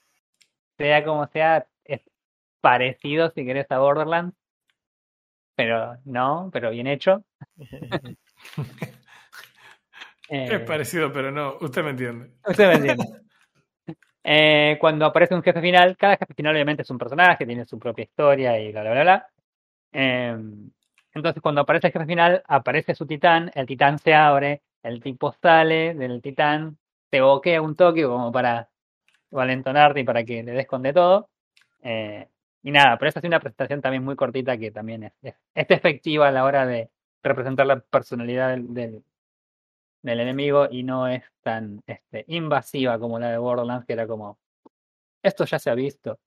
sea 0.78 1.04
como 1.04 1.28
sea, 1.28 1.68
es 1.84 2.02
parecido, 2.62 3.32
si 3.32 3.46
querés, 3.46 3.70
a 3.72 3.80
Borderlands, 3.80 4.36
pero 5.62 5.98
no, 6.06 6.50
pero 6.52 6.72
bien 6.72 6.88
hecho. 6.88 7.24
es 10.28 10.52
eh, 10.52 10.60
parecido, 10.60 11.14
pero 11.14 11.32
no, 11.32 11.58
usted 11.62 11.84
me 11.84 11.92
entiende. 11.92 12.32
Usted 12.48 12.68
me 12.68 12.74
entiende. 12.74 13.06
Eh, 14.24 14.78
cuando 14.80 15.08
aparece 15.08 15.34
un 15.34 15.42
jefe 15.42 15.60
final, 15.60 15.98
cada 15.98 16.16
jefe 16.16 16.36
final 16.36 16.54
obviamente 16.54 16.84
es 16.84 16.90
un 16.92 17.00
personaje, 17.00 17.44
tiene 17.44 17.66
su 17.66 17.80
propia 17.80 18.04
historia 18.04 18.60
y 18.60 18.72
bla, 18.72 18.82
bla, 18.84 18.92
bla, 18.92 19.02
bla. 19.02 19.28
Em, 19.92 20.70
entonces 21.16 21.42
cuando 21.42 21.62
aparece 21.62 21.88
el 21.88 21.94
jefe 21.94 22.06
final, 22.06 22.44
aparece 22.48 22.94
su 22.94 23.08
titán, 23.08 23.50
el 23.56 23.66
titán 23.66 23.98
se 23.98 24.14
abre, 24.14 24.62
el 24.84 25.02
tipo 25.02 25.34
sale 25.42 25.96
del 25.96 26.22
titán, 26.22 26.78
te 27.10 27.20
boquea 27.20 27.64
un 27.64 27.76
toque 27.76 28.04
como 28.04 28.32
para 28.32 28.70
valentonarte 29.32 30.02
y 30.02 30.04
para 30.04 30.24
que 30.24 30.44
le 30.44 30.52
des 30.52 30.68
con 30.68 30.84
de 30.84 30.94
todo. 30.94 31.32
Eh, 31.82 32.28
y 32.64 32.72
nada, 32.72 32.98
pero 32.98 33.10
esta 33.10 33.20
es 33.20 33.26
una 33.26 33.40
presentación 33.40 33.82
también 33.82 34.04
muy 34.04 34.16
cortita 34.16 34.58
que 34.58 34.72
también 34.72 35.04
es, 35.04 35.14
es, 35.22 35.36
efectiva 35.56 36.28
a 36.28 36.32
la 36.32 36.46
hora 36.46 36.66
de 36.66 36.90
representar 37.24 37.66
la 37.66 37.80
personalidad 37.80 38.50
del, 38.50 39.04
del, 40.04 40.20
enemigo 40.20 40.68
y 40.70 40.84
no 40.84 41.08
es 41.08 41.24
tan 41.42 41.82
este, 41.88 42.26
invasiva 42.28 43.00
como 43.00 43.20
la 43.20 43.32
de 43.32 43.38
Borderlands, 43.38 43.86
que 43.86 43.94
era 43.94 44.08
como, 44.08 44.38
esto 45.24 45.46
ya 45.46 45.60
se 45.60 45.70
ha 45.70 45.76
visto. 45.76 46.20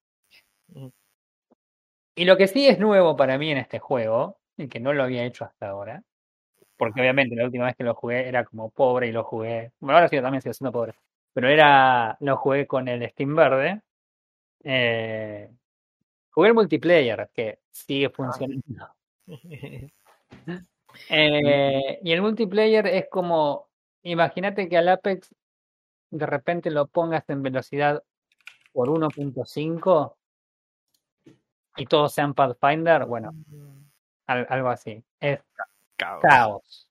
Y 2.17 2.25
lo 2.25 2.37
que 2.37 2.49
sí 2.49 2.67
es 2.69 2.79
nuevo 2.79 3.17
para 3.17 3.39
mí 3.39 3.51
en 3.51 3.59
este 3.59 3.79
juego, 3.79 4.39
y 4.57 4.69
que 4.69 4.81
no 4.81 4.93
lo 4.93 5.03
había 5.03 5.25
hecho 5.25 5.45
hasta 5.45 5.69
ahora, 5.69 6.03
porque 6.77 7.01
obviamente 7.01 7.37
la 7.37 7.45
última 7.45 7.67
vez 7.67 7.77
que 7.77 7.85
lo 7.85 7.95
jugué 7.95 8.29
era 8.29 8.45
como 8.45 8.71
pobre 8.71 9.09
y 9.09 9.13
lo 9.13 9.25
jugué, 9.25 9.73
bueno, 9.81 9.97
ahora 9.97 10.09
sí 10.09 10.21
también 10.21 10.43
sigo 10.43 10.55
siendo 10.55 10.73
pobre, 10.73 10.95
pero 11.33 11.49
era, 11.49 12.17
lo 12.21 12.37
jugué 12.37 12.67
con 12.67 12.89
el 12.89 13.09
Steam 13.11 13.35
verde, 13.37 13.83
eh, 14.65 15.51
Jugué 16.35 16.49
el 16.49 16.55
multiplayer, 16.55 17.31
que 17.33 17.61
sigue 17.71 18.07
ah, 18.07 18.11
funcionando. 18.11 18.89
Eh, 21.09 21.99
y 22.05 22.13
el 22.13 22.23
multiplayer 22.23 22.87
es 22.87 23.09
como, 23.11 23.69
imagínate 24.05 24.69
que 24.69 24.77
al 24.77 24.89
Apex 24.89 25.35
de 26.11 26.25
repente 26.25 26.71
lo 26.71 26.87
pongas 26.87 27.29
en 27.29 27.43
velocidad 27.43 28.05
por 28.73 28.89
1.5 28.89 30.15
y 31.77 31.87
todos 31.87 32.15
sean 32.15 32.33
Pathfinder, 32.33 33.07
bueno, 33.07 33.33
algo 34.27 34.69
así. 34.69 35.03
Es 35.19 35.41
caos. 35.97 36.89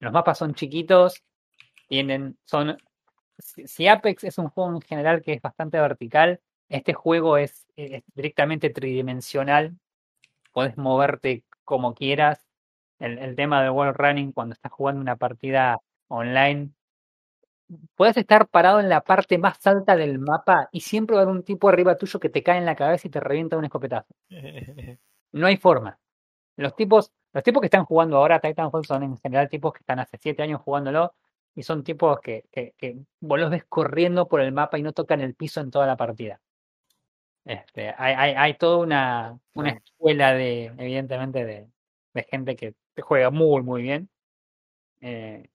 Los 0.00 0.12
mapas 0.12 0.36
son 0.36 0.54
chiquitos, 0.54 1.22
tienen, 1.88 2.36
son, 2.44 2.76
si 3.38 3.88
Apex 3.88 4.24
es 4.24 4.36
un 4.36 4.50
juego 4.50 4.74
en 4.74 4.82
general 4.82 5.22
que 5.22 5.32
es 5.32 5.40
bastante 5.40 5.80
vertical, 5.80 6.42
este 6.68 6.94
juego 6.94 7.36
es, 7.36 7.66
directamente 8.14 8.70
tridimensional, 8.70 9.78
puedes 10.52 10.76
moverte 10.76 11.44
como 11.64 11.94
quieras. 11.94 12.46
El, 12.98 13.36
tema 13.36 13.62
del 13.62 13.72
wall 13.72 13.94
running 13.94 14.32
cuando 14.32 14.54
estás 14.54 14.72
jugando 14.72 15.00
una 15.02 15.16
partida 15.16 15.78
online, 16.08 16.70
puedes 17.94 18.16
estar 18.16 18.48
parado 18.48 18.80
en 18.80 18.88
la 18.88 19.02
parte 19.02 19.38
más 19.38 19.64
alta 19.66 19.96
del 19.96 20.18
mapa 20.18 20.68
y 20.72 20.80
siempre 20.80 21.14
va 21.14 21.22
a 21.22 21.24
haber 21.24 21.36
un 21.36 21.42
tipo 21.42 21.68
arriba 21.68 21.96
tuyo 21.96 22.20
que 22.20 22.30
te 22.30 22.42
cae 22.42 22.58
en 22.58 22.66
la 22.66 22.76
cabeza 22.76 23.08
y 23.08 23.10
te 23.10 23.20
revienta 23.20 23.56
un 23.56 23.64
escopetazo. 23.64 24.14
No 25.32 25.48
hay 25.48 25.58
forma. 25.58 25.98
Los 26.56 26.74
tipos, 26.76 27.12
los 27.34 27.42
tipos 27.42 27.60
que 27.60 27.66
están 27.66 27.84
jugando 27.84 28.16
ahora 28.16 28.40
Titanfall 28.40 28.86
son 28.86 29.02
en 29.02 29.18
general 29.18 29.50
tipos 29.50 29.74
que 29.74 29.80
están 29.80 29.98
hace 29.98 30.16
siete 30.18 30.42
años 30.42 30.62
jugándolo 30.62 31.14
y 31.54 31.62
son 31.62 31.84
tipos 31.84 32.20
que, 32.20 32.44
que, 32.50 32.72
que 32.78 32.96
vos 33.20 33.38
los 33.38 33.50
ves 33.50 33.64
corriendo 33.68 34.28
por 34.28 34.40
el 34.40 34.52
mapa 34.52 34.78
y 34.78 34.82
no 34.82 34.92
tocan 34.92 35.20
el 35.20 35.34
piso 35.34 35.60
en 35.60 35.70
toda 35.70 35.86
la 35.86 35.96
partida. 35.98 36.40
Este, 37.46 37.94
hay, 37.96 38.14
hay, 38.14 38.34
hay 38.36 38.54
toda 38.54 38.78
una, 38.78 39.38
una 39.54 39.70
escuela 39.70 40.34
de, 40.34 40.64
evidentemente, 40.78 41.44
de, 41.44 41.68
de 42.12 42.22
gente 42.24 42.56
que 42.56 42.74
juega 43.00 43.30
muy, 43.30 43.62
muy 43.62 43.82
bien. 43.82 44.08
Eh, 45.00 45.48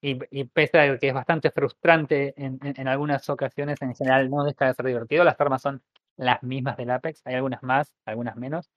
y, 0.00 0.18
y, 0.30 0.44
pese 0.44 0.78
a 0.78 0.98
que 0.98 1.08
es 1.08 1.14
bastante 1.14 1.50
frustrante 1.50 2.34
en, 2.36 2.60
en, 2.62 2.86
algunas 2.86 3.28
ocasiones, 3.28 3.82
en 3.82 3.96
general 3.96 4.30
no 4.30 4.44
deja 4.44 4.66
de 4.66 4.74
ser 4.74 4.86
divertido. 4.86 5.24
Las 5.24 5.40
armas 5.40 5.62
son 5.62 5.82
las 6.16 6.40
mismas 6.44 6.76
del 6.76 6.90
Apex, 6.90 7.22
hay 7.26 7.34
algunas 7.34 7.62
más, 7.64 7.92
algunas 8.04 8.36
menos. 8.36 8.70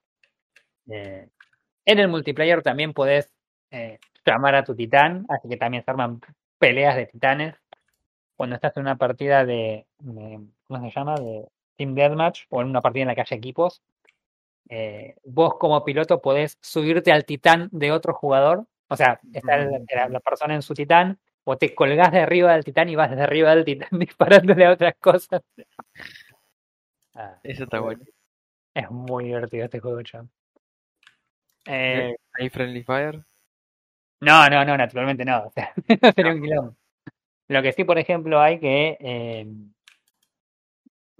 Eh, 0.88 1.28
en 1.84 1.98
el 2.00 2.08
multiplayer 2.08 2.62
también 2.62 2.92
podés 2.92 3.32
eh, 3.70 4.00
llamar 4.26 4.56
a 4.56 4.64
tu 4.64 4.74
titán, 4.74 5.26
así 5.28 5.48
que 5.48 5.56
también 5.56 5.84
se 5.84 5.90
arman 5.92 6.20
peleas 6.58 6.96
de 6.96 7.06
titanes. 7.06 7.54
Cuando 8.34 8.56
estás 8.56 8.76
en 8.76 8.82
una 8.82 8.96
partida 8.96 9.44
de, 9.44 9.86
de 9.98 10.40
¿cómo 10.66 10.90
se 10.90 10.90
llama? 10.90 11.14
De 11.14 11.46
Team 11.80 11.94
Deathmatch 11.94 12.42
o 12.50 12.60
en 12.60 12.68
una 12.68 12.82
partida 12.82 13.02
en 13.02 13.08
la 13.08 13.14
que 13.14 13.22
haya 13.22 13.36
equipos, 13.38 13.80
eh, 14.68 15.16
vos 15.24 15.54
como 15.58 15.82
piloto 15.82 16.20
podés 16.20 16.58
subirte 16.60 17.10
al 17.10 17.24
titán 17.24 17.70
de 17.72 17.90
otro 17.90 18.12
jugador. 18.12 18.66
O 18.88 18.96
sea, 18.96 19.18
está 19.32 19.56
la, 19.56 20.20
persona 20.20 20.54
en 20.54 20.60
su 20.60 20.74
titán, 20.74 21.18
o 21.44 21.56
te 21.56 21.74
colgás 21.74 22.12
de 22.12 22.20
arriba 22.20 22.52
del 22.52 22.64
titán 22.64 22.90
y 22.90 22.96
vas 22.96 23.08
desde 23.08 23.22
arriba 23.22 23.54
del 23.54 23.64
titán 23.64 23.88
disparándole 23.98 24.66
a 24.66 24.72
otras 24.72 24.94
cosas. 25.00 25.42
Ah, 27.12 27.36
Eso 27.42 27.64
está 27.64 27.80
bueno. 27.80 28.04
Es 28.72 28.88
muy 28.88 29.24
divertido 29.24 29.64
este 29.64 29.80
juego, 29.80 30.00
chaval. 30.02 30.28
Eh, 31.66 32.14
¿Hay 32.34 32.48
Friendly 32.48 32.84
Fire? 32.84 33.24
No, 34.20 34.48
no, 34.48 34.64
no, 34.64 34.76
naturalmente 34.76 35.24
no. 35.24 35.42
O 35.46 35.50
sea, 35.50 35.72
no 36.00 36.12
sería 36.12 36.32
un 36.32 36.40
quilombo. 36.40 36.76
Lo 37.48 37.62
que 37.62 37.72
sí, 37.72 37.82
por 37.82 37.98
ejemplo, 37.98 38.40
hay 38.40 38.60
que 38.60 38.96
eh, 39.00 39.44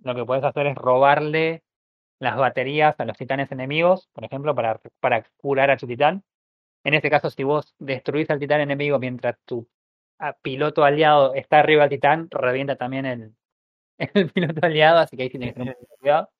lo 0.02 0.14
que 0.14 0.24
puedes 0.24 0.44
hacer 0.44 0.66
es 0.66 0.76
robarle 0.76 1.62
las 2.18 2.36
baterías 2.36 2.94
a 2.98 3.04
los 3.04 3.16
titanes 3.16 3.50
enemigos, 3.52 4.08
por 4.12 4.24
ejemplo, 4.24 4.54
para, 4.54 4.80
para 5.00 5.24
curar 5.38 5.70
a 5.70 5.76
tu 5.76 5.86
titán. 5.86 6.22
En 6.84 6.94
este 6.94 7.10
caso, 7.10 7.30
si 7.30 7.44
vos 7.44 7.74
destruís 7.78 8.30
al 8.30 8.38
titán 8.38 8.60
enemigo 8.60 8.98
mientras 8.98 9.36
tu 9.44 9.68
piloto 10.42 10.84
aliado 10.84 11.34
está 11.34 11.60
arriba 11.60 11.82
del 11.82 11.90
titán, 11.90 12.28
revienta 12.30 12.76
también 12.76 13.06
el, 13.06 13.34
el 13.98 14.30
piloto 14.30 14.66
aliado, 14.66 14.98
así 14.98 15.16
que 15.16 15.24
ahí 15.24 15.30
tiene 15.30 15.48
que 15.48 15.54
tener 15.54 15.76
cuidado. 16.00 16.30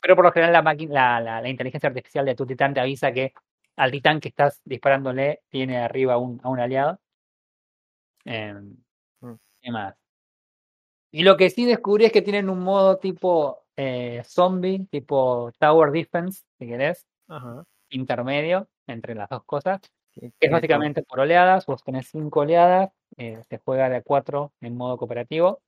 Pero 0.00 0.16
por 0.16 0.24
lo 0.24 0.32
general 0.32 0.52
la, 0.52 0.62
máquina, 0.62 1.20
la, 1.20 1.40
la, 1.42 1.48
inteligencia 1.48 1.88
artificial 1.88 2.24
de 2.26 2.34
tu 2.34 2.46
titán 2.46 2.74
te 2.74 2.80
avisa 2.80 3.12
que 3.12 3.32
al 3.76 3.90
titán 3.90 4.20
que 4.20 4.28
estás 4.28 4.60
disparándole 4.64 5.42
tiene 5.48 5.78
arriba 5.78 6.18
un, 6.18 6.40
a 6.42 6.48
un 6.48 6.60
aliado. 6.60 7.00
Eh, 8.24 8.54
¿Qué 9.60 9.70
más? 9.70 10.01
Y 11.14 11.24
lo 11.24 11.36
que 11.36 11.50
sí 11.50 11.66
descubrí 11.66 12.06
es 12.06 12.12
que 12.12 12.22
tienen 12.22 12.48
un 12.48 12.60
modo 12.60 12.96
tipo 12.96 13.64
eh, 13.76 14.22
zombie, 14.24 14.86
tipo 14.90 15.52
Tower 15.58 15.92
Defense, 15.92 16.42
si 16.58 16.66
querés, 16.66 17.06
intermedio 17.90 18.66
entre 18.86 19.14
las 19.14 19.28
dos 19.28 19.44
cosas, 19.44 19.80
que 20.14 20.32
es 20.40 20.50
básicamente 20.50 21.02
por 21.02 21.20
oleadas, 21.20 21.66
vos 21.66 21.84
tenés 21.84 22.08
cinco 22.08 22.40
oleadas, 22.40 22.90
eh, 23.18 23.42
se 23.46 23.58
juega 23.58 23.90
de 23.90 23.96
a 23.96 24.02
cuatro 24.02 24.52
en 24.62 24.74
modo 24.74 24.96
cooperativo. 24.96 25.60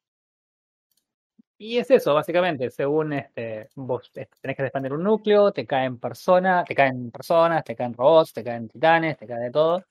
Y 1.58 1.76
es 1.76 1.90
eso, 1.90 2.14
básicamente, 2.14 2.70
según 2.70 3.12
este, 3.12 3.68
vos 3.74 4.10
tenés 4.12 4.56
que 4.56 4.62
defender 4.62 4.94
un 4.94 5.04
núcleo, 5.04 5.52
te 5.52 5.66
caen 5.66 5.98
personas, 5.98 6.64
te 6.64 6.74
caen 6.74 7.10
personas, 7.10 7.62
te 7.64 7.76
caen 7.76 7.92
robots, 7.92 8.32
te 8.32 8.42
caen 8.42 8.68
titanes, 8.68 9.18
te 9.18 9.26
cae 9.26 9.40
de 9.40 9.50
todo, 9.50 9.84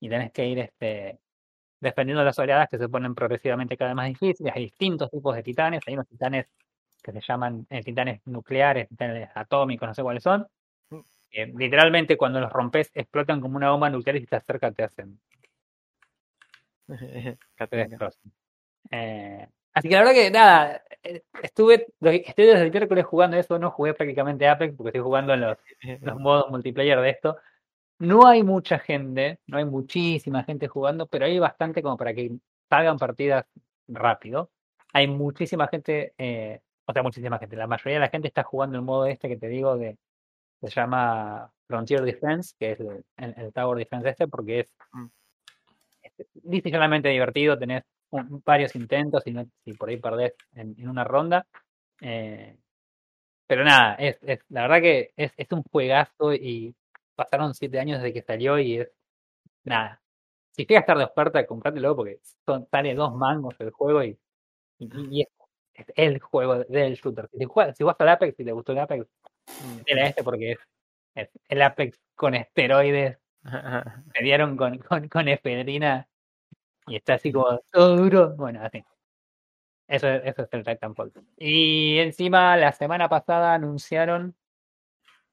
y 0.00 0.08
tenés 0.08 0.32
que 0.32 0.46
ir 0.46 0.60
este, 0.60 1.18
defendiendo 1.82 2.24
las 2.24 2.38
oleadas 2.38 2.68
que 2.68 2.78
se 2.78 2.88
ponen 2.88 3.14
progresivamente 3.14 3.76
cada 3.76 3.90
vez 3.90 3.96
más 3.96 4.08
difíciles. 4.08 4.52
Hay 4.54 4.64
distintos 4.64 5.10
tipos 5.10 5.34
de 5.34 5.42
titanes, 5.42 5.82
hay 5.86 5.94
unos 5.94 6.08
titanes 6.08 6.46
que 7.02 7.12
se 7.12 7.20
llaman 7.20 7.66
eh, 7.68 7.82
titanes 7.82 8.20
nucleares, 8.26 8.88
titanes 8.88 9.28
atómicos, 9.34 9.88
no 9.88 9.94
sé 9.94 10.02
cuáles 10.02 10.22
son. 10.22 10.46
Literalmente 11.32 12.16
cuando 12.16 12.40
los 12.40 12.52
rompes 12.52 12.90
explotan 12.94 13.40
como 13.40 13.56
una 13.56 13.70
bomba 13.70 13.90
nuclear 13.90 14.16
y 14.16 14.20
si 14.20 14.24
estás 14.24 14.44
cerca 14.44 14.70
te 14.70 14.84
hacen. 14.84 15.18
eh, 18.90 19.48
así 19.72 19.88
que 19.88 19.94
la 19.94 20.00
verdad 20.00 20.12
que 20.12 20.30
nada, 20.30 20.82
eh, 21.02 21.22
estuve, 21.42 21.86
estoy 22.00 22.46
desde 22.46 22.62
el 22.62 22.70
miércoles 22.70 23.04
jugando 23.06 23.36
eso, 23.38 23.58
no 23.58 23.70
jugué 23.70 23.94
prácticamente 23.94 24.46
Apex 24.46 24.74
porque 24.76 24.90
estoy 24.90 25.00
jugando 25.00 25.32
en 25.34 25.40
los, 25.40 25.58
los 26.02 26.20
modos 26.20 26.50
multiplayer 26.50 27.00
de 27.00 27.10
esto. 27.10 27.38
No 28.02 28.26
hay 28.26 28.42
mucha 28.42 28.80
gente, 28.80 29.38
no 29.46 29.58
hay 29.58 29.64
muchísima 29.64 30.42
gente 30.42 30.66
jugando, 30.66 31.06
pero 31.06 31.24
hay 31.24 31.38
bastante 31.38 31.82
como 31.84 31.96
para 31.96 32.12
que 32.12 32.32
salgan 32.68 32.98
partidas 32.98 33.46
rápido. 33.86 34.50
Hay 34.92 35.06
muchísima 35.06 35.68
gente, 35.68 36.12
eh, 36.18 36.60
o 36.84 36.92
sea, 36.92 37.04
muchísima 37.04 37.38
gente. 37.38 37.54
La 37.54 37.68
mayoría 37.68 37.94
de 37.94 38.00
la 38.00 38.08
gente 38.08 38.26
está 38.26 38.42
jugando 38.42 38.76
el 38.76 38.82
modo 38.82 39.06
este 39.06 39.28
que 39.28 39.36
te 39.36 39.46
digo 39.46 39.76
de 39.76 39.96
se 40.60 40.68
llama 40.68 41.48
Frontier 41.68 42.02
Defense, 42.02 42.56
que 42.58 42.72
es 42.72 42.80
el, 42.80 43.52
Tower 43.52 43.78
Defense 43.78 44.08
este, 44.08 44.26
porque 44.26 44.60
es, 44.60 44.74
mm. 44.90 45.06
es 46.02 47.02
divertido, 47.04 47.56
tenés 47.56 47.84
varios 48.44 48.74
intentos 48.74 49.24
y, 49.28 49.32
no, 49.32 49.46
por 49.78 49.90
ahí 49.90 49.98
perdés 49.98 50.34
en, 50.56 50.88
una 50.88 51.04
ronda. 51.04 51.46
Eh, 52.00 52.56
pero 53.46 53.64
nada, 53.64 53.94
es, 53.94 54.18
es, 54.22 54.40
la 54.48 54.62
verdad 54.62 54.80
que 54.80 55.12
es, 55.16 55.32
es 55.36 55.52
un 55.52 55.62
juegazo 55.62 56.34
y 56.34 56.74
pasaron 57.24 57.54
siete 57.54 57.78
años 57.80 58.00
desde 58.00 58.12
que 58.12 58.22
salió 58.22 58.58
y 58.58 58.80
es 58.80 58.90
nada. 59.64 60.00
Si 60.52 60.66
llega 60.66 60.80
a 60.80 60.82
estar 60.82 60.98
de 60.98 61.04
oferta, 61.04 61.46
comprátelo 61.46 61.96
porque 61.96 62.20
son, 62.44 62.66
sale 62.70 62.94
dos 62.94 63.14
mangos 63.14 63.54
el 63.60 63.70
juego 63.70 64.04
y, 64.04 64.18
y, 64.78 65.22
es, 65.22 65.28
el 65.96 66.20
juego 66.20 66.58
del 66.64 66.94
shooter. 66.94 67.28
Si, 67.32 67.44
juegas, 67.44 67.76
si 67.76 67.84
al 67.84 68.08
Apex, 68.08 68.36
si 68.36 68.44
te 68.44 68.52
gustó 68.52 68.72
el 68.72 68.78
Apex, 68.80 69.06
era 69.86 70.06
este 70.06 70.22
porque 70.22 70.56
es, 71.14 71.28
el 71.48 71.62
Apex 71.62 71.98
con 72.14 72.34
esteroides. 72.34 73.18
Me 73.44 74.22
dieron 74.22 74.56
con, 74.56 74.78
con, 74.78 75.08
con 75.08 75.28
efedrina 75.28 76.08
y 76.86 76.96
está 76.96 77.14
así 77.14 77.32
como 77.32 77.58
todo 77.70 77.96
duro. 77.96 78.34
Bueno, 78.36 78.60
así. 78.62 78.84
Eso, 79.88 80.08
eso 80.08 80.42
es 80.42 80.48
el 80.52 80.64
Titanfall. 80.64 81.12
Y 81.36 81.98
encima, 81.98 82.56
la 82.56 82.72
semana 82.72 83.08
pasada 83.08 83.54
anunciaron 83.54 84.34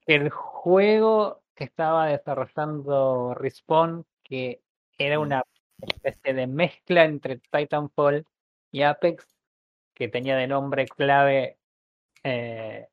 el 0.06 0.30
juego 0.30 1.44
que 1.60 1.66
estaba 1.66 2.08
desarrollando 2.08 3.34
Respawn, 3.36 4.06
que 4.24 4.62
era 4.98 5.20
una 5.20 5.44
especie 5.78 6.34
de 6.34 6.48
mezcla 6.48 7.04
entre 7.04 7.42
Titanfall 7.52 8.26
y 8.72 8.84
Apex, 8.84 9.28
que 9.94 10.08
tenía 10.08 10.38
de 10.38 10.48
nombre 10.48 10.88
clave 10.88 11.58
eh, 12.24 12.88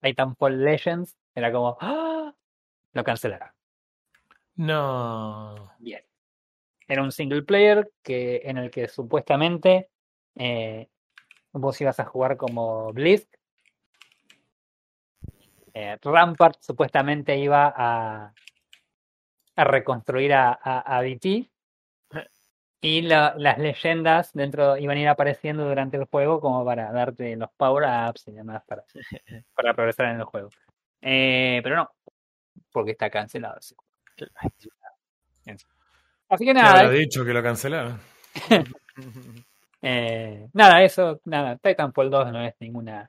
Titanfall 0.00 0.64
Legends. 0.64 1.18
Era 1.34 1.50
como, 1.50 1.76
¡Ah! 1.80 2.32
lo 2.92 3.02
cancelaron. 3.02 3.50
No. 4.54 5.72
Bien. 5.80 6.04
Era 6.86 7.02
un 7.02 7.10
single 7.10 7.42
player 7.42 7.90
que, 8.04 8.42
en 8.44 8.58
el 8.58 8.70
que 8.70 8.86
supuestamente 8.86 9.90
eh, 10.36 10.88
vos 11.50 11.80
ibas 11.80 11.98
a 11.98 12.04
jugar 12.04 12.36
como 12.36 12.92
Blizz 12.92 13.26
eh, 15.74 15.98
Rampart 16.02 16.56
supuestamente 16.60 17.36
iba 17.36 17.72
a, 17.74 18.32
a 19.56 19.64
reconstruir 19.64 20.34
a, 20.34 20.52
a, 20.52 21.00
BT 21.02 21.50
y 22.80 23.02
las 23.02 23.58
leyendas 23.58 24.32
dentro 24.32 24.76
iban 24.76 24.96
a 24.96 25.00
ir 25.00 25.08
apareciendo 25.08 25.64
durante 25.68 25.96
el 25.96 26.04
juego 26.04 26.40
como 26.40 26.64
para 26.64 26.90
darte 26.90 27.36
los 27.36 27.50
power-ups 27.56 28.26
y 28.28 28.32
demás 28.32 28.62
para, 28.66 28.84
para 29.54 29.74
progresar 29.74 30.06
en 30.06 30.20
el 30.20 30.24
juego. 30.24 30.50
Eh, 31.00 31.60
pero 31.62 31.76
no, 31.76 31.90
porque 32.70 32.92
está 32.92 33.08
cancelado. 33.08 33.58
Así 36.28 36.44
que 36.44 36.54
nada. 36.54 36.76
Ya 36.76 36.84
lo 36.84 36.92
he 36.92 36.98
dicho 36.98 37.24
que 37.24 37.32
lo 37.32 37.42
cancelaron. 37.42 38.00
eh, 39.82 40.48
nada, 40.52 40.82
eso, 40.82 41.20
nada. 41.24 41.56
Titanfall 41.58 42.10
2 42.10 42.32
no 42.32 42.42
es 42.42 42.54
ninguna 42.58 43.08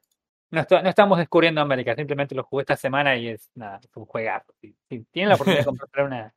no, 0.53 0.89
estamos 0.89 1.17
descubriendo 1.17 1.61
América, 1.61 1.95
simplemente 1.95 2.35
lo 2.35 2.43
jugué 2.43 2.61
esta 2.61 2.77
semana 2.77 3.15
y 3.15 3.29
es 3.29 3.49
nada, 3.55 3.79
es 3.83 3.89
un 3.95 4.05
juegazo. 4.05 4.53
Si, 4.61 4.75
tienen 5.11 5.29
la 5.29 5.35
oportunidad 5.35 5.61
de 5.61 5.65
comprar 5.65 6.05
una 6.05 6.33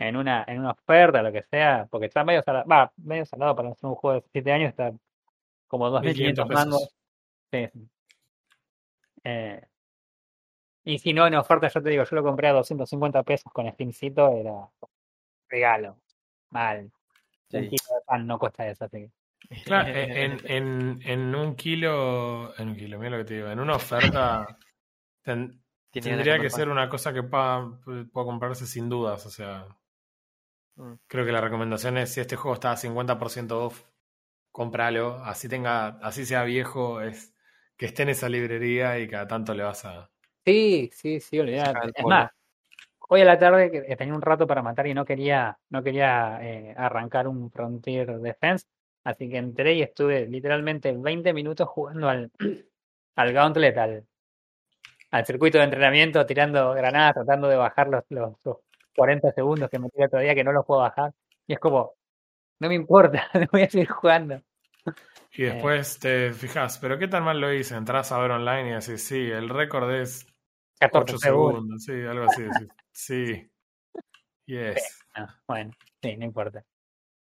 en 0.00 0.16
una 0.16 0.44
en 0.46 0.60
una 0.60 0.72
oferta, 0.72 1.22
lo 1.22 1.32
que 1.32 1.42
sea, 1.44 1.86
porque 1.90 2.06
está 2.06 2.24
medio 2.24 2.42
salado, 2.42 2.66
va, 2.68 2.92
medio 2.96 3.24
salado 3.26 3.54
para 3.54 3.70
hacer 3.70 3.88
un 3.88 3.94
juego 3.94 4.20
de 4.20 4.26
7 4.32 4.52
años, 4.52 4.70
está 4.70 4.92
como 5.68 5.88
2.500 5.90 6.48
mangos. 6.52 6.94
Sí. 7.52 7.68
Eh, 9.24 9.62
y 10.84 10.98
si 10.98 11.12
no, 11.12 11.26
en 11.26 11.34
oferta, 11.34 11.68
yo 11.68 11.82
te 11.82 11.90
digo, 11.90 12.04
yo 12.04 12.16
lo 12.16 12.22
compré 12.24 12.48
a 12.48 12.52
250 12.54 13.22
pesos 13.22 13.52
con 13.52 13.70
Steamcito, 13.70 14.32
era 14.32 14.68
regalo. 15.48 15.96
Mal. 16.50 16.90
El 17.50 17.68
kilo 17.68 17.94
de 17.94 18.04
pan 18.06 18.26
no 18.26 18.38
cuesta 18.38 18.66
eso, 18.66 18.84
así 18.84 18.98
que. 18.98 19.17
Claro, 19.64 19.88
en, 19.94 20.38
en, 20.44 21.00
en, 21.04 21.34
un 21.34 21.54
kilo, 21.54 22.58
en 22.58 22.68
un 22.68 22.76
kilo, 22.76 22.98
mira 22.98 23.10
lo 23.10 23.18
que 23.18 23.24
te 23.24 23.34
digo, 23.34 23.48
en 23.48 23.60
una 23.60 23.76
oferta 23.76 24.58
tendría 25.22 26.38
que 26.38 26.50
ser 26.50 26.68
una 26.68 26.88
cosa 26.88 27.12
que 27.12 27.22
pueda, 27.22 27.80
comprarse 28.12 28.66
sin 28.66 28.88
dudas, 28.88 29.24
o 29.26 29.30
sea, 29.30 29.66
mm. 30.76 30.92
creo 31.06 31.24
que 31.24 31.32
la 31.32 31.40
recomendación 31.40 31.98
es 31.98 32.12
si 32.12 32.20
este 32.20 32.36
juego 32.36 32.54
está 32.54 32.72
a 32.72 32.76
50% 32.76 33.52
off, 33.52 33.84
cómpralo, 34.52 35.22
así 35.24 35.48
tenga, 35.48 35.98
así 36.02 36.24
sea 36.24 36.44
viejo, 36.44 37.00
es 37.00 37.34
que 37.76 37.86
esté 37.86 38.02
en 38.02 38.10
esa 38.10 38.28
librería 38.28 38.98
y 38.98 39.08
cada 39.08 39.26
tanto 39.26 39.54
le 39.54 39.62
vas 39.62 39.84
a... 39.84 40.10
Sí, 40.44 40.90
sí, 40.92 41.20
sí, 41.20 41.38
olvidate. 41.38 41.90
Es 41.94 42.04
más, 42.04 42.30
hoy 43.08 43.20
a 43.20 43.24
la 43.24 43.38
tarde 43.38 43.70
que 43.70 43.96
tenía 43.96 44.14
un 44.14 44.22
rato 44.22 44.46
para 44.46 44.62
matar 44.62 44.86
y 44.86 44.94
no 44.94 45.04
quería, 45.04 45.58
no 45.68 45.82
quería 45.82 46.38
eh, 46.42 46.74
arrancar 46.76 47.28
un 47.28 47.50
Frontier 47.50 48.18
Defense 48.18 48.66
Así 49.08 49.30
que 49.30 49.38
entré 49.38 49.72
y 49.72 49.80
estuve 49.80 50.26
literalmente 50.26 50.92
20 50.94 51.32
minutos 51.32 51.66
jugando 51.66 52.10
al, 52.10 52.30
al 53.16 53.32
Gauntlet, 53.32 53.78
al, 53.78 54.06
al 55.10 55.24
circuito 55.24 55.56
de 55.56 55.64
entrenamiento, 55.64 56.26
tirando 56.26 56.74
granadas, 56.74 57.14
tratando 57.14 57.48
de 57.48 57.56
bajar 57.56 57.88
los, 57.88 58.04
los, 58.10 58.58
40 58.94 59.32
segundos 59.32 59.70
que 59.70 59.78
me 59.78 59.88
tira 59.88 60.10
todavía 60.10 60.34
que 60.34 60.44
no 60.44 60.52
los 60.52 60.66
puedo 60.66 60.82
bajar. 60.82 61.14
Y 61.46 61.54
es 61.54 61.58
como, 61.58 61.94
no 62.60 62.68
me 62.68 62.74
importa, 62.74 63.26
voy 63.52 63.62
a 63.62 63.70
seguir 63.70 63.88
jugando. 63.88 64.42
Y 65.32 65.44
eh. 65.44 65.52
después 65.52 65.98
te 65.98 66.34
fijas, 66.34 66.78
pero 66.78 66.98
qué 66.98 67.08
tan 67.08 67.24
mal 67.24 67.40
lo 67.40 67.50
hice, 67.50 67.76
entras 67.76 68.12
a 68.12 68.18
ver 68.18 68.32
online 68.32 68.68
y 68.68 68.72
decís, 68.74 69.02
sí, 69.02 69.30
el 69.30 69.48
récord 69.48 69.90
es 69.90 70.26
14 70.80 71.16
segundos. 71.16 71.82
sí, 71.82 71.92
algo 71.92 72.26
así, 72.26 72.44
sí. 72.92 73.50
Yes. 74.46 75.04
Bueno, 75.46 75.72
sí, 76.02 76.16
no 76.16 76.24
importa. 76.24 76.64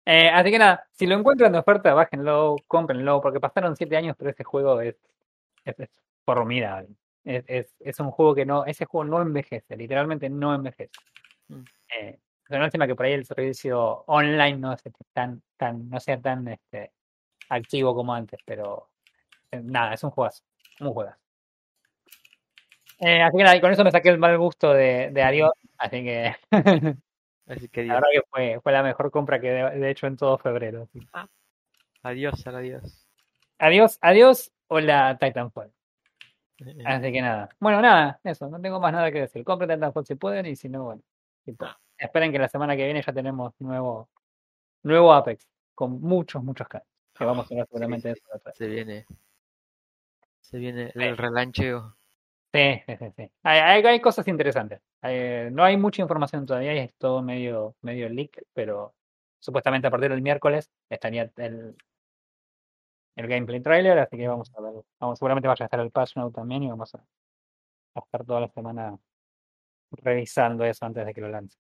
Eh, 0.06 0.28
así 0.28 0.50
que 0.50 0.58
nada, 0.58 0.86
si 0.92 1.06
lo 1.06 1.16
encuentran 1.16 1.52
de 1.52 1.58
oferta, 1.58 1.94
bájenlo, 1.94 2.56
cómprenlo, 2.66 3.20
porque 3.22 3.40
pasaron 3.40 3.76
7 3.76 3.96
años, 3.96 4.16
pero 4.18 4.30
ese 4.30 4.44
juego 4.44 4.80
es, 4.80 4.96
es, 5.64 5.80
es 5.80 5.90
formidable. 6.24 6.90
Es, 7.24 7.44
es, 7.46 7.74
es, 7.80 8.00
un 8.00 8.10
juego 8.10 8.34
que 8.34 8.44
no, 8.44 8.66
ese 8.66 8.84
juego 8.84 9.04
no 9.04 9.22
envejece, 9.22 9.76
literalmente 9.76 10.28
no 10.28 10.54
envejece. 10.54 10.92
Mm. 11.48 11.62
Eh, 11.98 12.18
no 12.50 12.64
encima 12.64 12.86
que 12.86 12.94
por 12.94 13.06
ahí 13.06 13.12
el 13.12 13.24
servicio 13.24 14.04
online 14.06 14.58
no, 14.58 14.76
tan, 15.12 15.42
tan, 15.56 15.88
no 15.88 15.98
sea 16.00 16.20
tan 16.20 16.46
este, 16.48 16.92
activo 17.48 17.94
como 17.94 18.14
antes, 18.14 18.40
pero 18.44 18.90
eh, 19.50 19.60
nada, 19.62 19.94
es 19.94 20.04
un 20.04 20.10
juegazo, 20.10 20.42
un 20.80 20.92
juegazo. 20.92 21.18
Eh, 23.00 23.22
así 23.22 23.36
que 23.36 23.42
nada, 23.42 23.56
y 23.56 23.60
con 23.60 23.72
eso 23.72 23.84
me 23.84 23.90
saqué 23.90 24.10
el 24.10 24.18
mal 24.18 24.36
gusto 24.38 24.72
de, 24.72 25.10
de 25.10 25.22
adiós, 25.22 25.52
así 25.78 26.04
que 26.04 26.36
Así 27.46 27.68
que 27.68 27.84
La 27.84 27.94
verdad 27.94 28.08
que 28.12 28.22
fue, 28.30 28.60
fue 28.62 28.72
la 28.72 28.82
mejor 28.82 29.10
compra 29.10 29.40
que 29.40 29.50
de, 29.50 29.78
de 29.78 29.90
hecho 29.90 30.06
en 30.06 30.16
todo 30.16 30.38
febrero. 30.38 30.82
así. 30.82 31.00
adiós, 32.02 32.46
adiós. 32.46 33.06
Adiós, 33.58 33.98
adiós, 34.00 34.52
hola 34.68 35.16
Titanfall. 35.20 35.72
Así 36.86 37.12
que 37.12 37.20
nada. 37.20 37.48
Bueno, 37.60 37.80
nada, 37.82 38.20
eso, 38.24 38.48
no 38.48 38.60
tengo 38.60 38.80
más 38.80 38.92
nada 38.92 39.10
que 39.12 39.20
decir. 39.20 39.44
Compren 39.44 39.68
Titanfall 39.70 40.06
si 40.06 40.14
pueden 40.14 40.46
y 40.46 40.56
si 40.56 40.68
no, 40.68 40.84
bueno. 40.84 41.02
tipo, 41.44 41.66
esperen 41.98 42.32
que 42.32 42.38
la 42.38 42.48
semana 42.48 42.76
que 42.76 42.84
viene 42.84 43.02
ya 43.02 43.12
tenemos 43.12 43.52
nuevo, 43.60 44.08
nuevo 44.82 45.12
Apex 45.12 45.46
con 45.74 46.00
muchos, 46.00 46.42
muchos 46.42 46.66
cambios. 46.68 46.88
Que 47.14 47.24
vamos 47.24 47.46
a 47.50 47.54
hablar 47.54 47.66
seguramente 47.68 48.08
de 48.08 48.14
eso. 48.14 48.52
Se 48.54 48.66
viene. 48.66 49.06
Se 50.40 50.58
viene 50.58 50.90
Sí. 50.92 51.02
el 51.02 51.16
relancheo. 51.16 51.96
Sí, 52.54 52.80
sí, 52.86 53.06
sí. 53.16 53.30
Hay, 53.42 53.82
hay, 53.82 54.00
cosas 54.00 54.28
interesantes. 54.28 54.80
No 55.50 55.64
hay 55.64 55.76
mucha 55.76 56.02
información 56.02 56.46
todavía 56.46 56.72
y 56.74 56.78
es 56.78 56.94
todo 56.94 57.20
medio, 57.20 57.74
medio 57.82 58.08
leak, 58.08 58.44
pero 58.52 58.94
supuestamente 59.40 59.88
a 59.88 59.90
partir 59.90 60.10
del 60.10 60.22
miércoles 60.22 60.70
estaría 60.88 61.32
el, 61.36 61.76
el 63.16 63.26
gameplay 63.26 63.60
trailer, 63.60 63.98
así 63.98 64.16
que 64.16 64.28
vamos 64.28 64.52
a 64.56 64.60
ver. 64.60 64.72
Vamos, 65.00 65.18
seguramente 65.18 65.48
vaya 65.48 65.64
a 65.64 65.66
estar 65.66 65.80
el 65.80 65.90
patch 65.90 66.14
note 66.14 66.32
también 66.32 66.62
y 66.62 66.68
vamos 66.68 66.94
a, 66.94 66.98
a 67.94 68.00
estar 68.00 68.24
toda 68.24 68.42
la 68.42 68.48
semana 68.48 68.96
revisando 69.90 70.64
eso 70.64 70.86
antes 70.86 71.04
de 71.06 71.12
que 71.12 71.20
lo 71.22 71.30
lance. 71.30 71.58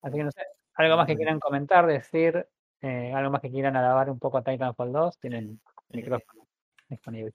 Así 0.00 0.16
que 0.16 0.24
no 0.24 0.30
sé, 0.30 0.40
algo 0.72 0.96
más 0.96 1.06
que 1.06 1.16
quieran 1.16 1.38
comentar, 1.38 1.86
decir, 1.86 2.48
eh, 2.80 3.12
algo 3.14 3.30
más 3.30 3.42
que 3.42 3.50
quieran 3.50 3.76
alabar 3.76 4.08
un 4.08 4.18
poco 4.18 4.38
a 4.38 4.42
Titanfall 4.42 4.90
2, 4.90 5.18
tienen 5.18 5.60
el 5.90 5.96
micrófono 5.96 6.46
disponible. 6.88 7.34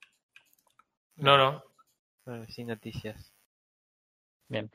No, 1.18 1.38
no. 1.38 1.77
Bueno, 2.28 2.46
sin 2.48 2.68
noticias. 2.68 3.32
Bien. 4.50 4.70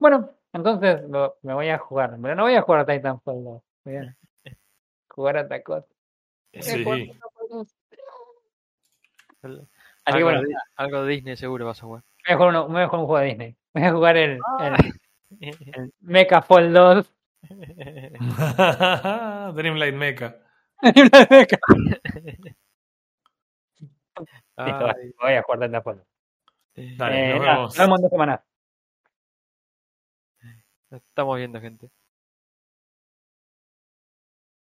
Bueno, 0.00 0.30
entonces 0.52 1.00
lo- 1.08 1.36
me 1.42 1.54
voy 1.54 1.68
a 1.68 1.78
jugar. 1.78 2.18
Pero 2.20 2.34
no 2.34 2.42
voy 2.42 2.54
a 2.56 2.62
jugar 2.62 2.80
a 2.80 2.86
Titanfall 2.86 3.44
2. 3.44 3.62
Voy 3.84 3.96
a 3.96 4.16
jugar 5.08 5.36
a 5.38 5.46
Tacot. 5.48 5.86
Sí. 6.60 6.84
Así 9.42 9.56
algo, 10.04 10.24
bueno, 10.24 10.40
de, 10.40 10.46
voy 10.48 10.54
algo 10.74 11.02
de 11.04 11.12
Disney 11.14 11.36
seguro 11.36 11.66
vas 11.66 11.80
a 11.82 11.86
jugar. 11.86 12.02
a 12.26 12.34
jugar, 12.34 12.48
uno- 12.50 12.66
voy 12.68 12.82
a 12.82 12.86
jugar 12.88 13.00
un 13.00 13.06
juego 13.06 13.18
de 13.20 13.26
Disney. 13.26 13.56
Voy 13.74 13.84
a 13.84 13.92
jugar 13.92 14.16
el, 14.16 14.40
el, 14.58 14.74
el 15.76 15.92
Mecha 16.00 16.42
Fall 16.42 16.72
2. 16.72 17.14
Dreamlight 19.54 19.94
Mecha. 19.94 20.36
Listo, 24.56 24.86
Ay, 24.88 25.12
voy 25.22 25.32
a 25.34 25.42
jugar 25.42 25.60
Titanfall 25.60 25.98
2. 25.98 26.06
Dale, 26.96 27.30
Eh, 27.30 27.34
nos 27.34 27.40
nada, 27.40 27.52
vemos. 27.56 27.68
nos 27.70 27.78
vemos 27.78 27.98
en 27.98 28.02
dos 28.02 28.10
semanas. 28.10 28.40
nos 30.90 31.02
estamos 31.02 31.36
viendo, 31.36 31.60
gente. 31.60 31.90